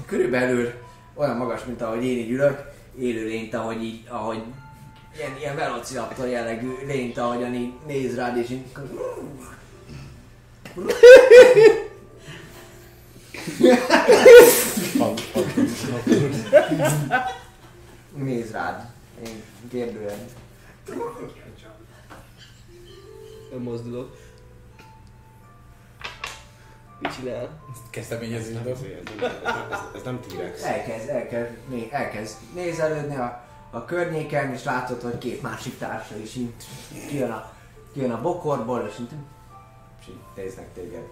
[0.07, 0.73] körülbelül
[1.15, 4.43] olyan magas, mint ahogy én így ülök, élő lényt, ahogy így, ahogy
[5.17, 8.65] ilyen, ilyen velociraptor jellegű lényt, ahogyan így néz rád, és így
[18.15, 18.87] néz rád.
[19.27, 20.19] Én kérdően.
[23.51, 24.24] Nem mozdulok.
[27.05, 27.49] Mit csinál?
[27.91, 28.73] Kezdeményezésből.
[28.73, 29.31] Ez, ez,
[29.71, 30.63] ez, ez nem T-rex.
[30.63, 36.35] Elkezd, elkezd, né, elkezd nézelődni a, a környéken, és látod, hogy két másik társa is
[36.37, 36.53] így
[37.09, 37.53] kijön a,
[37.93, 39.11] kijön a bokorból, és így,
[40.01, 41.03] és így néznek téged.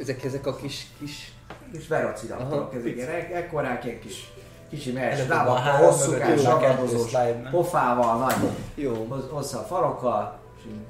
[0.00, 1.32] Ezek, ezek a kis, kis...
[1.72, 4.32] És verociraptorok, ezek ilyen ek- ekkorák, ilyen kis
[4.70, 7.50] kicsi a lábakkal, hosszúkás, mögött ül a kettő sakadozós, slide-ben.
[7.50, 9.06] pofával, nagy, Jó.
[9.08, 10.80] hoz- hossza a farokkal, és így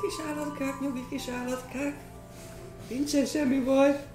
[0.00, 1.94] kis állatkák, nyugi kis állatkák.
[2.88, 4.06] Nincsen semmi baj.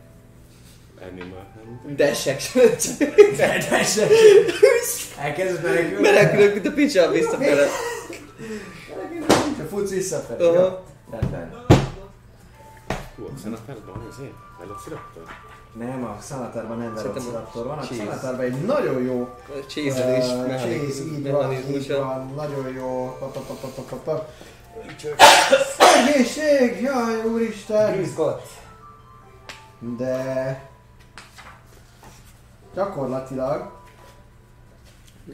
[1.12, 1.48] Animal.
[1.56, 1.96] nem?
[1.96, 2.42] Desek.
[3.38, 4.10] Kedvesek!
[5.20, 6.02] Elkezdesz menekülni?
[6.02, 7.68] Menekülök, mint a picsa visszafele.
[9.70, 10.56] Futsz visszafelé, Aha.
[10.56, 10.84] jó?
[11.12, 11.66] Rendben.
[13.16, 14.34] Hú, a szenatárban azért?
[14.60, 15.24] Velociraptor?
[15.74, 17.96] Nem, a Szanatarban nem Velociraptor van, a Chase.
[17.96, 19.30] Szanatarban egy nagyon jó
[19.68, 23.18] Csézelés, mechanikus, Chase, így van, így van, nagyon jó.
[25.98, 26.82] Egészség!
[26.82, 28.06] Jaj, úristen!
[29.98, 30.70] De...
[32.74, 33.72] Gyakorlatilag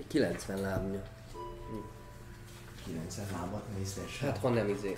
[0.07, 1.01] 90 lábnya.
[2.85, 4.19] 90 lábat néztes.
[4.19, 4.97] Hát ha nem izé.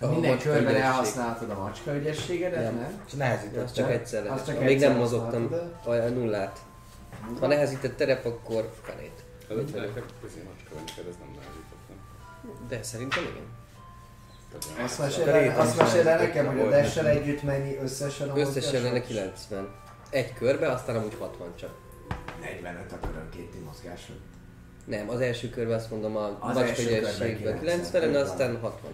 [0.00, 2.74] Minden macska körben elhasználtad a macska ügyességedet, Nem.
[2.74, 3.02] nem?
[3.06, 3.64] És nehezített.
[3.64, 4.46] Az csak egyszer Az lehet.
[4.46, 5.54] csak Még nem mozogtam
[5.84, 6.58] a nullát.
[7.40, 9.24] Ha nehezített terep, akkor felét.
[9.48, 11.96] Ez egy macska, ez nem nehezítettem.
[12.68, 13.60] De szerintem igen.
[14.82, 17.06] Azt réten azt el nekem, hogy a neki.
[17.06, 19.32] együtt mennyi összesen a Összesen lenne mozgásod?
[19.32, 19.68] 90.
[20.10, 21.70] Egy körbe, aztán amúgy 60 csak.
[22.40, 24.16] 45 a körönkénti mozgásod.
[24.84, 28.12] Nem, az első körben azt mondom a Az macska első körben ügyességben 90, 90 lenne,
[28.12, 28.30] így van.
[28.30, 28.92] aztán 60.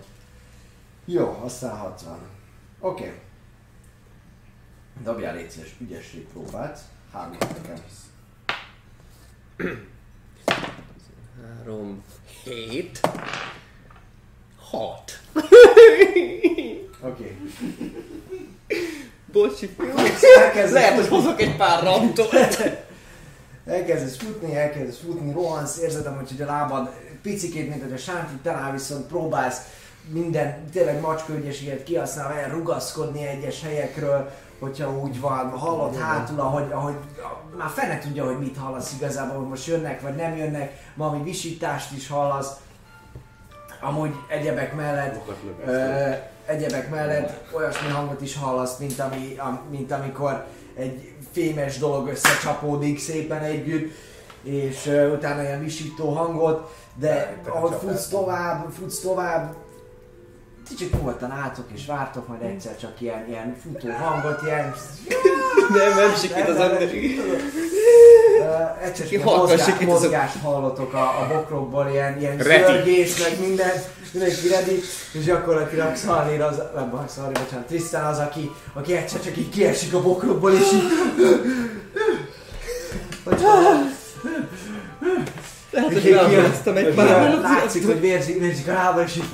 [1.05, 2.19] Jó, aztán 60.
[2.81, 3.03] Oké.
[3.03, 3.15] Okay.
[5.03, 6.81] Dobjál légy szíves ügyesség próbát.
[7.13, 7.85] Három nekem.
[11.65, 12.05] 3,
[12.45, 13.01] 7,
[14.71, 15.21] 6.
[17.01, 17.37] Oké.
[19.33, 19.77] Bocsi,
[20.39, 22.35] Elkezdesz lehet, hogy hozok egy pár rantot.
[23.67, 26.91] Elkezdesz futni, elkezdesz futni, rohansz, érzed hogy a lábad
[27.23, 29.61] picikét, mint hogy a sánti talál, viszont próbálsz
[30.13, 36.95] minden tényleg macska ügyességet kihasználva elrugaszkodni egyes helyekről, hogyha úgy van, hallod hátul, ahogy, ahogy
[37.57, 41.93] már fene tudja, hogy mit hallasz igazából, hogy most jönnek vagy nem jönnek, valami visítást
[41.97, 42.51] is hallasz,
[43.81, 45.21] amúgy egyebek mellett
[45.67, 46.11] Ö,
[46.47, 52.99] egyebek mellett olyasmi hangot is hallasz, mint, ami, am, mint amikor egy fémes dolog összecsapódik
[52.99, 53.93] szépen együtt,
[54.43, 59.55] és uh, utána ilyen visító hangot, de ahogy futsz tovább, futsz tovább,
[60.69, 64.75] ti csak nyugodtan álltok és vártok, majd egyszer csak ilyen, ilyen futó hangot, ilyen...
[65.79, 66.83] Nem, nem sikít az ember.
[66.83, 66.91] Uh,
[68.85, 73.73] egyszer csak mozgás, mozgást hallotok a, a bokrokból, ilyen, ilyen zörgés, meg minden,
[74.13, 74.81] mindenki ready,
[75.13, 79.49] és gyakorlatilag Szalír az, nem baj, Szalír, bocsánat, Tristan az, aki, aki egyszer csak így
[79.49, 80.83] kiesik a bokrokból, és így...
[85.71, 87.41] Lehet, hogy rámáztam egy pár.
[87.41, 89.25] Látszik, hogy vérzik, vérzik a lába, és így...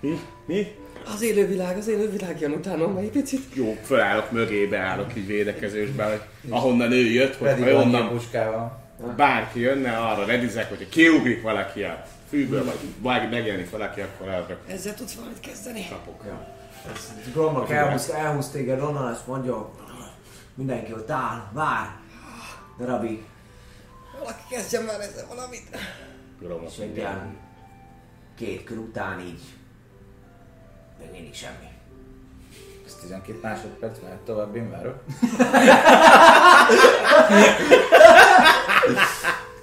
[0.00, 0.20] Mi?
[0.46, 0.74] Mi?
[1.14, 3.54] Az élővilág, az élővilág jön utána egy picit.
[3.54, 6.20] Jó, fölállok mögébe, állok így védekezésbe, hogy
[6.50, 8.84] ahonnan ő jött, hogy Pedig ha onnan puskával.
[9.16, 14.58] bárki jönne, arra redizek, hogyha kiugrik valaki a fűből, vagy vagy megjelenik valaki, akkor arra
[14.68, 15.86] Ezzel tudsz valamit kezdeni?
[15.88, 16.24] kapok.
[17.32, 19.70] Gromnak elhúz, elhúz téged onnan, ezt mondja,
[20.54, 21.96] mindenki ott áll, vár,
[22.78, 23.22] darabig,
[24.18, 25.62] Valaki kezdjen már ezzel valamit.
[26.40, 26.70] Gromnak
[28.36, 29.40] két kör után így,
[30.98, 31.68] még mindig semmi.
[32.86, 35.04] Ez 12 másodperc, mert tovább én várok.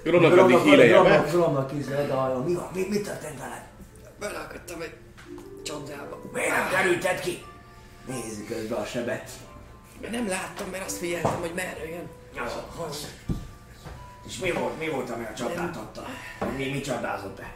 [0.04, 1.24] Gromnak addig híleje be.
[1.30, 2.14] Gromnak ízled, de
[2.44, 3.64] mi van, mi, mi történt veled?
[4.18, 4.94] Beleakadtam egy
[5.62, 6.20] csapdába.
[6.32, 7.44] Miért nem kerülted ki?
[8.06, 9.30] Nézzük közben a sebet.
[10.10, 12.08] Nem láttam, mert azt figyeltem, hogy merre jön.
[14.26, 16.04] És mi volt, mi volt, ami a csapdát adta?
[16.56, 17.54] Mi, mi csapdázott be?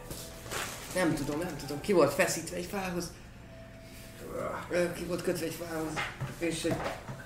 [0.95, 1.81] Nem tudom, nem tudom.
[1.81, 3.13] Ki volt feszítve egy fához.
[4.95, 5.93] Ki volt kötve egy fához.
[6.39, 6.75] És egy,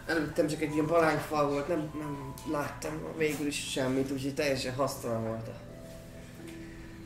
[0.06, 5.22] előttem csak egy ilyen balányfal volt, nem, nem láttam végül is semmit, úgyhogy teljesen hasztalan
[5.26, 5.62] volt a-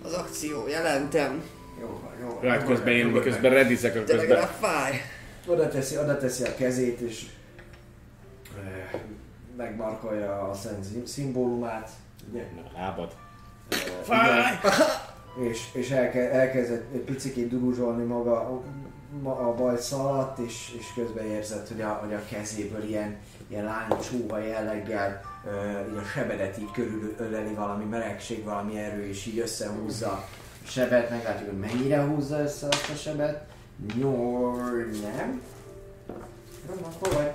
[0.07, 0.69] az akció.
[0.69, 1.43] Jelentem.
[1.81, 2.51] Jó van, jó van.
[2.51, 5.01] Hát közben én miközben redizek, a De közben legalább fáj.
[5.47, 7.27] Oda teszi, oda teszi a kezét, és
[8.57, 9.01] eh,
[9.57, 11.91] megmarkolja a szent szim- szimbólumát.
[12.31, 12.43] Ugye?
[12.75, 13.13] a lábad.
[14.03, 14.59] Fáj!
[15.51, 18.63] És, és elke, elkezdett picit duruzsolni maga ma-
[19.23, 23.17] a bajsza alatt, és, és közben érzed, hogy a, hogy a kezéből ilyen,
[23.49, 29.39] ilyen láncsóva jelleggel ö, így a sebedet így körülöleli valami melegség, valami erő, és így
[29.39, 30.27] összehúzza a
[30.67, 33.47] sebet, meglátjuk, hogy mennyire húzza össze azt a sebet.
[33.95, 35.43] Nyol, nem?
[36.99, 37.33] Hol vagy?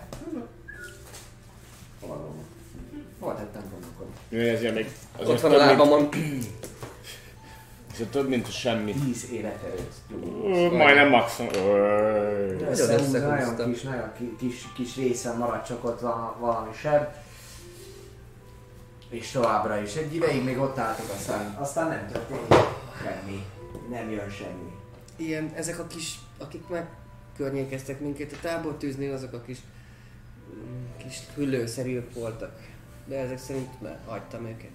[2.00, 2.52] Hol van?
[3.20, 4.12] Hol tettem Roma?
[4.30, 4.92] Ő ezért még
[5.26, 6.10] Ott van a lábamon.
[7.94, 8.92] Azért több, mint semmi.
[8.94, 9.92] 10 életerőt.
[10.44, 11.54] Ö, Majdnem maximum.
[11.54, 13.28] Ö, Összehúzza, összehúzta.
[13.28, 17.08] nagyon kis, nagyon ki- kis, kis része maradt csak ott van valami seb.
[19.10, 22.54] És továbbra is egy ideig még ott álltok, aztán, aztán nem történik
[23.04, 23.44] semmi.
[23.90, 24.72] Nem jön semmi.
[25.16, 29.58] Ilyen, ezek a kis, akik megkörnyékeztek minket a tábortűznél, azok a kis,
[30.56, 32.60] mm, kis hüllőszerűek voltak.
[33.06, 34.72] De ezek szerint már hagytam őket.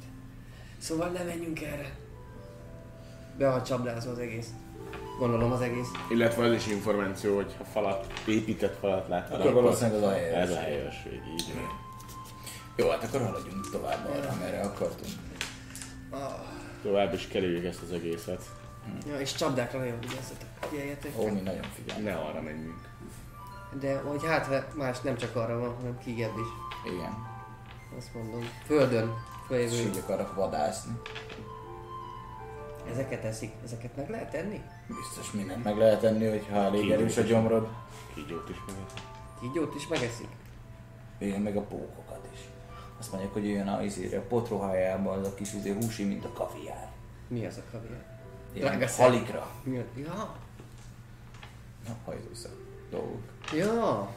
[0.79, 1.91] Szóval ne menjünk erre.
[3.39, 4.49] Be van csapdázva az egész.
[5.19, 5.89] Gondolom az egész.
[6.11, 10.35] illetve az is információ, hogy ha falat, épített falat látod, Akkor valószínűleg az a helyes.
[10.49, 11.69] Ez a helyesség, így van.
[12.77, 15.13] Jó, hát akkor haladjunk tovább arra, merre akartunk.
[16.11, 16.33] Ah,
[16.83, 18.43] Tovább is kerüljük ezt az egészet.
[19.07, 20.49] ja, és csapdákra nagyon vigyázzatok.
[20.61, 21.13] Figyeljetek.
[21.19, 22.07] Ó, mi nagyon figyelünk.
[22.07, 22.81] Ne arra menjünk.
[23.81, 26.47] De hogy hát, ha más nem csak arra van, hanem kijebb is.
[26.93, 27.13] Igen.
[27.99, 28.49] Azt mondom.
[28.67, 29.15] Földön.
[29.47, 29.77] Följövő.
[29.77, 30.93] így akarok vadászni.
[32.91, 33.53] Ezeket eszik.
[33.65, 34.63] Ezeket meg lehet enni?
[34.87, 37.69] Biztos mindent meg lehet tenni, hogyha elég erős a gyomrod.
[38.15, 38.77] Kígyót is meg.
[39.41, 40.29] Kígyót is megeszik.
[41.19, 42.41] Igen, meg a pókokat is.
[42.99, 46.33] Azt mondják, hogy olyan a, izére, a potrohájában az a kis izé, húsi, mint a
[46.33, 46.89] kaviár.
[47.29, 48.05] Mi az a kaviár?
[48.53, 49.51] Ilyen halikra.
[49.63, 49.85] Mi a...
[49.97, 50.35] Ja.
[51.87, 52.53] Na, hajzószak
[52.91, 53.23] dolgok.
[53.55, 54.11] Ja.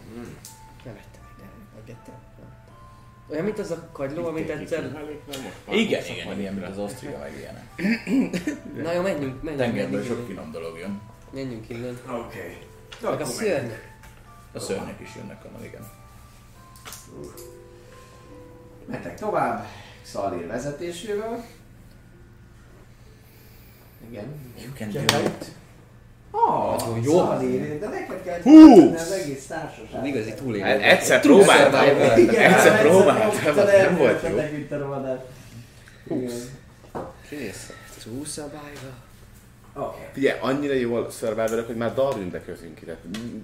[0.83, 1.49] Nem ettem ide.
[1.75, 2.13] Vagy ettem?
[2.13, 2.20] Nem.
[3.31, 5.05] Olyan, mint az a kagyló, amit egyszer...
[5.69, 7.65] Igen, igen, ilyen, mint az osztria, meg ilyenek.
[8.83, 9.57] Na jó, menjünk, menjünk.
[9.57, 11.01] Tengerből sok finom dolog jön.
[11.33, 11.99] Menjünk innen.
[12.09, 12.57] Oké.
[13.01, 13.89] Meg a szörnyek.
[14.53, 15.89] A szörnyek is jönnek onnan, igen.
[18.85, 19.67] Mentek tovább,
[20.01, 21.45] Szalír vezetésével.
[24.09, 24.53] Igen.
[24.57, 25.51] You can do it.
[26.31, 27.17] Ah, Nagyon jó.
[27.17, 28.93] Szalír, de neked kell Hú!
[28.93, 29.99] az egész társaság.
[30.01, 30.63] Az igazi túlélő.
[30.63, 31.79] Hát Egyszer próbáltam.
[31.85, 32.17] survivor.
[32.17, 34.37] Igen, Egyszer próbáltam, próbáltam, nem volt jó.
[37.29, 37.71] Kész.
[37.99, 38.91] True survivor.
[39.75, 40.01] Oké.
[40.13, 42.97] Figyelj, annyira jól survivorok, hogy már Darwinbe közünk ide.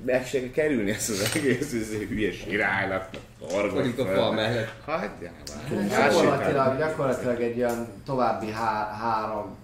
[0.05, 3.09] Meg se kell kerülni ezt az egész izé, hülyes királynak.
[3.73, 4.71] Vagyunk a fal mellett.
[4.85, 5.33] Hagyjál
[5.69, 5.87] már.
[6.09, 9.55] Gyakorlatilag, gyakorlatilag egy olyan további há- három,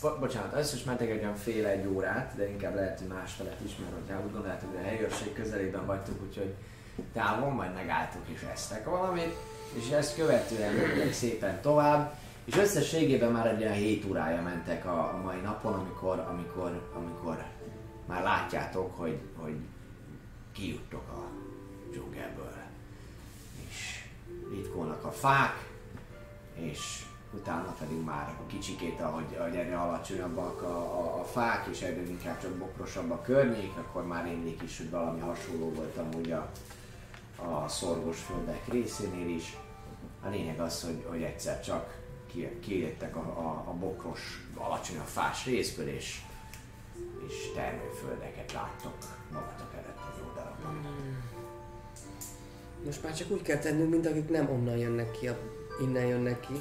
[0.00, 3.60] bo- bocsánat, összes is mentek egy olyan fél egy órát, de inkább lehet, hogy másfelet
[3.64, 6.54] is, mert hogyha úgy gondoljátok, hogy a helyőrség közelében vagytok, úgyhogy
[7.12, 9.34] távol, majd megálltok és esztek valamit,
[9.74, 12.14] és ezt követően mentek szépen tovább,
[12.44, 17.44] és összességében már egy olyan 7 órája mentek a, a mai napon, amikor, amikor, amikor
[18.06, 19.56] már látjátok, hogy, hogy
[20.52, 21.28] kijuttok a
[21.90, 22.52] dzsungelből.
[23.68, 24.04] És
[24.50, 25.68] ritkolnak a fák,
[26.54, 32.02] és utána pedig már kicsikét, ahogy, ahogy egyre alacsonyabbak a, a, a fák, és egyre
[32.02, 36.50] inkább csak bokrosabb a környék, akkor már rémlik is, hogy valami hasonló volt amúgy a,
[37.36, 39.56] a szorgos földek részénél is.
[40.24, 45.44] A lényeg az, hogy, hogy egyszer csak ki- kijöttek a, a, a bokros, alacsonyabb fás
[45.44, 46.20] részből, és,
[47.28, 48.94] és termőföldeket láttok
[49.32, 50.86] magatok előtt az oldalakon.
[52.84, 55.38] Most már csak úgy kell tennünk, mint akik nem onnan jönnek ki, a,
[55.80, 56.54] innen jönnek ki.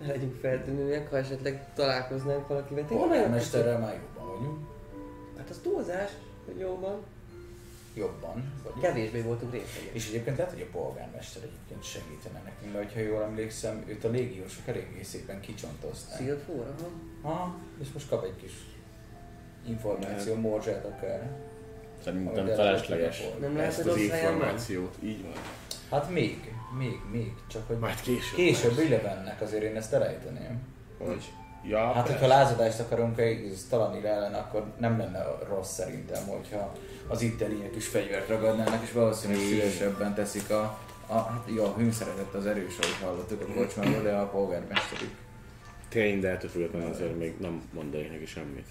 [0.00, 2.84] Ne legyünk feltűnőek, ha esetleg találkoznánk valakivel.
[2.84, 4.66] Polgármesterrel már jobban vagyunk.
[5.36, 6.10] Hát az túlzás,
[6.44, 6.96] hogy jó van.
[7.94, 8.82] Jobban vagyunk.
[8.82, 9.92] Kevésbé voltunk részleges.
[9.92, 14.08] És egyébként lehet, hogy a polgármester egyébként segítene nekünk, mert ha jól emlékszem, őt a
[14.08, 16.18] légiósok eléggé szépen kicsontozták.
[16.18, 16.74] Szilfóra,
[17.22, 17.28] ha?
[17.28, 18.52] Ha, és most kap egy kis
[19.68, 21.30] információ, morzsát akár.
[22.04, 24.96] Szerintem felesleges Nem lehet, ezt hogy az információt.
[25.02, 25.32] Így van.
[25.90, 28.36] Hát még, még, még, csak hogy Majd később.
[28.36, 28.86] később lesz.
[28.86, 30.62] Elevennek azért én ezt elejteném.
[30.98, 31.32] Hogy?
[31.68, 32.10] Ja, Hát, persze.
[32.12, 36.72] hogyha lázadást akarunk egész talani ellen, akkor nem lenne rossz szerintem, hogyha
[37.08, 42.34] az itteniek is fegyvert ragadnának, és valószínűleg szívesebben teszik a, a hát jó, a hőszeretet
[42.34, 45.14] az erős, ahogy hallottuk a kocsmából, de a polgármesterük.
[45.88, 48.66] Tény, de ettől függetlenül azért még nem mondanék neki semmit.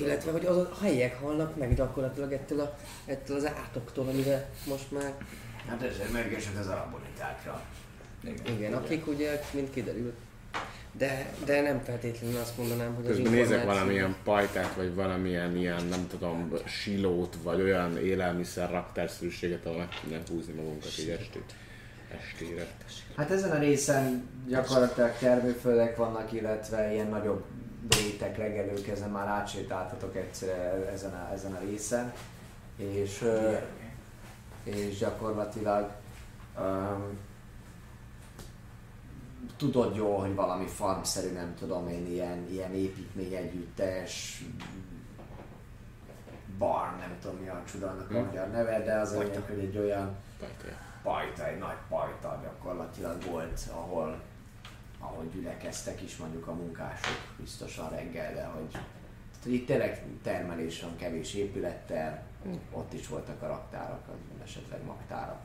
[0.00, 2.76] Illetve, hogy az a helyiek halnak meg gyakorlatilag ettől, a,
[3.06, 5.12] ettől az átoktól, amire most már,
[5.68, 7.62] Hát ezért mérgesek az arabonitákra.
[8.24, 8.56] Igen.
[8.56, 10.16] igen, akik ugye, mint kiderült.
[10.92, 15.56] De, de nem feltétlenül azt mondanám, hogy az Közben nézek információ- valamilyen pajtát, vagy valamilyen
[15.56, 21.54] ilyen, nem tudom, silót, vagy olyan élelmiszer raktárszerűséget, ahol meg tudnánk húzni magunkat egy estét.
[22.18, 22.66] Estére.
[23.16, 27.44] Hát ezen a részen gyakorlatilag termőföldek vannak, illetve ilyen nagyobb
[27.88, 32.12] rétek, legelők, ezen már átsétáltatok egyszer ezen a, ezen a részen.
[32.76, 33.56] És, ö,
[34.74, 35.90] és gyakorlatilag
[36.58, 37.18] um,
[39.56, 44.44] tudod jó, hogy valami farmszerű, nem tudom én, ilyen, ilyen építmény együttes,
[46.58, 48.24] bar, nem tudom mi a csodának a Hm.
[48.24, 50.76] magyar neve, de az lényeg, hogy egy olyan Pajta.
[51.02, 54.20] pajta, egy nagy pajta gyakorlatilag volt, ahol,
[54.98, 60.82] ahol gyülekeztek is mondjuk a munkások biztosan reggel, de hogy, tehát, hogy itt tényleg termelés
[60.82, 62.22] van kevés épülettel,
[62.72, 64.16] ott is voltak a raktárak, vagy
[64.48, 65.40] esetleg magtárak.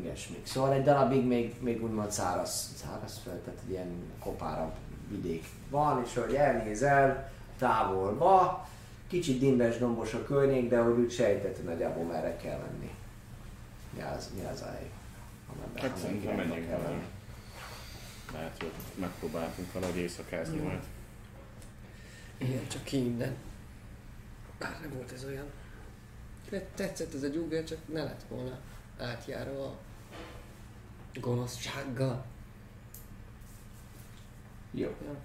[0.00, 0.46] Ilyesmik.
[0.46, 4.74] Szóval egy darabig még, még úgymond száraz, száraz föld, tehát egy ilyen kopárabb
[5.08, 8.68] vidék van, és hogy elnézel távolba,
[9.08, 12.90] kicsit dimbes dombos a környék, de hogy úgy sejtett, hogy nagyjából merre kell menni.
[13.90, 14.90] Mi az, mi az a hely?
[15.74, 17.02] Hát szerintem menjünk el.
[18.32, 20.82] Lehet, hogy megpróbáltunk valahogy éjszakázni majd.
[22.38, 23.34] Igen, csak ki innen.
[24.58, 25.46] Bár nem volt ez olyan.
[26.74, 28.58] Tetszett ez a dzsungel, csak ne lett volna
[29.00, 29.64] átjárva
[31.14, 32.24] a gonoszsággal.
[34.70, 34.88] Jó.
[35.04, 35.16] Ja.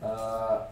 [0.00, 0.68] Uh,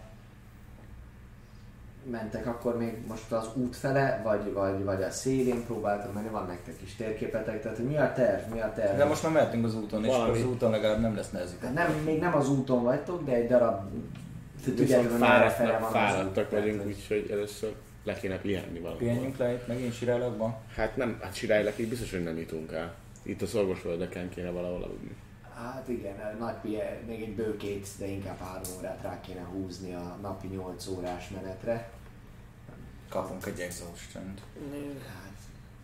[2.10, 6.46] mentek akkor még most az út fele, vagy, vagy, vagy a szélén próbáltak menni, van
[6.46, 8.96] nektek is térképetek, tehát mi a terv, mi a terv?
[8.96, 10.38] De most már mehetünk az úton, és Valami.
[10.38, 11.60] az úton legalább nem lesz nehezített.
[11.74, 13.90] Tehát nem, még nem az úton vagytok, de egy darab
[14.64, 17.74] tudjátok, hogy merre fele fáradtak, van fáradtak vagyunk, hogy- úgyhogy először
[18.06, 18.98] le kéne pihenni valahol.
[18.98, 20.56] Pihenjünk le itt megint sirálakban.
[20.74, 22.94] Hát nem, hát Sirálylakig biztos, hogy nem jutunk el.
[23.22, 25.16] Itt a szorgosföldeken kéne valahol aludni.
[25.54, 29.94] Hát igen, nagy pie, még egy bő két, de inkább három órát rá kéne húzni
[29.94, 31.90] a napi 8 órás menetre.
[33.08, 34.34] Kapunk egy exhaustion
[35.08, 35.36] Hát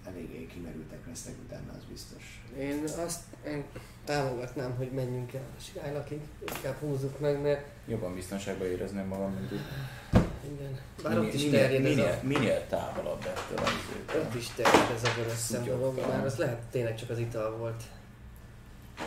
[0.07, 2.43] eléggé kimerültek lesznek utána, az biztos.
[2.59, 3.65] Én azt én
[4.05, 6.21] támogatnám, hogy menjünk el a sirálylakig,
[6.57, 10.22] inkább húzzuk meg, mert Jobban biztonságban érezném magam, mint úgy.
[10.45, 14.49] Igen, bár ott is minél, terjed ez minél, a, minél távolabb ettől az ott is
[14.49, 16.17] terjed ez a vörös szem Szúgyog dolog, talán.
[16.17, 17.83] már az lehet tényleg csak az ital volt.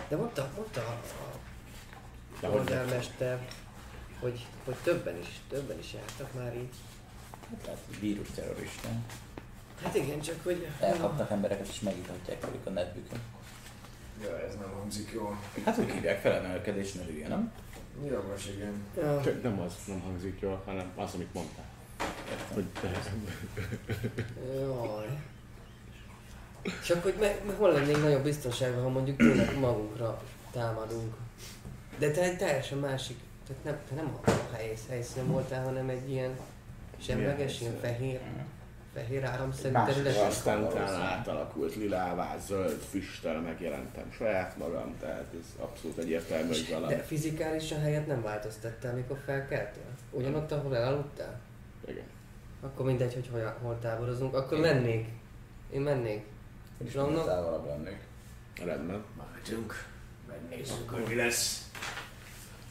[0.08, 1.00] De mondta, mondta a,
[2.46, 3.48] a polgármester,
[4.20, 6.76] hogy, hogy többen is, többen is jártak már így.
[7.50, 8.88] Hát lehet, hogy vírus terrorista.
[9.84, 10.68] Hát igen, csak hogy...
[10.80, 13.20] Elkapnak embereket és megítatják velük a nedvüket.
[14.22, 15.40] Ja, ez nem hangzik jól.
[15.66, 17.52] Hát úgy hívják felemelkedés hülye, nem?
[18.04, 18.84] Jogos, igen.
[18.98, 21.66] Ja, Nem az, nem hangzik jól, hanem az, amit mondtál.
[22.54, 22.66] Hogy
[24.54, 25.20] Jaj.
[26.86, 31.14] Csak hogy meg, meg hol lennénk nagyobb biztonságban, ha mondjuk tényleg magunkra támadunk.
[31.98, 33.18] De te egy teljesen másik,
[33.48, 36.38] tehát nem, te nem a helysz, helyszínen voltál, hanem egy ilyen
[36.98, 38.20] semleges, ilyen fehér,
[38.96, 40.18] fehér áramszerű terület.
[40.18, 46.74] Aztán utána átalakult lilává, zöld füsttel megjelentem saját magam, tehát ez abszolút egyértelmű, hogy De
[46.80, 46.96] valami.
[47.06, 49.84] fizikálisan helyet nem változtattál, mikor felkeltél?
[50.12, 51.40] Ugyanott, ahol elaludtál?
[51.88, 52.04] Igen.
[52.62, 54.36] Akkor mindegy, hogy hol, hol táborozunk.
[54.36, 55.08] Akkor mennék.
[55.74, 56.26] Én mennék.
[56.86, 57.26] És Zsangnak?
[57.26, 58.00] távolabb lennék.
[58.64, 59.04] Rendben.
[59.18, 59.86] Mehetünk,
[60.28, 61.70] megnézzük, hogy mi lesz.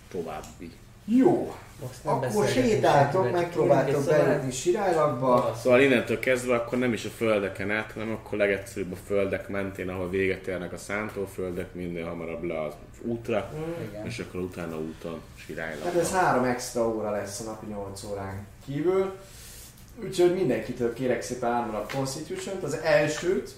[0.09, 0.73] További.
[1.05, 1.55] Jó,
[2.03, 5.55] akkor sétáltok, megpróbáltok bejutni Sirálakba.
[5.63, 9.89] Szóval innentől kezdve akkor nem is a földeken át, hanem akkor legegyszerűbb a földek mentén,
[9.89, 12.73] ahol véget érnek a szántóföldek, minél hamarabb le az
[13.03, 13.51] útra,
[13.89, 14.07] Igen.
[14.07, 16.01] és akkor utána úton Hát sirályla.
[16.01, 19.13] ez három extra óra lesz a napi 8 órán kívül.
[20.05, 23.51] Úgyhogy mindenkitől kérek szépen armor Constitution-t, az elsőt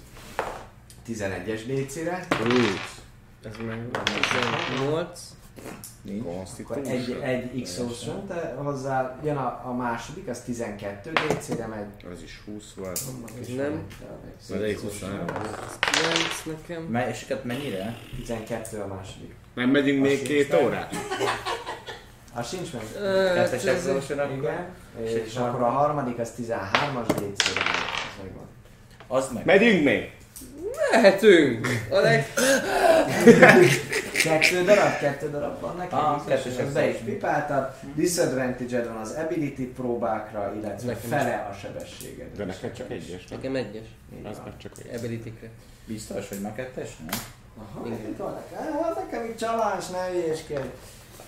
[1.09, 2.27] 11-es DC-re,
[3.45, 3.87] Ez meg
[4.77, 5.36] 18.
[6.61, 12.11] akkor egy, egy X-Ocean, de hozzá jön a, a második, az 12 DC-re megy.
[12.13, 13.01] Ez is 20 volt.
[13.41, 13.83] Ez nem.
[14.51, 15.27] Az egy 23.
[15.27, 16.83] 9 nekem.
[16.83, 17.97] Me- és hát mennyire?
[18.17, 19.35] 12 a második.
[19.55, 20.95] Nem megyünk még két órát?
[22.35, 22.83] Az sincs meg?
[22.97, 24.37] Ö, Kettes exhaustion akkor?
[24.37, 24.67] Igen.
[25.03, 28.23] És, És akkor a harmadik az 13-as DC-re megy.
[28.23, 28.47] Megvan.
[29.07, 29.45] Az meg.
[29.45, 30.16] Megyünk még!
[30.93, 31.67] Mehetünk!
[31.91, 32.27] A leg...
[34.25, 37.75] Kettő darab, kettő darab van neked, Ah, kettős be is pipáltad.
[37.95, 42.27] Disadvantage van az ability próbákra, illetve Nekem fele a sebességed.
[42.37, 43.39] De neked csak egyes, nem?
[43.39, 43.87] Nekem egyes.
[44.31, 44.95] Az meg csak egy.
[44.99, 45.49] Ability-kre.
[45.85, 46.89] Biztos, hogy meg kettes?
[47.11, 47.19] Nem?
[47.59, 48.15] Aha, nekem,
[48.83, 50.67] hát nekem itt csalás, ne hülyéskedj.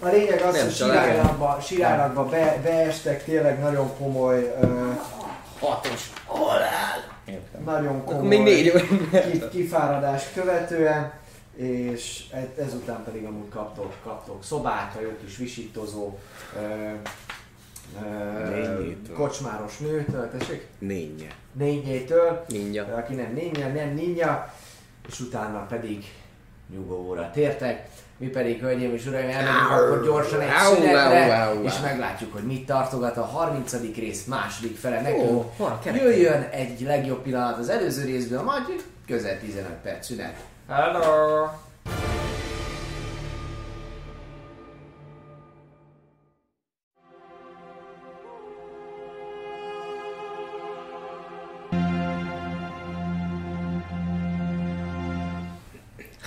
[0.01, 1.05] A lényeg az, Nem hogy csalás.
[1.07, 4.91] sirálakba, sirálakba be, beestek tényleg nagyon komoly, ö,
[5.61, 6.11] Hatos.
[7.25, 7.63] Értem.
[7.65, 8.81] nagyon Akkor még komoly négy óra.
[9.31, 11.13] ki- kifáradást követően,
[11.57, 12.25] és
[12.59, 16.19] ezután pedig amúgy kaptok, kaptok szobát, a jó kis visítozó,
[18.51, 19.15] Nényétől.
[19.17, 20.67] kocsmáros nőtől, tessék?
[20.79, 21.29] Nénye.
[21.53, 22.85] Nényétől, Ninja.
[22.97, 24.55] aki nem ninja, nem ninja,
[25.09, 26.05] és utána pedig
[26.73, 27.89] nyugovóra tértek.
[28.17, 32.67] Mi pedig, hölgyeim és uraim, elmegyünk akkor gyorsan egy Au, szünetre, és meglátjuk, hogy mit
[32.67, 33.73] tartogat a 30.
[33.97, 35.45] rész második fele nekünk.
[35.85, 38.65] Jöjjön egy legjobb pillanat az előző részből, majd
[39.07, 40.35] közel 15 perc szünet.
[40.69, 41.47] Hello!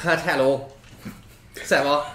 [0.03, 0.65] Hát hello!
[1.63, 2.13] Szeva!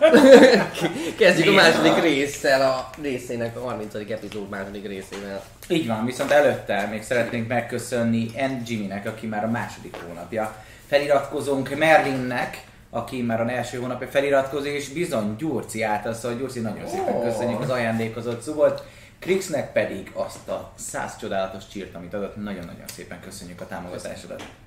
[1.19, 3.95] Kezdjük a második résszel, a részének a 30.
[3.95, 5.45] epizód második részével.
[5.69, 8.63] Így van, viszont előtte még szeretnénk megköszönni N.
[8.67, 14.89] Jimmynek, aki már a második hónapja feliratkozónk, Merlinnek, aki már a első hónapja feliratkozó, és
[14.89, 18.85] bizony Gyurci által, szóval Gyurci nagyon szépen köszönjük az ajándékozott szubot.
[19.19, 24.39] Krixnek pedig azt a száz csodálatos csírt, amit adott, nagyon-nagyon szépen köszönjük a támogatásodat.
[24.39, 24.66] Köszi,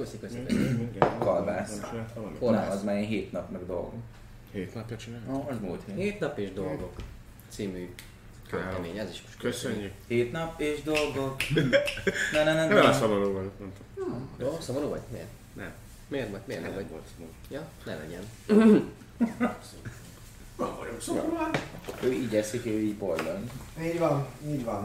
[0.00, 0.44] köszi, köszi.
[1.18, 1.80] Kalbász.
[2.38, 2.74] Hol Nem, állsz?
[2.74, 3.94] az már ilyen hét nap meg dolgok.
[4.52, 5.26] Hét napja csinálom.
[5.32, 5.96] No, az múlt hét.
[5.96, 6.92] Hét nap és dolgok
[7.48, 7.94] című
[8.48, 9.92] költemény, ez is most Köszönjük.
[10.06, 11.36] Hét nap és dolgok.
[12.32, 12.92] Na, na, na, Nem a na.
[12.92, 14.28] szomorú vagyok, mondtam.
[14.38, 15.00] Jó, szomorú vagy?
[15.12, 15.28] Miért?
[15.52, 15.72] Nem.
[16.08, 16.40] Miért vagy?
[16.44, 16.88] Miért nem vagy?
[16.90, 17.32] volt szomorú.
[17.48, 18.22] Ja, ne legyen.
[22.02, 23.38] Ő így eszik, ő így boldog.
[23.82, 24.84] Így van, így van.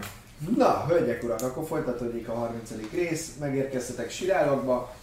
[0.58, 2.72] Na, hölgyek, urak, akkor folytatódik a 30.
[2.92, 4.96] rész, megérkeztetek Sirálokba,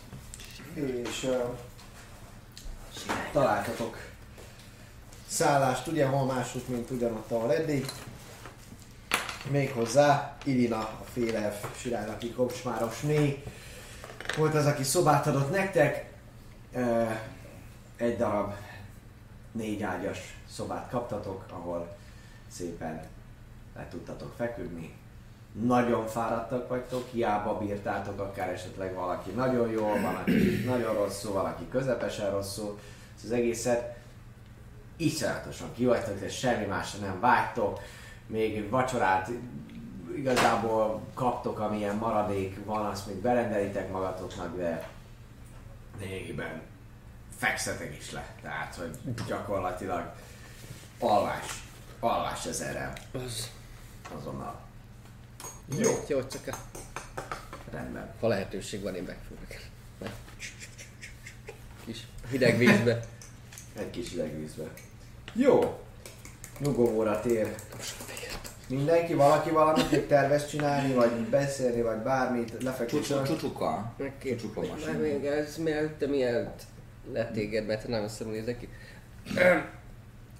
[0.74, 1.57] és uh,
[3.32, 3.97] találtatok
[5.27, 7.86] szállást, ugye hol másút, mint ugyanott, ahol eddig.
[9.51, 13.43] Méghozzá Irina, a félelf sirálaki kocsmáros né
[14.36, 16.11] volt az, aki szobát adott nektek.
[16.73, 17.11] Uh,
[17.97, 18.55] egy darab
[19.53, 20.19] négy ágyas
[20.51, 21.97] szobát kaptatok, ahol
[22.49, 23.07] szépen
[23.74, 24.94] le tudtatok feküdni.
[25.53, 32.31] Nagyon fáradtak vagytok, hiába bírtátok akár esetleg valaki nagyon jól, valaki nagyon rosszul, valaki közepesen
[32.31, 32.79] rosszul.
[33.16, 33.97] Ez az egészet
[34.97, 37.81] iszonyatosan kivagytok, de semmi másra nem vágytok.
[38.27, 39.31] Még vacsorát
[40.16, 44.89] igazából kaptok, amilyen maradék van, azt még berendelitek magatoknak, de
[46.01, 46.61] lényegében
[47.37, 48.35] fekszetek is le.
[48.43, 50.12] Tehát, hogy gyakorlatilag
[50.99, 51.62] alvás.
[52.01, 52.93] Alvás ezerrel.
[53.12, 53.51] Az.
[54.19, 54.72] Azonnal.
[55.78, 55.90] Jó.
[56.09, 56.57] Jó, csak a,
[57.73, 58.11] Rendben.
[58.20, 59.40] ha lehetőség van, én megfogok.
[61.85, 63.01] Kis hideg vízbe.
[63.78, 64.65] Egy kis hidegvízbe.
[65.32, 65.81] Jó.
[66.59, 67.55] Nyugovóra tér.
[68.69, 73.07] Mindenki, valaki valamit még tervez csinálni, vagy beszélni, vagy bármit, lefeküdni.
[73.27, 73.94] Csucsuka.
[74.23, 74.99] Csucsuka Már masina.
[74.99, 76.62] még ez mielőtt, te mielőtt
[77.12, 78.69] letéged, mert te nagyon szarul nézek ki.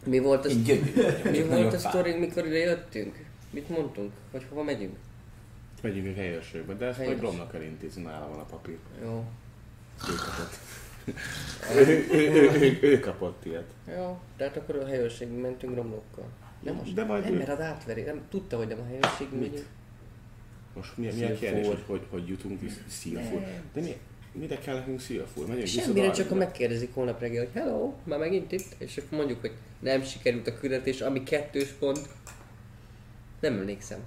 [0.05, 0.85] Mi volt vagyok,
[1.31, 3.25] mi volt a sztori, mikor ide jöttünk?
[3.51, 4.13] Mit mondtunk?
[4.31, 4.97] Hogy hova megyünk?
[5.83, 7.31] Megyünk egy helyőrségbe, de ezt majd Helyőrség.
[7.31, 8.77] Romnak elintézni, nála van a papír.
[9.03, 9.25] Jó.
[10.09, 10.59] Ő kapott.
[11.89, 13.71] ő, ő, ő, ő, kapott ilyet.
[13.97, 16.25] Jó, tehát akkor a helyőrségbe mentünk romlokkal.
[16.61, 16.95] Nem most.
[16.95, 18.03] De majd nem, ő- mert az átveri.
[18.03, 19.51] Nem, tudta, hogy nem a helyőrségbe Mit?
[19.51, 19.67] megyünk.
[20.75, 21.49] Most milyen, milyen Szilfúr.
[21.49, 23.41] kérdés, hogy, hogy, hogy jutunk vissza Szilfur?
[23.75, 23.97] De mi,
[24.33, 25.47] mire kell nekünk Szilfur?
[25.47, 29.41] Megyünk Semmire, csak ha megkérdezik holnap reggel, hogy hello, már megint itt, és akkor mondjuk,
[29.41, 32.09] hogy nem sikerült a küldetés, ami kettős pont.
[33.41, 33.99] Nem emlékszem.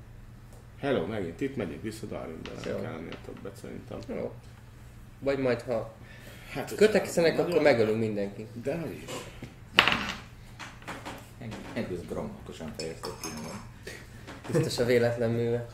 [0.80, 3.98] Hello, megint itt megyünk vissza Darwinba, nem kell ennél többet szerintem.
[4.08, 4.34] Jó.
[5.20, 5.94] Vagy majd, ha
[6.52, 8.48] Hát, kötekszenek, akkor megölünk mindenkit.
[8.64, 9.12] De hogy is.
[11.74, 13.66] Egész grammatosan fejezték ki magam.
[14.52, 15.66] Biztos a véletlen műve.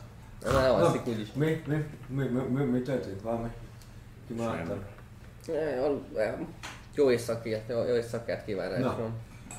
[0.44, 1.28] Már alszik úgyis.
[1.34, 1.62] Mi?
[1.66, 1.84] Mi?
[2.06, 2.24] Mi?
[2.24, 2.40] Mi?
[2.42, 2.64] Mi?
[2.64, 3.22] Mi történt?
[3.22, 3.48] Valami?
[6.16, 6.34] Eh,
[6.94, 8.96] Jó éjszakát, jó, éjszakát kívánás Na.
[8.96, 9.12] van.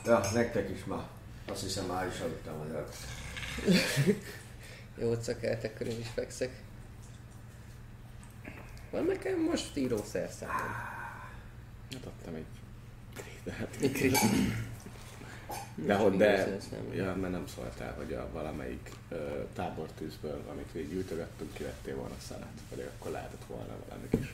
[0.06, 1.04] Ja, nektek is már.
[1.52, 2.96] Azt hiszem már is aludtam az előtt.
[4.98, 6.62] Jó szakeltek, körül is fekszek.
[8.92, 10.56] Van nekem most írószerszámom.
[11.94, 12.46] Hát adtam egy
[13.14, 13.76] krétát.
[13.82, 14.18] Egy krit.
[15.76, 16.58] De, hogy de,
[16.94, 19.18] ja, mert nem szóltál, hogy a valamelyik uh,
[19.56, 24.34] tábortűzből, amit végiggyűjtögettünk, kivettél volna szenet, pedig akkor lehetett volna valami kis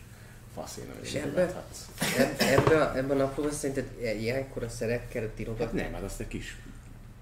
[0.53, 1.25] faszín, amit És ebbe?
[1.27, 1.85] mutogathatsz.
[2.17, 5.81] Eb- Ebben a, naplóban szerinted ilyenkor a szerekkel Hát írogatni?
[5.81, 6.57] nem, hát azt egy kis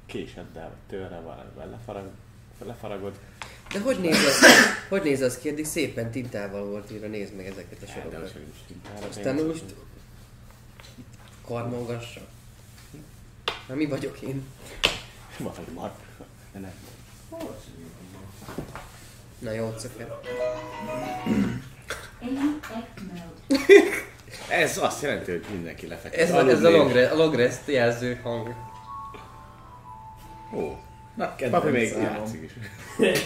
[0.06, 2.10] késeddel, vagy tőle valamivel lefarag,
[2.66, 3.20] lefaragod.
[3.74, 4.46] De hogy néz az,
[4.90, 5.40] hogy néz az?
[5.46, 8.34] Eddig szépen tintával volt írva, nézd meg ezeket a Hát, sorokat.
[9.10, 9.64] Aztán most
[11.46, 12.22] karmolgassa.
[13.68, 14.46] Na mi vagyok én?
[15.38, 15.92] Vagy mar.
[16.54, 16.72] De nem.
[19.40, 20.08] Na jó, mode.
[24.50, 26.22] Ez azt jelenti, hogy mindenki lefeküdt.
[26.22, 28.56] Ez, a- ez a long, re- a long rest jelző hang.
[30.54, 30.78] Ó,
[31.18, 32.52] Na, papi még játszik is.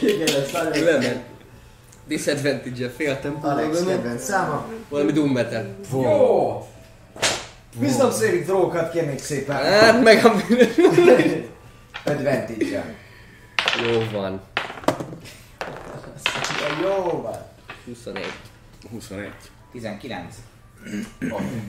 [0.01, 1.17] Igen, ez.
[2.07, 3.37] Disadvantage-e féltem.
[3.41, 4.67] Alex kedvenc száma.
[4.89, 5.75] Valami Doom Metal.
[5.91, 6.67] Jó!
[7.79, 9.55] Wisdom saving throw-kat kérnék szépen.
[9.55, 10.33] Hát meg a...
[12.11, 12.95] Advantage-el.
[13.85, 14.41] Jó van.
[16.81, 17.35] Jó van.
[17.85, 18.25] 21.
[18.91, 19.29] 21.
[19.71, 20.35] 19.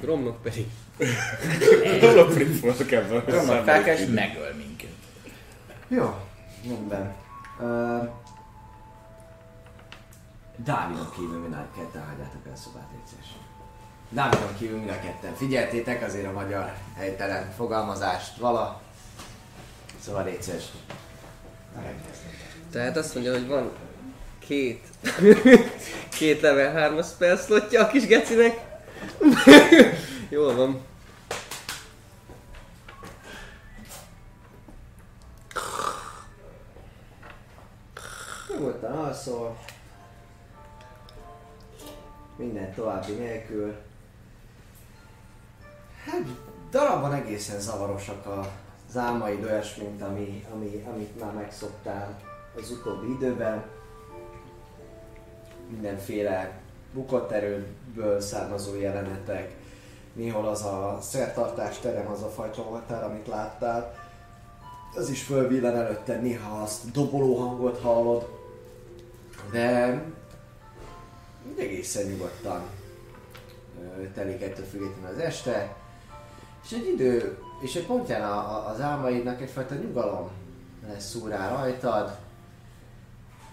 [0.01, 0.67] Gromnok pedig.
[2.19, 3.23] A Prince ebben.
[3.27, 5.02] Romnak felkel és megöl minket.
[5.93, 6.15] Jó,
[6.69, 7.15] rendben.
[7.59, 8.09] Uh,
[10.57, 13.37] Dávidon kívül mind a ketten hagyjátok el szobát, légy.
[14.09, 15.35] Dávidon kívül mind a ketten.
[15.35, 18.81] Figyeltétek azért a magyar helytelen fogalmazást vala.
[20.01, 20.71] Szóval légy.
[22.71, 23.71] Tehát azt mondja, hogy van
[24.39, 24.87] két,
[26.19, 28.61] két level 3-as spell slotja a kis gecinek.
[30.29, 30.92] Jól van.
[38.83, 39.57] Nyugodtan alszol.
[42.37, 43.75] Minden további nélkül.
[46.05, 46.23] Hát
[46.71, 52.21] darabban egészen zavarosak az álmaid olyas, mint ami, ami, amit már megszoktál
[52.57, 53.65] az utóbbi időben.
[55.69, 56.61] Mindenféle
[56.95, 59.57] bukott erőből származó jelenetek.
[60.13, 63.95] Néhol az a szertartás terem, az a fajta oltár, amit láttál.
[64.95, 68.42] Az is fölvillan előtte, néha azt doboló hangot hallod.
[69.51, 70.03] De
[71.59, 72.63] egészen nyugodtan
[74.15, 75.77] telik ettől függetlenül az este.
[76.65, 80.31] És egy idő, és egy pontján a, a, az álmaidnak egyfajta nyugalom
[80.89, 82.17] lesz szúr rá rajtad.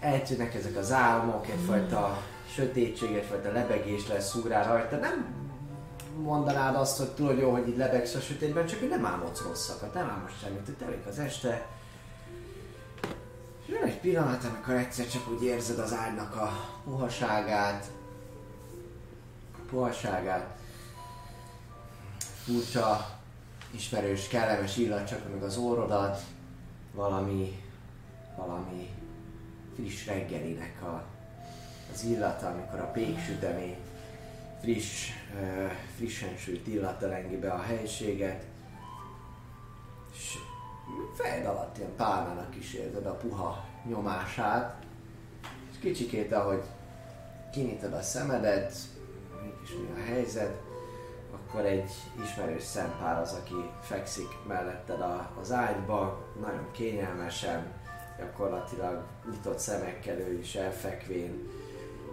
[0.00, 2.22] Eltűnnek ezek az álmok, egyfajta
[2.54, 5.00] sötétség, egyfajta lebegés lesz szúr rá rajtad.
[5.00, 5.34] Nem
[6.22, 9.94] mondanád azt, hogy tudod jó, hogy így lebegsz a sötétben, csak hogy nem álmodsz rosszakat,
[9.94, 11.66] nem álmodsz semmit, hogy telik az este.
[13.70, 16.50] Jön egy pillanat, amikor egyszer csak úgy érzed az ágynak a
[16.84, 17.90] puhaságát,
[19.52, 20.58] a puhaságát,
[22.44, 23.18] furcsa,
[23.70, 26.20] ismerős, kellemes illat csak meg az órodat,
[26.94, 27.62] valami,
[28.36, 28.88] valami
[29.74, 31.04] friss reggelinek a,
[31.92, 33.76] az illata, amikor a péksütemény
[34.60, 35.08] friss,
[35.96, 38.44] frissen sült illata lengi be a helységet,
[40.12, 40.38] és
[41.14, 44.76] fejed alatt ilyen pálmának is érzed a puha nyomását,
[45.70, 46.62] és kicsikét, ahogy
[47.52, 48.72] kinyitod a szemedet,
[49.42, 50.60] mégis mi a helyzet,
[51.32, 51.90] akkor egy
[52.22, 57.72] ismerős szempár az, aki fekszik melletted a, az ágyba, nagyon kényelmesen,
[58.18, 61.48] gyakorlatilag nyitott szemekkel ő is elfekvén,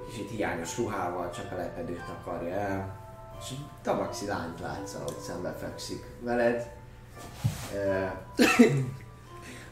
[0.09, 3.05] kicsit hiányos ruhával, csak a lepedőt akarja el,
[3.39, 6.76] és egy tabaxi lányt látsz, ahogy szembe fekszik veled.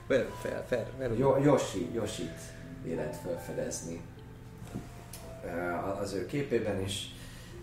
[0.08, 1.14] Fel, fel, fel, fel.
[1.14, 2.40] Yo- Yoshi, Yoshit
[2.84, 4.02] véled felfedezni.
[6.02, 7.14] az ő képében is,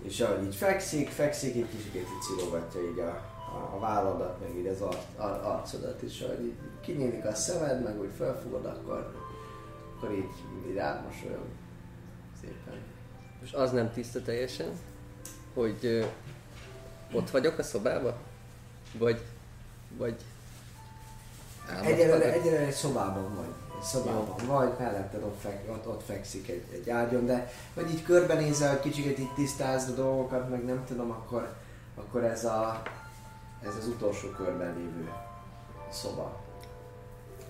[0.03, 3.09] és ahogy így fekszik, fekszik, így kicsit így cilogatja így a,
[3.55, 7.83] a, a válladat, meg így az ar, ar, arcodat is, ahogy így kinyílik a szemed,
[7.83, 9.13] meg úgy felfogod, akkor,
[9.97, 11.45] akkor így, így rád mosolyog
[12.41, 12.81] szépen.
[13.41, 14.69] Most az nem tiszta teljesen,
[15.55, 16.05] hogy ö,
[17.13, 18.15] ott vagyok a szobában?
[18.99, 19.23] Vagy,
[19.97, 20.17] vagy?
[21.83, 23.77] Egyelőre, egyelőre egy szobában vagy.
[23.79, 28.03] Egy szobában vagy, melletted ott, fek, ott, ott fekszik egy, egy ágyon, de hogy így
[28.03, 31.55] körbenézel, hogy kicsit így tisztázd a dolgokat, meg nem tudom, akkor,
[31.95, 32.83] akkor ez, a,
[33.63, 35.13] ez az utolsó körben lévő
[35.91, 36.41] szoba,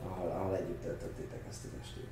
[0.09, 2.11] ahol, ahol együtt töltöttétek ezt az estét.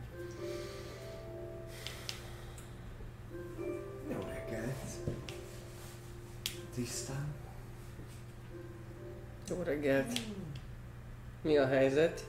[4.08, 5.18] Jó reggelt!
[6.74, 7.39] Tisztán?
[9.50, 10.18] Jó reggelt!
[11.42, 12.24] Mi a helyzet?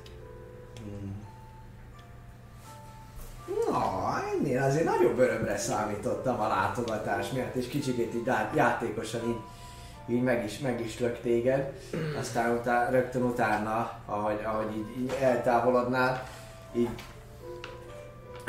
[3.68, 9.40] Na, ennél azért nagyobb örömre számítottam a látogatás miatt, és kicsit így já- játékosan így,
[10.16, 11.74] így meg, is, meg is lök téged.
[12.20, 16.28] Aztán utá, rögtön utána, ahogy, ahogy így, így eltávolodnál,
[16.74, 16.90] így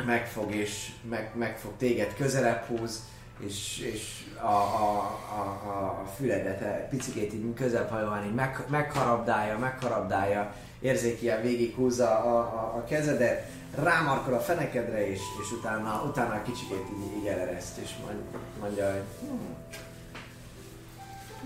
[0.05, 2.99] megfog és meg, megfog téged közelebb húz,
[3.39, 4.99] és, és a, a,
[5.29, 12.77] a, a, füledet egy picikét így közelebb hajolni, meg, megharabdálja, megharabdálja, érzékien végighúzza a, a,
[12.77, 18.21] a kezedet, rámarkol a fenekedre, és, és utána, utána kicsikét így, így elereszt, és mond,
[18.59, 19.27] mondja, hogy hm,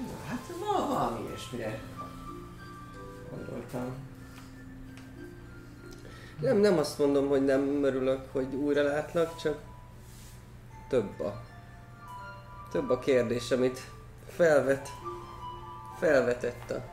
[0.02, 1.80] na, hát van valami ilyesmire
[3.30, 4.06] gondoltam.
[6.40, 9.58] Nem, nem azt mondom, hogy nem örülök, hogy újra látlak, csak
[10.90, 11.47] több a,
[12.72, 13.80] több a kérdés, amit
[14.30, 14.90] felvet,
[16.00, 16.84] felvetett a,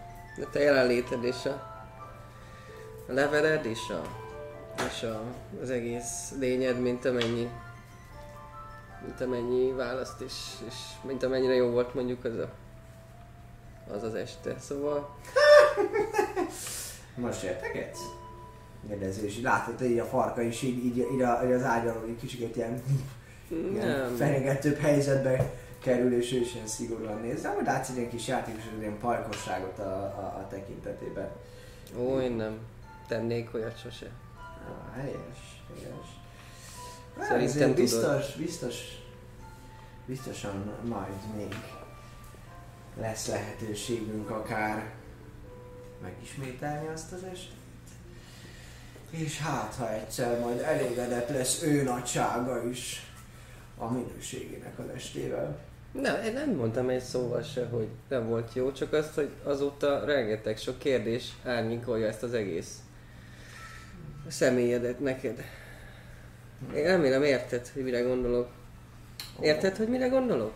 [0.42, 1.72] a te jelenléted és a,
[3.06, 4.02] leveled és, a,
[4.88, 5.22] és a,
[5.62, 7.51] az egész lényed, mint amennyi
[9.05, 10.32] mint amennyi választ és,
[10.66, 12.48] és mint amennyire jó volt mondjuk az a,
[13.94, 14.56] az, az este.
[14.59, 15.16] Szóval
[17.16, 18.01] Most értegetsz?
[18.88, 22.05] Kérdező, és látod, hogy így a farka is így, így, így, a, így az ágyalon
[22.09, 22.82] egy kicsit ilyen,
[23.72, 25.52] ilyen fenyegetőbb helyzetbe
[25.85, 27.43] kerül, és ő is ilyen szigorúan néz.
[27.43, 31.31] De majd látsz egy kis játékos, ilyen pajkosságot a, a, a tekintetében.
[31.98, 32.59] Ó, én nem
[33.09, 34.11] tennék olyat sose.
[34.36, 36.06] Ah, helyes, helyes.
[37.19, 37.77] Szerintem Szerintem tudod.
[37.77, 38.74] biztos, biztos,
[40.06, 41.55] biztosan majd még
[43.01, 44.93] lesz lehetőségünk akár
[46.02, 47.52] megismételni azt az estét.
[49.11, 53.12] És hát, ha egyszer majd elégedett lesz ő nagysága is
[53.78, 55.59] a minőségének az estével.
[56.01, 60.05] Nem, én nem mondtam egy szóval se, hogy nem volt jó, csak azt, hogy azóta
[60.05, 62.79] rengeteg sok kérdés árnyékolja ezt az egész
[64.29, 65.45] személyedet neked.
[66.75, 68.49] Én remélem érted, hogy mire gondolok.
[69.41, 70.53] Érted, hogy mire gondolok?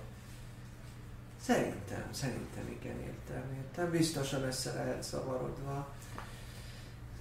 [1.41, 3.91] Szerintem, szerintem igen, értem, értem.
[3.91, 5.95] Biztosan össze lehet zavarodva.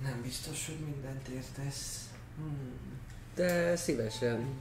[0.03, 2.09] Nem biztos, hogy mindent értesz.
[2.37, 2.99] Hmm.
[3.35, 4.59] De szívesen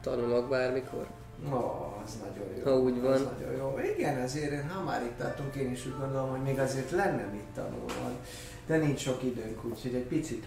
[0.00, 1.19] tanulok bármikor.
[1.52, 1.56] Ó,
[2.04, 2.62] az nagyon jó.
[2.64, 3.32] Ha úgy Az van.
[3.38, 3.78] nagyon jó.
[3.96, 7.22] Igen, ezért én, ha már itt tartunk, én is úgy gondolom, hogy még azért lenne
[7.32, 8.16] mit tanulnod.
[8.66, 10.44] De nincs sok időnk, úgyhogy egy picit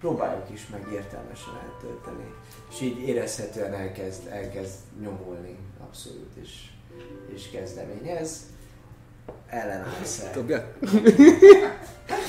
[0.00, 2.34] próbáljuk is meg értelmesen eltölteni.
[2.70, 5.56] És így érezhetően elkezd, elkezd nyomulni,
[5.88, 6.50] abszolút, és,
[7.34, 8.40] és kezdeményez.
[9.48, 10.30] Ellenállsz el.
[10.34, 10.72] Dobja?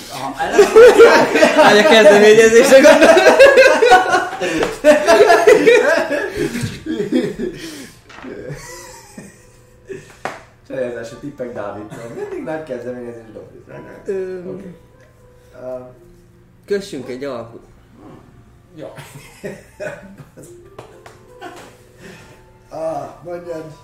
[0.10, 3.10] Ha ellenállsz, Állj a kezdeményezésre gondol.
[10.76, 12.10] Csajázási tippek Dávidtól.
[12.16, 13.68] Mindig nagy kezdeményezés dobjuk.
[14.06, 14.76] Öm, Oké.
[15.54, 15.88] Uh,
[16.66, 17.64] Kössünk egy alkut.
[18.76, 18.88] Jó.
[22.70, 23.76] ah, mondjad.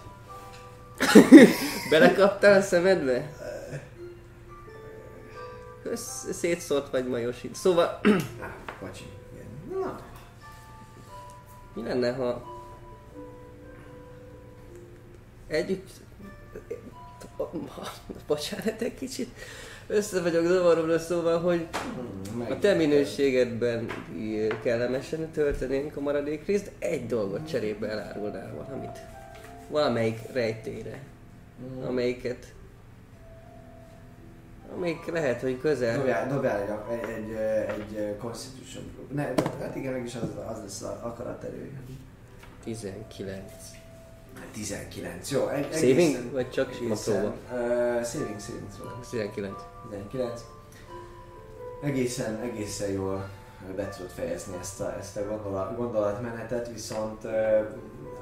[1.89, 3.31] Belekaptál a szemedbe?
[5.83, 7.55] Össz, szétszórt vagy majosít.
[7.55, 7.99] Szóval,
[8.81, 9.05] bocsi.
[9.69, 9.99] Na,
[11.73, 12.41] mi lenne, ha
[15.47, 15.89] együtt...
[18.27, 19.29] Bocsánat, egy kicsit
[19.87, 21.67] össze vagyok zavarodva, szóval, hogy
[22.49, 23.85] a te minőségedben
[24.63, 28.99] kellemesen töltenénk a maradék részt, egy dolgot cserébe elárulnál valamit.
[29.69, 30.99] Valamelyik rejtére,
[31.61, 31.87] Hmm.
[31.87, 32.53] amelyiket
[34.75, 35.97] amelyik lehet, hogy közel.
[35.97, 38.83] Dobjál, dobjál egy, egy, egy, egy Constitution.
[39.11, 39.23] Ne,
[39.59, 41.71] hát igen, mégis az, az lesz az akaraterő.
[42.63, 43.41] 19.
[44.51, 45.47] 19, jó.
[45.47, 45.97] Egy, Saving?
[45.99, 47.19] egészen- Vagy csak sima próba?
[47.51, 48.87] Uh, saving, saving throw.
[49.09, 49.53] 19.
[49.89, 50.41] 19.
[51.81, 53.29] Egészen, egészen jól
[53.75, 57.59] be tudod fejezni ezt a, ezt a gondolat, gondolatmenetet, viszont ö,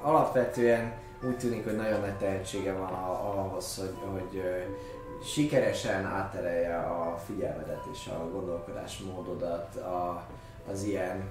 [0.02, 0.94] alapvetően
[1.28, 4.58] úgy tűnik, hogy nagyon nagy tehetsége van a, ahhoz, hogy, hogy ö,
[5.24, 10.26] sikeresen átterelje a figyelmedet és a gondolkodásmódodat a,
[10.72, 11.24] az ilyen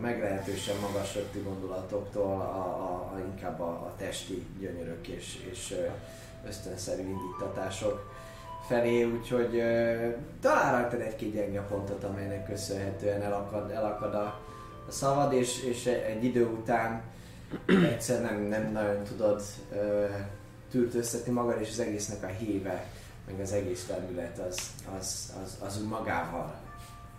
[0.00, 5.74] meglehetősen magas rögtű gondolatoktól a, a, a, inkább a, a testi gyönyörök és, és
[6.46, 8.12] ösztönszerű indítatások
[8.66, 10.08] felé, úgyhogy ö,
[10.40, 14.40] talán rajtad egy-két gyenge pontot, amelynek köszönhetően elakad, elakad a,
[14.88, 17.02] a szavad, és, és egy idő után
[17.66, 19.42] egyszer nem, nem nagyon tudod
[19.72, 20.06] ö,
[20.70, 22.86] tűrtőztetni magad, és az egésznek a híve,
[23.26, 26.54] meg az egész felület az, az, az, az úgy magával,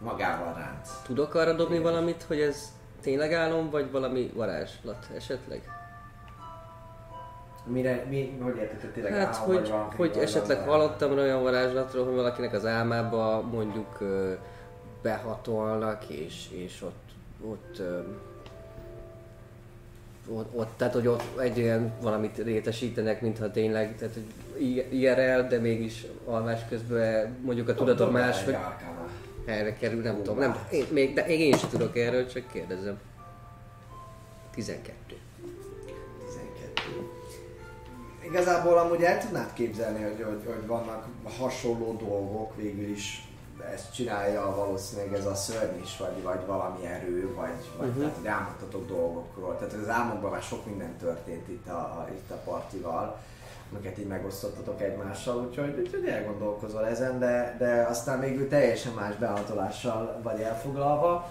[0.04, 0.88] magával ránt.
[1.06, 2.72] Tudok arra dobni valamit, hogy ez
[3.02, 5.62] tényleg álom, vagy valami varázslat esetleg?
[7.66, 12.06] Mire, mi, hogy érted, tényleg Hát, álom, hogy, vagy hogy esetleg valami- hallottam olyan varázslatról,
[12.06, 13.98] hogy valakinek az álmába mondjuk
[15.02, 17.10] behatolnak, és, és ott,
[17.42, 17.82] ott,
[20.28, 25.58] ott, ott, tehát hogy ott egy olyan valamit rétesítenek, mintha tényleg, tehát hogy IRL, de
[25.60, 28.56] mégis alvás közben mondjuk a tudatom más, hogy.
[29.46, 33.00] Erre kerül, nem tudom, nem, én, még, de én sem tudok erről, csak kérdezem.
[34.54, 35.16] 12.
[36.20, 37.10] 12.
[38.24, 41.08] Igazából amúgy el tudnád képzelni, hogy, hogy, hogy vannak
[41.38, 43.33] hasonló dolgok végül is
[43.74, 48.04] ezt csinálja valószínűleg ez a szörny is, vagy, vagy valami erő, vagy, vagy uh-huh.
[48.04, 49.58] tehát rámutatok dolgokról.
[49.58, 53.18] Tehát az álmokban már sok minden történt itt a, a, itt a partival,
[53.72, 60.20] amiket így megosztottatok egymással, úgyhogy, úgyhogy elgondolkozol ezen, de, de aztán végül teljesen más behatolással
[60.24, 61.30] vagy elfoglalva,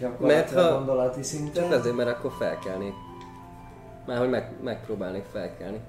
[0.00, 1.62] gyakorlatilag ha- gondolati szinten.
[1.62, 2.94] Csak azért, mert akkor felkelnék.
[4.06, 5.80] Már hogy meg, megpróbálnék felkelni.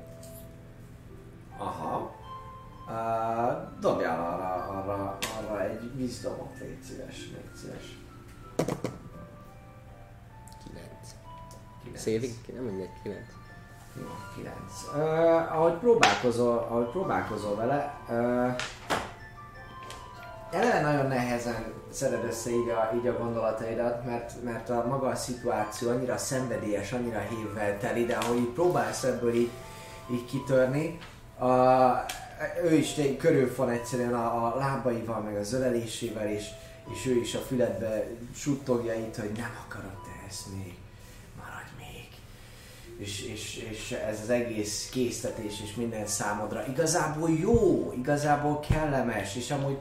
[1.57, 2.11] Aha.
[2.89, 7.97] Uh, dobjál arra, arra, arra egy wisdomot, légy szíves, légy szíves.
[8.55, 8.75] 9.
[11.83, 12.01] Kilenc.
[12.01, 12.35] Szévig?
[12.53, 13.19] Nem mindegy, 9.
[13.95, 14.05] Jó,
[14.35, 14.83] kilenc.
[14.95, 18.55] Uh, ahogy próbálkozol, ahogy próbálkozol vele, uh,
[20.51, 25.15] eleve nagyon nehezen szeded össze így a, így a gondolataidat, mert, mert a maga a
[25.15, 29.51] szituáció annyira szenvedélyes, annyira hívvel teli, de ahogy így próbálsz ebből így,
[30.11, 30.97] így kitörni,
[31.39, 31.47] a,
[32.63, 36.45] ő is té- körül van egyszerűen a, a lábaival, meg a zölelésével, és,
[36.93, 40.73] és ő is a füledbe suttogja itt, hogy nem akarod te ezt még,
[41.37, 42.07] maradj még.
[42.97, 49.51] És, és, és ez az egész késztetés és minden számodra igazából jó, igazából kellemes, és
[49.51, 49.77] amúgy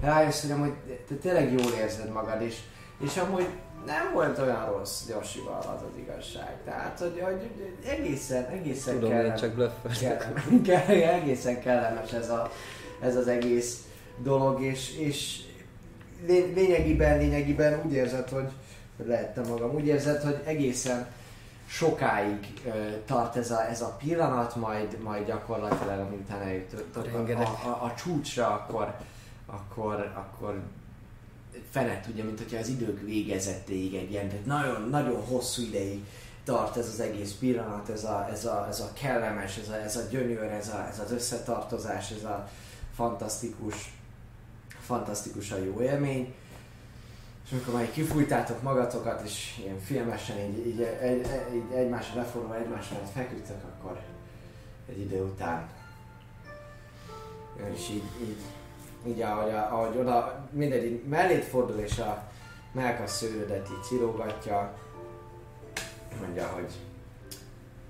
[0.00, 0.74] rájössz, hogy amúgy
[1.08, 2.56] te tényleg jól érzed magad, és,
[3.04, 3.46] és amúgy
[3.86, 6.56] nem volt olyan rossz Josival az az igazság.
[6.64, 7.50] Tehát, hogy, hogy
[7.86, 9.40] egészen, egészen Tudom, én kellemes.
[9.40, 9.98] csak blöffölök.
[10.62, 12.50] Kell- kell- egészen kellemes ez, a,
[13.00, 13.84] ez az egész
[14.18, 15.40] dolog, és, és
[16.26, 18.48] lé- lényegében, lényegében úgy érzed, hogy
[18.96, 21.06] hogy lehettem magam, úgy érzed, hogy egészen
[21.66, 22.70] sokáig ö,
[23.06, 27.94] tart ez a, ez a pillanat, majd, majd gyakorlatilag, miután eljutottok a, a, a, a
[28.02, 28.94] csúcsra, akkor,
[29.46, 30.60] akkor, akkor
[31.70, 36.04] fene tudja, mint hogyha az idők végezettéig egy ilyen, tehát nagyon, nagyon hosszú ideig
[36.44, 39.96] tart ez az egész pillanat, ez a, ez a, ez a kellemes, ez a, ez
[39.96, 42.48] a gyönyör, ez, a, ez az összetartozás, ez a
[42.94, 43.94] fantasztikus,
[44.80, 46.34] fantasztikusan jó élmény.
[47.44, 52.86] És amikor már kifújtátok magatokat, és ilyen filmesen így, így, egy, így egymásra leforulva egymás
[53.14, 54.00] feküdtök, akkor
[54.88, 55.68] egy idő után
[57.68, 58.36] ő is így, így,
[59.06, 62.30] így ahogy, ahogy oda mindegy, így mellét fordul, és a
[62.72, 64.78] melkas szőrödet így cirógatja,
[66.20, 66.72] mondja, hogy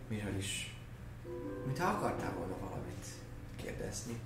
[0.09, 0.77] miről is,
[1.65, 3.07] mintha akartál volna valamit
[3.63, 4.21] kérdezni.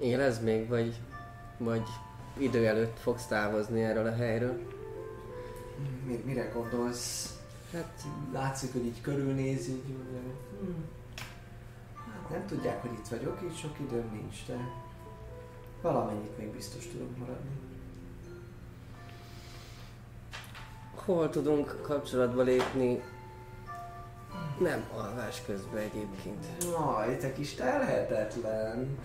[0.00, 1.00] Élez még, vagy,
[1.58, 1.88] vagy
[2.36, 4.60] idő előtt fogsz távozni erről a helyről?
[6.06, 7.36] Mi, mire gondolsz?
[7.72, 8.02] Hát
[8.32, 10.82] Látszik, hogy így körülnéz, így mondja, hogy hm.
[11.96, 14.56] hát nem tudják, hogy itt vagyok, így sok időm nincs, de
[15.82, 17.50] valamennyit még biztos tudok maradni.
[21.04, 23.02] hol tudunk kapcsolatba lépni?
[24.58, 26.46] Nem alvás közben egyébként.
[26.62, 28.98] Jaj, te kis telhetetlen.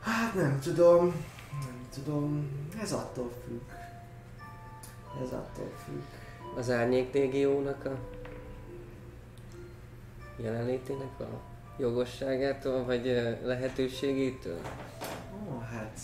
[0.00, 1.04] Hát nem tudom,
[1.50, 2.50] nem tudom,
[2.80, 3.60] ez attól függ.
[5.22, 6.02] Ez attól függ.
[6.56, 7.98] Az Árnyék Légiónak a
[10.36, 11.49] jelenlétének a
[11.80, 13.04] jogosságától, vagy
[13.44, 14.60] lehetőségétől?
[15.50, 15.98] Ó, hát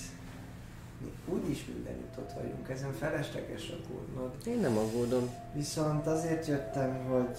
[1.00, 4.32] mi úgyis mindenütt ott vagyunk, ezen felesleges aggódnod.
[4.46, 5.30] Én nem aggódom.
[5.54, 7.38] Viszont azért jöttem, hogy,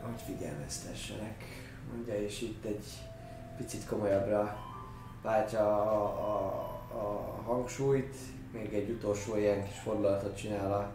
[0.00, 1.44] hogy figyelmeztessenek,
[1.92, 2.84] mondja, és itt egy
[3.56, 4.56] picit komolyabbra
[5.22, 6.46] váltja a, a,
[6.98, 8.16] a hangsúlyt,
[8.52, 10.90] még egy utolsó ilyen kis fordulatot csinál a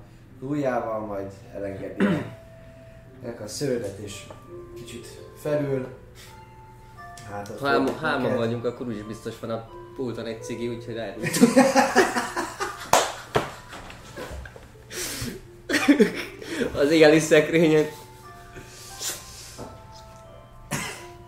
[0.45, 4.27] ujjával, majd elengedi a a szőrödet és
[4.76, 5.88] kicsit felül.
[7.31, 11.17] Hát Ha hárma, hárman vagyunk, akkor úgyis biztos van a pulton egy cigi, úgyhogy lehet.
[16.75, 17.85] Az éli szekrényen.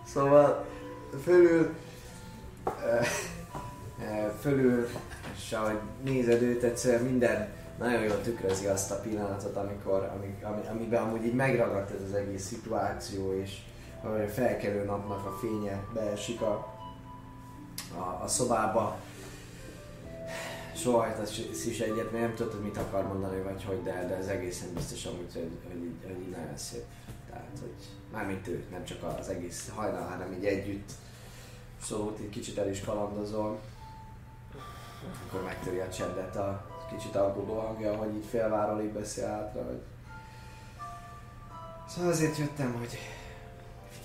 [0.06, 0.66] Szóval
[1.24, 1.74] fölül,
[4.40, 4.88] fölül,
[5.36, 7.48] és ahogy nézed őt, egyszerűen minden
[7.78, 12.14] nagyon jól tükrözi azt a pillanatot, amikor, ami, ami, amiben amúgy így megragadt ez az
[12.14, 13.58] egész szituáció, és
[14.06, 16.74] a felkelő napnak a fénye beesik a,
[17.96, 18.98] a, a szobába.
[20.74, 24.16] Soha ez is egyet, mert nem tudod, hogy mit akar mondani, vagy hogy, de, de
[24.16, 26.84] ez egészen biztos amúgy, hogy, hogy, hogy így nagyon szép.
[27.30, 27.74] Tehát, hogy
[28.12, 30.90] mármint ő, nem csak az egész hajnal, hanem így együtt.
[31.82, 33.60] Szóval így kicsit el is kalandozol.
[35.26, 39.82] Akkor megtöri a csendet a kicsit aggódó hangja, hogy így félváról így beszél hátra, hogy...
[41.88, 42.98] Szóval azért jöttem, hogy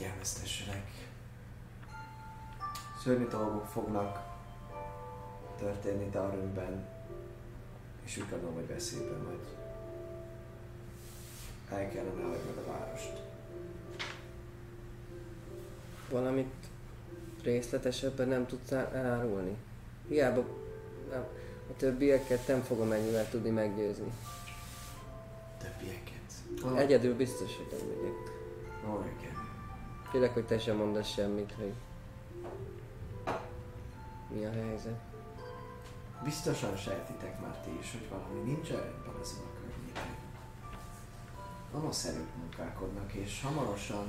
[0.02, 0.88] figyelmeztessenek.
[3.04, 4.20] Szörnyű dolgok fognak
[5.58, 6.86] történni Darwinben,
[8.06, 9.40] és úgy gondolom, hogy veszélyben vagy.
[11.72, 13.22] El kellene hagynod a várost.
[16.10, 16.54] Valamit
[17.44, 19.56] részletesebben nem tudsz el- elárulni.
[20.08, 20.46] Hiába
[21.10, 21.26] nem,
[21.70, 24.12] a többieket nem fogom ennyivel tudni meggyőzni.
[25.58, 26.80] Többieket.
[26.80, 28.40] Egyedül biztos, hogy nem megyek.
[29.20, 29.31] Igen.
[30.12, 31.74] Félek, hogy te sem mondasz semmit, hogy
[34.30, 35.00] mi a helyzet.
[36.24, 40.16] Biztosan sejtitek már ti is, hogy valami nincs rendben azon a környéken.
[41.72, 44.06] Gonosz erők munkálkodnak, és hamarosan...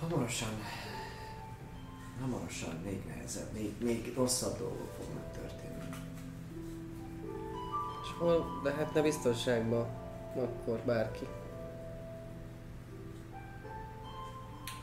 [0.00, 0.62] Hamarosan...
[2.20, 5.88] Hamarosan még nehezebb, még, még rosszabb dolgok fognak történni.
[8.02, 9.86] És hol lehetne biztonságban
[10.36, 11.26] akkor bárki?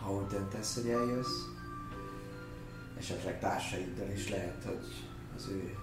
[0.04, 1.44] Ha úgy döntesz, hogy eljössz,
[2.98, 5.78] esetleg társaiddal is lehet, hogy az ő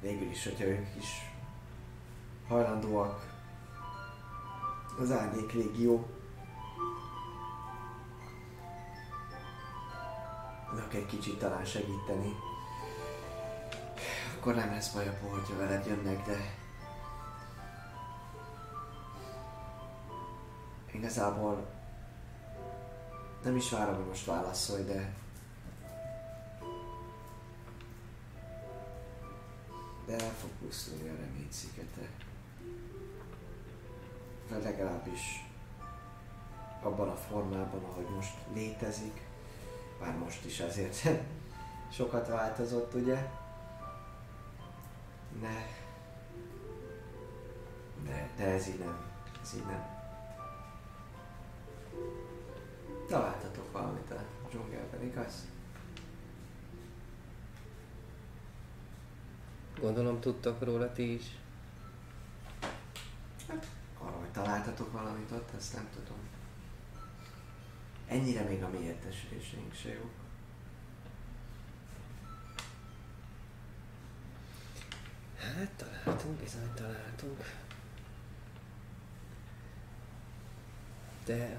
[0.00, 1.08] végül is, hogyha ők is
[2.48, 3.34] hajlandóak
[4.98, 6.16] az árnyék légió
[10.76, 12.36] Tudok egy kicsit talán segíteni.
[14.36, 16.54] Akkor nem lesz baj abból, hogyha veled jönnek, de...
[20.92, 21.75] Igazából
[23.46, 25.14] nem is várom, hogy most válaszolj, de...
[30.06, 32.08] De el fog pusztulni a remény szigete.
[34.48, 35.46] Vagy legalábbis
[36.82, 39.20] abban a formában, ahogy most létezik.
[40.00, 41.08] Bár most is azért
[41.96, 43.30] sokat változott, ugye?
[45.40, 45.66] De...
[48.04, 49.10] De, de ez így nem.
[49.42, 49.95] Ez így nem.
[53.06, 55.46] Találtatok valamit a dzsungelben, igaz?
[59.80, 61.24] Gondolom tudtak róla ti is.
[63.98, 66.18] Arra, hogy találtatok valamit ott, ezt nem tudom.
[68.06, 70.10] Ennyire még a mi értesüléseink se jók.
[75.38, 77.44] Hát találtunk, bizony találtunk.
[81.24, 81.56] De...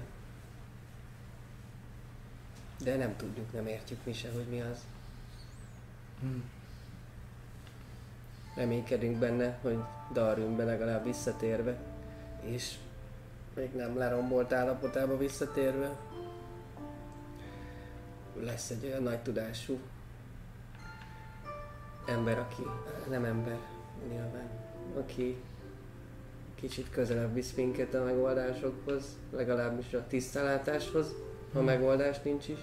[2.82, 4.78] De nem tudjuk, nem értjük mi se, hogy mi az.
[6.20, 6.38] Hm.
[8.56, 9.78] Reménykedünk benne, hogy
[10.12, 11.78] Darwinbe legalább visszatérve,
[12.40, 12.74] és
[13.54, 15.96] még nem lerombolt állapotába visszatérve,
[18.40, 19.78] lesz egy olyan nagy tudású
[22.06, 22.62] ember, aki
[23.08, 23.58] nem ember,
[24.08, 24.50] nyilván,
[24.98, 25.42] aki
[26.54, 31.14] kicsit közelebb visz minket a megoldásokhoz, legalábbis a tisztálátáshoz,
[31.52, 32.58] ha megoldás nincs is.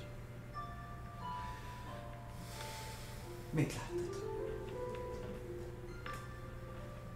[3.49, 4.23] Mit láttad?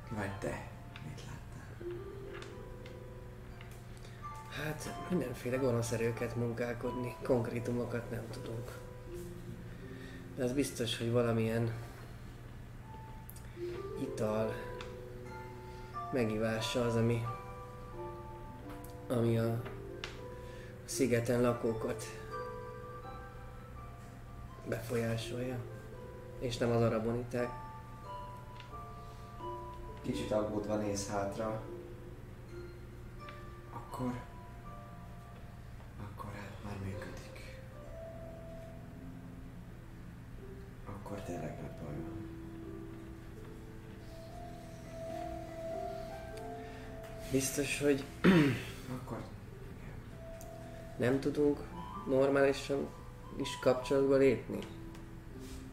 [0.09, 0.67] Vagy te?
[1.05, 1.97] Mit láttál?
[4.49, 8.71] Hát mindenféle gonosz erőket munkálkodni, konkrétumokat nem tudunk.
[10.35, 11.73] De az biztos, hogy valamilyen
[14.01, 14.53] ital
[16.11, 17.25] megívása az, ami,
[19.07, 19.61] ami a
[20.89, 22.03] szigeten lakókat
[24.67, 25.57] befolyásolja.
[26.39, 27.49] És nem az araboniták.
[30.01, 31.61] Kicsit aggódva néz hátra.
[33.73, 34.13] Akkor...
[36.01, 37.61] Akkor hát már működik.
[40.85, 42.27] Akkor tényleg nagy baj van.
[47.31, 48.03] Biztos, hogy
[49.01, 49.17] Akkor
[50.99, 51.57] nem tudunk
[52.09, 52.87] normálisan
[53.35, 54.59] is kapcsolatba lépni?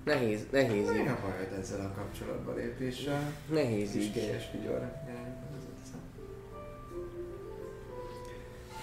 [0.05, 3.33] Nehéz, nehéz mi a bajod ezzel a kapcsolatba lépéssel?
[3.51, 4.13] Nehéz így.
[4.13, 4.93] Tüskélyes vigyor.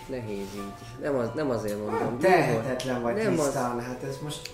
[0.09, 1.01] Nehéz így.
[1.01, 2.11] Nem, az, nem azért mondom.
[2.11, 4.51] Jó tehetetlen vagy Nem az- tisztán, hát ez most...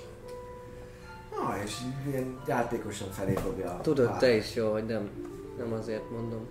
[1.30, 1.78] Ah, és
[2.08, 4.20] ilyen játékosan felé dobja a Tudod pár.
[4.20, 5.10] te is jó, hogy nem,
[5.58, 6.48] nem azért mondom.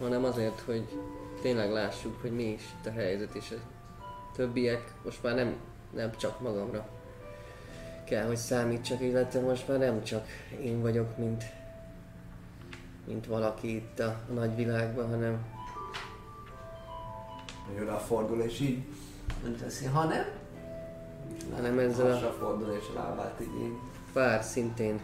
[0.00, 0.88] Hanem azért, hogy
[1.46, 5.56] tényleg lássuk, hogy mi is itt a helyzet, és a többiek most már nem,
[5.94, 6.88] nem csak magamra
[8.04, 10.26] kell, hogy számítsak, illetve most már nem csak
[10.60, 11.44] én vagyok, mint,
[13.04, 15.46] mint valaki itt a, a nagyvilágban, hanem
[17.66, 18.84] Hogy odafordul és így...
[19.42, 20.24] Nem teszi, ha nem?
[21.54, 23.72] Hanem ezzel a- fordul és a lábát így
[24.12, 25.00] pár szintén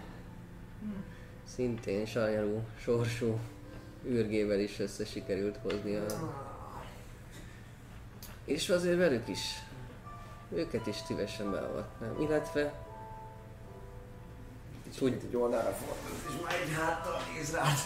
[1.44, 3.38] szintén sajnáló, sorsú
[4.06, 6.06] űrgével is össze sikerült hozni a...
[8.44, 9.40] És azért velük is.
[10.54, 12.20] Őket is szívesen beavatnám.
[12.20, 12.72] Illetve
[15.00, 17.78] Úgy egy oldalra fordul, és már egy háttal néz rád.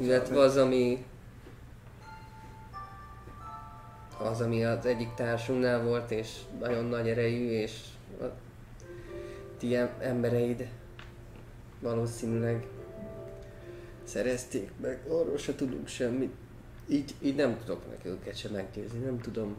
[0.00, 1.04] Illetve az, ami
[4.18, 7.80] az, ami az egyik társunknál volt, és nagyon nagy erejű, és
[8.20, 8.24] a
[9.58, 10.68] ti em- embereid
[11.80, 12.66] valószínűleg
[14.04, 16.32] szerezték meg, arról se tudunk semmit.
[16.88, 19.56] Így, így nem tudok meg őket sem meggyőzni, nem tudom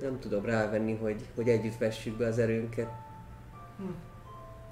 [0.00, 2.90] nem tudom rávenni, hogy, hogy együtt vessük be az erőnket.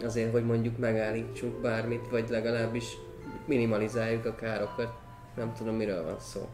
[0.05, 2.97] Azért, hogy mondjuk megállítsunk bármit, vagy legalábbis
[3.45, 4.93] minimalizáljuk a károkat.
[5.37, 6.49] Nem tudom, miről van szó.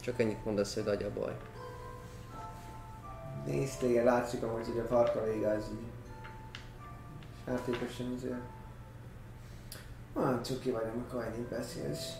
[0.00, 1.36] Csak ennyit mondasz, hogy nagy a baj.
[3.46, 5.86] Nézd téged, látszik amúgy, hogy a farka végáz így.
[7.34, 8.40] És játékosan azért.
[10.18, 12.12] Olyan cuki vagy, amikor ennyit beszélsz.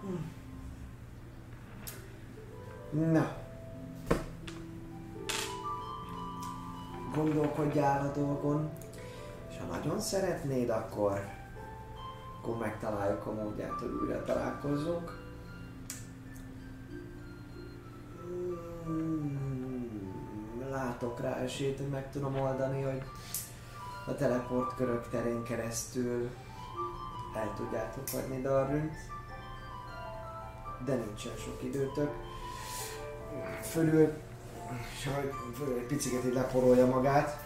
[0.00, 0.14] Hm.
[3.12, 3.36] Na.
[7.14, 8.70] Gondolkodjál a dolgon,
[9.50, 11.20] és ha nagyon szeretnéd, akkor,
[12.38, 15.22] akkor megtaláljuk a módját, hogy újra találkozzunk.
[18.88, 23.02] Mm, látok rá esélyt, hogy meg tudom oldani, hogy
[24.06, 26.30] a teleport körök terén keresztül
[27.34, 28.94] el tudjátok hagyni Darwint.
[30.84, 32.10] De nincsen sok időtök.
[33.62, 34.12] Fölül,
[35.54, 37.42] fölül egy picit így leporolja magát.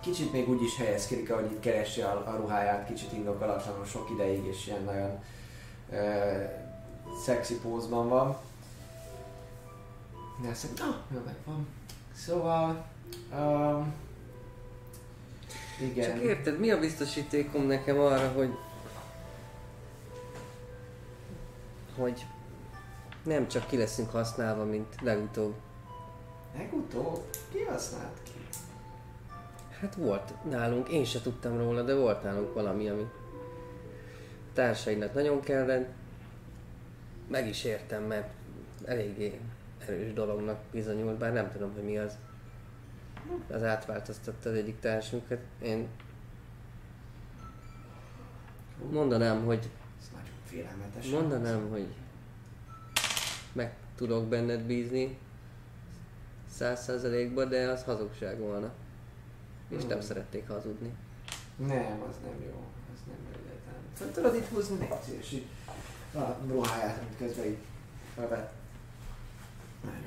[0.00, 4.66] Kicsit még úgy is helyezkedik, ahogy itt keresi a, ruháját, kicsit indokolatlanul sok ideig, és
[4.66, 5.18] ilyen nagyon
[5.90, 6.44] ö,
[7.24, 8.36] szexi pózban van.
[10.42, 11.68] De azt mondja, na, jó megvan.
[12.14, 12.84] Szóval,
[13.32, 13.92] um,
[15.80, 16.10] igen.
[16.10, 18.50] Csak érted, mi a biztosítékom nekem arra, hogy
[21.96, 22.26] hogy
[23.22, 25.54] nem csak ki leszünk használva, mint legutóbb.
[26.56, 28.30] Legutóbb ki használt ki?
[29.80, 33.06] Hát volt nálunk, én se tudtam róla, de volt nálunk valami, ami
[34.52, 35.88] társainak nagyon kellett.
[37.28, 38.28] Meg is értem, mert
[38.84, 39.40] eléggé
[39.86, 42.16] erős dolognak bizonyult, bár nem tudom, hogy mi az.
[43.50, 45.38] Az átváltoztatta az egyik társunkat.
[45.62, 45.88] Én
[48.92, 49.70] mondanám, hogy
[50.44, 51.06] félelmetes.
[51.06, 51.86] mondanám, hogy
[53.52, 55.18] meg tudok benned bízni
[56.50, 58.72] száz százalékba, de az hazugság volna.
[59.68, 60.00] És nem Hmm.
[60.00, 60.92] szerették hazudni.
[61.56, 62.64] Nem, az nem jó.
[62.94, 63.80] Az nem jó egyáltalán.
[63.94, 65.46] Fel tudod itt húzni, légy szíves, így
[66.14, 67.58] a ruháját, amit közben így
[68.14, 68.52] felvett.
[69.84, 70.02] Nagyon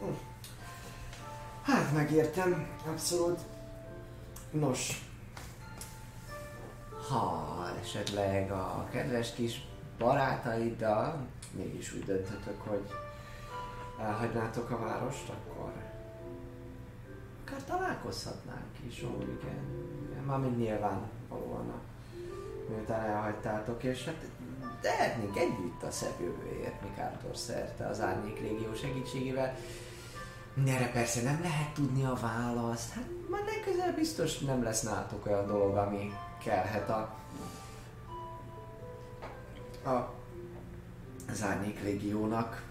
[0.00, 0.06] jó.
[0.06, 0.14] Hm.
[1.62, 3.38] Hát megértem, abszolút.
[4.50, 5.10] Nos,
[7.08, 9.66] ha esetleg a kedves kis
[9.98, 12.90] barátaiddal mégis úgy döntötök, hogy
[14.00, 15.72] elhagynátok a várost, akkor
[17.44, 19.64] akár találkozhatnánk is, ó, igen.
[20.26, 21.72] Mármint nyilván valóan
[22.68, 24.24] miután elhagytátok, és hát
[24.80, 29.56] tehetnénk együtt a szebb jövőért Mikátor szerte az Árnyék Légió segítségével.
[30.56, 35.46] Erre persze nem lehet tudni a választ, hát már legközelebb biztos nem lesz nálatok olyan
[35.46, 36.12] dolog, ami
[36.44, 37.14] kellhet a,
[39.90, 40.12] a
[41.30, 42.62] az Árnyék Légiónak.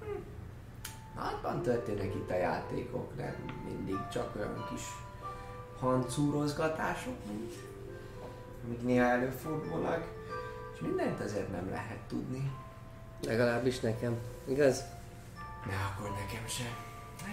[0.00, 0.06] Hm.
[1.20, 3.34] Nagyban történnek itt a játékok, nem
[3.68, 4.82] mindig csak olyan kis
[5.78, 7.52] hancúrozgatások, mint
[8.64, 10.12] amik néha előfordulnak,
[10.74, 12.52] és mindent azért nem lehet tudni.
[13.22, 14.18] Legalábbis nekem.
[14.44, 14.84] Igaz?
[15.66, 16.85] De akkor nekem sem.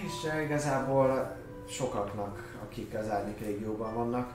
[0.06, 1.36] És eh, igazából
[1.70, 4.34] sokaknak, akik az árnyék régióban vannak,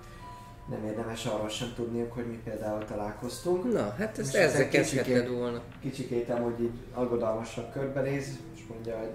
[0.71, 3.73] nem érdemes arról sem tudniuk, hogy mi például találkoztunk.
[3.73, 5.63] Na, hát ezt ezzel kezdheted volna.
[5.81, 9.11] Kicsikét amúgy így aggodalmasan körbenéz, és mondja, hogy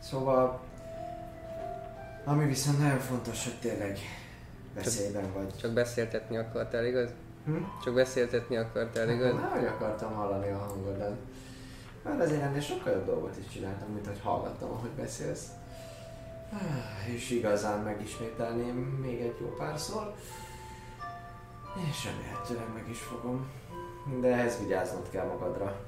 [0.00, 0.60] szóval
[2.24, 3.98] ami viszont nagyon fontos, hogy tényleg
[4.74, 5.56] veszélyben vagy.
[5.56, 7.10] Csak beszéltetni akartál, igaz?
[7.44, 7.56] Hm?
[7.84, 9.32] Csak beszéltetni akartál, igaz?
[9.32, 11.16] Nem, akartam hallani a hangodat.
[12.04, 15.48] Mert azért ennél sokkal jobb dolgot is csináltam, mint hogy hallgattam, ahogy beszélsz.
[16.52, 20.14] Ah, És igazán megismételném még egy jó párszor.
[21.90, 23.50] És remélhetőleg meg is fogom.
[24.20, 25.80] De ehhez vigyáznod kell magadra.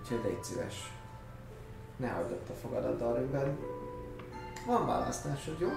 [0.00, 0.92] Úgyhogy légy szíves.
[1.96, 3.58] Ne hagyd ott a fogadat Darwinben.
[4.66, 5.68] Van választásod, jó?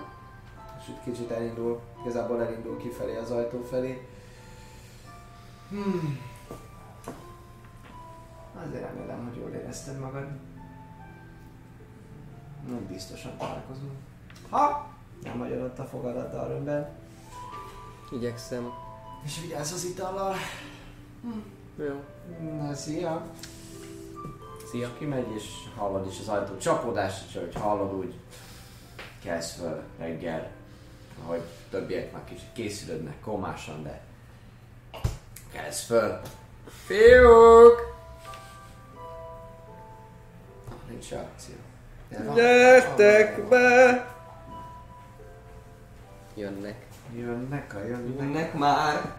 [0.79, 4.07] És itt kicsit elindul, igazából elindul kifelé az ajtó felé.
[5.69, 6.30] Hmm.
[8.67, 10.27] Azért remélem, hogy jól érezted magad.
[12.67, 13.91] Nem biztosan találkozunk.
[14.49, 14.89] Ha
[15.23, 16.89] nem vagy ott a fogadat Darwinben.
[18.11, 18.69] Igyekszem.
[19.23, 20.35] És vigyázz az itallal.
[21.77, 22.03] Jó.
[22.57, 23.25] Na, szia!
[24.69, 24.89] Szia.
[24.97, 25.45] Kimegy és
[25.77, 28.13] hallod is az ajtó csapódás, és hogy hallod úgy
[29.23, 30.51] kelsz föl reggel,
[31.23, 34.01] ahogy többiek már kicsit készülődnek komásan, de
[35.51, 36.21] kelsz föl.
[36.85, 37.90] Fiúk!
[41.01, 41.53] Nincs reakció.
[42.09, 44.05] De van- Gyertek be!
[46.35, 46.85] Jönnek.
[47.15, 48.19] Jönnek a jönnek.
[48.19, 49.13] Jönnek már!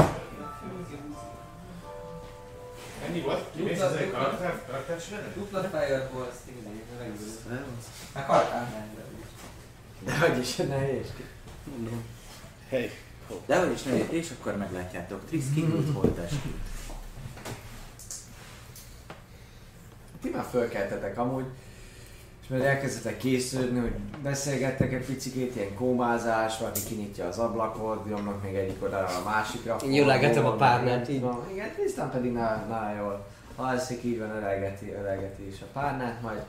[3.07, 3.44] Ennyi volt?
[3.57, 5.33] Kimész ezzel dupla- karakter?
[5.35, 7.67] Dupla Fireball Stingray, megőrül.
[8.12, 8.69] Akartál?
[8.73, 8.94] Nem,
[10.05, 11.12] de hogy is nehéz.
[12.69, 12.91] Hey.
[13.47, 15.25] De hogy is ne és akkor meglátjátok.
[15.27, 16.57] Trix kinyújt holtestét.
[20.20, 21.44] Ti már fölkeltetek amúgy,
[22.53, 28.55] majd elkezdetek készülni, hogy beszélgettek egy picit, ilyen kómázás, valaki kinyitja az ablakot, nyomnak még
[28.55, 29.77] egyik oldalra a másikra.
[29.85, 31.21] Én nyúlálgatom a párnát, így.
[31.21, 31.49] Van.
[31.53, 33.27] Igen, Tristan pedig ná jól.
[33.57, 36.43] Ha alszik így van, ölelgeti, ölelgeti is a párnát, majd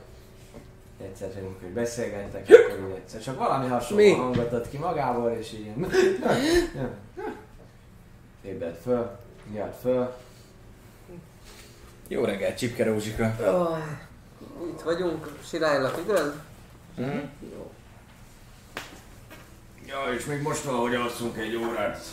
[1.02, 4.12] egyszer csak hogy beszélgettek, akkor úgy egyszer csak valami hasonló Mi?
[4.12, 5.90] hangot ad ki magából, és így ilyen...
[8.42, 9.18] Ébred föl,
[9.52, 10.14] miatt föl,
[12.08, 13.36] Jó reggel, Csipke Rózsika.
[13.40, 13.78] Oh,
[14.62, 16.32] itt vagyunk, sirálylak, igaz?
[16.96, 17.18] Mhm.
[17.52, 17.72] Jó.
[19.86, 22.04] Ja, és még most valahogy alszunk egy órát.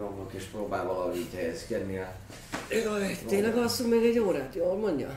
[0.00, 2.06] Romlok és próbál valahogy így helyezkedni a...
[2.84, 5.08] Jaj, tényleg alszunk még egy órát, jól mondja?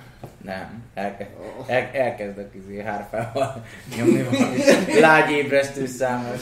[0.41, 1.29] Nem, elke,
[1.67, 3.65] el, elkezdek izé hárfával
[3.97, 4.59] nyomni valami
[4.99, 6.39] lágy ébresztő számot.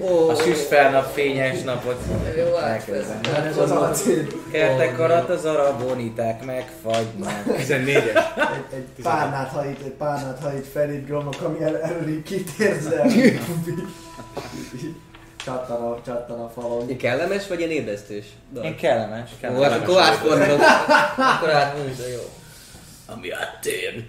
[0.00, 2.00] Ó, A süs felnap fényes napot
[2.38, 3.20] Jó, hát elkezdem.
[3.46, 4.26] ez- Az alacél.
[4.50, 7.44] Kertek arat az araboniták megfagynak.
[7.46, 8.16] 14-es.
[8.72, 13.06] Egy, egy párnát hajít, egy párnát hajít fel itt Gromok, ami el, elől így kitérzel.
[15.44, 16.88] csattan a, csattan a falon.
[16.90, 18.24] Én kellemes vagy én ébresztős?
[18.62, 19.68] Én kellemes, Ó, kellemes.
[19.72, 20.60] hát akkor átfordulok.
[21.16, 21.48] akkor
[21.98, 22.20] de jó.
[23.14, 24.04] Ami áttér.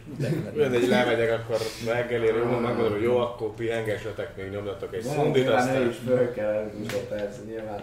[0.55, 5.47] Mindegy, lemegyek, akkor reggelére, jó, megmondom, hogy jó, akkor pihengessetek, még nyomjatok egy De szundit,
[5.47, 5.89] ő aztán...
[5.89, 7.79] is föl kell, húzva persze, nyilván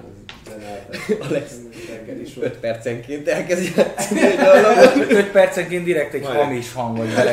[0.47, 1.17] ez.
[1.29, 1.53] Alex.
[1.89, 5.11] Reggel is 5 percenként elkezd játszani egy dalomat.
[5.11, 7.33] 5 percenként direkt egy hamis hangot bele.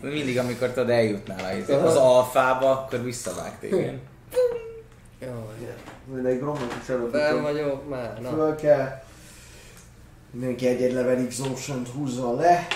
[0.00, 3.98] Mindig, amikor tudod eljutnál a izé- az alfába, akkor visszavág téged.
[5.20, 5.32] Jaj,
[6.12, 8.30] Mindegy Gromok is fel előbb vagyok már, na.
[8.30, 9.02] föl kell.
[10.30, 12.66] Mindenki egy-egy level exhaustion húzzon le.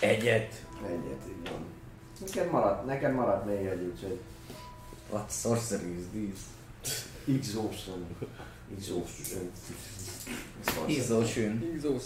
[0.00, 0.52] Egyet.
[0.86, 1.64] Egyet, így van.
[2.26, 4.18] Neked maradt, neked maradt még egy, úgyhogy
[5.10, 6.38] What sorcery is this?
[7.36, 8.06] exhaustion.
[8.78, 9.50] Exhaustion.
[10.88, 11.72] Izzósűn.
[11.76, 11.98] Ízó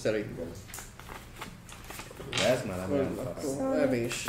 [2.33, 2.59] szerint.
[2.59, 3.93] Ez már nem olyan fasz.
[3.93, 4.25] Is.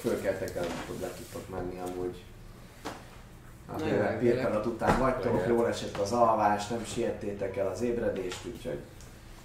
[0.00, 2.22] Fölkeltek el, hogy le tudtok menni amúgy.
[3.70, 8.78] Hát jó, pirkadat után vagytok, jól esett az alvás, nem siettétek el az ébredést, úgyhogy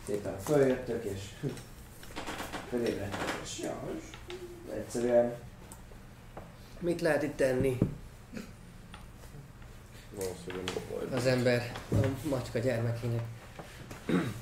[0.06, 1.22] szépen följöttök és
[2.70, 3.40] fölébredtek.
[3.44, 3.76] És ja,
[4.74, 5.34] egyszerűen
[6.84, 7.78] Mit lehet itt tenni
[11.12, 11.96] az ember a
[12.30, 13.24] macska gyermekének?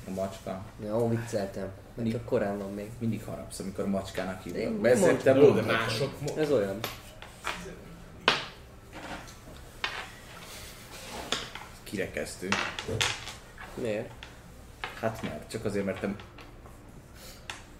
[0.06, 0.64] A macska.
[0.84, 1.70] Jó, vicceltem.
[1.94, 2.90] Mert csak korán van még.
[2.98, 4.80] Mindig harapsz, amikor macskának Én hívnak.
[4.80, 6.14] Beszéltem, Jó, de mások...
[6.36, 6.78] Ez olyan.
[11.82, 12.48] Kirekesztő.
[13.74, 14.10] Miért?
[15.00, 16.14] Hát mert, csak azért, mert te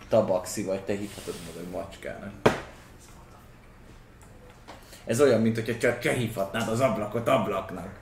[0.09, 2.33] tabaxi vagy, te hívhatod magad macskának.
[5.05, 7.99] Ez olyan, mint hogyha csak te hívhatnád az ablakot ablaknak.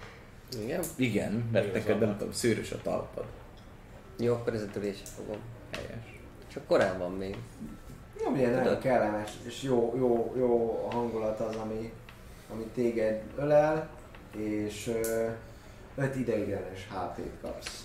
[0.63, 0.83] Igen?
[0.97, 3.25] Igen, mert neked nem tudom, szőrös a talpad.
[4.19, 5.39] Jó, akkor ezzel ülésre fogom.
[5.73, 6.19] Helyes.
[6.53, 7.37] Csak korán van még.
[8.25, 11.93] Jó, milyen nagyon kellemes, és jó, jó, jó hangulat az, ami,
[12.53, 13.89] ami téged ölel,
[14.37, 14.91] és
[15.97, 17.85] 5 ideiglenes HP-t kapsz.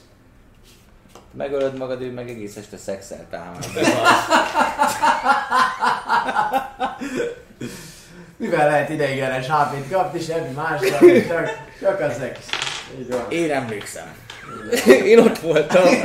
[1.31, 3.65] Megölöd magad, ő meg egész este szexel támad.
[8.37, 11.49] Mivel lehet ideiglenes HP-t kapni, semmi mással, csak,
[11.79, 12.39] csak a szex.
[13.29, 14.15] Én emlékszem.
[15.11, 15.83] Én ott voltam.
[15.85, 16.01] Én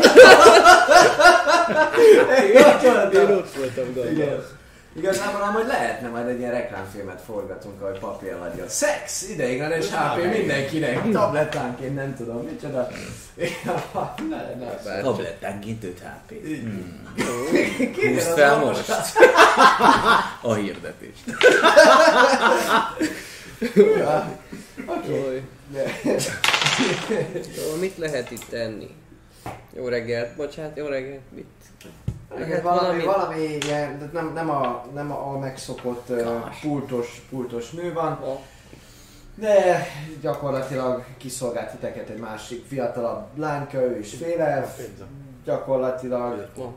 [2.56, 3.28] ott voltam.
[3.28, 4.42] Én ott voltam, gondolom.
[4.96, 8.68] Igazából amúgy lehetne majd egy ilyen reklámfilmet forgatunk, ahogy papír adja.
[8.68, 12.88] Szex, ideiglenes HP mindenkinek, tablettánként, nem tudom, micsoda.
[15.02, 16.42] Tablettánként 5 HP.
[17.94, 18.92] Kéne Húzd fel most.
[20.42, 21.24] A hirdetést.
[23.98, 24.38] Ja,
[24.86, 25.42] Oké.
[27.56, 28.94] Szóval mit lehet itt tenni?
[29.72, 31.46] Jó reggelt, bocsánat, jó reggelt, mit?
[32.34, 36.26] Lehet valami, valami ilyen, de nem, nem, a, nem a, a megszokott uh,
[36.60, 38.38] pultos, pultos nő van, A,
[39.34, 39.86] de
[40.20, 44.74] gyakorlatilag kiszolgált titeket egy másik fiatalabb lányka, ő is fél
[45.44, 46.72] gyakorlatilag uh,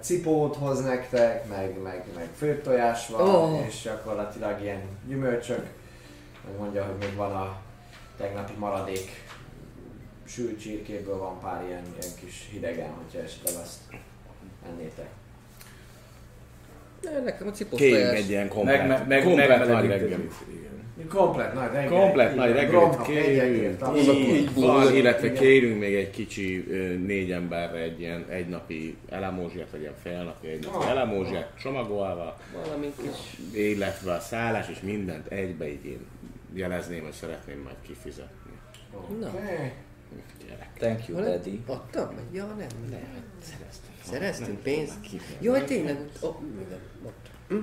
[0.00, 3.66] cipót hoz nektek, meg, meg, meg főtt tojás van, Oh.
[3.66, 5.66] és gyakorlatilag ilyen gyümölcsök,
[6.58, 7.56] mondja, hogy még van a
[8.20, 9.10] tegnapi maradék
[10.26, 13.78] sült csirkéből van pár ilyen, ilyen kis hidegen, hogyha esetleg azt
[14.66, 15.08] ennétek.
[17.02, 18.18] Ne, nekem a cipós Kérjünk tojás.
[18.22, 20.32] egy ilyen komplet, Meg- meg- komplet meg- nagy reggelit.
[21.08, 22.00] Komplet nagy reggel.
[22.00, 26.56] Komplet nagy reggelit kérünk, így van, illetve kérünk még egy kicsi
[27.06, 30.90] négy emberre egy ilyen egynapi elemózsiát, vagy ilyen félnapi egynapi Ah.
[30.90, 33.38] elemózsiát csomagolva, Valami kis...
[33.60, 35.98] illetve a szállás és mindent egybe így én
[36.54, 38.50] jelezném, hogy szeretném majd kifizetni.
[39.20, 39.30] Na.
[40.46, 40.70] Gyerek.
[40.78, 41.62] Thank you, Hol- daddy.
[41.66, 42.14] Adtam?
[42.32, 42.56] Ja, nem.
[42.90, 43.24] Nem.
[43.42, 43.90] Szereztem.
[44.04, 44.94] Szereztünk pénzt?
[45.40, 45.96] Jaj, tényleg.
[46.00, 47.30] ott- Ó, igen, ott.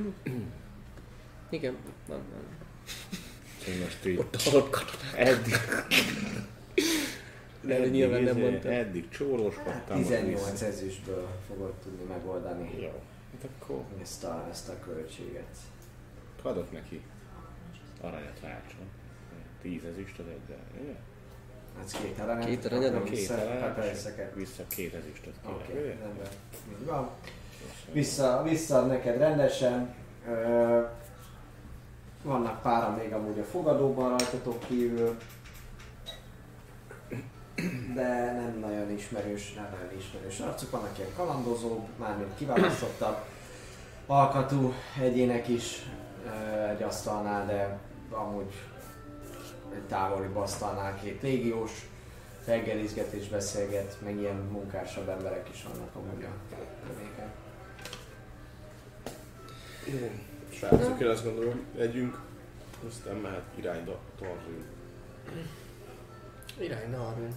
[1.49, 1.75] Igen,
[2.07, 2.43] van, van.
[3.73, 5.17] Én most így Ott a halott katonák.
[5.27, 5.53] eddig,
[7.61, 8.71] De nyilván nem izé, mondtam.
[8.71, 9.97] Eddig csóroskodtam.
[9.97, 13.01] 18 ezüstből fogod tudni megoldani Jó.
[13.41, 15.57] Hát akkor ezt a, ezt a költséget.
[16.41, 17.01] adok neki
[18.01, 18.89] aranyat rácson.
[19.61, 20.57] Tíz ezüstöt egyre.
[20.83, 20.95] Jó?
[21.85, 22.45] Ez két aranyat.
[22.45, 25.99] Két aranyat, akkor Két vissza- aranyat, vissza két ezüstöt Oké, kérek.
[25.99, 26.27] Rendben.
[26.79, 27.09] Így van.
[27.91, 29.93] Vissza, visszaad neked rendesen.
[30.27, 30.81] Ö,
[32.23, 35.17] vannak páran még amúgy a fogadóban rajtatok kívül.
[37.95, 43.17] De nem nagyon ismerős, nem nagyon ismerős arcok, vannak ilyen kalandozók, mármint kiválasztottabb
[44.05, 45.85] alkatú egyének is
[46.25, 47.77] ö, egy asztalnál, de
[48.09, 48.53] amúgy
[49.73, 51.71] egy távoli asztalnál két légiós
[52.45, 56.55] reggelizget és beszélget, meg ilyen munkásabb emberek is vannak amúgy a
[56.85, 57.31] környéken.
[60.49, 62.21] Srácok, én azt gondolom, együnk,
[62.87, 64.65] aztán mehet irányba Tarzin.
[66.59, 67.27] Irány, na, arról.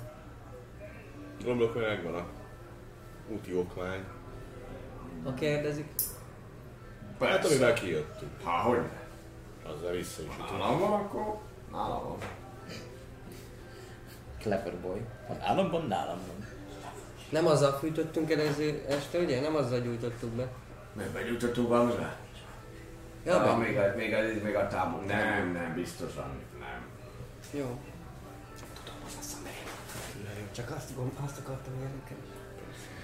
[1.44, 2.26] Gondolok, hogy megvan a
[3.28, 4.05] úti okmány.
[5.24, 5.86] Ha kérdezik,
[7.20, 8.78] Hát amivel kijöttünk, Há, hogy?
[9.76, 10.58] Azzal vissza is jutunk.
[10.58, 11.39] Nálam van akkor?
[11.73, 12.16] Nálam van.
[14.39, 15.00] Clever boy.
[15.26, 16.47] Ha nálam van, nálam van.
[17.28, 19.40] nem azzal fűtöttünk előző este, ugye?
[19.40, 20.49] Nem azzal gyújtottuk be.
[20.92, 22.16] Még begyújtottuk valamire?
[23.24, 23.57] Ja, Ja, be.
[23.57, 25.05] még, a, még, a, még a tábor.
[25.05, 26.86] Nem, nem, biztosan nem.
[27.60, 27.78] Jó.
[30.55, 32.02] Csak azt, gond, azt akartam érni.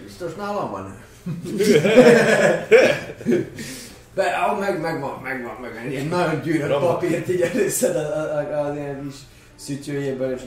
[0.03, 1.03] Biztos nálam van?
[4.17, 8.67] De, ah, meg, megvan, megvan, meg egy ilyen nagyon gyűrött papírt így előszed az, az,
[8.67, 9.15] az ilyen kis
[9.55, 10.43] szütyőjéből, és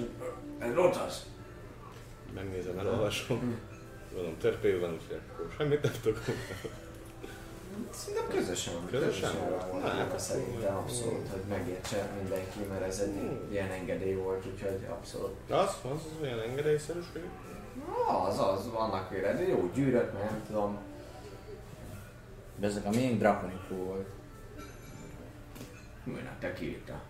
[0.60, 1.26] ez ott az.
[2.36, 3.60] Megnézem, elolvasom.
[4.16, 6.24] Mondom, törpél van, úgyhogy akkor semmit nem tudok.
[7.90, 9.32] Szerintem közösen, Közösen?
[9.72, 14.88] van Hát, hát, szerintem abszolút, hogy megértse mindenki, mert ez egy ilyen engedély volt, úgyhogy
[14.90, 15.36] abszolút.
[15.50, 17.24] Az, az olyan engedélyszerűség.
[18.28, 20.78] Az, az, vannak véred, jó gyűrött, mert nem tudom.
[22.60, 24.08] De ezek a miénk drakonikú volt.
[26.04, 27.02] Minek te kiírta?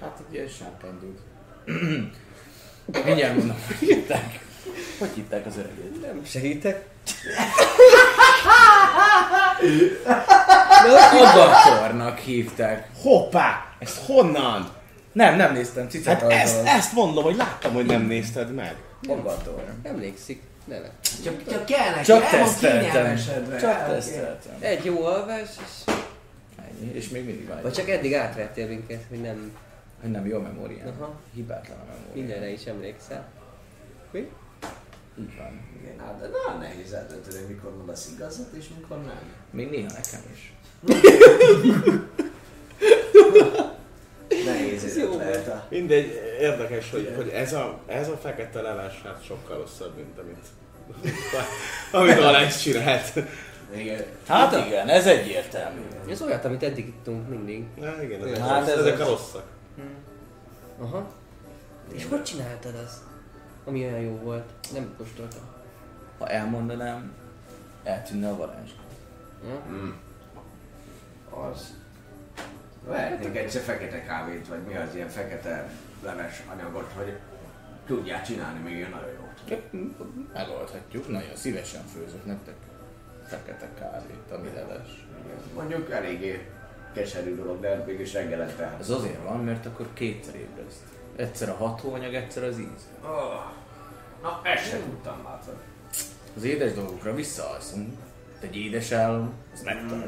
[0.00, 1.18] Hát egy ilyen sárkánydúd.
[3.04, 4.44] Mindjárt mondom, hogy hívták.
[4.98, 6.00] Hogy hívták az öreget?
[6.00, 6.88] Nem segítek.
[11.22, 12.88] Agatornak hívták.
[13.02, 13.76] Hoppá!
[13.78, 14.70] Ezt honnan?
[15.12, 18.76] Nem, nem néztem, cicát Hát ezt, ezt mondom, hogy láttam, hogy nem nézted meg.
[19.08, 19.64] Agator.
[19.82, 20.42] Emlékszik.
[20.66, 20.90] Neve.
[21.24, 23.16] Csak, csak kell neki, Csak el van teszteltem.
[23.60, 24.56] Csak teszteltem.
[24.60, 25.92] Egy jó alvás, és...
[26.56, 26.92] Ennyi.
[26.94, 27.72] És még mindig Vagy vagy.
[27.72, 29.52] csak eddig átvettél minket, hogy nem
[30.00, 30.86] Hogy nem jó a memóriám.
[31.00, 31.14] Aha.
[31.34, 32.10] Hibátlan a memóriám.
[32.14, 33.26] mindenre is emlékszel.
[34.10, 34.18] Mi?
[35.18, 35.60] Így van.
[35.82, 39.20] Igen, hát de nagyon nehéz eldönteni, mikor mondasz igazat és mikor nem.
[39.50, 40.52] Még néha nekem is.
[44.46, 45.66] Nehéz ez jó lehet a...
[45.68, 46.06] Mindegy,
[46.40, 50.46] érdekes, hogy, hogy ez, a, ez a fekete leves hát sokkal rosszabb, mint amit,
[51.92, 53.12] amit Alex csinált.
[53.76, 54.04] Igen.
[54.26, 55.80] Hát igen, ez egyértelmű.
[56.10, 57.64] Ez olyat, amit eddig ittunk mindig.
[57.80, 59.44] Na, igen, ezek, Hát hát ez- ezek a rosszak.
[60.80, 61.06] Aha.
[61.92, 62.98] És hogy csináltad azt?
[63.64, 64.44] Ami olyan jó volt.
[64.72, 65.40] Nem kóstoltam.
[66.18, 67.12] Ha elmondanám,
[67.84, 68.70] eltűnne a varázs.
[71.30, 71.74] Az.
[72.86, 75.70] Vehetnénk egyszer fekete kávét, vagy mi az ilyen fekete
[76.02, 77.12] leves anyagot, hogy
[77.86, 79.62] tudják csinálni még ilyen nagyon jót.
[80.32, 82.54] Megoldhatjuk, nagyon szívesen főzök nektek
[83.28, 85.06] fekete kávét, ami leves.
[85.54, 86.46] Mondjuk eléggé
[86.94, 88.76] keserű dolog, de mégis reggelente.
[88.80, 90.82] Ez azért van, mert akkor kétszer ébreszt.
[91.16, 92.88] Egyszer a hatóanyag, egyszer az íz.
[93.04, 93.44] Oh.
[94.22, 95.54] Na, ezt sem tudtam hogy-
[96.36, 97.88] Az édes dolgokra visszaalszunk,
[98.40, 100.06] de egy édes álom, az megtart.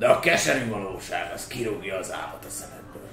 [0.00, 3.08] De a keserű valóság, az kirúgja az álmat a szemedből.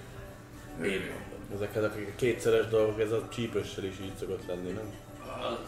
[0.82, 1.56] Én mondom.
[1.56, 4.93] Ezek, ezek a kétszeres dolgok, ez a csípőssel is így szokott lenni, nem?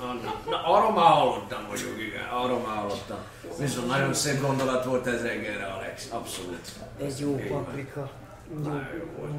[0.01, 3.17] Na, na, na, arról már hallottam vagyok, igen, arról már hallottam.
[3.57, 6.71] Viszont nagyon szép gondolat volt ez reggelre, Alex, abszolút.
[7.01, 8.11] Egy jó paprika.
[8.63, 9.31] Nagyon jó volt.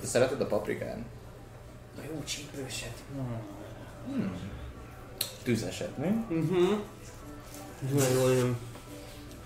[0.00, 1.06] Te szereted a paprikán?
[1.98, 3.02] A jó csípőset.
[5.42, 6.24] Tüzeset, mi?
[7.90, 8.56] Nagyon jól jön.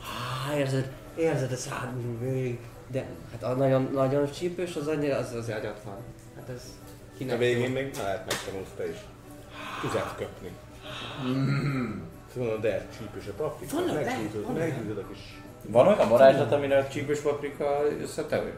[0.01, 2.59] Há, érzed, érzed a szádon végig.
[2.91, 5.99] De hát a nagyon, nagyon csípős az annyira, az az agyat van.
[6.37, 6.63] Hát ez
[7.15, 7.73] A kinek végén jó.
[7.75, 8.97] még lehet megtanulsz te is
[9.81, 10.51] tüzet köpni.
[12.35, 15.19] Szóval de csípős a paprika, Van, meggyújtod, meggyújtod a kis...
[15.63, 18.53] Van olyan varázslat, amire a csípős paprika összetevő?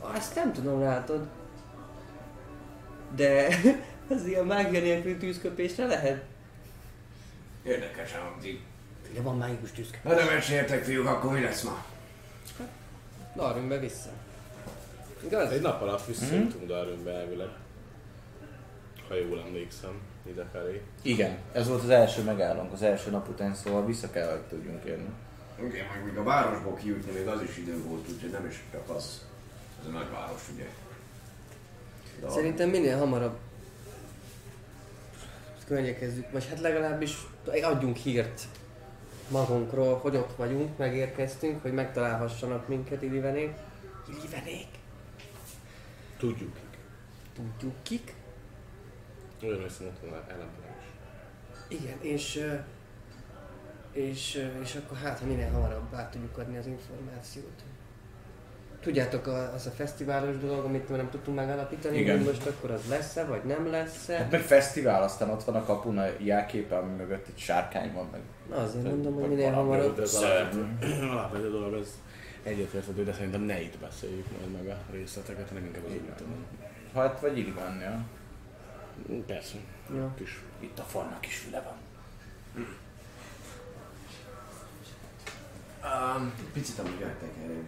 [0.00, 1.26] Azt nem tudom, látod.
[3.16, 3.48] De
[4.14, 6.24] az ilyen mágia nélkül tűzköpésre lehet.
[7.62, 8.60] Érdekes hangzik.
[9.14, 10.02] De van mágikus tűzköpés.
[10.02, 11.84] Na de meséltek fiúk, akkor mi lesz ma?
[13.36, 14.10] Darjunk be vissza.
[15.24, 15.50] Igaz?
[15.50, 17.48] Egy nap alatt visszajutunk Darwinbe elvileg.
[19.08, 20.82] Ha jól emlékszem, ide felé.
[21.02, 24.84] Igen, ez volt az első megállónk az első nap után, szóval vissza kell, hogy tudjunk
[24.84, 25.08] érni.
[25.58, 28.88] Igen, meg még a városból kijutni még az is idő volt, úgyhogy nem is csak
[28.96, 29.26] az.
[29.80, 30.66] Ez a nagyváros, ugye.
[32.20, 33.36] De Szerintem minél hamarabb
[35.66, 37.26] környekezzük, vagy hát legalábbis
[37.62, 38.42] adjunk hírt
[39.28, 43.54] magunkról, hogy ott vagyunk, megérkeztünk, hogy megtalálhassanak minket Ilivenék.
[44.08, 44.68] Ilivenék?
[46.18, 46.78] Tudjuk kik.
[47.34, 48.14] Tudjuk kik.
[49.42, 51.78] Olyan hiszem ott van ellenben is.
[51.78, 52.52] Igen, és,
[53.92, 57.62] és, és akkor hát, ha minél hamarabb át tudjuk adni az információt.
[58.84, 62.16] Tudjátok, a- az a fesztiválos dolog, amit nem tudtunk megállapítani, Igen.
[62.16, 64.28] hogy most akkor az lesz-e, vagy nem Hát lesz-e.
[64.30, 68.20] meg fesztivál, aztán ott van a kapun a jelképe, ami mögött egy sárkány van meg.
[68.50, 69.98] Na azért mondom, hogy minél valami, hamarabb.
[69.98, 70.66] Ez alapvető,
[71.12, 71.88] alapvető dolog, az
[72.42, 76.44] egyetérthető, de szerintem ne itt beszéljük majd meg a részleteket, hanem inkább az úton.
[76.94, 78.00] Hát vagy Illivan, ja.
[79.26, 79.54] Persze.
[79.94, 80.14] Ja.
[80.16, 81.74] Kis Itt a falnak is füle van.
[85.84, 86.92] Um, picit erről.
[86.92, 87.64] Fizikailag.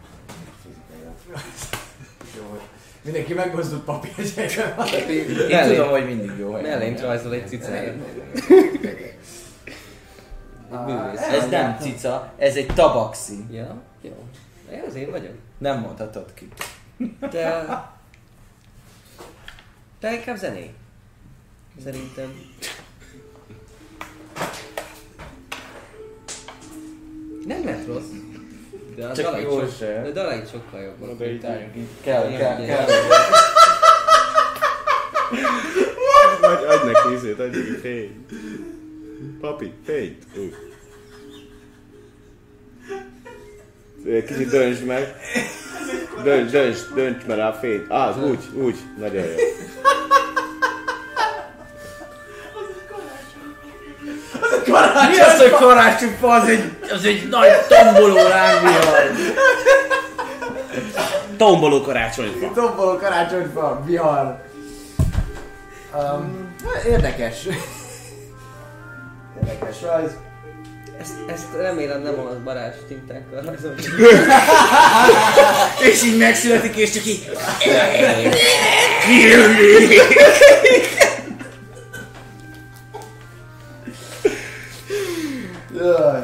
[2.36, 2.60] Jó,
[3.02, 4.86] mindenki megmozdult papírjegyekkel.
[5.48, 6.78] Én tudom, hogy mindig jó helyen.
[6.78, 7.60] Mellényt rajzol egy
[10.86, 11.20] művész.
[11.20, 13.44] Ez nem cica, ez egy tabaxi.
[13.50, 14.24] Ja, jó.
[14.70, 15.34] Ja, az én vagyok.
[15.58, 16.48] Nem mondhatod ki.
[17.30, 17.64] Te...
[20.00, 20.74] Te inkább zené.
[21.84, 22.34] Szerintem.
[27.46, 28.04] Nem lett rossz.
[28.96, 29.86] De a Csak sok- se.
[30.02, 31.18] De a dalait sokkal jobban.
[31.18, 31.86] De itt álljunk így.
[32.02, 32.84] Kell, kell, kell.
[36.42, 38.32] Adj, adj neki izét, adj neki fényt.
[39.40, 40.24] Papi, fényt.
[44.26, 45.14] Kicsit döntsd meg.
[46.22, 47.90] Dönts, dönts, dönts meg rá a fényt.
[47.90, 48.76] Á, úgy, úgy.
[48.98, 49.34] Nagyon jó.
[55.10, 56.28] Mi az, hogy karácsonyfa?
[56.28, 59.10] Az egy, az egy nagy tomboló lángvihar.
[61.36, 62.52] Tomboló karácsonyfa.
[62.54, 64.44] Tomboló karácsonyfa, vihar.
[65.94, 66.54] Um,
[66.86, 67.36] érdekes.
[69.40, 70.10] Érdekes rajz.
[71.00, 73.82] Ezt, ezt remélem nem a barás tintákkal rajzolni.
[75.90, 77.30] És így megszületik, és csak így...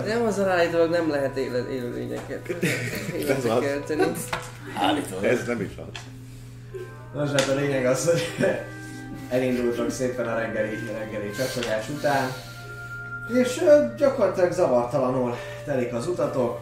[0.07, 2.49] Nem az állítólag nem lehet éle, élőlényeket
[3.19, 3.61] életre az.
[3.61, 4.13] kelteni.
[4.79, 5.25] Állítólag.
[5.25, 6.01] Ez nem is az.
[7.15, 8.47] Nos, hát a lényeg az, hogy
[9.37, 12.29] elindultok szépen a reggeli, reggeli csacsogás után.
[13.35, 13.61] És
[13.97, 16.61] gyakorlatilag zavartalanul telik az utatok.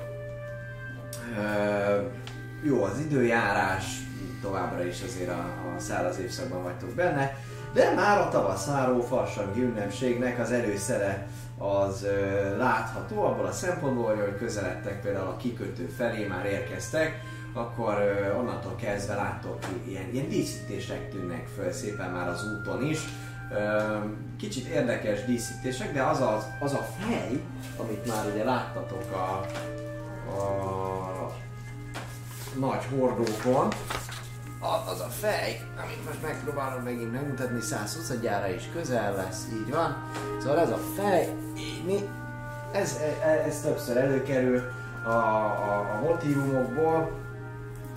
[2.63, 3.85] Jó az időjárás,
[4.43, 5.45] továbbra is azért a,
[5.77, 7.37] a száraz évszakban vagytok benne,
[7.73, 11.27] de már a tavaszáró farsangi ünnepségnek az előszere
[11.61, 17.21] az ö, látható abból a szempontból, hogy közeledtek például a kikötő felé, már érkeztek,
[17.53, 22.99] akkor ö, onnantól kezdve láttok ilyen, ilyen díszítések tűnnek föl szépen már az úton is.
[23.53, 23.83] Ö,
[24.39, 27.41] kicsit érdekes díszítések, de az, az, az a fej,
[27.77, 29.47] amit már ugye láttatok a,
[30.41, 31.33] a
[32.59, 33.69] nagy hordókon,
[34.61, 39.71] a- az a fej, amit most megpróbálom megint megmutatni, 120 gyára is közel lesz, így
[39.71, 39.97] van.
[40.41, 42.09] Szóval ez a fej, így
[42.73, 44.63] ez, ez, ez többször előkerül
[45.05, 47.11] a, a, a motívumokból,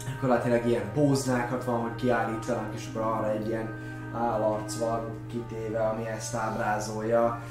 [0.05, 3.69] gyakorlatilag ilyen póznákat van, hogy kiállítanak, és akkor arra egy ilyen
[4.15, 5.01] állarc van
[5.31, 7.41] kitéve, ami ezt ábrázolja.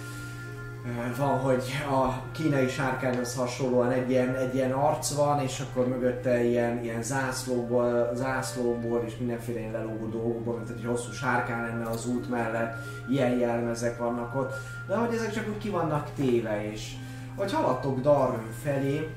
[0.87, 5.89] Ö, Van, hogy a kínai sárkányhoz hasonlóan egy ilyen, egy ilyen arc van, és akkor
[5.89, 11.89] mögötte ilyen, ilyen zászlóból, zászlóból és mindenféle ilyen lelógó dolgokból, mint egy hosszú sárkány lenne
[11.89, 12.75] az út mellett,
[13.09, 14.53] ilyen jelmezek vannak ott.
[14.89, 16.93] De hogy ezek csak úgy ki vannak téve, és
[17.37, 19.09] hogy haladtok Darwin felé,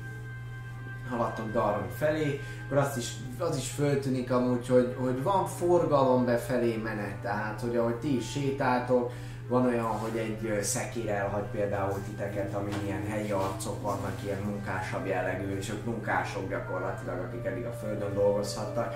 [1.10, 6.76] haladtok Darwin felé, akkor azt is, az is föltűnik amúgy, hogy, hogy van forgalom befelé
[6.76, 9.12] menet, tehát hogy ahogy ti is sétáltok,
[9.48, 15.06] van olyan, hogy egy szekér elhagy például titeket, ami ilyen helyi arcok vannak, ilyen munkásabb
[15.06, 18.94] jellegű, és ők munkások gyakorlatilag, akik eddig a földön dolgozhattak.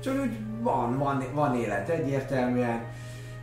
[0.00, 2.84] Csak úgy van, van, van élet egyértelműen,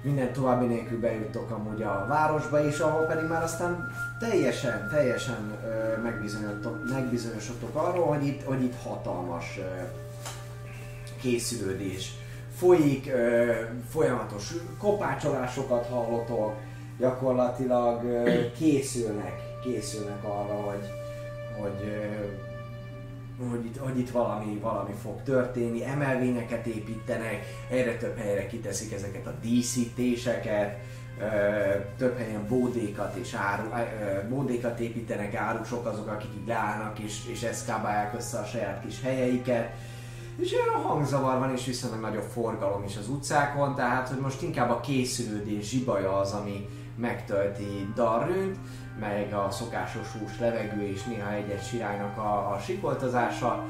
[0.02, 6.02] minden további nélkül bejuttok amúgy a városba, és ahol pedig már aztán teljesen, teljesen ö,
[6.94, 9.82] megbizonyosodtok arról, hogy itt, hogy itt hatalmas ö,
[11.22, 12.12] készülődés
[12.56, 13.52] folyik, ö,
[13.90, 16.56] folyamatos kopácsolásokat hallotok,
[17.00, 19.34] gyakorlatilag ö, készülnek,
[19.64, 20.90] készülnek arra, hogy,
[21.62, 28.48] hogy, ö, hogy, itt, hogy itt valami, valami fog történni, emelvényeket építenek, egyre több helyre
[28.48, 30.78] kiteszik ezeket a díszítéseket,
[31.20, 31.24] ö,
[31.98, 37.44] több helyen bódékat és áru, ö, bódékat építenek, árusok azok, akik így leállnak és, és
[37.44, 39.72] eszkábálják össze a saját kis helyeiket.
[40.38, 44.70] És olyan hangzavar van, és viszonylag nagyobb forgalom is az utcákon, tehát hogy most inkább
[44.70, 48.58] a készülődés zsibaja az, ami megtölti Darrőt,
[49.00, 53.66] meg a szokásos hús levegő és néha egy-egy siránynak a, a sikoltozása,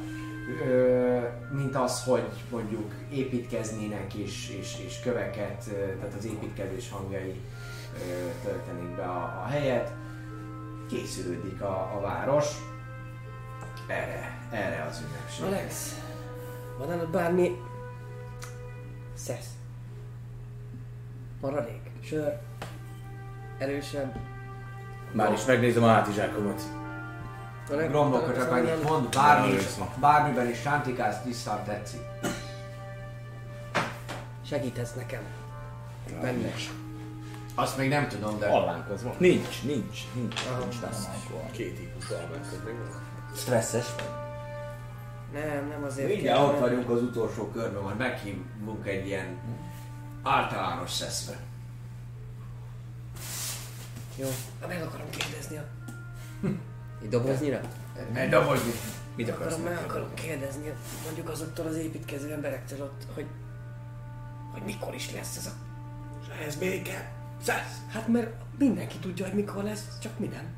[0.66, 1.20] ö,
[1.52, 5.70] mint az, hogy mondjuk építkeznének és, és, és köveket,
[6.00, 7.42] tehát az építkezés hangjai
[7.96, 9.94] ö, töltenék be a, a helyet.
[10.90, 12.48] Készülődik a, a város
[13.88, 15.48] erre, erre az ünnepségre.
[15.48, 15.96] Alex,
[16.78, 17.62] van nálad bármi...
[19.14, 19.48] Szesz.
[21.42, 22.40] Maradék, sör,
[23.58, 24.16] erősebb.
[25.12, 26.62] Már is megnézem a hátizsákomat.
[27.68, 29.58] Gromlok, csak annyit mond, bármi,
[30.00, 32.02] bármiben is sántikálsz, tisztán tetszik.
[34.46, 35.22] Segíthetsz nekem.
[36.22, 36.52] Benne.
[37.56, 38.50] Azt még nem tudom, de...
[38.50, 39.14] Hallánk az van.
[39.18, 41.50] Nincs, nincs, nincs, nincs nálam alkohol.
[41.52, 43.02] Két típus almákat meg van.
[43.36, 44.23] Stresszes vagy?
[45.34, 49.38] Nem, nem azért Mindjárt kell, ott vagyunk az utolsó körben, majd meghívunk egy ilyen
[50.24, 51.38] általános szeszre.
[54.16, 54.28] Jó,
[54.68, 55.64] meg akarom kérdezni a...
[57.02, 57.60] Egy doboznyira?
[58.14, 58.72] Egy dobozni.
[59.16, 59.54] Mit akarsz?
[59.54, 63.26] Akarom, meg akarom kérdezni, mondjuk azoktól az építkező emberektől ott, hogy...
[64.52, 65.52] Hogy mikor is lesz ez a...
[66.46, 67.12] Ez béke.
[67.42, 67.82] Szesz.
[67.90, 70.56] Hát mert mindenki tudja, hogy mikor lesz, csak mi nem.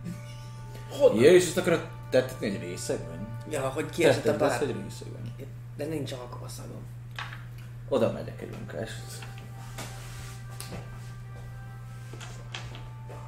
[1.22, 3.25] Ja, és ezt akarod tettetni egy részegben?
[3.49, 4.61] Ja, hogy kiesett a pár...
[4.61, 5.35] egy részegben.
[5.77, 6.82] De nincs alkoholszagom.
[7.90, 8.90] Oda megyek egy munkás.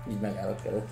[0.10, 0.90] Így megállok előtt.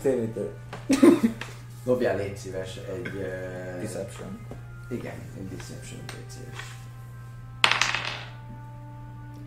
[0.00, 0.58] Félmétől.
[1.84, 3.06] Dobjál légy szíves egy...
[3.06, 4.46] Uh, Deception.
[4.90, 6.81] igen, egy deception légy szíves.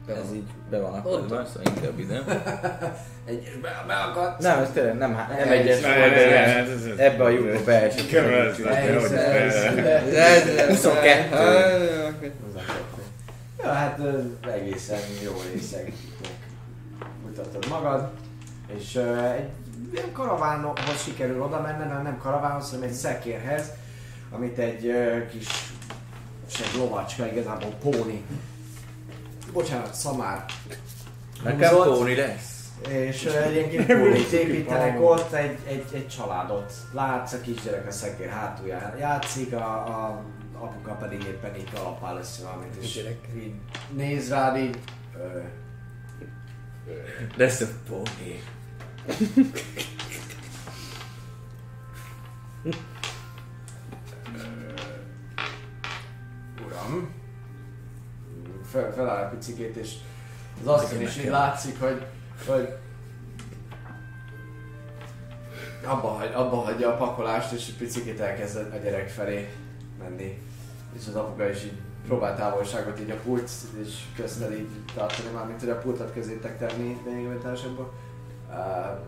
[0.08, 2.22] Ez így be van akadva, szóval inkább ide.
[3.25, 4.42] Egy, be, beakadt.
[4.42, 8.11] Nem, ez tényleg nem, nem egyes volt, ebbe a lyukba beesett.
[9.75, 11.35] Be- 22.
[13.64, 14.00] Ja, hát
[14.53, 15.93] egészen jó részeg
[17.25, 18.09] mutatod magad,
[18.77, 18.95] és
[19.35, 19.50] egy
[19.93, 23.72] ilyen karavánhoz sikerül oda menned, hanem nem karavánhoz, hanem egy szekérhez,
[24.32, 24.92] amit egy
[25.32, 25.48] kis
[26.48, 28.24] és egy lovacska, igazából póni.
[29.53, 30.45] Bocsánat, szamár.
[31.43, 32.69] Nekem húzott, póni lesz.
[32.90, 36.74] És ö, egy ilyen kis pónit építenek ott, egy, egy, egy családot.
[36.93, 40.24] Látsz, a kisgyerek a szekér hátulján játszik, a, a
[40.59, 42.95] apuka pedig éppen így kalapál össze valamit, és
[43.38, 43.53] így
[43.95, 44.80] néz rád így,
[45.17, 45.40] ö,
[47.35, 48.43] Lesz a póni.
[56.65, 57.25] Uram.
[58.72, 59.94] Fel, feláll a picikét, és
[60.61, 62.06] az asszony is így látszik, hogy,
[62.48, 62.76] hogy
[65.84, 69.50] abba, hagy, abba hagyja a pakolást, és egy picikét elkezd a gyerek felé
[70.00, 70.42] menni.
[71.00, 71.77] És az apuka is így
[72.08, 73.50] próbál távolságot így a pult,
[73.84, 77.94] és köztel így tartani már, mint hogy a pultot közétek tenni lényegében társadból.
[78.50, 79.06] Uh,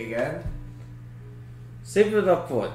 [0.00, 0.42] igen.
[1.84, 2.72] Szép napot!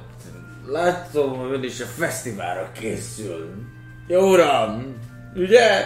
[0.65, 3.65] Látom, hogy ön is a fesztiválra készül.
[4.07, 4.97] Jó uram!
[5.35, 5.83] Ugye?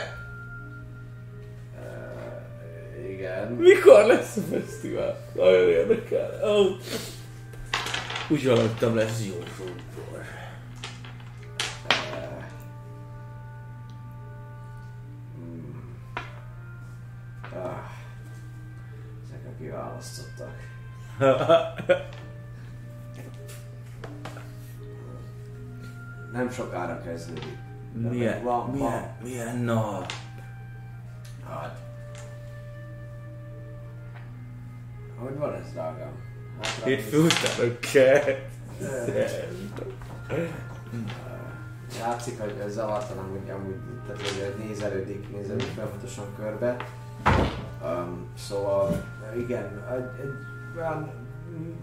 [1.76, 3.52] Uh, igen.
[3.52, 5.18] Mikor lesz a fesztivál?
[5.36, 6.40] Nagyon érdekel.
[6.42, 6.72] Oh.
[8.30, 10.22] Úgy hallottam lesz jó fútból.
[17.54, 17.90] Ah,
[19.24, 20.56] ezek a kiválasztottak.
[26.32, 27.58] Nem sokára kezdődik.
[27.94, 29.18] Milyen, van, milyen, van.
[29.24, 30.12] milyen nap?
[31.50, 31.78] Hát.
[35.18, 36.12] Hogy van ez, drágám?
[36.62, 38.22] Hát, Hétfő után kell.
[42.02, 43.76] Látszik, hogy ez zavartalan, hogy amúgy,
[44.08, 46.78] tehát hogy nézelődik, nézelődik folyamatosan körbe.
[47.84, 49.04] Um, szóval,
[49.38, 50.34] igen, egy, egy,
[50.78, 51.23] olyan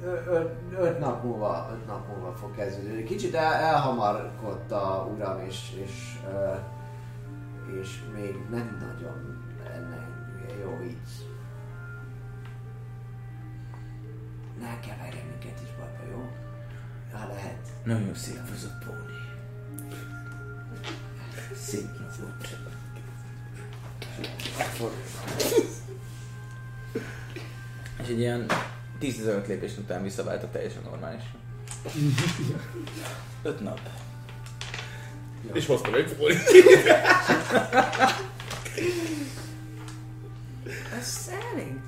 [0.04, 3.04] ö- ö- öt nap múlva, öt nap múlva fog kezdődni.
[3.04, 6.54] Kicsit el, elhamarkodta a uram, és, és, ö,
[7.80, 10.08] és még nem nagyon lenne
[10.62, 11.28] jó így.
[14.60, 16.28] Ne keverjen minket is bajba, jó?
[17.12, 17.68] Ha lehet.
[17.84, 19.18] Nagyon szép az a póni.
[21.54, 21.88] Szép
[24.78, 24.96] volt.
[28.02, 28.46] És egy ilyen
[29.00, 31.38] 10-15 lépés után visszaváltok teljesen normálisra.
[33.42, 33.80] Öt nap.
[35.52, 36.38] És hoztam egy pónit.
[40.98, 41.80] Ez szerint?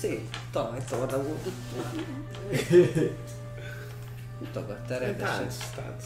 [0.00, 1.48] Szép talajtorda volt.
[4.38, 5.36] Mutogatta rendesen.
[5.36, 6.04] Tánc, tánc.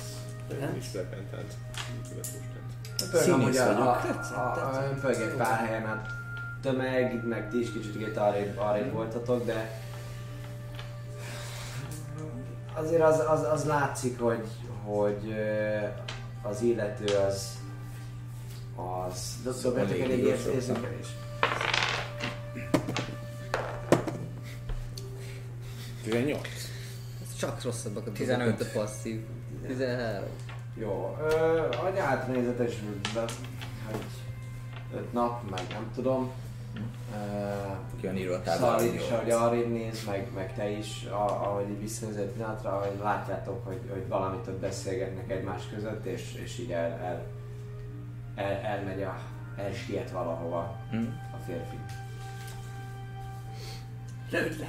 [0.61, 1.07] Nem is tánc.
[1.31, 1.55] Tánc.
[3.11, 5.01] Pörgöm, hogy a, a, a, a, tetszett.
[5.01, 6.03] pörg egy pár helyen a
[6.63, 9.81] tömeg, meg ti is kicsit arrébb, arrébb voltatok, de
[12.79, 14.47] azért az, az, az látszik, hogy,
[14.85, 15.35] hogy
[16.43, 17.57] az illető az
[19.13, 21.07] az dobjatok egy ér- érzékelés.
[26.03, 26.41] 18.
[27.23, 28.39] Ez csak rosszabbak a 15.
[28.39, 29.21] dolgok, mint a passzív.
[29.67, 30.29] 13.
[30.75, 32.73] Jó, ö, hogy átnézetes,
[33.15, 33.31] hogy
[34.95, 36.31] öt nap, meg nem tudom.
[38.01, 38.43] Ki a?
[38.45, 42.71] Szalid is, ahogy arrébb néz, meg, meg te is, a, ahogy így visszanézel egy pillanatra,
[42.71, 47.27] ahogy látjátok, hogy, hogy valamit ott beszélgetnek egymás között, és, és így el, el,
[48.35, 49.19] el, elmegy a,
[49.57, 51.05] elsiet valahova Hm?
[51.33, 51.77] a férfi.
[54.31, 54.69] Lőd le!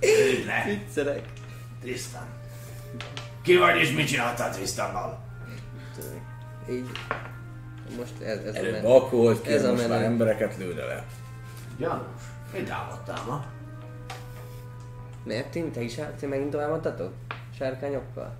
[0.00, 0.64] Lőd le!
[0.66, 1.32] Viccelek.
[1.80, 2.26] Tristan!
[3.42, 5.24] Ki vagy és mit csináltál Tristannal?
[6.70, 6.90] Így.
[7.98, 10.04] Most ez, ez a Előbb men- alkoholt Ez a most már menő.
[10.04, 11.04] embereket lőne le.
[11.78, 12.06] Janus,
[12.52, 13.44] Mit támadtál ma?
[15.24, 17.12] Miért ti, te is te megint továbbadtatok?
[17.58, 18.36] Sárkányokkal?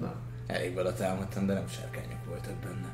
[0.00, 0.12] Na.
[0.46, 2.88] Elég vele támadtam, de nem sárkányok voltak benne.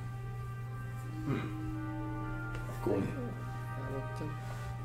[2.79, 3.07] akkor mi?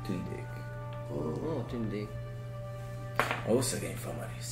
[0.06, 0.46] Tündék.
[1.12, 2.08] Ó, tündék.
[3.48, 4.46] Ó, szegény Famaris.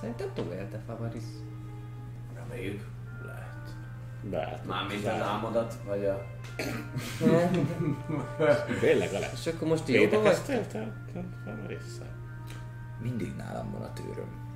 [0.00, 1.22] Szerintem túlélte Favaris.
[2.34, 2.84] Reméljük.
[4.30, 4.66] Beállt.
[4.66, 6.26] Mármint az álmodat, vagy a...
[8.80, 9.18] Tényleg a.
[9.34, 10.10] És akkor most jóba vagy?
[10.10, 10.92] Védekeztél te?
[11.12, 12.06] te- te már észre?
[13.02, 14.46] Mindig nálam van a tőröm.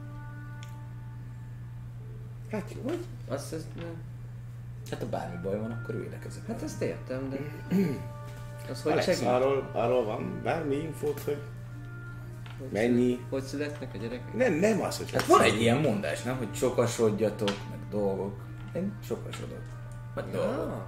[2.51, 2.99] Hát jó, hogy?
[3.28, 3.94] Azt ezt nem.
[4.91, 6.47] Hát ha bármi baj van, akkor védekezek.
[6.47, 7.36] Hát ezt értem, de...
[8.70, 9.28] Az hogy Alex, segít?
[9.28, 11.39] arról, arról van bármi infót, hogy
[12.59, 13.18] Hogy mennyi?
[13.31, 14.34] Hogy születnek a gyerekek?
[14.34, 16.36] Nem, nem az, hogy Hát van egy ilyen mondás, nem?
[16.36, 18.34] Hogy sokasodjatok, meg dolgok.
[18.75, 19.62] Én sokasodok.
[20.15, 20.86] Vagy dolgok.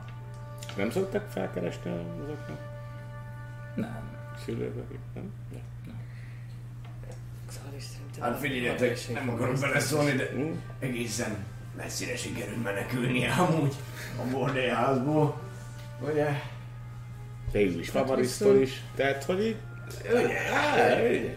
[0.76, 2.58] Nem szoktak felkeresni azoknak?
[3.74, 4.18] Nem.
[4.44, 4.74] Szülők,
[5.14, 5.32] nem?
[5.52, 5.60] Ja.
[7.48, 8.22] Xalis szerintem...
[8.22, 10.50] Hát figyeljetek, nem akarok beleszólni, de Hm?
[10.78, 11.36] egészen
[11.76, 13.74] messzire sikerült menekülnie amúgy
[14.18, 15.40] a bordélyházból.
[16.00, 16.28] Ugye?
[17.52, 18.82] Végül is Favarisztól is.
[18.94, 19.56] Tehát, hogy így...
[20.12, 20.38] Ugye?
[20.52, 21.36] Á, ugye.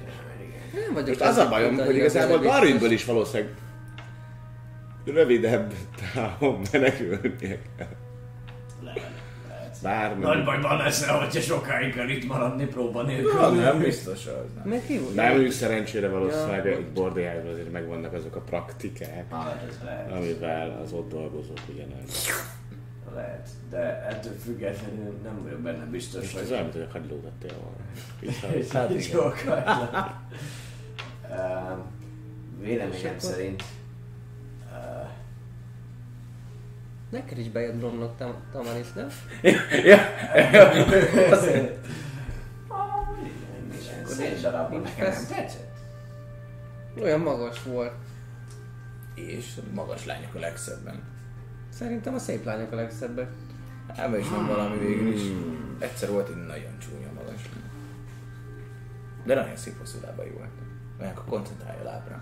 [0.74, 3.53] Nem vagyok Most az a bajom, hogy az igazából Garinből is valószínűleg
[5.14, 5.74] rövidebb
[6.14, 7.88] távon menekülnie kell.
[8.84, 10.24] Lehet, bármi.
[10.24, 13.32] Nagy bajban leszel, hogyha sokáig kell itt maradni próba nélkül.
[13.42, 14.68] Ja, nem biztos az, nem.
[14.68, 15.16] Meg ki volt?
[15.16, 16.80] Nem, szerencsére valószínűleg ja.
[16.94, 20.11] Bordeájban azért megvannak azok a praktikák, Ah, ez lehet.
[20.11, 22.03] amivel az ott dolgozók ugye nem.
[23.16, 26.92] Lehet, de ettől függetlenül nem vagyok benne biztos, Most ez hogy olyan, mint hogy a
[26.92, 27.77] hagylót tettél volna.
[28.74, 29.32] Hát igen.
[31.32, 31.80] Ehm,
[32.61, 33.64] Véleményem szerint
[34.72, 35.10] uh,
[37.10, 39.08] Neked is bejött Bromnak tam- Tamaris, nem?
[39.84, 39.98] ja,
[44.06, 45.76] szép darabban nekem nem tetszett.
[47.02, 47.94] Olyan magas volt.
[49.16, 51.03] És magas lányok a legszebben.
[51.69, 53.30] Szerintem a szép lányok a legszebbek.
[53.95, 55.22] Ebben is van valami végül is.
[55.80, 57.42] Egyszer volt egy nagyon csúnya magas.
[59.24, 60.50] De nagyon szép hosszú lábai volt.
[61.00, 62.22] Olyan, akkor koncentrálja a lábra.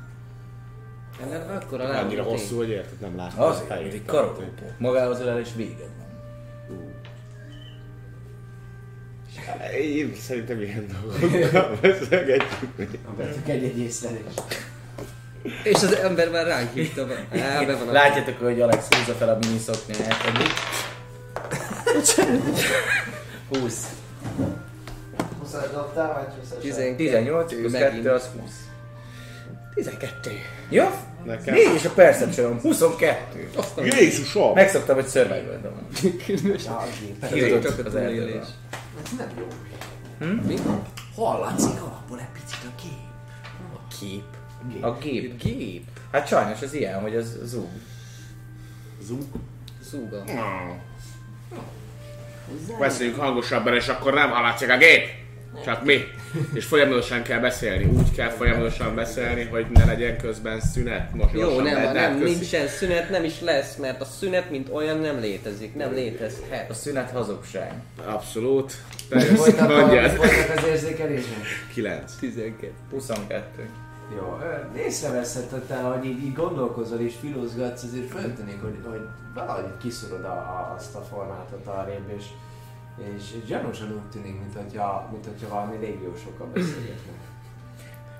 [1.22, 3.42] Ennek akkor a Annyira hosszú, hogy érted, nem látom.
[3.42, 4.44] Azért, mint egy karolópó.
[4.78, 6.04] Magához ölel és véged van.
[9.82, 14.42] Én szerintem ilyen dolgokkal beszélgetjük egy-egy észlelést.
[15.64, 17.28] És az ember már ránk hívta be.
[17.42, 17.92] Á, be van a...
[17.92, 20.24] Látjátok, hogy Alex húzza fel a mini szoknyáját.
[20.28, 20.48] eddig.
[23.50, 23.88] 20.
[25.40, 26.96] 20 dobtál, vagy 20 12.
[26.96, 28.04] 18 plusz megint.
[28.04, 28.52] 2 az 20.
[29.76, 30.32] 12.
[30.70, 30.84] Jó?
[31.26, 31.54] Nekem.
[31.54, 33.50] Négy és a perception 22.
[33.84, 34.54] Jézusom!
[34.54, 35.88] Megszoktam, hogy survival van.
[36.68, 36.84] A
[37.86, 38.40] az erdőbe.
[39.04, 39.48] Ez nem jó.
[40.48, 40.56] Mi?
[41.16, 42.92] Hallatszik alapból egy picit a kép.
[43.74, 44.24] A kép.
[44.82, 45.42] A gép.
[45.42, 45.84] Gép.
[46.12, 47.70] Hát sajnos az ilyen, hogy az zúg.
[49.82, 50.24] Zúga.
[52.80, 55.25] Beszéljünk hangosabban, és akkor nem hallatszik a gép.
[55.66, 56.04] Csak mi.
[56.54, 57.86] És folyamatosan kell beszélni.
[57.86, 61.14] Úgy kell folyamatosan beszélni, hogy ne legyen közben szünet.
[61.14, 62.34] Most Jó, nem, lehet, nem, köszi.
[62.34, 66.70] nincsen szünet, nem is lesz, mert a szünet, mint olyan nem létezik, nem létezhet.
[66.70, 67.74] A szünet hazugság.
[68.06, 68.74] Abszolút.
[69.12, 69.70] A, folytak
[70.58, 71.46] az érzékelésnek?
[71.74, 72.16] 9.
[72.20, 72.72] 12.
[72.92, 73.70] 22.
[74.16, 74.38] Jó,
[74.78, 79.02] észreveszhetetlen, hogy így, így gondolkozol és filozgatsz, azért föltűnik, hogy, hogy
[79.34, 82.24] valahogy kiszorod a, a, azt a formátot arrébb, és,
[82.98, 87.16] és, gyanúsan úgy tűnik, mint hogyha, mint hogyha valami légiósokkal beszélgetnek.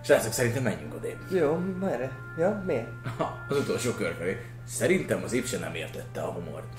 [0.04, 1.18] Srácok, szerintem menjünk odébb.
[1.32, 2.12] Jó, merre?
[2.38, 2.88] Ja, miért?
[3.18, 4.38] Ha, az utolsó kör felé.
[4.68, 6.74] Szerintem az Ipse nem értette a humort.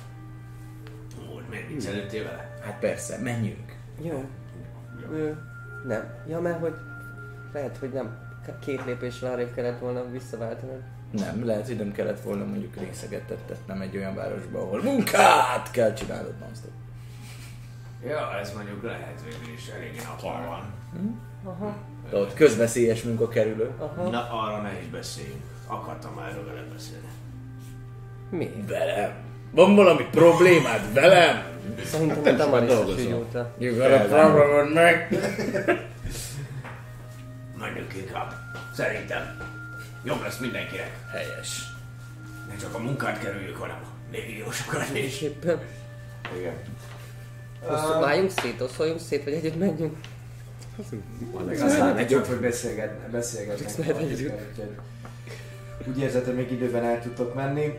[1.34, 2.58] Úr, miért viccelődtél vele?
[2.62, 3.76] Hát persze, menjünk.
[4.02, 4.24] Jó.
[5.18, 5.34] Jó.
[5.86, 6.14] Nem.
[6.28, 6.74] Ja, mert hogy
[7.52, 8.18] lehet, hogy nem
[8.60, 10.82] két lépéssel arrébb kellett volna visszaváltanod.
[11.10, 15.70] Nem, lehet, hogy nem kellett volna mondjuk részeget tettet, nem egy olyan városba, ahol munkát
[15.70, 16.54] kell csinálnod non
[18.08, 20.74] Ja, ez mondjuk lehet végül is eléggé nappal van.
[21.44, 21.76] Aha.
[22.10, 23.70] De ott közveszélyes munka kerülő.
[23.78, 24.10] Aha.
[24.10, 25.42] Na, arra ne is beszéljünk.
[25.66, 27.08] Akartam már erről vele beszélni.
[28.30, 28.68] Miért?
[28.68, 29.10] Velem?
[29.50, 31.42] Van valami problémád velem?
[31.84, 33.26] Szerintem te a is már dolgozol.
[33.58, 35.08] You got a problem meg?
[37.58, 38.32] Menjünk inkább.
[38.74, 39.38] Szerintem.
[40.04, 40.90] Jobb lesz mindenkinek.
[41.12, 41.62] Helyes.
[42.48, 45.20] Ne csak a munkát kerüljük, hanem a légiósokat is.
[45.20, 45.60] Éppen.
[46.38, 46.54] Igen.
[47.70, 49.96] Osszuk, váljunk szét, osszoljunk szét, vagy együtt menjünk.
[51.62, 53.88] Aztán egy jobb, hogy beszélget, beszélgetnek.
[53.88, 54.32] Együtt.
[55.78, 57.72] úgyhogy Úgy érzed, hogy még időben el tudtok menni.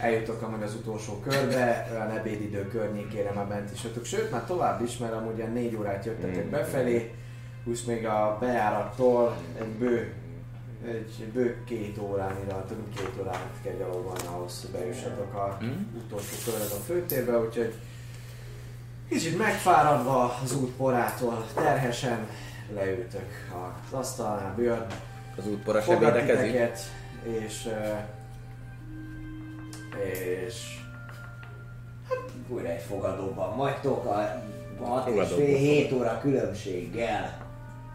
[0.00, 4.04] Eljutok amúgy az utolsó körbe, olyan ebédidő környékére már bent is jöttök.
[4.04, 7.14] Sőt, már tovább is, mert amúgy ilyen négy órát jöttetek befelé,
[7.64, 10.12] plusz még a bejárattól egy bő,
[10.86, 11.98] egy bő két
[12.68, 15.58] több mint két órát kell gyalogolni ahhoz, hogy bejussatok a
[16.04, 17.74] utolsó körre a főtérbe, úgyhogy
[19.08, 22.28] kicsit megfáradva az út porától, terhesen
[22.74, 23.28] leültök
[23.88, 24.86] az asztalnál, Björn
[25.36, 26.54] Az útpora se fogad védekezik.
[27.22, 27.68] és,
[30.46, 30.78] és
[32.08, 34.42] hát újra egy fogadóban vagytok a
[34.84, 37.42] 6 és fél 7 óra különbséggel.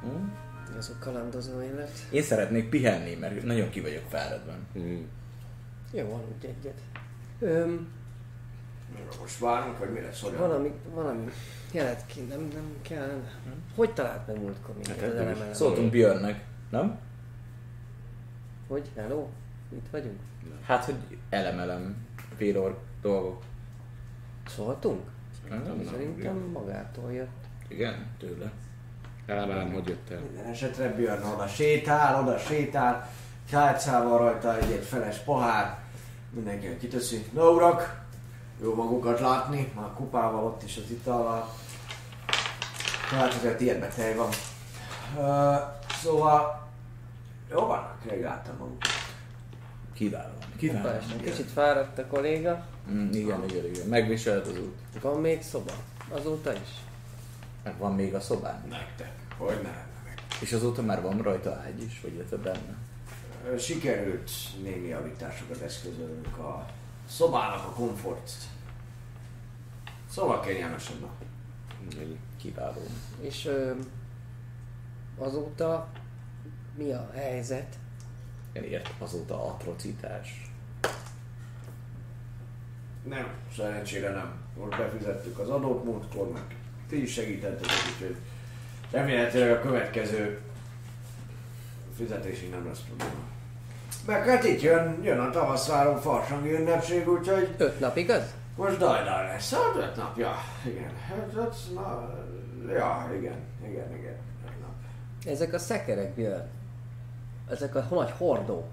[0.04, 0.39] Ez
[0.88, 1.92] a kalandozó élet.
[2.12, 4.54] Én szeretnék pihenni, mert nagyon ki vagyok fáradva.
[5.92, 6.80] Jó, aludj egyet.
[7.40, 7.88] Öm,
[9.20, 10.38] Most várunk, hogy mi lesz olyan.
[10.38, 11.26] valami, valami
[11.72, 13.24] jelet ki, nem, nem kell.
[13.76, 15.54] Hogy talált meg múltkor minket az elemelem?
[15.54, 17.00] Szóltunk Björnnek, nem?
[18.68, 18.90] Hogy?
[18.96, 19.28] Hello?
[19.76, 20.20] Itt vagyunk?
[20.64, 20.96] Hát, hogy
[21.30, 23.44] elemelem félor dolgok.
[24.48, 25.10] Szóltunk?
[25.50, 27.46] Nem, Szerintem magától jött.
[27.68, 28.52] Igen, tőle.
[29.30, 30.20] Elemelem, hogy jöttél.
[30.20, 33.10] Minden esetre Björn oda sétál, oda sétál,
[33.50, 35.78] kálcával rajta egy, egy feles pohár,
[36.30, 37.26] mindenki kiteszi.
[37.34, 38.02] Na urak,
[38.62, 41.50] jó magukat látni, már kupával ott is az itallal.
[43.10, 44.30] Hát azért tiédbe tej van.
[45.18, 45.56] Uh,
[46.02, 46.68] szóval,
[47.52, 48.90] jó vannak, reagáltam magukat.
[49.94, 50.34] Kiváló.
[50.82, 52.66] Persze, kicsit fáradt a kolléga.
[52.92, 53.88] Mm, igen, igen, igen.
[53.88, 55.02] Megviseled az út.
[55.02, 55.72] Van még szoba?
[56.10, 56.70] Azóta is?
[57.64, 58.64] Meg van még a szobán.
[58.70, 59.12] Nektek,
[59.46, 60.22] hogy ne lenne meg.
[60.42, 62.78] És azóta már van rajta ágy is, vagy illetve benne.
[63.58, 64.32] Sikerült
[64.64, 66.66] némi javításokat eszközölnünk a
[67.10, 68.32] szobának a komfort.
[70.10, 71.10] Szóval kényelmesebbnek.
[72.38, 72.82] Kiváló.
[73.22, 73.72] És ö,
[75.18, 75.90] azóta
[76.78, 77.76] mi a helyzet?
[78.54, 80.52] Ért azóta atrocitás.
[83.04, 84.34] Nem, szerencsére nem.
[84.58, 86.56] Most befizettük az adót múltkor, meg
[86.88, 88.16] ti is segítettetek, úgyhogy
[88.92, 90.40] remélhetőleg a következő
[91.96, 93.24] fizetésig nem lesz probléma.
[94.06, 98.34] Meg hát itt jön, jön a tavaszvárom farsangi ünnepség, úgyhogy Öt nap, igaz?
[98.56, 99.54] most dajdaj lesz.
[99.54, 100.32] Hát öt napja,
[100.66, 100.92] igen.
[101.08, 102.14] Hát, hát, na,
[102.74, 103.38] ja, igen,
[103.68, 104.74] igen, igen, öt nap.
[105.26, 106.48] Ezek a szekerek, Björn.
[107.50, 108.68] Ezek a nagy hordók.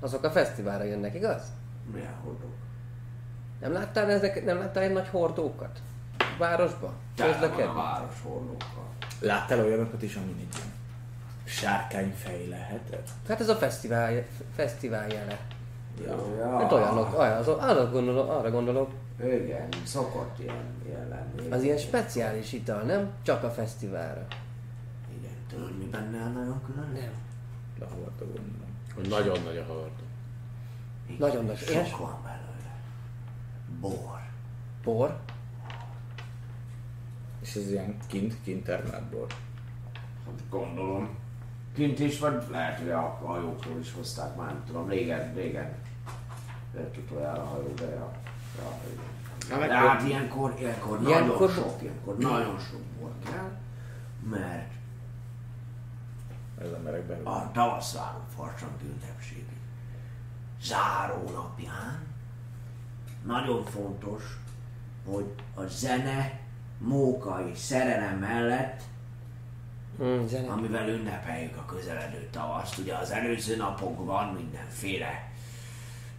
[0.00, 1.42] Azok a fesztiválra jönnek, igaz?
[1.92, 2.54] Milyen hordók?
[3.60, 5.78] Nem láttál, ezek, nem láttál egy nagy hordókat?
[6.38, 6.92] Városba?
[7.16, 7.74] Van a Közlekedni?
[7.74, 8.88] város hordókkal.
[9.20, 10.72] Láttál olyanokat is, amin egy ilyen
[11.44, 13.08] sárkányfej lehetett?
[13.28, 15.38] Hát ez a fesztivál, fesztivál jele.
[16.04, 16.36] Ja.
[16.38, 16.58] Ja.
[16.58, 18.90] Hát olyanok, olyan, az, arra gondolok, arra gondolok,
[19.22, 21.50] Igen, szokott ilyen, ilyen lenni.
[21.50, 23.10] az ilyen speciális ital, nem?
[23.22, 24.26] Csak a fesztiválra.
[25.18, 26.90] Igen, tudod mi benne a nagyon külön?
[26.92, 27.12] Nem.
[27.78, 28.52] De hova gondolom.
[29.08, 29.88] Nagyon nagy a.
[31.06, 31.56] Igen, Nagyon nagy.
[31.56, 31.90] Sok És?
[31.98, 32.74] van belőle.
[33.80, 34.20] Bor.
[34.84, 35.16] Bor?
[37.44, 39.26] És ez ilyen kint, kint termelt bor.
[40.24, 41.08] Hát gondolom.
[41.74, 45.74] Kint is, vagy lehet, hogy a hajókról is hozták már, nem tudom, régen, régen.
[46.74, 48.12] Lehet utoljára a hajó, de ja.
[48.58, 49.04] ja igen.
[49.50, 53.50] Hát meg De hát ilyenkor, ilyenkor, Ilyenkor- nagyon sok, ilyenkor nagyon sok bor kell,
[54.30, 54.72] mert
[56.60, 57.26] Ez emberek belül.
[57.26, 59.44] a tavaszváron farsang ünnepség
[60.62, 62.02] záró napján
[63.24, 64.22] nagyon fontos,
[65.06, 66.40] hogy a zene,
[66.78, 68.82] móka és szerelem mellett,
[70.02, 70.52] Mm, zene.
[70.52, 72.78] amivel ünnepeljük a közeledő tavaszt.
[72.78, 75.30] Ugye az előző napokban mindenféle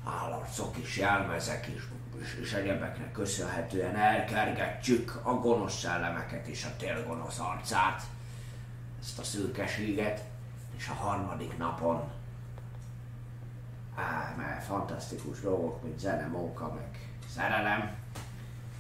[0.04, 1.82] állarcok és jelmezek és,
[2.22, 8.02] és, és egyebeknek köszönhetően elkergetjük a gonosz szellemeket és a télgonosz arcát,
[9.02, 10.24] ezt a szürkeséget,
[10.78, 12.04] és a harmadik napon
[13.96, 17.92] á, mert fantasztikus dolgok, mint zene, móka, meg szerelem.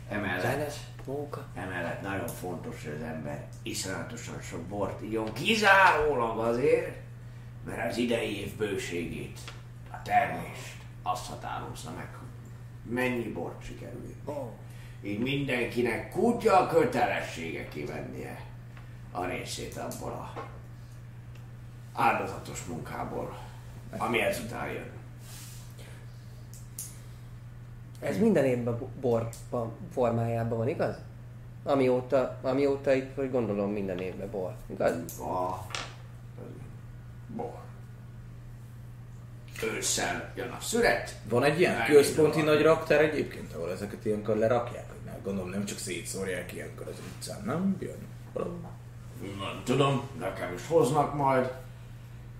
[0.09, 1.47] Emellett Zenes móka.
[1.53, 6.95] Emellett nagyon fontos, hogy az ember iszonyatosan sok bort igyon, kizárólag azért,
[7.65, 9.39] mert az idei év bőségét,
[9.91, 12.27] a termést azt határozza meg, hogy
[12.93, 14.15] mennyi bort sikerül.
[14.25, 14.49] Oh.
[15.03, 18.41] Így mindenkinek kutya kötelessége kivennie
[19.11, 20.47] a részét abból a
[21.93, 23.37] áldozatos munkából,
[23.97, 24.94] ami ezután jön.
[28.05, 29.29] Ez minden évben bo- bor
[29.93, 30.95] formájában van, igaz?
[31.63, 35.19] Amióta, amióta itt, vagy gondolom minden évben bor, igaz?
[35.19, 35.67] A
[37.35, 37.63] bor.
[39.63, 44.35] Ősszel jön a szüret, Van egy ilyen Elég központi nagy raktár egyébként, ahol ezeket ilyenkor
[44.35, 44.85] lerakják?
[44.89, 47.75] Hogy nem, gondolom nem csak szétszórják ilyenkor az utcán, nem?
[47.79, 48.01] Björn?
[48.33, 48.53] Valami.
[49.21, 51.51] Nem tudom, nekem is hoznak majd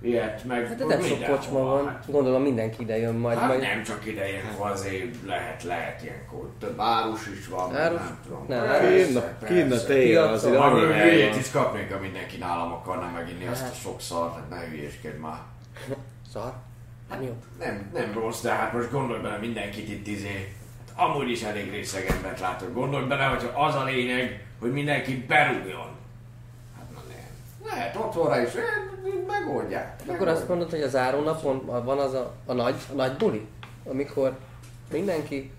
[0.02, 3.38] ilyet, meg Hát de nem sok kocsma van, Hát, gondolom mindenki ide jön majd.
[3.38, 3.62] hát majd...
[3.62, 6.50] nem csak ide ilyenkor azért lehet, lehet ilyenkor.
[6.60, 8.00] Több árus is van, Árus?
[8.00, 8.46] nem tudom.
[8.48, 9.56] Nem, Persze, Kínna, persze.
[9.56, 10.72] kínna tél az Piacon.
[10.72, 11.04] Majd irányba.
[11.04, 13.76] hülyét is kapnék, ha mindenki nálam akarna meginni azt a Hát.
[13.80, 15.40] sok szart, hát ne hülyéskedj már.
[16.34, 16.54] Szar?
[17.10, 17.34] Nem jó.
[17.60, 20.54] Nem, nem rossz, de hát most gondolj bele mindenkit itt izé.
[20.96, 22.74] Hát amúgy is elég részeg embert látok.
[22.74, 25.95] Gondolj bele, hogy az a lényeg, hogy mindenki berúgjon.
[27.66, 27.76] Hát.
[27.78, 28.50] Lehet otthonra is,
[29.28, 29.96] megoldják.
[30.08, 33.48] Akkor azt mondod, hogy a záró napon van az a, a, nagy, a nagy buli?
[33.90, 34.38] Amikor
[34.92, 35.52] mindenki...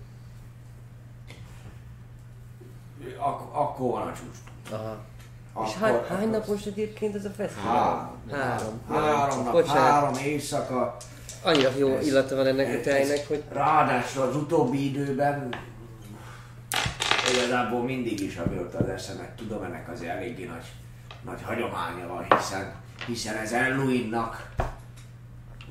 [3.17, 4.37] Ak- akkor van a csúcs.
[4.71, 4.97] Aha.
[5.53, 7.73] Akkor, És hány, akkor- hány napos egyébként ez a fesztivál?
[7.73, 8.11] Három.
[8.31, 8.81] Három.
[9.17, 9.81] Három nap, Bocsánat.
[9.91, 10.97] három éjszaka.
[11.43, 15.49] Annyira jó Ez- illata van ennek a Ez- tejnek, hogy Ráadásul az utóbbi időben
[17.33, 20.65] igazából mindig is, amióta az eszemet tudom, ennek az eléggé nagy,
[21.27, 22.75] nagy hagyománya van, hiszen,
[23.05, 24.49] hiszen ez Elluinnak,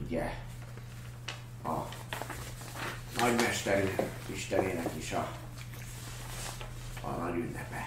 [0.05, 0.33] ugye,
[1.65, 1.75] a
[3.19, 4.03] nagymesterünk,
[4.33, 5.27] Istenének is a,
[7.03, 7.85] a nagy ünnepe.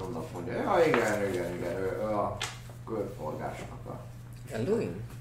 [0.00, 2.36] Mondok, mondja, ja igen, igen, igen, ő, ő a
[2.86, 4.00] körforgásnak a
[4.50, 4.80] Halloween?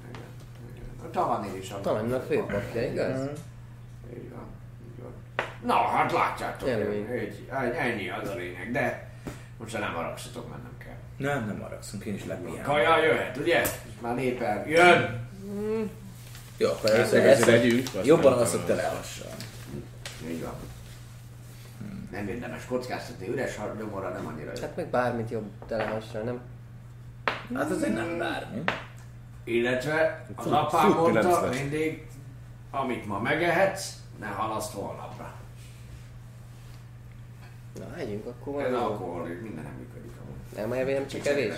[0.10, 0.28] igen,
[0.76, 1.06] igen.
[1.06, 3.30] A Talanél is a a főpapja, igaz?
[4.14, 4.48] Így van,
[4.84, 5.14] így van.
[5.64, 9.09] Na, hát látjátok, egy, ennyi az a lényeg, de
[9.60, 10.96] most nem haragszatok, mennem kell.
[11.18, 12.64] Nem, nem haragszunk, én is lepihenem.
[12.64, 13.66] kaja jöhet, ugye?
[14.02, 15.28] Már népel, jön!
[16.58, 19.32] Jó, akkor először ezt legyünk, jobban utána azt, hogy te az- lehassal.
[20.30, 20.54] Így van.
[22.12, 24.62] Nem érdemes kockáztatni, üres nyomorra nem annyira jó.
[24.62, 26.40] Hát meg bármit jobb telehassal, nem?
[27.56, 28.64] Hát azért nem bármi.
[29.44, 32.08] Illetve az apám nem mondta mindig,
[32.72, 35.34] amit ma megehetsz, ne halaszt holnapra.
[37.80, 38.82] Na, együnk akkor Ez van.
[38.82, 40.56] alkohol, minden nem működik amúgy.
[40.56, 41.54] Nem, mert nem csak evés.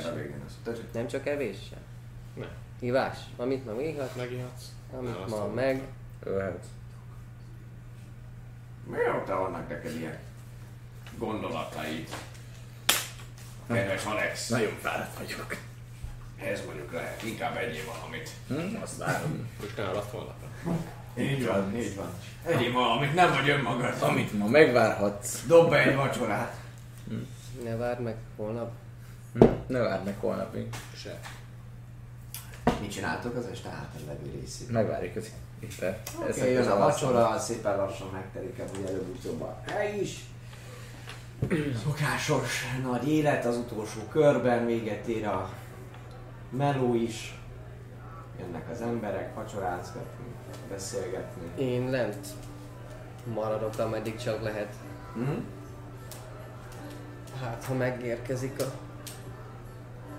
[0.94, 1.80] Nem csak evés sem.
[2.34, 2.50] Nem.
[2.80, 3.18] Ivás.
[3.38, 4.64] Amit ma végighat, Megihatsz.
[4.98, 5.82] amit ma meg.
[6.24, 6.66] Ölhetsz.
[8.88, 10.18] Mióta vannak neked ilyen
[11.18, 12.10] gondolataid?
[13.68, 15.56] Kedves Alex, Nagyon fáradt vagyok.
[16.38, 18.30] ez mondjuk lehet, inkább egyéb valamit.
[18.48, 18.82] Hm?
[18.82, 19.50] Azt várom.
[19.66, 20.36] És ne volna.
[21.18, 22.10] Így van, így van.
[22.46, 24.02] Egyéb valamit, nem vagy önmagad.
[24.02, 25.46] Amit ma megvárhatsz.
[25.48, 26.56] Dob be egy vacsorát.
[27.64, 28.72] Ne várd meg holnap.
[29.34, 29.46] Hm?
[29.68, 30.68] Ne várd meg holnapig.
[30.96, 31.20] Se.
[32.82, 34.72] Mit csináltok az este hátra levő részét?
[34.72, 35.84] Megvárjuk az itt.
[36.20, 40.20] Oké, okay, jön a vacsora, szépen lassan megtelik hogy előbb-utóbb a hely is.
[41.84, 45.50] Szokásos nagy élet az utolsó körben, véget ér a
[46.50, 47.40] meló is.
[48.40, 50.21] Jönnek az emberek, vacsorázgatni,
[50.72, 51.64] beszélgetni.
[51.64, 52.28] Én lent
[53.34, 54.76] maradok, ameddig csak lehet.
[55.14, 55.38] Mhm.
[57.42, 58.64] Hát, ha megérkezik a,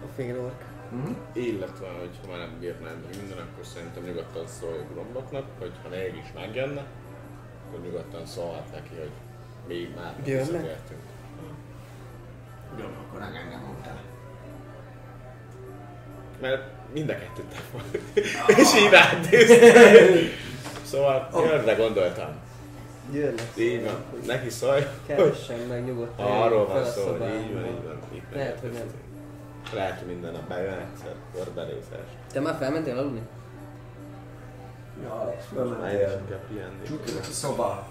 [0.05, 0.65] a fél ork.
[0.91, 1.13] Mhm.
[1.33, 5.73] Illetve, hogy ha már nem bírnád meg minden, akkor szerintem nyugodtan szólj a gromloknak, hogy
[5.83, 6.85] ha mégis megjönne,
[7.67, 9.11] akkor nyugodtan szólhat neki, hogy
[9.67, 11.01] mi már visszatértünk.
[12.79, 14.01] Jó, akkor engem mondtál.
[16.41, 17.99] Mert mind a kettőt volt.
[18.61, 19.29] És így rád
[20.85, 22.29] Szóval jönre gondoltam.
[23.13, 23.43] Jönnek.
[23.55, 24.05] Így van.
[24.27, 26.27] Neki szólj, Keressen meg nyugodtan.
[26.27, 27.99] arról van a szó, így van, így van.
[28.13, 28.87] Itt Lehet, hogy nem.
[29.75, 32.11] Lehet, hogy minden nap bejön egyszer, körbenézés.
[32.33, 33.21] Te már felmentél aludni?
[35.03, 35.45] Ja, Alex,
[35.81, 36.87] Teljesen kell pihenni.
[36.87, 37.87] Csukjuk a szoba.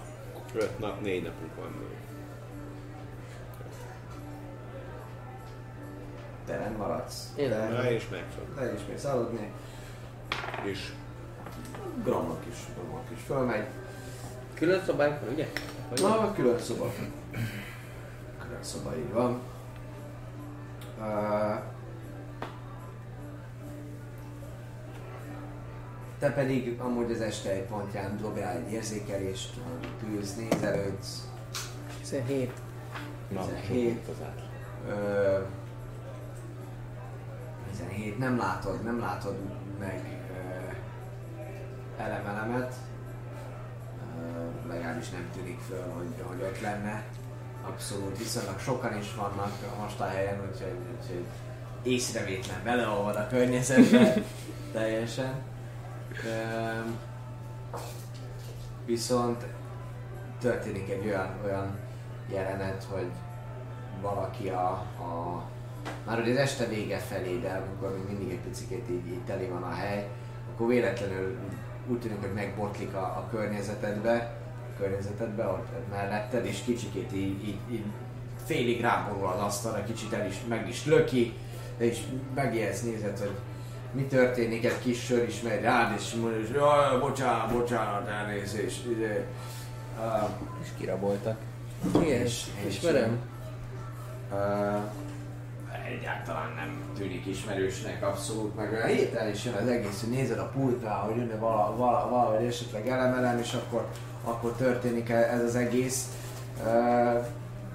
[0.54, 1.91] Öt nap, négy napunk van még.
[6.46, 7.32] Te nem maradsz.
[7.36, 7.72] Nem.
[7.72, 8.44] Na, és megfog.
[8.54, 9.52] Te is mész aludni.
[10.64, 10.92] És
[12.04, 13.66] Gromnak is, Gromnak is fölmegy.
[14.54, 15.46] Külön szobánk van, ugye?
[15.90, 16.92] Vagy Na, külön szoba.
[18.42, 19.40] Külön szoba, így van.
[20.98, 21.58] Uh,
[26.18, 29.54] te pedig amúgy az este egy pontján dobjál egy érzékelést,
[30.10, 31.28] ülsz, nézelődsz.
[32.00, 32.52] 17.
[33.28, 34.08] na, 17.
[34.08, 34.42] az át.
[37.72, 39.36] Ö, 17, nem látod, nem látod
[39.78, 42.74] meg ö, elemelemet.
[44.18, 47.04] Ö, legalábbis nem tűnik föl, hogy, hogy ott lenne.
[47.66, 51.24] Abszolút, viszonylag sokan is vannak most a helyen, úgyhogy, úgyhogy
[51.82, 54.14] észrevétlen beleolvad a környezetbe
[54.72, 55.42] teljesen.
[56.24, 56.80] Ö,
[58.84, 59.46] viszont
[60.40, 61.78] történik egy olyan, olyan
[62.28, 63.10] jelenet, hogy
[64.00, 65.42] valaki a, a
[66.06, 69.46] már hogy az este vége felé, de amikor még mindig egy picit így, így teli
[69.46, 70.08] van a hely,
[70.54, 71.36] akkor véletlenül
[71.86, 74.36] úgy tűnik, hogy megbotlik a, a környezetedbe,
[74.74, 77.84] a környezetedbe, ott melletted, és kicsikét így, így, így
[78.44, 81.32] félig ráborul az asztalra, kicsit el is, meg is löki,
[81.76, 81.98] és
[82.34, 83.34] megijedsz, nézed, hogy
[83.92, 88.86] mi történik, egy kis sör is megy rád, és mondja, hogy jaj, bocsánat, bocsánat, elnézést,
[88.86, 89.26] ide.
[89.98, 90.28] Uh,
[90.62, 91.36] És kiraboltak.
[91.94, 93.18] Igen, És- és- ismerem.
[94.32, 94.80] Uh,
[95.86, 100.50] egyáltalán nem tűnik ismerősnek abszolút, meg olyan héten is jön az egész, hogy nézed a
[100.54, 103.88] pultra, hogy jönne vala, vala, valahogy esetleg elemelem, és akkor,
[104.24, 106.08] akkor történik e- ez az egész.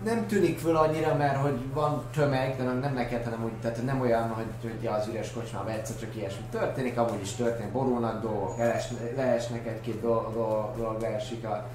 [0.04, 3.84] Nem tűnik föl annyira, mert hogy van tömeg, de nem, nem neked, hanem úgy, tehát
[3.86, 8.22] nem olyan, hogy, hogy az üres kocsmában egyszer csak ilyesmi történik, amúgy is történik, borulnak
[8.22, 11.68] dolgok, leesnek, leesnek egy-két dolog, dolog, dolog leesik a,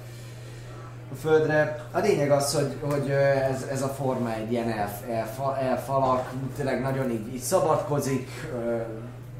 [1.13, 1.85] a földre.
[1.91, 3.09] A lényeg az, hogy, hogy
[3.51, 8.29] ez, ez a forma egy ilyen elf, elfa, elfalak, tényleg nagyon így, így szabadkozik,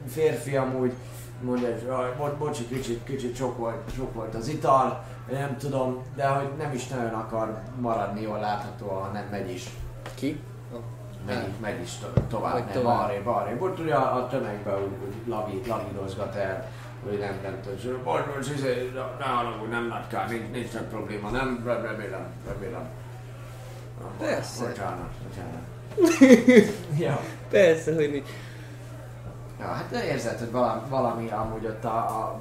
[0.08, 0.94] férfi amúgy,
[1.42, 6.04] mondja, hogy "Jaj, bo- bocsi, kicsit, kicsit sok volt, sok volt az ital, nem tudom,
[6.16, 9.70] de hogy nem is nagyon akar maradni, jól láthatóan, hanem megy is.
[10.16, 10.40] Ki?
[11.26, 13.00] Megy, megy is to- tovább, nem, tovább.
[13.04, 13.62] arrébb, arrébb.
[13.62, 16.68] Ott ugye a, a tömegben úgy, úgy lavít, lavírozgat el,
[17.10, 20.84] hogy nem, nem tudom, bocs, bocs, izé, ne haragudj, nem nagy kár, nincs, nincs nagy
[20.84, 22.90] probléma, nem, remélem, remélem.
[24.20, 24.68] Persze.
[24.68, 25.62] Bocsánat, bocsánat.
[27.06, 27.20] ja.
[27.50, 28.28] Persze, hogy nincs.
[29.60, 32.40] ja, hát érzed, hogy valami, valami amúgy ott a, a,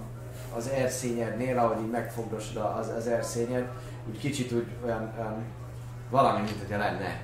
[0.57, 3.68] az erszényednél, ahogy így megfogdosod az, az erszényed,
[4.08, 5.44] úgy kicsit úgy olyan, olyan
[6.10, 7.20] valami, mint hogyha lenne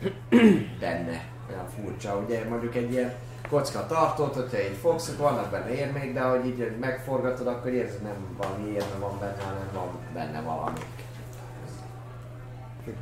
[0.80, 2.16] benne, olyan furcsa.
[2.16, 3.12] Ugye mondjuk egy ilyen
[3.52, 8.02] kocka tartót, hogyha így fogsz, akkor vannak benne érmék, de hogy így megforgatod, akkor érzed,
[8.02, 10.78] nem valami érme van benne, hanem van benne valami.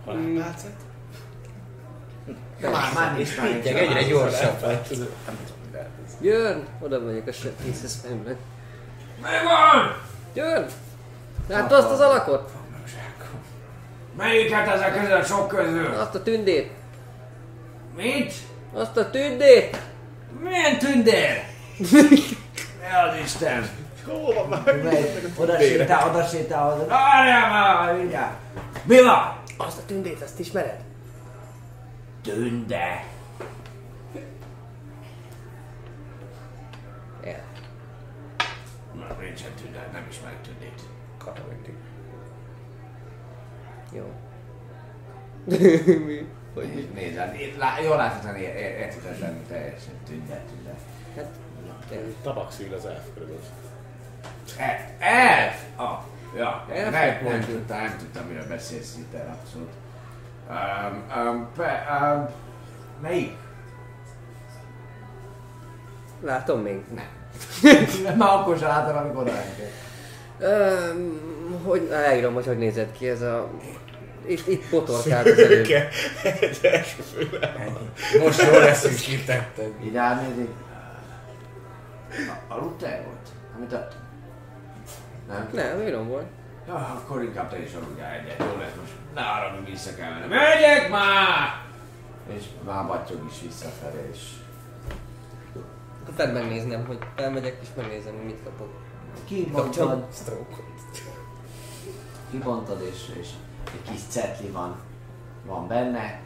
[0.05, 0.77] Halálpálcát?
[2.61, 3.65] De már, már nincs már nincs.
[3.65, 4.65] Egyre gyorsabb.
[6.20, 6.67] Jön!
[6.81, 8.37] Oda vagyok a sötéthez szemben.
[9.23, 9.97] Megvan!
[10.35, 10.67] Jön!
[11.49, 12.51] Látod azt az alakot?
[14.17, 15.87] Melyiket ezek közül a sok közül?
[15.87, 16.70] Azt a tündét!
[17.97, 18.33] Mit?
[18.73, 19.90] Azt a tündét!
[20.43, 21.44] Milyen tündér?
[22.81, 23.69] Mi az Isten?
[24.07, 24.83] Hol van már?
[24.83, 26.86] Megy, oda sétál, oda sétál, oda.
[26.86, 28.36] Várjál már, mindjárt.
[28.85, 29.39] Mi van?
[29.57, 30.81] Azt a tündét, azt ismered?
[32.23, 33.05] Tünde.
[37.25, 37.44] El.
[38.94, 40.81] Na, nincsen tünde, nem ismerek tündét.
[43.93, 44.12] Jó.
[46.07, 46.28] Mi?
[46.55, 46.89] Hogy?
[46.95, 50.75] Nézd, hát lá- jól láthatóan ér- ér- érthetetlen teljesen tünde, tünde.
[51.17, 51.27] Hát,
[51.89, 52.12] tényleg.
[52.23, 53.39] Tabakszűl az elf körül.
[54.59, 55.62] E, elf!
[55.77, 55.99] Ah,
[56.37, 59.73] ja, Elf nem, nem, tudtam, nem tudtam, miről beszélsz itt el, abszolút.
[60.49, 62.29] Um, um, pe, um,
[63.01, 63.37] melyik?
[66.23, 66.81] Látom még?
[66.95, 67.09] Nem.
[68.17, 69.33] Már akkor sem látom, amikor oda
[71.65, 73.51] hogy leírom, hogy hogy nézett ki ez a...
[74.31, 75.67] Itt, itt potorkált az előbb.
[76.41, 77.55] Egy első főle.
[78.25, 79.73] Most jól leszünk kitetted.
[79.84, 80.49] Így átnézik.
[82.49, 83.28] Aludtál volt?
[83.57, 83.99] Amit adtam?
[85.28, 85.49] Nem?
[85.52, 86.26] Nem, írom volt.
[86.67, 88.92] Ja, akkor inkább te is aludjál egyet, jó lesz most.
[89.15, 90.28] Ne arra, hogy vissza kell mennem.
[90.28, 91.62] Megyek már!
[92.36, 94.18] És már battyog is visszafelé, és
[96.02, 98.68] Akkor fedd megnéznem, hogy elmegyek és megnézem, hogy mit kapok.
[99.25, 100.07] kibontod,
[102.31, 103.28] kibontod és, és
[103.64, 104.80] egy kis cetli van,
[105.47, 106.20] van benne,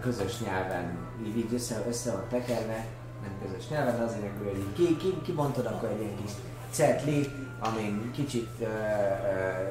[0.00, 2.86] közös nyelven, így, össze, össze van tekerve,
[3.22, 6.30] nem közös nyelven, azért nélkül, hogy ki, ki, kibontod, akkor egy ilyen kis
[6.70, 8.68] cetli, amin kicsit ö, ö,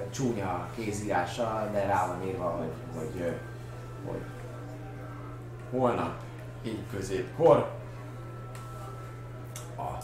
[0.10, 3.34] csúnya kézírással, de rá van írva, hogy, hogy,
[4.06, 4.22] hogy
[5.72, 6.20] holnap,
[6.64, 7.74] így középkor,
[9.78, 9.98] A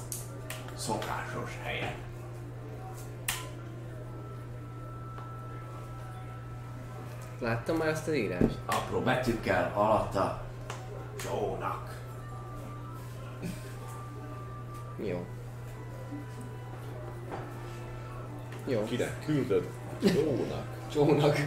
[0.75, 2.10] szokásos helyen.
[7.41, 8.57] Láttam már ezt az írást?
[8.65, 10.41] Apró betűkkel alatta
[11.25, 11.99] Jónak.
[15.03, 15.25] Jó.
[18.67, 18.83] Jó.
[18.83, 19.69] Kinek küldöd?
[19.99, 20.65] Jónak.
[20.91, 21.37] Csónak.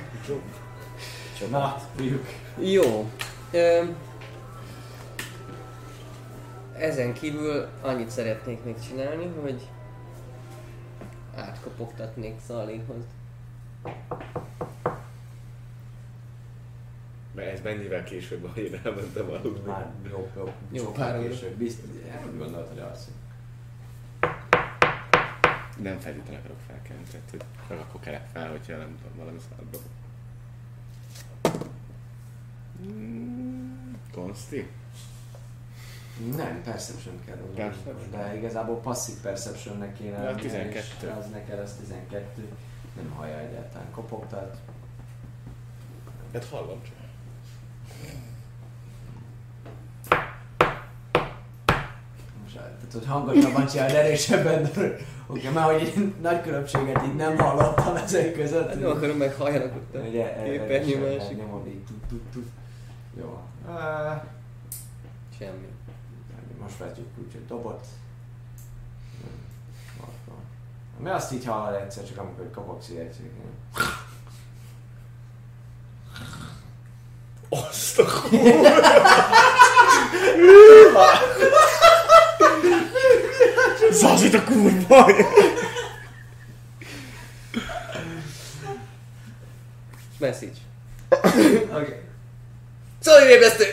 [1.50, 2.26] Na, fiúk.
[2.58, 3.10] Jó.
[3.52, 3.96] Öm,
[6.78, 9.68] ezen kívül annyit szeretnék még csinálni, hogy
[11.36, 13.04] átkopogtatnék Szalihoz.
[17.34, 19.70] Mert ez mennyivel később, ahogy én elmentem aludni.
[19.70, 21.56] Már jó, jó, Jó, pár később.
[21.56, 21.88] Biztos,
[22.24, 23.12] nem gondolt, hogy alszik.
[25.82, 29.78] Nem feltétlenül akarok felkelni, tehát hogy meg akkor kelek fel, hogyha nem tudom, valami szarba.
[32.82, 34.70] Mm, Konsti?
[36.36, 37.36] Nem, perception kell.
[37.54, 38.10] Perception.
[38.10, 41.06] De igazából passzív perceptionnek kéne lennie, 12.
[41.06, 42.48] és az neked az 12.
[42.96, 44.56] Nem hallja egyáltalán kopogtat.
[46.32, 47.03] Hát hallom csak.
[52.60, 54.62] Tehát, hogy hangosabban csinál, de erősebben.
[54.74, 58.68] de- Oké, már hogy nagy különbséget így nem hallottam ezek között.
[58.68, 61.36] Hát nem akarom meg halljanak ott a képernyő másik.
[61.36, 62.48] nyomod így, tut, tut, tut.
[63.20, 63.40] Jó.
[63.68, 64.22] Uh,
[65.38, 65.66] Semmi.
[66.62, 67.84] most vetjük úgy, hogy dobott.
[70.98, 73.24] Mi azt így hallod egyszer, csak amikor kapogsz így egyszer.
[77.48, 78.04] Azt a
[83.90, 85.06] Zazit a kurva!
[90.18, 90.52] Message.
[91.72, 92.02] Oké.
[93.00, 93.64] Szóval ébresztő!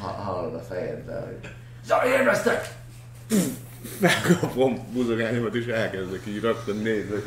[0.00, 1.50] Ha, hallod a fejedbe, hogy...
[1.86, 2.74] Zaj, ébresztek!
[3.98, 7.24] Megkapom buzogányomat és elkezdek így rögtön nézni, hogy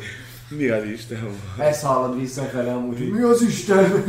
[0.48, 1.22] mi az Isten
[1.56, 1.66] van.
[1.66, 4.04] Ezt hallod visszafele amúgy, mi az Isten?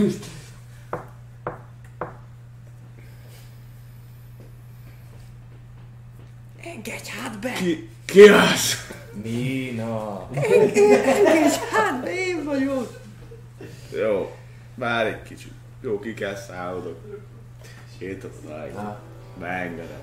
[6.78, 7.54] Engedj hát be!
[7.54, 8.76] Ki, ki az?
[9.24, 10.30] Nina.
[10.32, 13.00] Engedj hát be, én vagyok!
[13.92, 14.36] Jó,
[14.76, 15.52] várj egy kicsit.
[15.82, 16.98] Jó, ki kell szállodok.
[18.74, 19.00] Na.
[19.40, 20.02] Beengedem.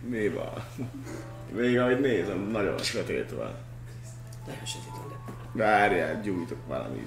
[0.00, 0.64] Mi van?
[1.52, 3.54] Még ahogy nézem, nagyon sötét van.
[4.46, 5.64] Nagyon sötét van, de...
[5.64, 7.06] Várjál, gyújtok valami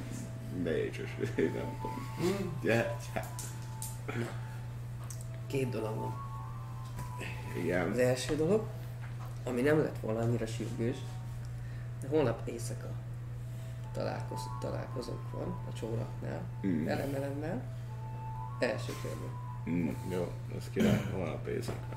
[0.64, 2.60] bécsös, nem tudom.
[2.64, 3.28] Gyere, gyere.
[5.48, 6.16] Két dolog van.
[7.64, 7.92] Igen.
[7.92, 8.66] Az első dolog,
[9.48, 10.98] ami nem lett volna annyira sürgős,
[12.02, 12.88] de holnap éjszaka
[13.94, 16.70] találkoz, találkozók van a csóraknál, Mm.
[16.70, 16.88] mm.
[16.88, 17.62] elemelemmel,
[18.60, 19.30] első körben.
[19.70, 21.96] Mm, jó, ez király, holnap éjszaka.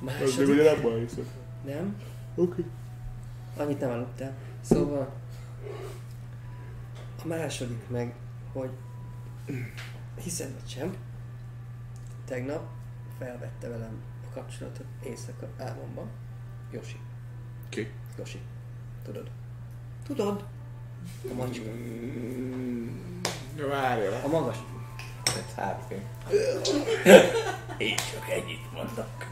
[0.00, 1.28] Második, ugye nem baj éjszaka.
[1.64, 1.96] nem,
[2.34, 2.64] Oké.
[3.56, 4.34] annyit nem aludtál.
[4.60, 5.12] Szóval
[7.24, 8.14] a második meg,
[8.52, 8.70] hogy
[10.22, 10.96] hiszed vagy sem,
[12.24, 12.68] tegnap
[13.18, 14.00] felvette velem
[14.34, 16.08] kapcsolatot éjszaka álmomban.
[16.72, 16.96] Josi.
[17.68, 17.90] Ki?
[18.18, 18.40] Josi.
[19.04, 19.30] Tudod?
[20.06, 20.44] Tudod?
[21.30, 21.64] A macska.
[23.56, 24.20] De várjál.
[24.24, 24.56] A magas.
[25.36, 26.04] Egy hátfény.
[27.78, 29.28] Én csak ennyit mondok.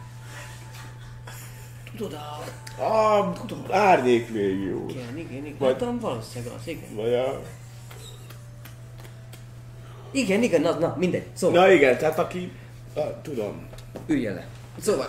[1.96, 2.44] Tudod a...
[2.82, 3.34] A
[3.70, 4.88] árnyék légió.
[4.88, 5.56] Igen, igen, igen.
[5.58, 6.94] Vagy- Hát tudom, valószínűleg az, igen.
[6.94, 7.40] Vagy a...
[10.10, 11.26] Igen, igen, na, na mindegy.
[11.32, 12.52] Szóval, Na igen, tehát aki...
[12.94, 13.66] A, tudom.
[14.06, 14.46] üljön le.
[14.78, 15.06] Szóval...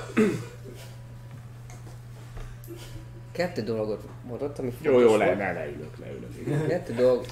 [3.32, 6.68] Kettő dolgot mondott, ami Jó, fontos jó, le, le, leülök, leülök.
[6.68, 7.26] Kettő dolog...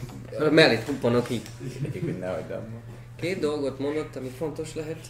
[0.52, 1.50] Mellé tuppanok így.
[1.84, 2.68] Egyébként ne hagyd el.
[3.16, 5.08] Két dolgot mondott, ami fontos lehet.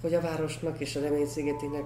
[0.00, 1.84] Hogy a városnak és a reményszigetének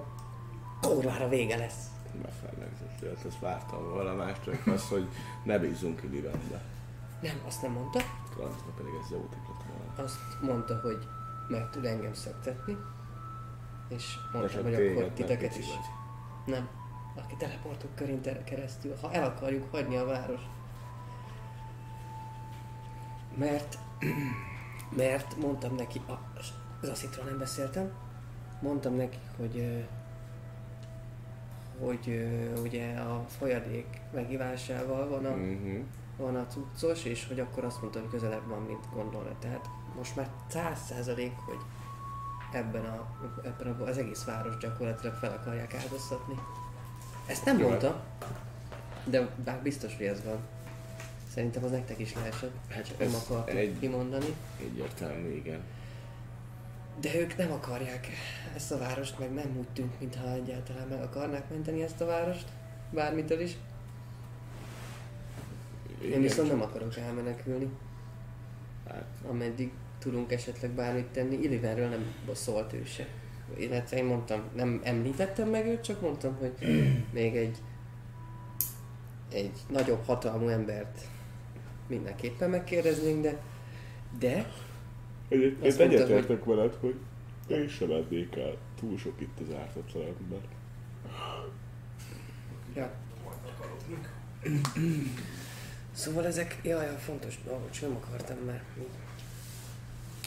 [0.81, 1.85] kurvára vége lesz.
[2.21, 5.07] Befellegzett, hát ezt vártam volna más, csak az, hogy
[5.43, 6.61] ne bízunk Illivenbe.
[7.21, 7.99] Nem, azt nem mondta.
[8.33, 10.03] Francba pedig ez jó volna.
[10.03, 11.07] Azt mondta, hogy
[11.47, 12.77] meg tud engem szöktetni.
[13.87, 15.65] És mondtam, hogy akkor titeket is.
[15.65, 15.85] vagy.
[16.45, 16.67] Nem.
[17.15, 20.41] Aki teleportok körén keresztül, ha el akarjuk hagyni a város.
[23.37, 23.77] Mert,
[24.97, 26.19] mert mondtam neki, a,
[26.81, 27.91] az aszitról nem beszéltem,
[28.61, 29.85] mondtam neki, hogy
[31.79, 32.29] hogy
[32.63, 35.79] ugye a folyadék megivásával van a, Mhm.
[36.17, 39.29] van a cuccos, és hogy akkor azt mondta, hogy közelebb van, mint gondolna.
[39.39, 41.57] Tehát most már száz százalék, hogy
[42.53, 43.07] ebben, a,
[43.43, 46.35] ebben a, az egész város gyakorlatilag fel akarják áldoztatni.
[47.25, 47.67] Ezt nem Jó.
[47.67, 48.03] mondta,
[49.05, 50.37] de bár biztos, hogy ez van.
[51.33, 54.35] Szerintem az nektek is leesett, Hát csak nem akartuk egy- kimondani.
[54.59, 55.59] Egyértelmű, igen.
[56.99, 58.07] De ők nem akarják
[58.55, 62.45] ezt a várost, meg nem úgy tűnt, mintha egyáltalán meg akarnák menteni ezt a várost.
[62.89, 63.57] Bármitől is.
[66.01, 67.69] Én Igen, viszont csak- nem akarok elmenekülni.
[68.87, 69.71] Hát, ameddig
[70.03, 71.35] tudunk esetleg bármit tenni.
[71.35, 73.07] Illivenről nem szólt ő se.
[73.57, 76.53] Illetve én mondtam, nem említettem meg őt, csak mondtam, hogy
[77.13, 77.57] még egy
[79.33, 81.07] egy nagyobb hatalmú embert
[81.87, 83.41] mindenképpen megkérdeznénk, de
[84.19, 84.51] de
[85.27, 86.95] Egyébként egyetértek veled, hogy
[87.47, 88.57] én sem mennék el.
[88.79, 90.39] Túl sok itt az ártatlan ember.
[92.75, 92.91] ja.
[95.91, 99.02] Szóval ezek jaj, fontos dolgok, és nem akartam már így.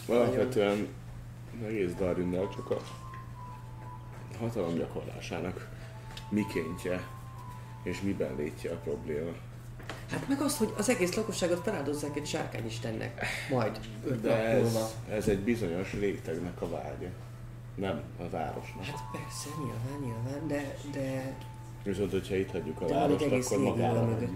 [0.09, 0.89] Alapvetően
[1.67, 2.76] egész Darwinnel csak a
[4.39, 5.68] hatalom gyakorlásának
[6.28, 7.01] mikéntje
[7.83, 9.31] és miben létje a probléma.
[10.10, 13.26] Hát meg az, hogy az egész lakosságot feláldozzák egy sárkányistennek.
[13.51, 13.81] Majd
[14.23, 14.78] De ez,
[15.10, 17.09] ez egy bizonyos rétegnek a vágya.
[17.75, 18.85] Nem a városnak.
[18.85, 21.36] Hát persze, nyilván, nyilván, de, de,
[21.85, 24.31] Viszont, hogyha itt hagyjuk a de várost, akkor magára hagyjuk.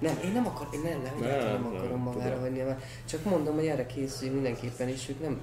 [0.00, 2.62] Nem, én nem akar, én nem, nem, Nem, nem, nem akarom magára hagyni.
[3.04, 5.40] Csak mondom, hogy erre készüljünk mindenképpen is, hogy nem...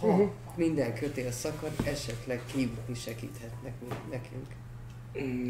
[0.00, 4.46] Ha minden kötél szakad, esetleg kívülni segíthetnek mi- nekünk.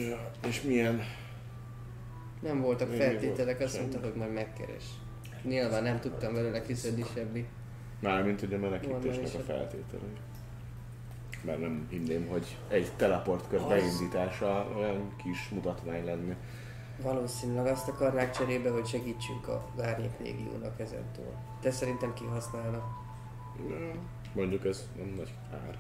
[0.08, 1.00] Ja, és milyen?
[2.42, 4.84] Nem voltak Még feltételek, volt azt mondta, hogy majd megkeres.
[5.42, 7.46] Nyilván nem tudtam belőle kiszedni semmi.
[8.00, 10.12] Mármint ugye a menekítésnek a feltételei.
[11.44, 16.36] Mert nem hinném, hogy egy teleportkör Az- beindítása olyan kis mutatvány lenne.
[17.04, 21.34] Valószínűleg azt akarnák cserébe, hogy segítsünk a Árnyék Légiónak ezentúl.
[21.62, 22.84] De szerintem kihasználnak.
[24.32, 25.78] Mondjuk ez nem nagy ár.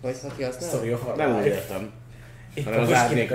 [0.00, 0.76] Vagy ha kihasználnak?
[0.76, 1.90] Sorry, a Nem úgy értem.
[2.54, 3.28] Épp hanem az árnyék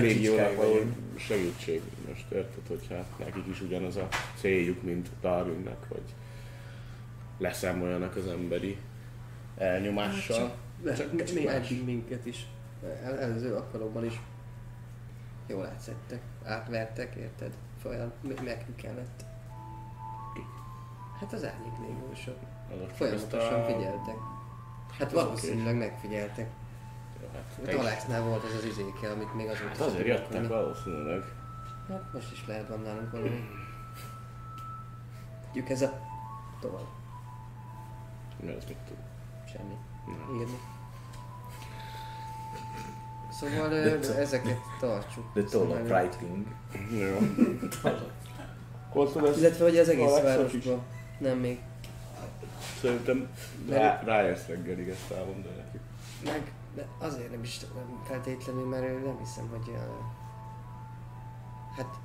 [0.55, 0.95] való vagyunk.
[1.17, 1.81] segítség.
[2.07, 4.07] Most érted, hogyha nekik is ugyanaz a
[4.39, 6.13] céljuk, mint Darwinnek, hogy
[7.37, 8.77] leszámoljanak az emberi
[9.57, 10.55] elnyomással.
[10.83, 11.53] De Csak mi más.
[11.53, 12.45] eddig minket is,
[13.03, 14.19] el, előző alkalommal is
[15.47, 17.53] jól átszettek, átvertek, érted?
[17.81, 19.25] Folyam, nekünk kellett.
[21.19, 22.37] Hát az árnyék légiósok.
[22.73, 24.15] Azok Folyamatosan a- figyeltek.
[24.99, 26.49] Hát valószínűleg megfigyeltek.
[27.33, 30.47] Hát Talexnál volt az az izéke, amit még azóta Hát azért jöttek rakni.
[30.47, 31.23] valószínűleg.
[31.87, 33.49] Hát most is lehet van nálunk valami.
[35.45, 35.99] Tudjuk ez a...
[36.59, 36.85] Tovább.
[38.41, 38.97] Mi az mit tud?
[39.51, 39.75] Semmi.
[40.05, 40.35] Nem.
[40.39, 40.57] Írni.
[43.39, 45.25] Szóval ö, ezeket tartsuk.
[45.33, 46.45] The toll of Szóval- writing.
[46.91, 47.17] Jó.
[49.37, 50.83] Illetve hogy az egész városban.
[51.19, 51.59] Nem még.
[52.81, 53.27] Szerintem
[53.69, 55.79] rá, ráérsz reggelig ezt elmondani neki.
[56.23, 59.81] Meg de azért nem is nem feltétlenül, mert nem hiszem, hogy uh,
[61.75, 61.99] hát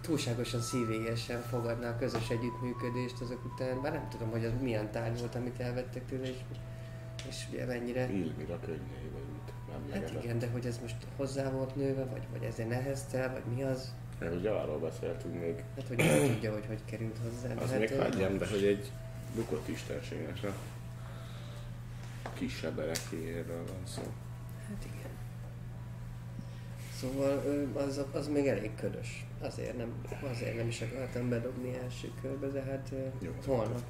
[0.00, 5.18] túlságosan szívélyesen fogadná a közös együttműködést azok után, bár nem tudom, hogy az milyen tárgy
[5.18, 6.36] volt, amit elvettek tőle, és,
[7.28, 8.10] és ugye mennyire...
[8.12, 9.10] Ilmira könnyei,
[9.92, 13.62] Hát igen, de hogy ez most hozzá volt nőve, vagy, vagy ezért nehezte, vagy mi
[13.62, 13.94] az?
[14.18, 17.54] Mert ugye arról beszéltünk még, Hát hogy nem tudja, hogy hogy került hozzá.
[17.54, 18.92] az hát, még hagyjam, de hogy egy
[19.34, 20.52] bukott istenségnek a
[22.32, 24.02] kisebb erekéjéről van szó.
[24.68, 25.10] Hát igen.
[27.00, 27.42] Szóval
[27.74, 29.26] az, az még elég ködös.
[29.40, 29.92] Azért nem,
[30.30, 33.30] azért nem is akartam bedobni első körbe, de hát Jó.
[33.46, 33.82] holnap.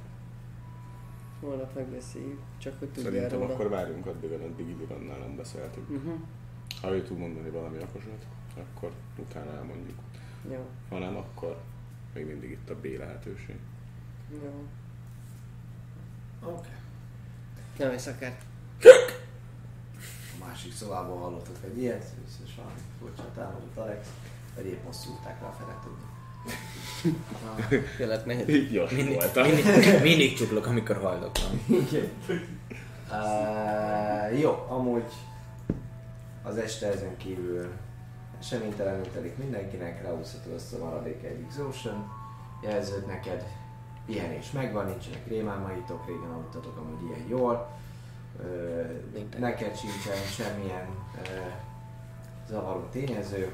[1.41, 3.53] Holnap megbeszéljük, csak hogy tudjál Szerintem róla.
[3.53, 5.89] akkor várjunk addig, ameddig Ilirannál nem beszéltünk.
[5.89, 6.13] Uh-huh.
[6.81, 8.25] Ha ő tud mondani valami okosat,
[8.57, 9.97] akkor utána elmondjuk.
[10.51, 11.61] Jó, Ha nem, akkor
[12.13, 13.55] még mindig itt a B lehetőség.
[14.43, 14.63] jó.
[16.49, 16.69] Oké.
[17.77, 18.37] Nem és akár.
[20.39, 22.13] A másik szobából hallottak egy ilyet,
[22.45, 24.07] és valami furcsa támadott Alex,
[24.55, 25.85] vagy épp most szúrták rá a felet
[27.99, 28.49] Jölet mehet.
[28.49, 29.43] Így gyors Mindig, voltam.
[29.47, 31.61] mindig, mindig csuklok, amikor hallgatom.
[31.67, 32.09] Igen.
[33.11, 35.03] Uh, jó, amúgy
[36.43, 37.69] az este ezen kívül
[38.39, 42.11] eseménytelenül telik mindenkinek, leúszhatod azt a maradék egy exhaustion
[42.63, 43.43] jelzőt neked,
[44.05, 47.69] pihenés megvan, nincsenek rémálmaitok, régen aludtatok amúgy ilyen jól,
[48.39, 48.45] uh,
[49.13, 49.39] Nincsen.
[49.41, 51.27] neked sincsen semmilyen uh,
[52.49, 53.53] zavaró tényező,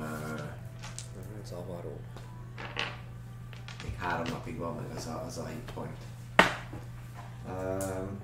[0.00, 0.40] uh,
[1.48, 2.00] Zavaró.
[3.82, 5.96] még három napig van meg az a, az a hit point.
[7.48, 8.18] Um,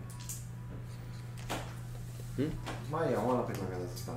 [2.37, 2.43] Hm?
[2.91, 4.17] Ma ilyen holnapig meg az aztán.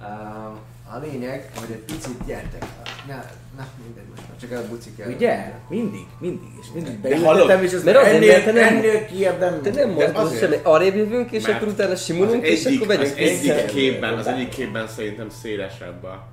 [0.00, 0.58] Um,
[0.94, 2.64] a lényeg, hogy egy picit gyertek.
[3.06, 3.14] Ne,
[3.56, 5.10] ne, mindegy, most már csak a buci kell.
[5.12, 5.52] Ugye?
[5.68, 9.38] Mindig, mindig, és mindig beültetem, és az Mert azért, ennél, mert te nem- ennél kijebb
[9.38, 10.56] nem Te nem mozdulsz azért- semmi.
[10.62, 14.26] Arrébb jövünk, és Mert akkor utána Az simulunk, és akkor az megyünk egyik képben, az
[14.26, 16.26] egyik képben szerintem szélesebb a...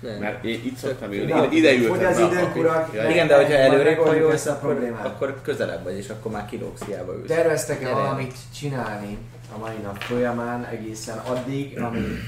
[0.00, 0.18] Nem.
[0.18, 2.58] Mert én itt szoktam ülni, Na, ide, ide ültem hogy az be a időnk, papi.
[2.58, 6.08] urak, Ja, Igen, de hogyha előrébb megoldjuk hajolsz, ezt a akkor, akkor közelebb vagy, és
[6.08, 7.26] akkor már kilógsz, hiába ülsz.
[7.28, 9.18] Terveztek-e valamit csinálni
[9.54, 12.20] a mai nap folyamán egészen addig, amíg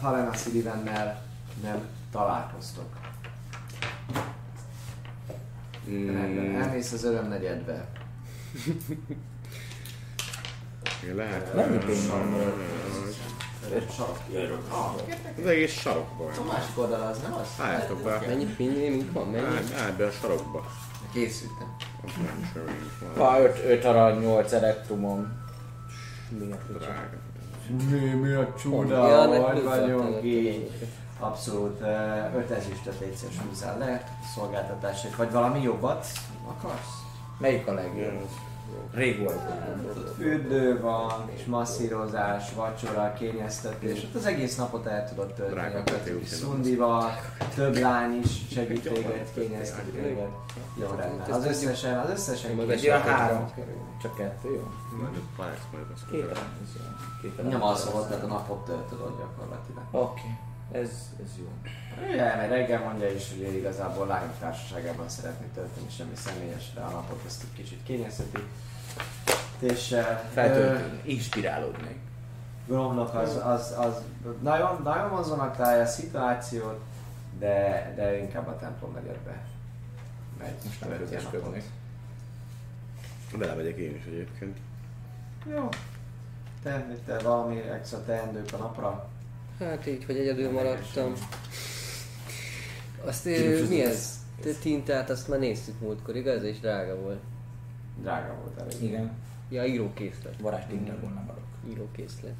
[0.00, 1.22] Falena Sullivannel
[1.62, 1.78] nem
[2.12, 2.84] találkoztok?
[5.86, 7.84] Rendben, Mm, elmész az örömnegyedbe.
[11.14, 11.54] lehet.
[11.54, 12.10] Mennyi pénz
[13.68, 13.86] van?
[13.96, 15.02] Sarok.
[15.38, 16.24] Az egész sarokba.
[16.24, 17.64] a másik oldal az nem az?
[17.64, 18.22] Álljatok be.
[18.26, 19.26] Mennyi mennyi mink van?
[19.26, 19.44] Mennyi?
[19.82, 20.66] Állj, be a sarokba.
[21.12, 21.76] Készültem.
[22.16, 22.52] Nem
[23.14, 23.26] van.
[23.26, 25.46] Ha 5, 5 arany, 8 elektrumom.
[26.68, 27.16] Drága.
[27.90, 30.70] Mi, mi a csuda, hogy vagyunk így.
[31.20, 36.06] Abszolút, eh, öt ezüstöt létszés húzzál le, szolgáltatásért, vagy valami jobbat
[36.48, 37.02] akarsz?
[37.38, 38.28] Melyik a legjobb?
[38.94, 39.40] Rég volt.
[40.16, 47.10] Fürdő van, és masszírozás, vacsora, kényeztetés, ott az egész napot el tudod tölteni a szundival,
[47.54, 50.28] több lány is segít téged, kényeztet téged.
[50.80, 53.50] Jó rendben, az összesen, az összesen olyan fog három.
[54.02, 54.68] Csak kettő, jó?
[56.10, 57.50] Két.
[57.50, 59.84] Nem az volt, tehát a napot töltöd gyakorlatilag.
[59.90, 60.38] Oké,
[60.72, 60.90] ez,
[61.24, 61.46] ez jó.
[62.06, 66.90] Ő elmegy reggel mondja is, hogy ő igazából lányok társaságában szeretné tölteni semmi személyesre a
[66.90, 68.42] napot, ezt egy kicsit kényezteti.
[69.58, 71.96] És eh, ö, Feltöltődni, inspirálódni.
[72.66, 74.02] Gromnak az, az, az
[74.42, 76.80] nagyon, nagyon vonzónak találja a szituációt,
[77.38, 79.40] de, de inkább a templom negyedbe
[80.38, 81.30] megy, Most nem tölti a napot.
[81.30, 81.62] közösködni.
[83.38, 84.56] Belemegyek én is egyébként.
[85.54, 85.68] Jó.
[86.62, 89.08] Te, te valami extra teendők a napra?
[89.58, 91.12] Hát így, hogy egyedül maradtam.
[93.04, 94.16] Azt ö, mi ez.
[94.42, 96.42] Te tintát azt már néztük múltkor, igaz?
[96.42, 97.20] És drága volt.
[98.00, 98.82] Drága volt elég.
[98.82, 99.10] Igen,
[99.50, 100.34] Ja, írókészlet.
[100.40, 101.44] varázs tintából nem adok.
[101.70, 102.34] Írókészlet.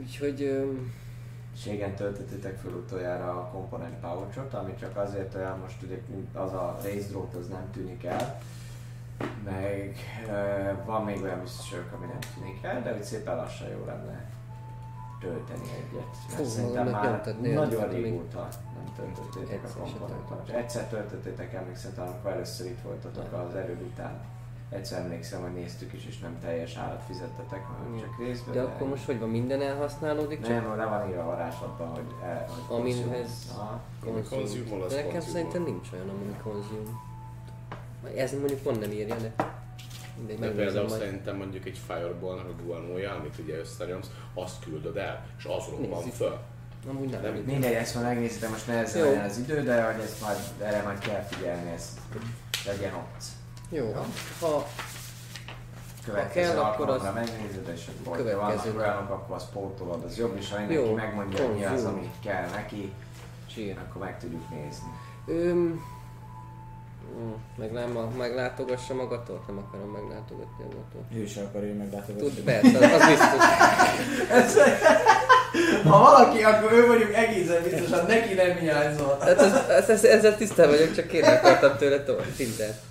[0.00, 0.42] Úgyhogy...
[0.42, 0.72] ö,
[1.54, 5.96] És régen töltöttétek fel utoljára a komponent pouchot, ami csak azért olyan, most ugye
[6.32, 8.38] az a részdrót az nem tűnik el,
[9.44, 9.96] meg
[10.26, 14.30] uh, van még olyan biztosok, ami nem tűnik el, de úgy szépen lassan jó lenne
[15.22, 16.10] tölteni egyet.
[16.28, 20.28] Mert Fú, szerintem már nagyon régóta nem töltöttétek a Egyszer se komponent pouchot.
[20.28, 20.60] töltöttem.
[20.62, 24.20] Egyszer töltöttétek, emlékszem, talán amikor először itt voltatok az erőd után.
[24.70, 28.54] Egyszer emlékszem, hogy néztük is, és nem teljes árat fizettetek, hanem csak részben.
[28.54, 30.40] De akkor most hogy van, minden elhasználódik?
[30.40, 32.04] Csak Nem, le van írva a varázslatban, hogy...
[32.22, 33.50] El, hogy Amihez-
[34.86, 37.00] az De nekem szerintem nincs olyan, ami konzum.
[38.16, 39.34] Ez mondjuk pont nem írja, de...
[40.16, 41.00] Mindegy, De például majd.
[41.00, 45.98] szerintem mondjuk egy Fireball-nak a guanója, amit ugye összenyomsz, azt küldöd el, és az robban
[45.98, 46.12] Nézzük.
[46.12, 46.38] föl.
[46.88, 47.22] Amúgy nem.
[47.22, 47.34] Nem.
[47.34, 49.08] Mindegy, ezt már megnézitek, most nehezen Jó.
[49.08, 51.98] legyen az idő, de hogy ezt majd, erre majd kell figyelni, ezt
[52.66, 53.22] legyen ott.
[53.68, 53.92] Jó,
[54.40, 54.66] ha
[56.04, 58.38] Következő kell, akkor az- megnézed, és akkor következő.
[58.40, 61.64] ha vannak olyanok, akkor azt pótolod, az jobb is, ha mindenki Jó, megmondja, hogy mi
[61.64, 62.92] az, ami kell neki,
[63.50, 63.76] sír.
[63.88, 64.88] akkor meg tudjuk nézni.
[65.26, 65.80] Öm,
[67.18, 69.46] mm, meg nem, meglátogassa magatot?
[69.46, 71.02] Nem akarom meglátogatni magatot.
[71.14, 72.28] Ő is akarja meglátogatni.
[72.28, 73.42] Tud, persze, az, az biztos.
[75.84, 79.22] Ha valaki, akkor ő mondjuk egészen biztosan neki nem hiányzott.
[79.22, 82.82] Hát ez, ez, ez, ezzel tisztán vagyok, csak kérni akartam tőle tovább tintát.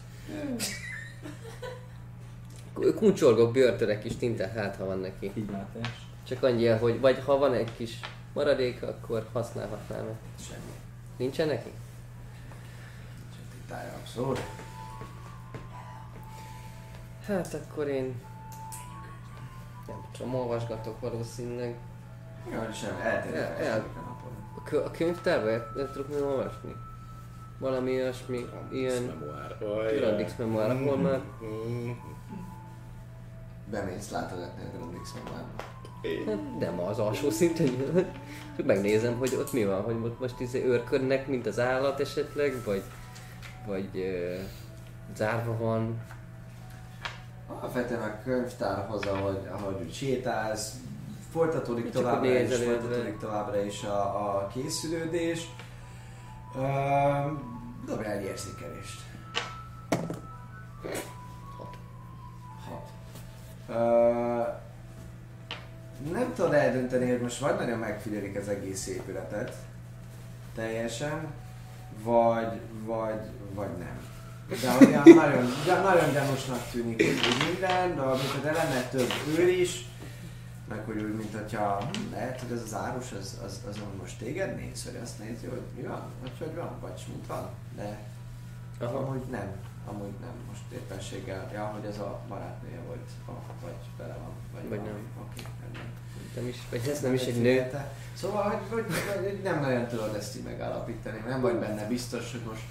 [2.96, 5.32] Kuncsorgok bőrtörek is tintát, hát ha van neki.
[5.36, 5.92] Így látás.
[6.28, 8.00] Csak annyi, hogy vagy ha van egy kis
[8.34, 10.06] maradék, akkor használhatnám.
[10.48, 10.72] Semmi.
[11.18, 11.70] Nincsen neki?
[13.72, 14.40] Titája abszolút.
[17.28, 18.22] Hát akkor én...
[19.88, 21.76] Nem tudom, olvasgatok valószínűleg.
[22.52, 24.10] Jó, sem, eltérő El- el- a.
[24.58, 26.76] A, kö- a könyvtárba el, tudok még olvasni?
[27.60, 29.24] Valami olyasmi, ilyen
[29.98, 31.92] Grandix memoár, ahol már Mm,
[33.72, 35.64] Bemész látogatni a Grundix memoárba.
[36.26, 37.66] Hát nem az alsó szinten,
[38.58, 42.54] csak megnézem, hogy ott mi van, hogy ott most izé őrködnek, mint az állat esetleg,
[42.66, 42.84] vagy,
[43.66, 44.36] vagy ö,
[45.16, 46.02] zárva van.
[47.48, 50.74] Alapvetően a könyvtárhoz, ahogy, ahogy úgy sétálsz,
[51.32, 52.80] folytatódik Csak továbbra is, nézelődve.
[52.80, 55.50] folytatódik továbbra is a, a készülődés.
[57.86, 59.02] Dobjál egy érzékelést.
[61.58, 61.78] Hat.
[62.68, 62.90] Hat.
[63.68, 64.60] Uh,
[66.12, 69.56] nem tudod eldönteni, hogy most vagy nagyon megfigyelik az egész épületet
[70.56, 71.28] teljesen,
[72.04, 73.20] vagy, vagy,
[73.54, 74.00] vagy nem.
[74.62, 75.48] De olyan nagyon,
[75.84, 79.86] nagyon gyanúsnak tűnik hogy minden, de amikor de lenne több őr is,
[80.70, 84.18] meg hogy úgy, mint hogyha hm, lehet, hogy ez az árus, az, az, az most
[84.18, 88.00] téged néz, hogy azt nézi, hogy mi van, vagy hogy van, vagy mint van, de
[88.80, 88.98] Aha.
[88.98, 89.50] amúgy nem,
[89.86, 93.10] amúgy nem, most éppenséggel, ja, hogy ez a barátnője volt,
[93.62, 95.02] vagy vele van, vagy, Vagy valami.
[95.16, 95.26] nem.
[95.28, 95.90] Oké, rendben.
[96.36, 97.72] Nem is, vagy ez nem is egy nő.
[98.14, 102.42] Szóval, hogy, hogy, hogy nem nagyon tudod ezt így megállapítani, nem vagy benne biztos, hogy
[102.50, 102.64] most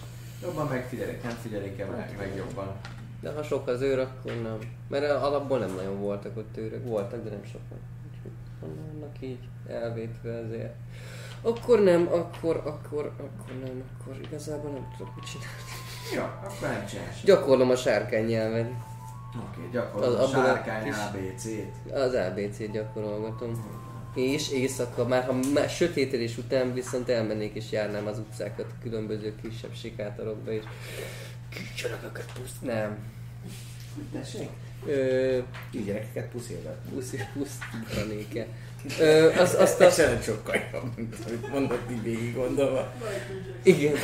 [0.42, 2.72] jobban megfigyelik, nem figyelik-e meg, meg jobban.
[3.20, 4.58] De ha sok az őr, akkor nem.
[4.88, 6.84] Mert alapból nem nagyon voltak ott őrök.
[6.84, 7.78] Voltak, de nem sokan.
[8.06, 9.38] Úgyhogy vannak így
[9.68, 10.74] elvétve ezért.
[11.42, 15.58] Akkor nem, akkor, akkor, akkor nem, akkor igazából nem tudok mit csinálni.
[16.14, 17.22] Jó, akkor nem csinálsz.
[17.24, 18.82] Gyakorlom a sárkány nyelven.
[19.36, 21.92] Oké, gyakorlod Az a sárkány ABC-t.
[21.92, 23.80] Az ABC-t gyakorolgatom.
[24.14, 29.74] És éjszaka, már ha már sötétedés után viszont elmennék és járnám az utcákat különböző kisebb
[29.74, 30.62] sikátorokba és
[31.48, 32.62] kicsonak őket puszt.
[32.62, 32.98] Nem.
[34.12, 34.48] Tessék?
[34.86, 35.38] Ö,
[35.70, 36.76] Így gyerekeket puszilgat.
[36.94, 38.46] puszi, pusztítanék-e.
[39.00, 39.84] Ö, az, azt a...
[39.84, 42.92] Ez nem sokkal jobb, mint amit mondott így végig gondolva.
[43.62, 43.94] Igen.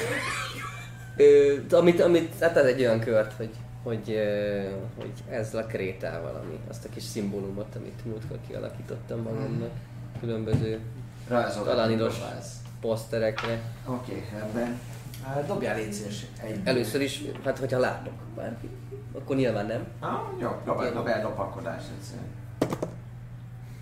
[1.17, 3.51] Ö, amit, amit, hát ez egy olyan kört, hogy,
[3.83, 4.21] hogy,
[4.97, 9.71] hogy ezzel a krétával, ami, azt a kis szimbólumot, amit múltkor kialakítottam magamnak,
[10.21, 10.81] különböző
[11.29, 11.69] Rajzolod.
[11.69, 12.15] Talán idos.
[12.19, 12.55] próbálsz.
[12.81, 13.61] poszterekre.
[13.87, 14.81] Oké, rendben.
[15.25, 16.61] Uh, dobjál légy szíves egy.
[16.65, 18.71] Először is, hát hogyha látok bárki,
[19.13, 19.87] akkor nyilván nem.
[20.01, 22.29] Ah, jó, dobjál, dobjál lopakodást egyszerűen.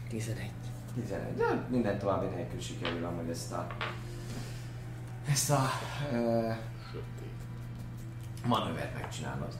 [0.08, 0.50] 11.
[0.94, 1.34] 11.
[1.36, 3.66] De minden további nélkül sikerül amúgy ezt a...
[5.30, 5.60] Ezt a...
[6.12, 6.54] Uh,
[8.46, 9.52] manővert megcsinálod.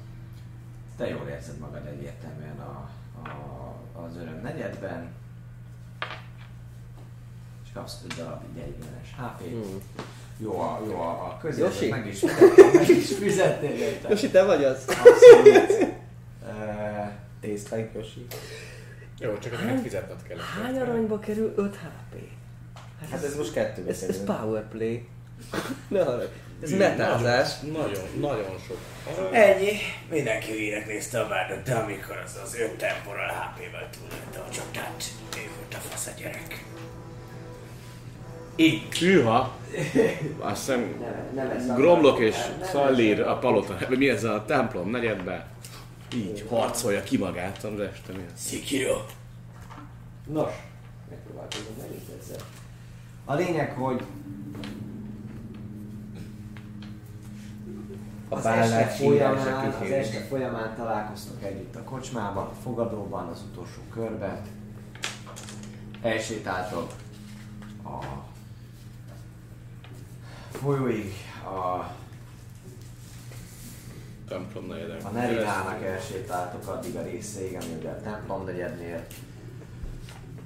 [0.97, 2.89] Te jól érzed magad egyértelműen a,
[3.23, 5.13] a, az öröm negyedben.
[7.75, 9.49] Kapsz 5 darab ideiglenes HP-t.
[9.49, 9.81] Hmm.
[10.39, 14.09] Jó a, jó a, a közérzet, meg is fizettél, meg is fizettél érte.
[14.09, 14.85] Josi, te vagy az?
[14.89, 15.87] Abszolút.
[17.43, 18.27] Uh, Yoshi.
[19.19, 20.37] Jó, csak ezeket fizetned kell.
[20.39, 22.21] Hány aranyba kerül 5 HP?
[23.11, 25.09] Hát ez most kettőbe Ez, ez powerplay.
[25.89, 26.33] Ne haragudj.
[26.63, 27.61] Ez metázás.
[27.61, 28.79] Nagyon, nagyon sok.
[29.33, 29.73] Ennyi.
[30.11, 35.05] Mindenki hülyének nézte a várdot, de amikor az az öt temporal HP-vel túlélte a csatát,
[35.37, 36.65] ő volt a fasz a gyerek.
[38.57, 38.99] Így.
[38.99, 39.53] Hűha!
[40.39, 41.05] Azt hiszem
[41.77, 45.47] Gromlok és Szallír a palota, mi ez a templom negyedbe,
[46.15, 48.37] így harcolja ki magát az este miatt.
[48.37, 48.97] Szikiro.
[50.33, 50.53] Nos,
[51.11, 52.37] megpróbálkozom megint egyszer.
[53.25, 54.03] A lényeg, hogy
[58.29, 63.81] A az este, folyamán, az este folyamán találkoztok együtt a kocsmában, a fogadóban, az utolsó
[63.93, 64.41] körben.
[66.03, 66.93] Elsétáltok
[67.85, 68.05] a
[70.55, 71.13] folyóig,
[71.45, 71.93] a,
[74.29, 75.05] Templom negyedek.
[75.05, 79.07] a Nerinának elsétáltok addig a részéig, ami ugye a templom negyednél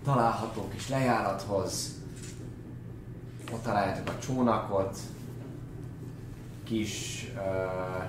[0.04, 1.96] található kis lejárathoz.
[3.52, 4.98] ott találjátok a csónakot,
[6.64, 8.04] kis uh,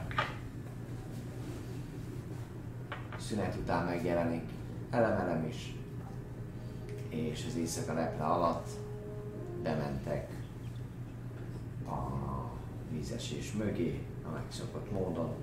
[3.19, 4.49] szünet után megjelenik
[4.89, 5.73] elemelem is,
[7.09, 8.67] és az éjszaka leple alatt
[9.63, 10.39] bementek
[11.90, 12.51] a
[12.92, 15.34] vízesés mögé, a megszokott módon,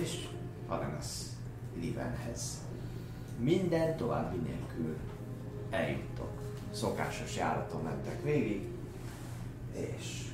[0.00, 0.28] és
[0.66, 1.06] Aranas
[1.80, 2.62] Livenhez
[3.38, 4.96] minden további nélkül
[5.70, 6.30] eljuttok.
[6.70, 8.68] Szokásos járaton mentek végig,
[9.72, 10.32] és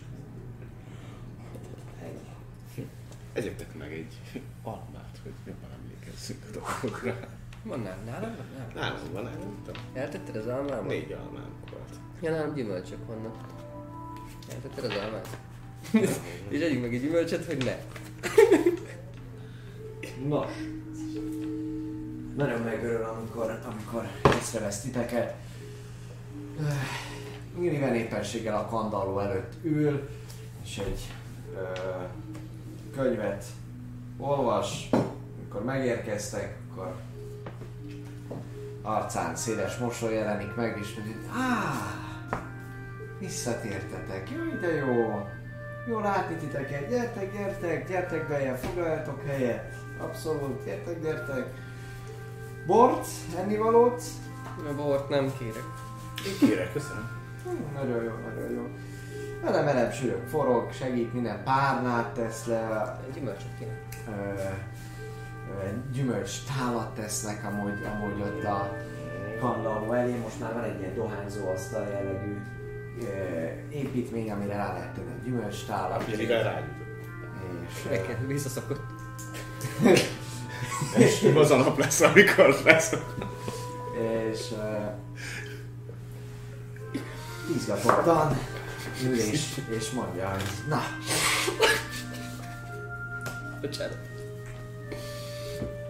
[2.02, 2.88] ennyi.
[3.32, 7.28] Egyébként meg egy almát, hogy jobban emlékezzünk a dolgokra.
[7.62, 8.04] Van nálam?
[8.04, 8.46] Nálam van?
[8.74, 9.12] Nálam.
[9.12, 9.74] Van, elmondtam.
[9.92, 10.86] Eltetted az almámat?
[10.86, 12.00] Négy almánk volt.
[12.20, 13.59] Ja, nálam gyümölcsök vannak.
[14.52, 15.28] Eltetted az almát?
[16.48, 17.76] És együnk meg egy gyümölcsöt, hogy ne.
[20.28, 20.50] Nos.
[22.36, 25.34] Nagyon megörül, amikor, amikor észrevesz titeket.
[27.56, 30.08] Mivel éppenséggel a kandalló előtt ül,
[30.64, 31.00] és egy
[31.54, 31.80] ö,
[32.96, 33.44] könyvet
[34.16, 34.88] olvas.
[35.38, 36.94] Amikor megérkeztek, akkor
[38.82, 42.09] arcán széles mosoly jelenik meg, és mondja, áh,
[43.20, 45.26] visszatértetek, jaj de jó,
[45.88, 51.46] jó látni titeket, gyertek, gyertek, gyertek be, foglaljatok helyet, abszolút, gyertek, gyertek.
[52.66, 53.06] Bort,
[53.38, 54.02] ennivalót,
[54.70, 55.64] A bort nem kérek.
[56.26, 57.10] Én kérek, köszönöm.
[57.44, 58.68] Hú, nagyon jó, nagyon jó.
[59.42, 63.72] Vele meleg sülök, forog, segít minden párnát tesz le, Egy gyümölcsöt kéne.
[64.08, 64.32] ö,
[65.52, 68.76] ö, gyümölcs tálat tesznek amúgy, amúgy ott a
[69.40, 70.16] kandalló elé.
[70.18, 72.40] Most már van egy ilyen dohányzó asztal jellegű
[73.70, 76.16] építmény, amire rá lehet tenni a gyümölcs tálat.
[76.16, 76.78] Mivel rágyújtott.
[77.68, 78.80] És, Nekem visszaszokott.
[80.96, 82.92] És az a nap lesz, amikor lesz.
[84.30, 84.94] és uh,
[87.56, 88.38] izgatottan
[89.04, 90.80] ül és, és mondja, hogy na,
[93.60, 93.98] Bocsánat.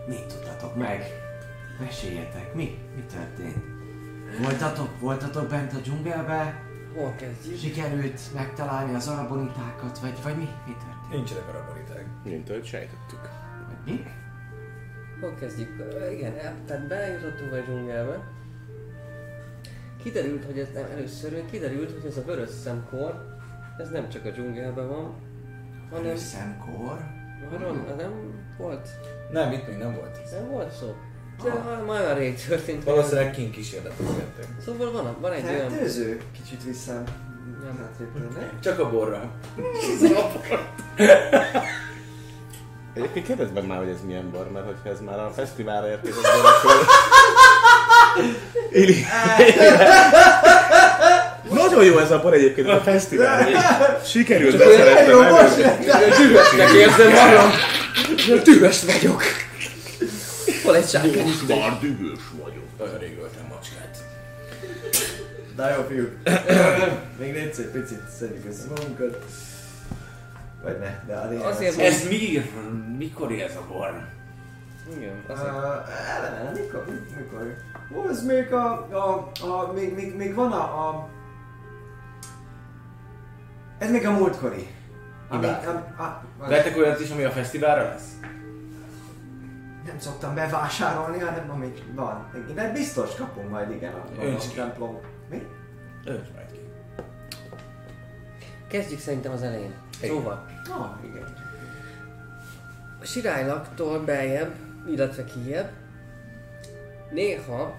[0.07, 1.05] mit tudtatok meg?
[1.81, 2.79] Meséljetek, mi?
[2.95, 3.65] Mi történt?
[4.43, 6.70] Voltatok, voltatok bent a dzsungelbe?
[6.95, 7.59] Hol kezdjük?
[7.59, 10.49] Sikerült megtalálni az arabonitákat, vagy, vagy mi?
[10.67, 11.11] Mi történt?
[11.13, 12.05] Nincsenek araboniták.
[12.25, 13.29] Mint ahogy sejtettük.
[13.67, 14.05] Vagy mi?
[15.21, 15.69] Hol kezdjük?
[16.13, 18.19] Igen, el- tehát bejutottunk a dzsungelbe.
[20.03, 23.39] Kiderült, hogy ez nem először, kiderült, hogy ez a vörös szemkor,
[23.79, 25.15] ez nem csak a dzsungelben van,
[25.91, 26.99] hanem Szemkor?
[27.53, 28.13] arról nem
[28.59, 28.89] volt,
[29.31, 30.19] Nem, itt még nem volt.
[30.33, 30.95] nem volt szó.
[31.43, 32.85] De már már olyan rég történt.
[32.85, 34.45] Valószínűleg kint kísérletezgettek.
[34.65, 35.71] Szóval van, van egy olyan...
[35.71, 36.21] Fertőző?
[36.43, 37.03] Kicsit vissza.
[37.63, 38.51] Nem.
[38.63, 39.31] Csak a borra.
[42.95, 46.23] Egyébként kérdezd meg már, hogy ez milyen bor, mert hogyha ez már a fesztiválra érkezett
[46.23, 46.87] bor, akkor...
[48.73, 49.05] Ili...
[51.51, 53.49] Nagyon jó ez a bor egyébként a fesztivál.
[54.05, 55.57] Sikerült beszerettem most
[56.17, 57.51] Dühösnek érzem magam!
[58.43, 59.23] Dühös vagyok!
[60.71, 61.43] Hol egy sárkány is?
[61.49, 62.79] Már dühös vagyok.
[62.79, 64.05] Nagyon rég öltem macskát.
[65.57, 66.11] Na jó, fiúk.
[67.19, 69.25] Még légy szép picit szedjük össze magunkat.
[70.63, 72.51] Vagy ne, de a lényeg Azért az, van- Ez mi?
[72.99, 74.09] Mikor ez a bor?
[74.97, 75.53] Igen, Uh, azért.
[76.17, 76.85] eleve, mikor,
[77.17, 77.57] mikor?
[77.97, 81.09] Ó, ez még a, a, a még, még, még van a, a
[83.79, 84.67] ez még a múltkori.
[85.29, 88.09] Ami, am, a, a, Vettek olyat is, ami a fesztiválra lesz?
[89.87, 92.31] Nem szoktam bevásárolni, hanem amik van.
[92.55, 94.05] De biztos kapunk majd, igen, a,
[94.55, 94.99] templom.
[95.31, 95.47] Mi?
[96.05, 96.59] Önts majd ki.
[98.69, 99.75] Kezdjük szerintem az elején.
[100.03, 101.35] Szóval, Ah, igen.
[103.01, 104.55] a Sirálylaktól beljebb,
[104.89, 105.71] illetve kijebb,
[107.11, 107.75] néha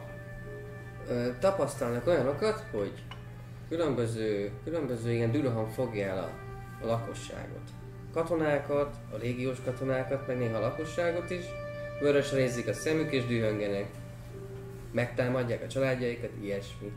[1.09, 2.93] ö, tapasztalnak olyanokat, hogy
[3.69, 6.29] különböző, különböző ilyen dülham fogja el a,
[6.83, 7.69] a lakosságot.
[8.13, 11.43] Katonákat, a légiós katonákat, meg néha a lakosságot is,
[12.01, 13.85] vörös rézik a szemük és dühöngenek.
[14.91, 16.91] Megtámadják a családjaikat, ilyesmi.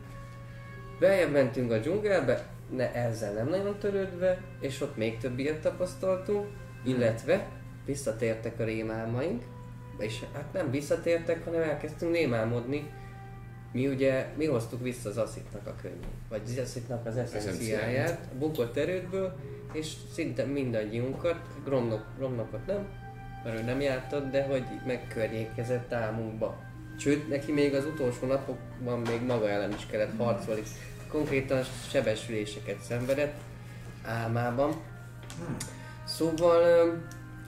[0.99, 6.47] Beljebb mentünk a dzsungelbe, ne, ezzel nem nagyon törődve, és ott még több ilyet tapasztaltunk,
[6.85, 7.47] illetve
[7.85, 9.43] visszatértek a rémálmaink,
[9.97, 12.91] és hát nem visszatértek, hanem elkezdtünk némálmodni.
[13.71, 18.37] Mi ugye, mi hoztuk vissza az aszitnak a könyvét, vagy az aszitnak az eszenciáját, a
[18.37, 19.35] bukott erődből,
[19.73, 22.87] és szinte mindannyiunkat, Gromnok, Gromnokot nem,
[23.45, 26.63] mert ő nem jártott, de hogy megkörnyékezett álmunkba.
[26.97, 30.61] Sőt, neki még az utolsó napokban még maga ellen is kellett harcolni.
[31.07, 33.35] Konkrétan sebesüléseket szenvedett
[34.05, 34.73] álmában.
[36.05, 36.93] Szóval,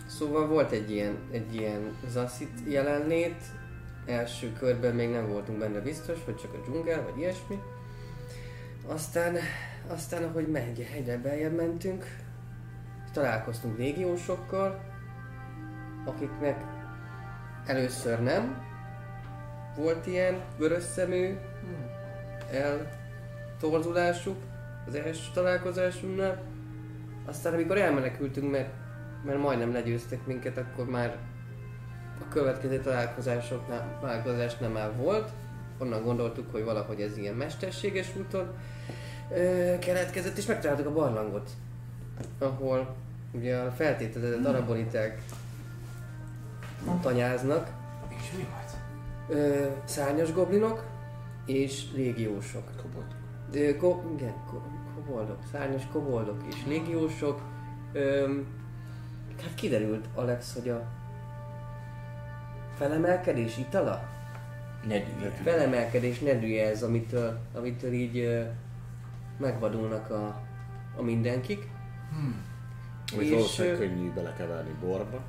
[0.07, 3.41] szóval volt egy ilyen, egy ilyen zaszit jelenlét.
[4.05, 7.59] Első körben még nem voltunk benne biztos, hogy csak a dzsungel, vagy ilyesmi.
[8.87, 9.37] Aztán,
[9.87, 12.05] aztán ahogy megy, egyre beljebb mentünk,
[13.13, 14.96] találkoztunk légiósokkal,
[16.07, 16.63] akiknek
[17.65, 18.65] először nem
[19.75, 21.37] volt ilyen vörös szemű
[22.51, 24.37] eltorzulásuk
[24.87, 26.41] az első találkozásunknál.
[27.25, 28.69] Aztán amikor elmenekültünk, mert,
[29.25, 31.17] mert majdnem legyőztek minket, akkor már
[32.21, 35.29] a következő találkozásoknál, találkozásnál már volt.
[35.77, 38.55] Onnan gondoltuk, hogy valahogy ez ilyen mesterséges úton
[39.31, 41.49] ö, keletkezett, és megtaláltuk a barlangot,
[42.39, 42.95] ahol
[43.31, 45.21] ugye a feltételezett araboniták
[47.01, 47.73] tanyáznak,
[48.09, 48.77] És mi volt?
[49.39, 50.85] ö, szárnyas goblinok
[51.45, 52.71] és légiósok.
[53.53, 54.61] Ö, ko, igen, ko,
[54.95, 57.41] koboldok, szárnyas koboldok és légiósok.
[57.93, 58.33] Ö,
[59.41, 60.87] hát kiderült, Alex, hogy a
[62.77, 64.03] felemelkedés itala?
[64.87, 65.31] Ne dühje.
[65.43, 68.43] Felemelkedés nedűje ez, amitől, amitől így ö,
[69.37, 70.41] megvadulnak a,
[70.97, 71.69] a mindenkik.
[73.13, 75.21] Amit És, valószínűleg könnyű belekeverni borba.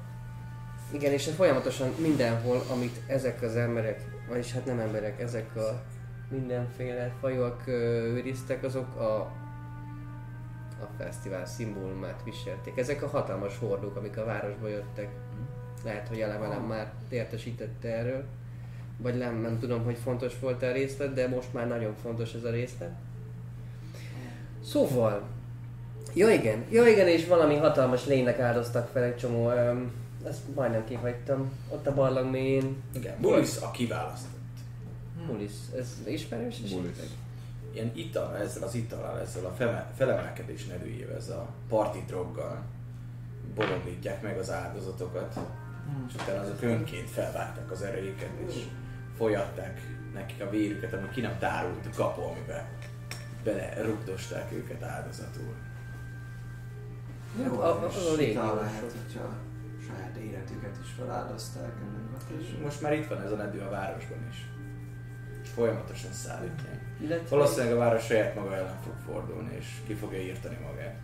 [0.92, 5.82] Igen, és folyamatosan mindenhol, amit ezek az emberek, vagyis hát nem emberek, ezek a
[6.30, 9.16] mindenféle fajok őriztek, azok a,
[10.80, 12.78] a fesztivál szimbólumát viselték.
[12.78, 15.08] Ezek a hatalmas hordók, amik a városba jöttek.
[15.84, 18.24] Lehet, hogy elemelem már értesítette erről.
[18.96, 22.44] Vagy nem, nem tudom, hogy fontos volt a részlet, de most már nagyon fontos ez
[22.44, 22.92] a részlet.
[24.64, 25.22] Szóval,
[26.14, 29.92] ja igen, ja igen, és valami hatalmas lénynek áldoztak fel egy csomó, öm,
[30.28, 34.36] ezt majdnem kihagytam, ott a barlang mélyén, Igen, Bulis a kiválasztott.
[35.26, 37.08] Mulis, ez ismerős esetleg?
[37.72, 42.62] Ilyen ital, ezzel az italal, ezzel a fele, felemelkedés nedűjével, ezzel a parti droggal
[43.54, 45.38] bolondítják meg az áldozatokat,
[46.08, 48.54] és utána azok önként felvágták az erejüket, és
[49.16, 49.80] folyatták
[50.14, 52.64] nekik a vérüket, ami ki nem tárult a kapu, amiben
[53.44, 55.54] bele rugdosták őket áldozatul.
[57.46, 58.16] Jó, a- a- a jósok.
[58.60, 59.32] lehet, hogyha a
[59.88, 64.26] saját életüket is feláldozták ennek És most már itt van ez a nedű a városban
[64.30, 64.46] is.
[65.42, 66.80] És folyamatosan szállítják.
[67.00, 70.96] Illetve, Valószínűleg a város saját maga ellen fog fordulni, és ki fogja írtani magát.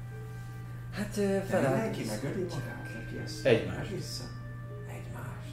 [0.92, 1.16] hát
[3.24, 3.88] ezt Egymás.
[3.88, 4.24] Vissza.
[4.88, 5.44] Egymás.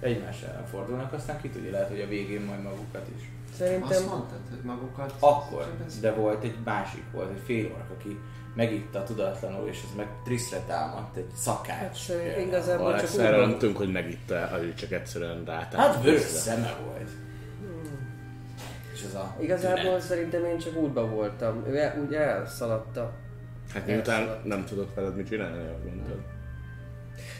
[0.00, 3.30] Egymás ellen fordulnak, aztán ki tudja, lehet, hogy a végén majd magukat is.
[3.48, 5.14] Azt Szerintem, mondtad, hogy magukat...
[5.18, 8.18] Akkor, de volt egy másik, volt egy félork, aki
[8.58, 12.08] megitta tudatlanul, és ez meg Triszre támadt, egy szakács.
[12.08, 15.94] Hát, igazából csak úgy nem tudunk, hogy megitta, ő csak egyszerűen rátámadt.
[15.94, 17.08] Hát vörös szeme volt.
[18.92, 20.00] És ez a Igazából tünet.
[20.00, 21.64] szerintem én csak útba voltam.
[21.66, 23.12] Ő el, úgy elszaladta.
[23.74, 26.20] Hát miután nem tudok veled mit csinálni, ahogy mondtad.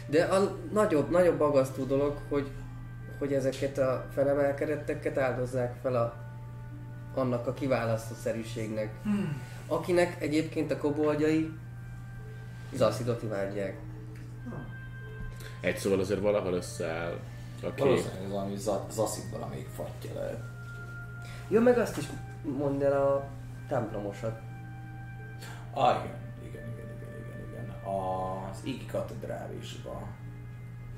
[0.07, 2.51] De a nagyobb, nagyobb agasztó dolog, hogy,
[3.19, 6.13] hogy ezeket a felemelkedetteket áldozzák fel a,
[7.15, 8.89] annak a kiválasztó szerűségnek.
[9.03, 9.41] Hmm.
[9.69, 11.51] Akinek egyébként a koboldjai
[12.73, 13.77] Zaszidot imádják.
[15.61, 17.19] Egy szóval azért valahol összeáll
[17.63, 17.77] a kép.
[17.77, 20.39] Valószínűleg ez valami za- zaszit valamelyik fatja lehet.
[21.49, 22.05] Ja, meg azt is
[22.43, 23.27] mondd el a
[23.67, 24.39] templomosat.
[25.73, 26.17] Ah, igen,
[26.49, 27.93] igen, igen, igen, igen, igen.
[27.93, 30.07] Az Igi katedrálisba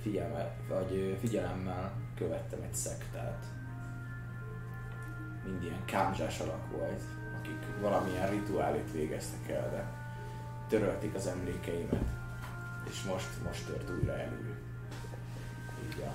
[0.02, 3.46] figyelme, vagy figyelemmel követtem egy szektát.
[5.46, 7.21] Mind ilyen kámzsás alak volt, akik
[7.82, 9.86] valamilyen rituálét végeztek el, de
[10.70, 12.02] törölték az emlékeimet.
[12.90, 14.56] És most, most tört újra elő.
[15.86, 16.12] Így a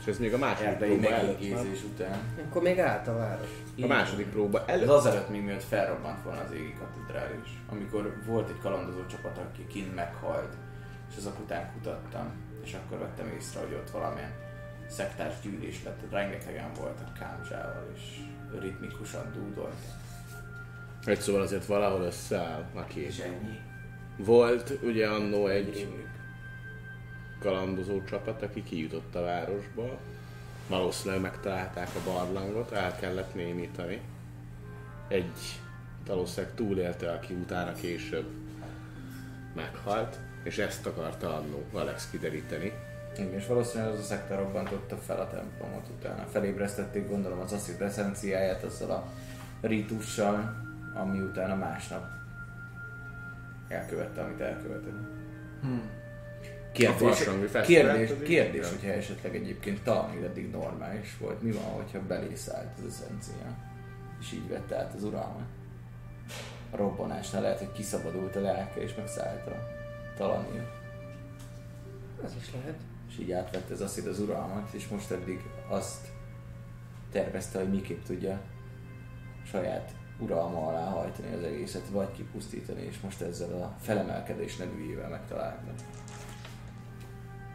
[0.00, 1.82] És ez még a második erdei próba előtt.
[1.84, 2.18] után.
[2.48, 3.48] Akkor még állt a város.
[3.82, 4.88] A második próba Ez előtt.
[4.88, 9.94] azelőtt még mielőtt felrobbant volna az égi katedrális, amikor volt egy kalandozó csapat, aki kint
[9.94, 10.54] meghalt,
[11.10, 14.32] és azok után kutattam, és akkor vettem észre, hogy ott valamilyen
[14.88, 18.00] szektás gyűlés lett, rengetegen voltak kámzsával, és
[18.60, 20.02] ritmikusan dúdoltak.
[21.04, 23.06] Egy szóval azért valahol összeáll a kép.
[23.06, 23.58] És ennyi.
[24.16, 25.88] Volt ugye annó egy
[27.40, 29.98] kalandozó csapat, aki kijutott a városba.
[30.68, 34.00] Valószínűleg megtalálták a barlangot, el kellett némítani.
[35.08, 35.60] Egy
[36.06, 38.26] valószínűleg túlélte, aki utána később
[39.54, 42.72] meghalt, és ezt akarta annó Alex kideríteni.
[43.16, 46.26] Igen, és valószínűleg az a szekta robbantotta fel a templomot utána.
[46.26, 49.12] Felébresztették gondolom az asszid eszenciáját azzal a
[49.60, 50.62] rítussal,
[50.94, 52.04] ami utána másnap
[53.68, 54.92] elkövette, amit elkövetett.
[55.62, 55.66] A
[56.72, 57.28] Kérdés,
[57.66, 58.68] kérdés, kérdés, Igen.
[58.70, 61.42] hogyha esetleg egyébként talán eddig normális volt.
[61.42, 63.56] Mi van, hogyha belészállt az eszencia,
[64.20, 65.46] és így vette át az uralmat?
[66.70, 69.66] A robbanásnál lehet, hogy kiszabadult a lelke, és megszállt a
[70.16, 70.70] talanil.
[72.24, 72.78] Ez is lehet.
[73.08, 76.06] És így átvette az aszid az uralmat, és most eddig azt
[77.12, 78.40] tervezte, hogy miképp tudja
[79.46, 85.70] saját uralma alá hajtani az egészet, vagy kipusztítani, és most ezzel a felemelkedés nevűjével megtalálni.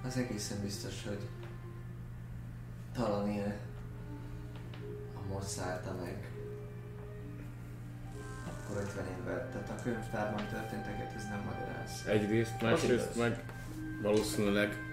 [0.05, 1.27] Az egészen biztos, hogy
[2.93, 3.53] Talanil
[5.15, 6.29] a most szállta meg
[8.69, 9.49] akkor 50 évvel.
[9.51, 12.03] Tehát a könyvtárban történteket ez nem magyaráz.
[12.07, 13.43] Egyrészt, másrészt meg
[14.01, 14.89] valószínűleg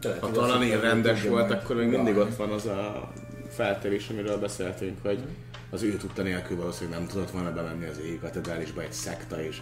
[0.00, 3.12] lehet, ha hogy rendes volt, akkor még mindig ott van az a
[3.48, 5.22] feltérés, amiről beszéltünk, hogy
[5.70, 9.60] az ő tudta nélkül valószínűleg nem tudott volna bemenni az égi katedrálisba egy szekta és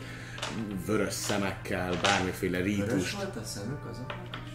[0.86, 3.16] vörös szemekkel, bármiféle Vörös rítust.
[3.16, 4.52] volt a szemük azoknak is?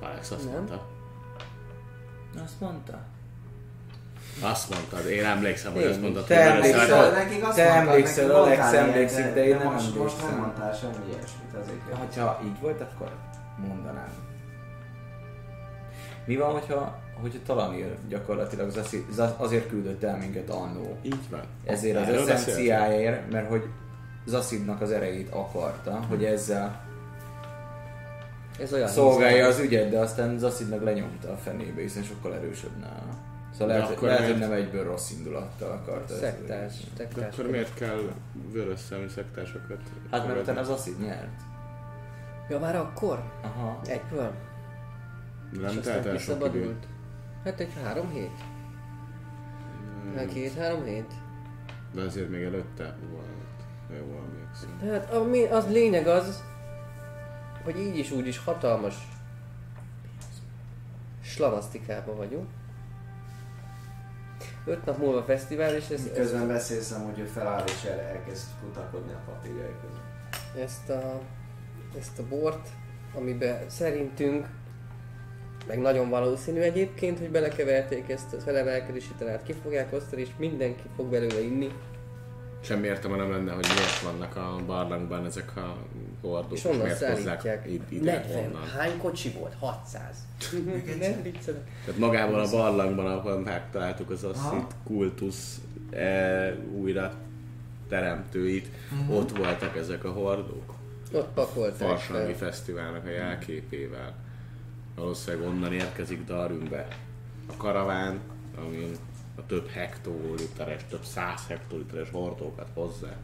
[0.00, 0.52] Alex azt Nem.
[0.52, 0.86] mondta.
[2.44, 2.98] Azt mondta?
[4.40, 6.86] Azt mondtad, én emlékszem, hogy Én azt mondtad, te hogy emlékszel?
[7.10, 10.92] vörös nekik azt te emlékszel, Alex emlékszik, de én nem most, most nem mondtál semmi
[11.06, 11.84] ilyesmit azért.
[11.86, 12.26] kérdezem.
[12.26, 13.10] Ha így volt, akkor
[13.68, 14.08] mondanám.
[16.24, 20.96] Mi van, hogyha, hogyha Talanir gyakorlatilag az az- azért küldött el minket annó?
[21.02, 21.40] Így van.
[21.64, 23.64] Ezért az eszenciáért, mert hogy
[24.26, 26.86] Zasidnak az erejét akarta, hogy ezzel
[28.60, 32.76] Ez olyan szolgálja az ügyet, de aztán Zasid meg lenyomta a fenébe, hiszen sokkal erősebb
[32.80, 33.26] nála.
[33.52, 36.12] Szóval lehet, akkor lehet hogy nem egyből rossz indulattal akarta.
[36.12, 36.20] ezt.
[36.22, 36.72] Szektás.
[36.76, 37.32] De szektás.
[37.38, 37.98] akkor miért kell
[38.52, 39.80] vörös szemű szektásokat?
[40.10, 41.40] Hát mert utána Zasid nyert.
[42.48, 43.22] Ja, már akkor?
[43.42, 43.80] Aha.
[43.86, 44.32] Egyből?
[45.60, 46.76] Nem telt el sok idő.
[47.48, 48.40] Hát egy három hét?
[50.16, 51.12] Hát két-három hét?
[51.92, 53.26] De azért még előtte volt.
[53.90, 54.78] Jó, emlékszem.
[54.80, 56.42] Tehát ami, az lényeg az,
[57.64, 58.94] hogy így is úgy is hatalmas
[61.22, 62.48] slamasztikában vagyunk.
[64.64, 68.46] Öt nap múlva fesztivál, és ez, ez, Közben beszélsz amúgy, hogy feláll és el, elkezd
[68.60, 70.64] kutakodni a papírjai között.
[70.64, 71.20] ezt, a,
[71.98, 72.68] ezt a bort,
[73.14, 74.46] amiben szerintünk,
[75.68, 80.82] meg nagyon valószínű egyébként, hogy belekeverték ezt a felemelkedési tanárt, ki fogják osztani, és mindenki
[80.96, 81.68] fog belőle inni.
[82.60, 85.76] Semmi értelme nem lenne, hogy miért vannak a barlangban ezek a
[86.20, 87.66] hordók, És onnan miért szállítják.
[87.66, 88.44] id- ide, 40.
[88.44, 88.66] onnan.
[88.66, 89.54] Hány kocsi volt?
[89.58, 90.16] 600.
[91.00, 91.60] Nem viccelek.
[91.84, 97.12] Tehát magában a barlangban, ahol megtaláltuk az asszit kultusz e, újra
[97.88, 99.12] teremtőit, Mhm.
[99.12, 100.74] ott voltak ezek a hordók.
[101.12, 102.32] Ott pakolták Farsangi.
[102.32, 104.14] Fesztiválnak a jelképével.
[104.98, 106.88] Valószínűleg onnan érkezik Darwinbe
[107.46, 108.20] a karaván,
[108.56, 108.90] ami
[109.36, 113.16] a több hektoliteres, több száz hektoliteres hordókat hozzá.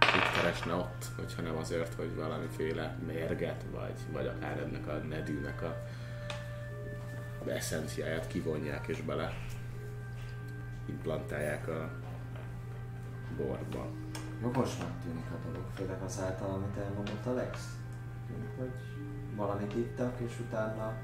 [0.00, 5.62] Itt keresne ott, hogyha nem azért, hogy valamiféle mérget, vagy, vagy akár ennek a nedűnek
[5.62, 5.76] a
[7.50, 9.32] eszenciáját kivonják és bele
[10.88, 11.90] implantálják a
[13.36, 13.90] borba.
[14.42, 17.58] Jogosnak tűnik a dolog, főleg azáltal, amit elmondott Alex.
[18.26, 18.95] Tűnik, hogy
[19.36, 20.94] valamit ittak, és utána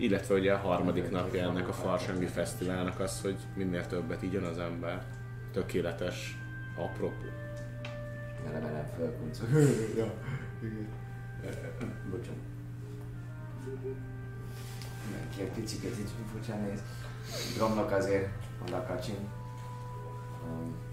[0.00, 4.58] Illetve ugye a harmadik napja ennek a Farsangi Fesztiválnak az, hogy minél többet igyon az
[4.58, 5.02] ember.
[5.52, 6.38] Tökéletes
[6.76, 7.24] apropó.
[8.46, 9.48] eleve nem fölkuncol.
[9.98, 10.12] ja,
[10.62, 10.88] igen.
[12.10, 12.40] Bocsánat.
[15.04, 16.82] Mindenki egy picit így furcsán néz.
[17.56, 18.28] Gromnak azért,
[18.72, 19.28] a kacsin.
[20.44, 20.89] Um,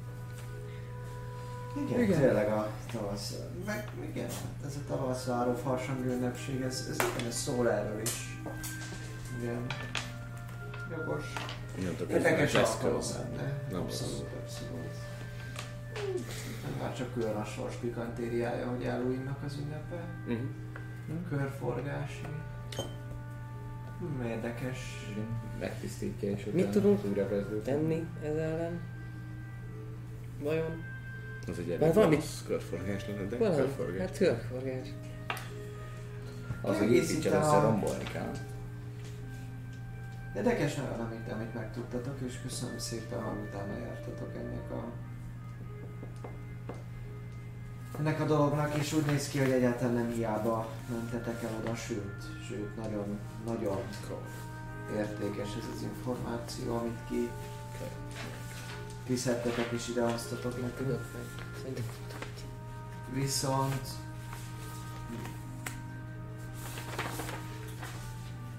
[1.86, 4.28] igen, igen, tényleg a tavasz, meg igen,
[4.66, 8.40] ez a tavasz váró farsang ünnepség, ez, ez, ez szól erről is.
[9.42, 9.66] Igen.
[10.98, 11.24] Jogos.
[12.10, 13.62] Érdekes alkalom lenne.
[13.72, 14.96] Nem Abszolút, abszolút.
[16.82, 20.04] Már csak külön a sors pikantériája, hogy Halloweennak az ünnepe.
[20.28, 21.28] Uh-huh.
[21.30, 22.22] Körforgási.
[24.00, 24.80] Hmm, érdekes.
[25.60, 27.00] Megtisztítja és Mit tudunk.
[27.64, 28.82] Tenni ez ellen?
[30.40, 30.87] Vajon?
[31.52, 33.56] Az egy elég valami- körforgás lenne, de Valami.
[33.56, 34.00] körforgás.
[34.00, 34.88] Hát körforgás.
[36.62, 38.32] Az, hogy Egész építsen itt a- össze, rombolni kell.
[40.36, 44.84] Érdekes nagyon, amit, amit megtudtatok, és köszönöm szépen, hogy utána jártatok ennek a
[48.00, 52.24] ennek a dolognak, és úgy néz ki, hogy egyáltalán nem hiába mentetek el oda, sőt,
[52.48, 53.78] sőt, nagyon, nagyon
[54.96, 57.30] értékes ez az információ, amit ki
[59.06, 61.00] kiszedtetek és idehoztatok nekünk.
[63.14, 63.88] Viszont...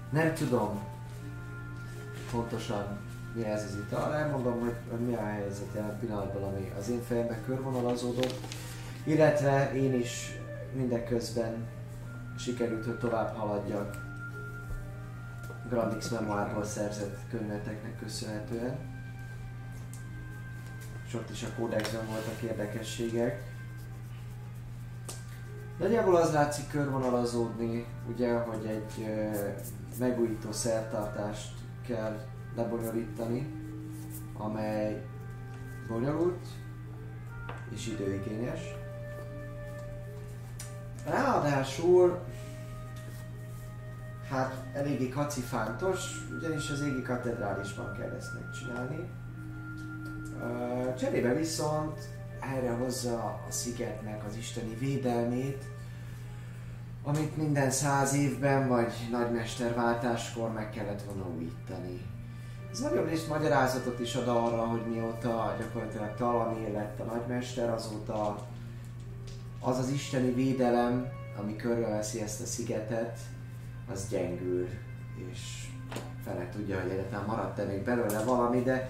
[0.09, 0.83] Nem tudom
[2.31, 2.99] pontosan
[3.33, 4.13] mi ez az ital.
[4.13, 8.35] Elmondom, hogy mi a helyzet jelen pillanatban, ami az én fejembe körvonalazódott.
[9.03, 10.39] Illetve én is
[10.73, 11.67] mindeközben
[12.37, 13.97] sikerült, hogy tovább haladjak
[15.69, 18.88] Grandix Memoárból szerzett könyveteknek köszönhetően.
[21.09, 23.43] És ott is a kódexben voltak érdekességek.
[25.79, 29.05] Nagyjából az látszik körvonalazódni, ugye, hogy egy
[29.99, 31.53] megújító szertartást
[31.87, 33.53] kell lebonyolítani,
[34.37, 35.05] amely
[35.87, 36.47] bonyolult
[37.69, 38.61] és időigényes.
[41.05, 42.19] Ráadásul
[44.29, 49.18] hát eléggé kacifántos, ugyanis az égi katedrálisban kell ezt megcsinálni.
[50.97, 51.99] Cserébe viszont
[52.55, 55.63] erre hozza a szigetnek az isteni védelmét,
[57.03, 62.01] amit minden száz évben vagy nagymesterváltáskor meg kellett volna újítani.
[62.71, 68.47] Ez nagyobb részt magyarázatot is ad arra, hogy mióta gyakorlatilag Talani lett a nagymester, azóta
[69.59, 71.07] az az isteni védelem,
[71.39, 73.19] ami körülveszi ezt a szigetet,
[73.91, 74.67] az gyengül,
[75.31, 75.67] és
[76.23, 78.89] fele tudja, hogy egyáltalán maradt-e még belőle valami, de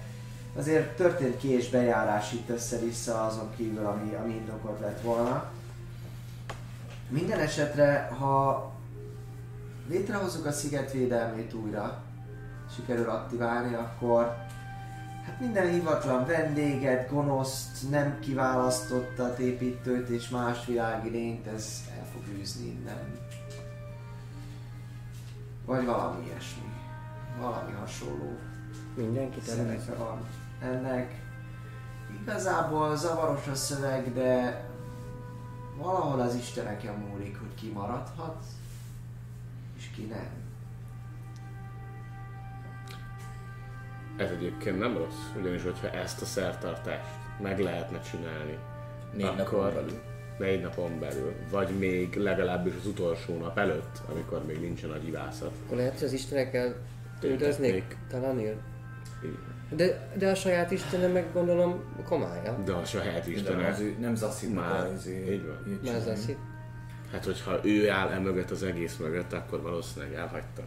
[0.60, 5.52] azért történt ki és bejárás itt össze-vissza azon kívül, ami, ami indokolt lett volna.
[7.10, 8.72] Minden esetre, ha
[9.88, 12.04] létrehozzuk a sziget védelmét újra,
[12.76, 14.36] sikerül aktiválni, akkor
[15.26, 22.38] hát minden hivatlan vendéget, gonoszt, nem kiválasztottat, építőt és más világi lényt, ez el fog
[22.40, 23.20] űzni innen.
[25.66, 26.74] Vagy valami ilyesmi.
[27.40, 28.38] Valami hasonló
[28.96, 30.28] Mindenkit szerepe van
[30.62, 31.22] ennek.
[32.22, 34.64] Igazából zavaros a szöveg, de
[35.78, 38.44] valahol az isteneken múlik, hogy ki maradhat,
[39.78, 40.28] és ki nem.
[44.18, 47.10] Ez egyébként nem rossz, ugyanis hogyha ezt a szertartást
[47.42, 48.58] meg lehetne csinálni,
[49.14, 50.02] Négy napon akkor belül.
[50.40, 55.52] négy napon belül, vagy még legalábbis az utolsó nap előtt, amikor még nincsen nagy ivászat.
[55.66, 56.76] Akkor lehet, hogy az istenekkel
[57.24, 58.56] üldöznék talán él.
[59.22, 59.49] Igen.
[59.70, 62.58] De, de a saját istenem meg gondolom komálya.
[62.66, 65.80] De a saját De Istene, az ő, nem Zassit Már, izé, így van.
[65.84, 66.38] Már az hitt.
[67.12, 70.64] hát hogyha ő áll e mögött az egész mögött, akkor valószínűleg elhagyta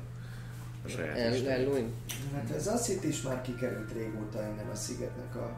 [0.85, 1.49] a saját El.
[1.49, 1.93] Elluin.
[2.35, 5.57] Hát ez azt itt is már kikerült régóta innen a szigetnek a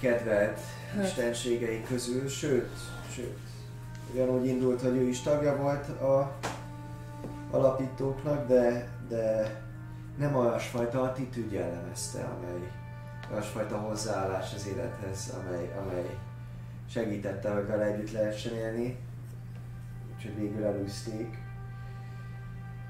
[0.00, 0.60] kedvelt
[1.04, 2.70] istenségei közül, sőt,
[3.14, 3.38] sőt,
[4.12, 6.36] ugyanúgy indult, hogy ő is tagja volt a
[7.50, 9.54] alapítóknak, de, de
[10.16, 12.70] nem olyasfajta attitűd jellemezte, amely
[13.32, 16.18] olyasfajta hozzáállás az élethez, amely, amely
[16.88, 18.98] segítette, hogy vele együtt lehessen élni,
[20.14, 21.38] úgyhogy végül elűzték.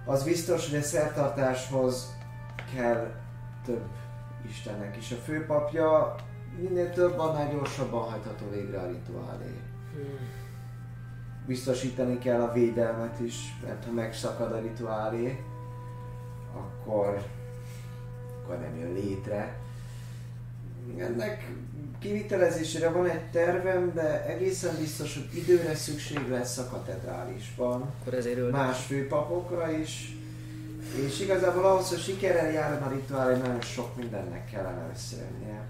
[0.06, 2.16] Az biztos, hogy a szertartáshoz
[2.74, 3.14] kell
[3.64, 3.88] több
[4.48, 5.10] Istennek is.
[5.10, 6.14] A főpapja
[6.60, 9.60] minél több, annál gyorsabban hajtható végre a rituálé.
[11.46, 15.44] Biztosítani kell a védelmet is, mert ha megszakad a rituálé,
[16.84, 17.22] akkor,
[18.42, 19.56] akkor nem jön létre.
[20.98, 21.50] Ennek
[21.98, 28.50] kivitelezésére van egy tervem, de egészen biztos, hogy időre szükség lesz a katedrálisban Akkor ezért
[28.50, 30.16] más főpapokra is,
[31.06, 35.63] és igazából ahhoz, hogy sikerrel járjon a rituálé, nagyon sok mindennek kellene összejönnie.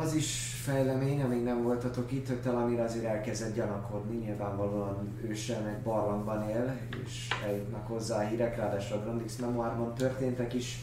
[0.00, 5.66] Az is fejlemény, amíg nem voltatok itt, hogy Talamir azért elkezdett gyanakodni, nyilvánvalóan ő sem
[5.66, 10.78] egy barlangban él, és eljutnak hozzá a hírek, ráadásul a Grandix memoárban történtek is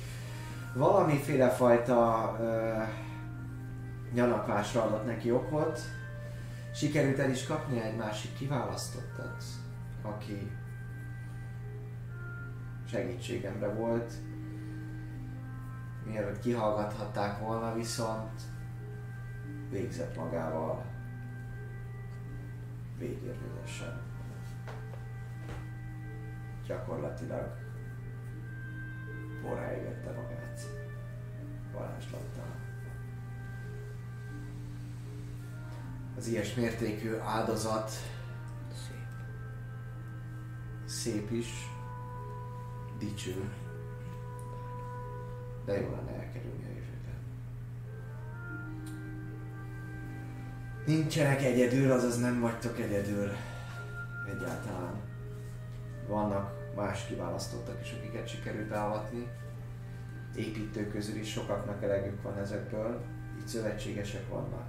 [0.76, 2.74] valamiféle fajta ö,
[4.14, 5.80] gyanakvásra adott neki okot.
[6.74, 9.44] Sikerült el is kapni egy másik kiválasztottat,
[10.02, 10.52] aki
[12.90, 14.14] segítségemre volt.
[16.06, 18.42] Mielőtt kihallgathatták volna, viszont
[19.70, 20.86] végzett magával
[22.98, 24.02] végérvényesen.
[26.68, 27.58] Gyakorlatilag
[29.42, 30.62] porrá égette magát
[31.74, 32.56] varázslattal.
[36.18, 37.92] Az ilyes mértékű áldozat
[40.86, 41.48] szép is,
[43.00, 43.52] dicső,
[45.66, 46.57] de jó lenne elkerülni
[50.88, 53.32] Nincsenek egyedül, azaz nem vagytok egyedül
[54.28, 55.02] egyáltalán.
[56.08, 59.28] Vannak más kiválasztottak is, akiket sikerült beavatni.
[60.36, 63.02] Építők közül is sokaknak elegük van ezekből,
[63.40, 64.66] így szövetségesek vannak.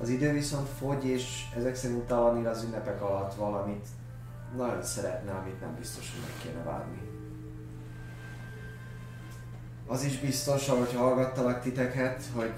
[0.00, 3.86] Az idő viszont fogy, és ezek szerint Talanil az ünnepek alatt valamit
[4.56, 7.00] nagyon szeretne, amit nem biztos, hogy meg kéne várni.
[9.86, 12.52] Az is biztos, ahogy hallgattalak titeket, hogy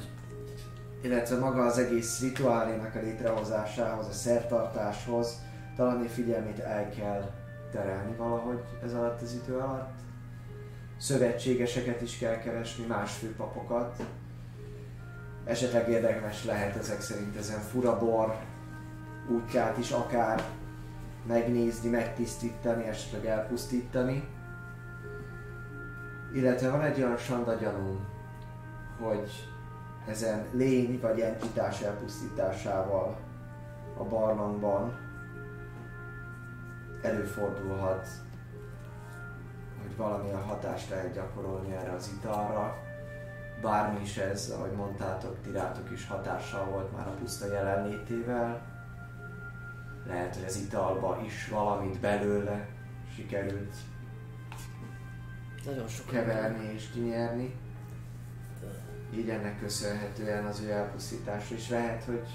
[1.02, 5.40] illetve maga az egész rituálénak a létrehozásához, a szertartáshoz
[5.76, 7.30] talán figyelmét el kell
[7.72, 9.98] terelni valahogy ez alatt az idő alatt.
[10.96, 14.02] Szövetségeseket is kell keresni, más főpapokat.
[15.44, 18.34] Esetleg érdemes lehet ezek szerint ezen furabor
[19.28, 20.44] útját is akár
[21.26, 24.28] megnézni, megtisztítani, esetleg elpusztítani.
[26.34, 28.06] Illetve van egy olyan sanda gyanúm,
[29.00, 29.49] hogy
[30.06, 33.16] ezen lény vagy entitás elpusztításával
[33.98, 34.98] a barlangban
[37.02, 38.08] előfordulhat,
[39.82, 42.76] hogy valamilyen hatást lehet gyakorolni erre az italra.
[43.62, 48.62] Bármi is ez, ahogy mondtátok, tirátok is hatással volt már a puszta jelenlétével.
[50.06, 52.68] Lehet, hogy az italba is valamit belőle
[53.14, 53.74] sikerült
[55.64, 57.54] Nagyon sok keverni és kinyerni.
[59.14, 62.26] Így ennek köszönhetően az ő elpusztítása is lehet, hogy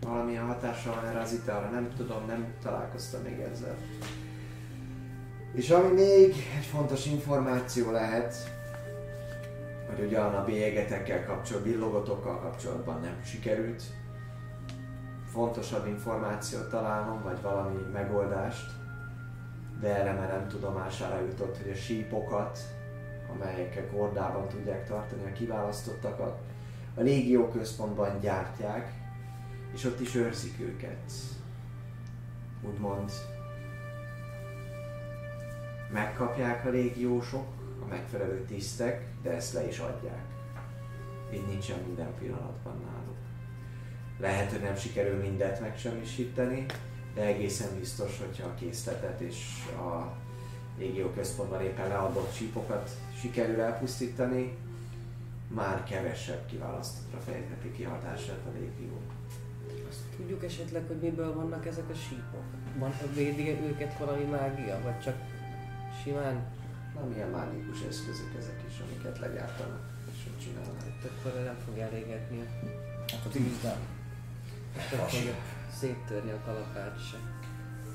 [0.00, 1.70] valamilyen hatással van erre az italra.
[1.70, 3.76] Nem tudom, nem találkoztam még ezzel.
[5.52, 8.34] És ami még egy fontos információ lehet,
[9.88, 13.82] hogy ugyan a bélyegetekkel kapcsolatban, billogotokkal kapcsolatban nem sikerült
[15.32, 18.70] fontosabb információt találnom, vagy valami megoldást,
[19.80, 22.58] de elemelem tudomására jutott, hogy a sípokat,
[23.32, 26.40] amelyekkel kordában tudják tartani a kiválasztottakat,
[26.94, 28.92] a légió központban gyártják,
[29.74, 31.12] és ott is őrzik őket.
[32.62, 33.10] Úgymond
[35.92, 37.46] megkapják a légiósok,
[37.82, 40.24] a megfelelő tisztek, de ezt le is adják.
[41.34, 43.16] Így nincsen minden pillanatban náluk.
[44.18, 46.66] Lehet, hogy nem sikerül mindet megsemmisíteni,
[47.14, 50.16] de egészen biztos, hogyha a készletet és a
[50.78, 52.90] légió központban éppen leadott csípokat
[53.20, 54.56] sikerül elpusztítani,
[55.48, 59.00] már kevesebb kiválasztottra fejtheti ki hatását a légió.
[59.88, 62.44] Azt tudjuk esetleg, hogy miből vannak ezek a sípok?
[62.78, 65.16] Van, védi őket valami mágia, vagy csak
[66.02, 66.56] simán?
[66.94, 70.82] Nem ilyen mágikus eszközök ezek is, amiket legyártanak és hogy csinálnak.
[70.82, 72.38] Hát akkor nem fog elégetni.
[73.06, 73.78] Hát a tűz nem.
[75.06, 75.34] Fogja
[75.78, 77.37] széttörni a kalapát se.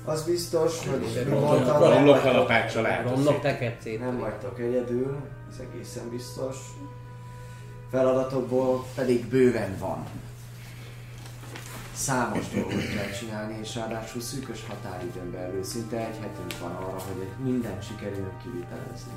[0.04, 1.26] Az biztos, hogy
[1.68, 3.08] A nem romlok kalapáccsal lehet.
[3.08, 4.00] Romlok neked szét.
[4.00, 5.16] Nem vagytok egyedül,
[5.50, 6.56] ez egészen biztos.
[7.90, 10.06] Feladatokból pedig bőven van.
[11.94, 17.26] Számos dolgot kell csinálni, és ráadásul szűkös határidőn belül szinte egy hetünk van arra, hogy
[17.44, 19.12] mindent sikerüljön kivitelezni.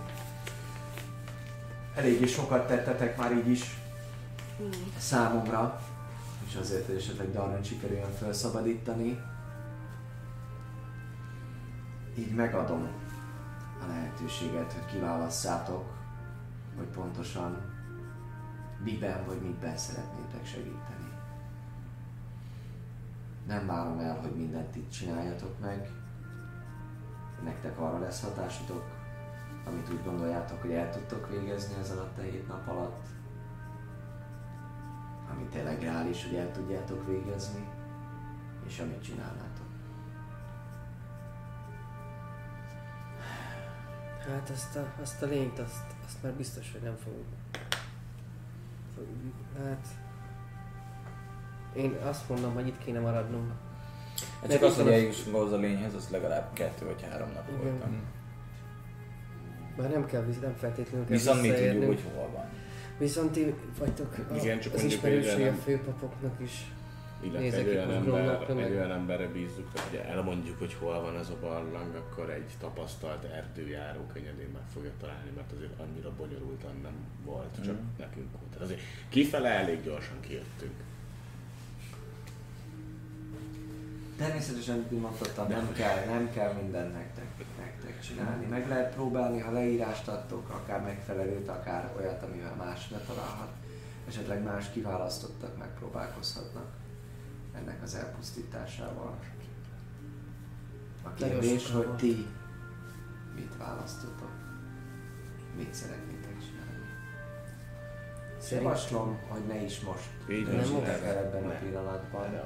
[1.96, 3.78] Eléggé sokat tettetek már így is
[4.98, 5.82] számomra,
[6.48, 9.20] és azért, hogy esetleg Darren sikerüljön felszabadítani.
[12.18, 12.88] Így megadom
[13.84, 15.86] a lehetőséget, hogy kiválasszátok,
[16.78, 17.58] hogy pontosan
[18.84, 21.12] miben vagy miben szeretnétek segíteni.
[23.48, 25.92] Nem várom el, hogy mindent itt csináljatok meg.
[27.44, 28.84] Nektek arra lesz hatásotok,
[29.66, 33.06] amit úgy gondoljátok, hogy el tudtok végezni ez alatt a hét nap alatt.
[35.32, 37.70] Ami tényleg reális, hogy el tudjátok végezni,
[38.66, 39.47] és amit csinálnátok.
[44.28, 47.26] Hát azt a, azt a lényt, azt, azt már biztos, hogy nem fogunk.
[49.58, 49.88] Hát...
[51.76, 53.52] Én azt mondom, hogy itt kéne maradnunk.
[54.42, 57.62] Hát csak az, hogy eljussunk ahhoz a lényhez, az legalább kettő vagy három nap Igen.
[57.62, 58.02] voltam.
[59.78, 62.46] Már nem kell, nem feltétlenül kell Viszont mi tudjuk, hogy hol van.
[62.98, 66.72] Viszont ti vagytok a, Igen, csak az ismerősei a főpapoknak is.
[67.22, 71.36] Illetve egy olyan, ember, egy olyan emberre bízzuk, hogy elmondjuk, hogy hol van ez a
[71.42, 76.94] barlang, akkor egy tapasztalt erdőjáró könnyedén meg fogja találni, mert azért annyira bonyolultan nem
[77.26, 77.84] volt, csak Mhm.
[77.98, 78.46] nekünk volt.
[78.52, 78.80] Tehát azért
[79.10, 80.74] kifele elég gyorsan kijöttünk.
[84.18, 87.26] Természetesen, mint mondottam, nem kell, nem kell mindent nektek,
[87.60, 88.46] nektek csinálni.
[88.46, 93.50] Meg lehet próbálni, ha leírást adtok, akár megfelelőt, akár olyat, amivel más ne találhat.
[94.08, 96.66] Esetleg más kiválasztottak megpróbálkozhatnak
[97.62, 99.20] ennek az elpusztításával.
[101.04, 102.28] A kérdés, hogy ti
[103.36, 104.32] mit választotok?
[105.58, 106.66] Mit szeretnétek csinálni?
[108.52, 111.60] Javaslom, hogy ne is most Nem el ebben a Ne.
[111.60, 112.26] pillanatban.
[112.26, 112.44] Egyet.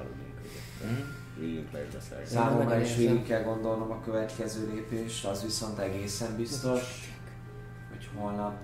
[0.84, 1.00] Mhm.
[1.38, 2.40] Üljünk le és beszélgessünk.
[2.40, 7.12] Számomra is végig kell gondolnom a következő lépést, az viszont egészen biztos,
[7.90, 8.54] hogy holnap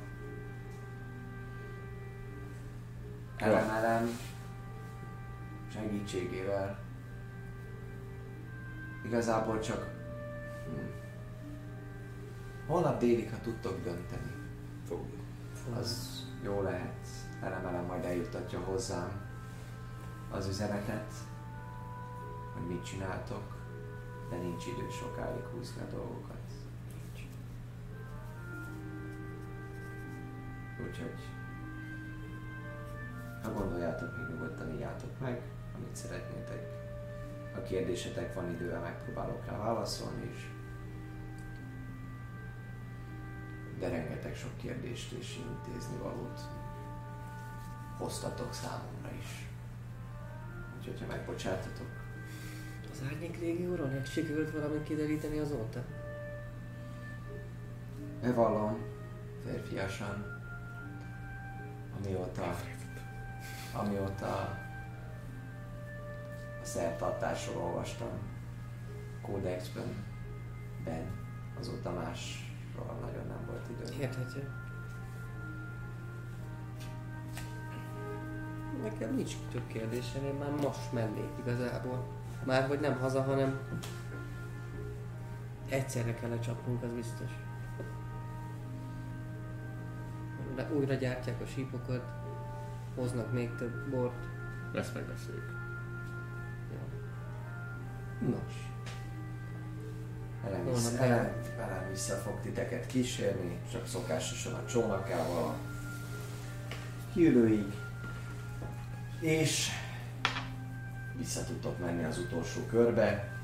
[3.36, 4.10] elemelem
[5.78, 6.78] segítségével
[9.04, 9.86] igazából csak
[10.66, 10.90] hm,
[12.66, 14.32] holnap délig, ha tudtok dönteni,
[14.86, 15.22] Fogjuk.
[15.78, 17.06] az jó lehet.
[17.42, 19.26] Elemelem majd eljuttatja hozzám
[20.30, 21.12] az üzenetet,
[22.54, 23.56] hogy mit csináltok,
[24.30, 26.36] de nincs idő sokáig húzni a dolgokat.
[30.86, 31.20] Úgyhogy,
[33.42, 35.42] ha gondoljátok, még nyugodtan írjátok meg,
[35.88, 36.62] amit szeretnétek.
[37.54, 40.50] Ha kérdésetek van idővel, megpróbálok rá válaszolni is.
[43.78, 46.40] De rengeteg sok kérdést és intézni valót
[47.98, 49.48] hoztatok számomra is.
[50.78, 52.06] Úgyhogy, ha megbocsátatok,
[52.90, 55.84] Az árnyék régióról nem sikerült valamit kideríteni azóta?
[58.20, 58.78] bevallom
[59.44, 60.24] férfiasan,
[61.98, 62.56] amióta,
[63.72, 64.67] amióta a
[66.68, 68.08] szertartásról olvastam
[69.22, 70.04] kódexben,
[70.84, 71.06] ben,
[71.58, 74.02] azóta másról nagyon nem volt idő.
[74.02, 74.50] Érthető.
[78.82, 82.06] Nekem nincs több kérdésem, én már most mennék igazából.
[82.44, 83.60] Már hogy nem haza, hanem
[85.68, 87.30] egyszerre kell lecsapnunk, az biztos.
[90.54, 92.04] De újra gyártják a sípokat,
[92.94, 94.26] hoznak még több bort.
[94.74, 95.57] Ezt megbeszéljük.
[98.18, 98.52] Nos.
[100.46, 101.12] Elem, vissza, bejön.
[101.12, 105.56] elem, elem vissza fog titeket kísérni, csak szokásosan a csónakával a
[107.14, 107.72] hűlőig.
[109.20, 109.68] És
[111.16, 113.38] vissza tudtok menni az utolsó körbe,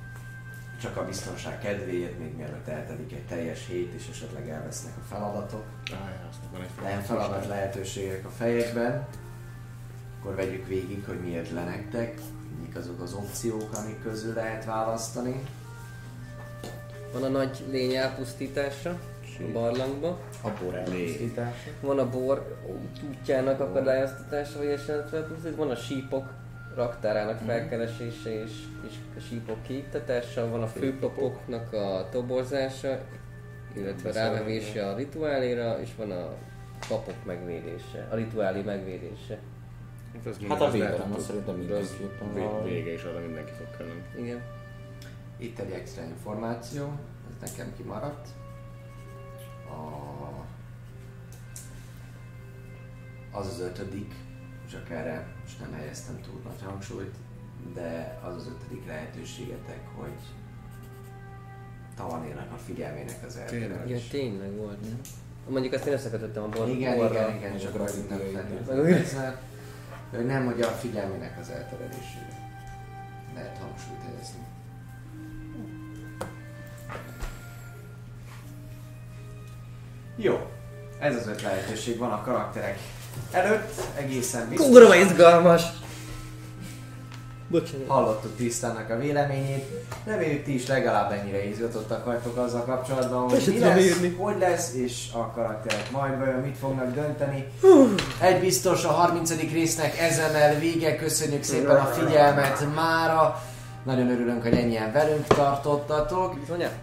[0.80, 5.64] csak a biztonság kedvéért, még mielőtt eltelik egy teljes hét, és esetleg elvesznek a feladatok.
[6.82, 9.06] Nem feladat lehetőségek a fejekben,
[10.18, 12.20] akkor vegyük végig, hogy miért lenektek,
[12.66, 15.42] mik azok az opciók, amik közül lehet választani.
[17.12, 18.90] Van a nagy lény elpusztítása
[19.38, 20.18] a barlangba.
[20.42, 21.70] A bor elpusztítása.
[21.80, 22.58] Van a bor
[23.10, 25.56] útjának akadályoztatása, vagy esetleg felpusztít.
[25.56, 26.32] Van a sípok
[26.74, 28.52] raktárának felkeresése és,
[28.88, 30.48] és a sípok kiiktatása.
[30.50, 32.98] Van a főpapoknak a toborzása,
[33.76, 36.34] illetve rávevése a rituáléra, és van a
[36.88, 39.38] papok megvédése, a rituálé megvédése.
[40.14, 42.70] Hát a mindez lehet, védelem, hogy az szerintem mindenképpen valami.
[42.70, 44.02] Vége is oda mindenki fog kelleni.
[44.18, 44.42] Igen.
[45.36, 46.92] Itt egy extra információ,
[47.30, 48.28] ez nekem kimaradt.
[49.68, 49.78] A...
[53.38, 54.14] Az az ötödik,
[54.70, 57.14] csak erre most nem helyeztem túl nagy hangsúlyt,
[57.74, 60.12] de az az ötödik lehetőségetek, hogy
[61.96, 64.08] Tavanénak a figyelmének az Ja, elterelés.
[64.08, 64.78] tényleg volt.
[65.48, 69.04] Mondjuk azt én összekötöttem a bor Igen, igen, igen, csak a az nem feltétlenül
[70.14, 72.42] hogy nem, hogy a figyelmének az elterelésére
[73.34, 74.42] lehet hangsúlyt helyezni.
[80.16, 80.50] Jó,
[80.98, 82.78] ez az öt lehetőség van a karakterek
[83.30, 84.68] előtt, egészen biztos.
[84.68, 85.62] Kurva izgalmas!
[87.54, 87.88] Bocsánat.
[87.88, 89.64] Hallottuk Tisztának a véleményét.
[90.04, 94.08] Reméljük ti is legalább ennyire izgatottak vagytok azzal kapcsolatban, hogy mi lesz, írni.
[94.08, 97.46] hogy lesz, és a karakterek majd vajon mit fognak dönteni.
[98.20, 99.30] Egy biztos a 30.
[99.52, 103.42] résznek ezennel vége, köszönjük szépen a figyelmet mára.
[103.84, 106.34] Nagyon örülünk, hogy ennyien velünk tartottatok.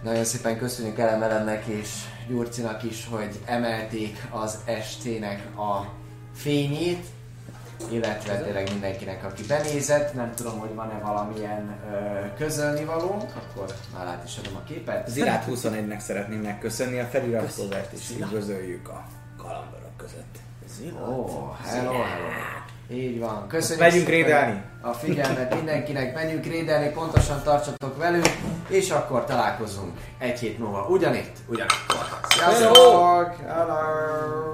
[0.03, 1.89] Nagyon szépen köszönjük Elemelennek és
[2.27, 5.85] Gyurcinak is, hogy emelték az estének a
[6.35, 7.05] fényét,
[7.89, 10.13] illetve tényleg mindenkinek, aki benézett.
[10.13, 15.07] Nem tudom, hogy van-e valamilyen ö, közölnivaló, akkor már át is adom a képet.
[15.07, 19.03] Az Irát 21-nek szeretném megköszönni a feliratkozást, és üdvözöljük a
[19.37, 20.39] kalandorok között.
[21.07, 22.27] Ó, oh, hello, hello.
[22.93, 23.47] Így van.
[23.47, 24.61] Köszönjük Megyünk rédelni.
[24.81, 28.29] A figyelmet mindenkinek, menjünk rédelni, pontosan tartsatok velünk,
[28.67, 32.19] és akkor találkozunk egy hét múlva ugyanitt, ugyanakkor.
[32.29, 33.35] Sziasztok!
[33.47, 34.51] Hello!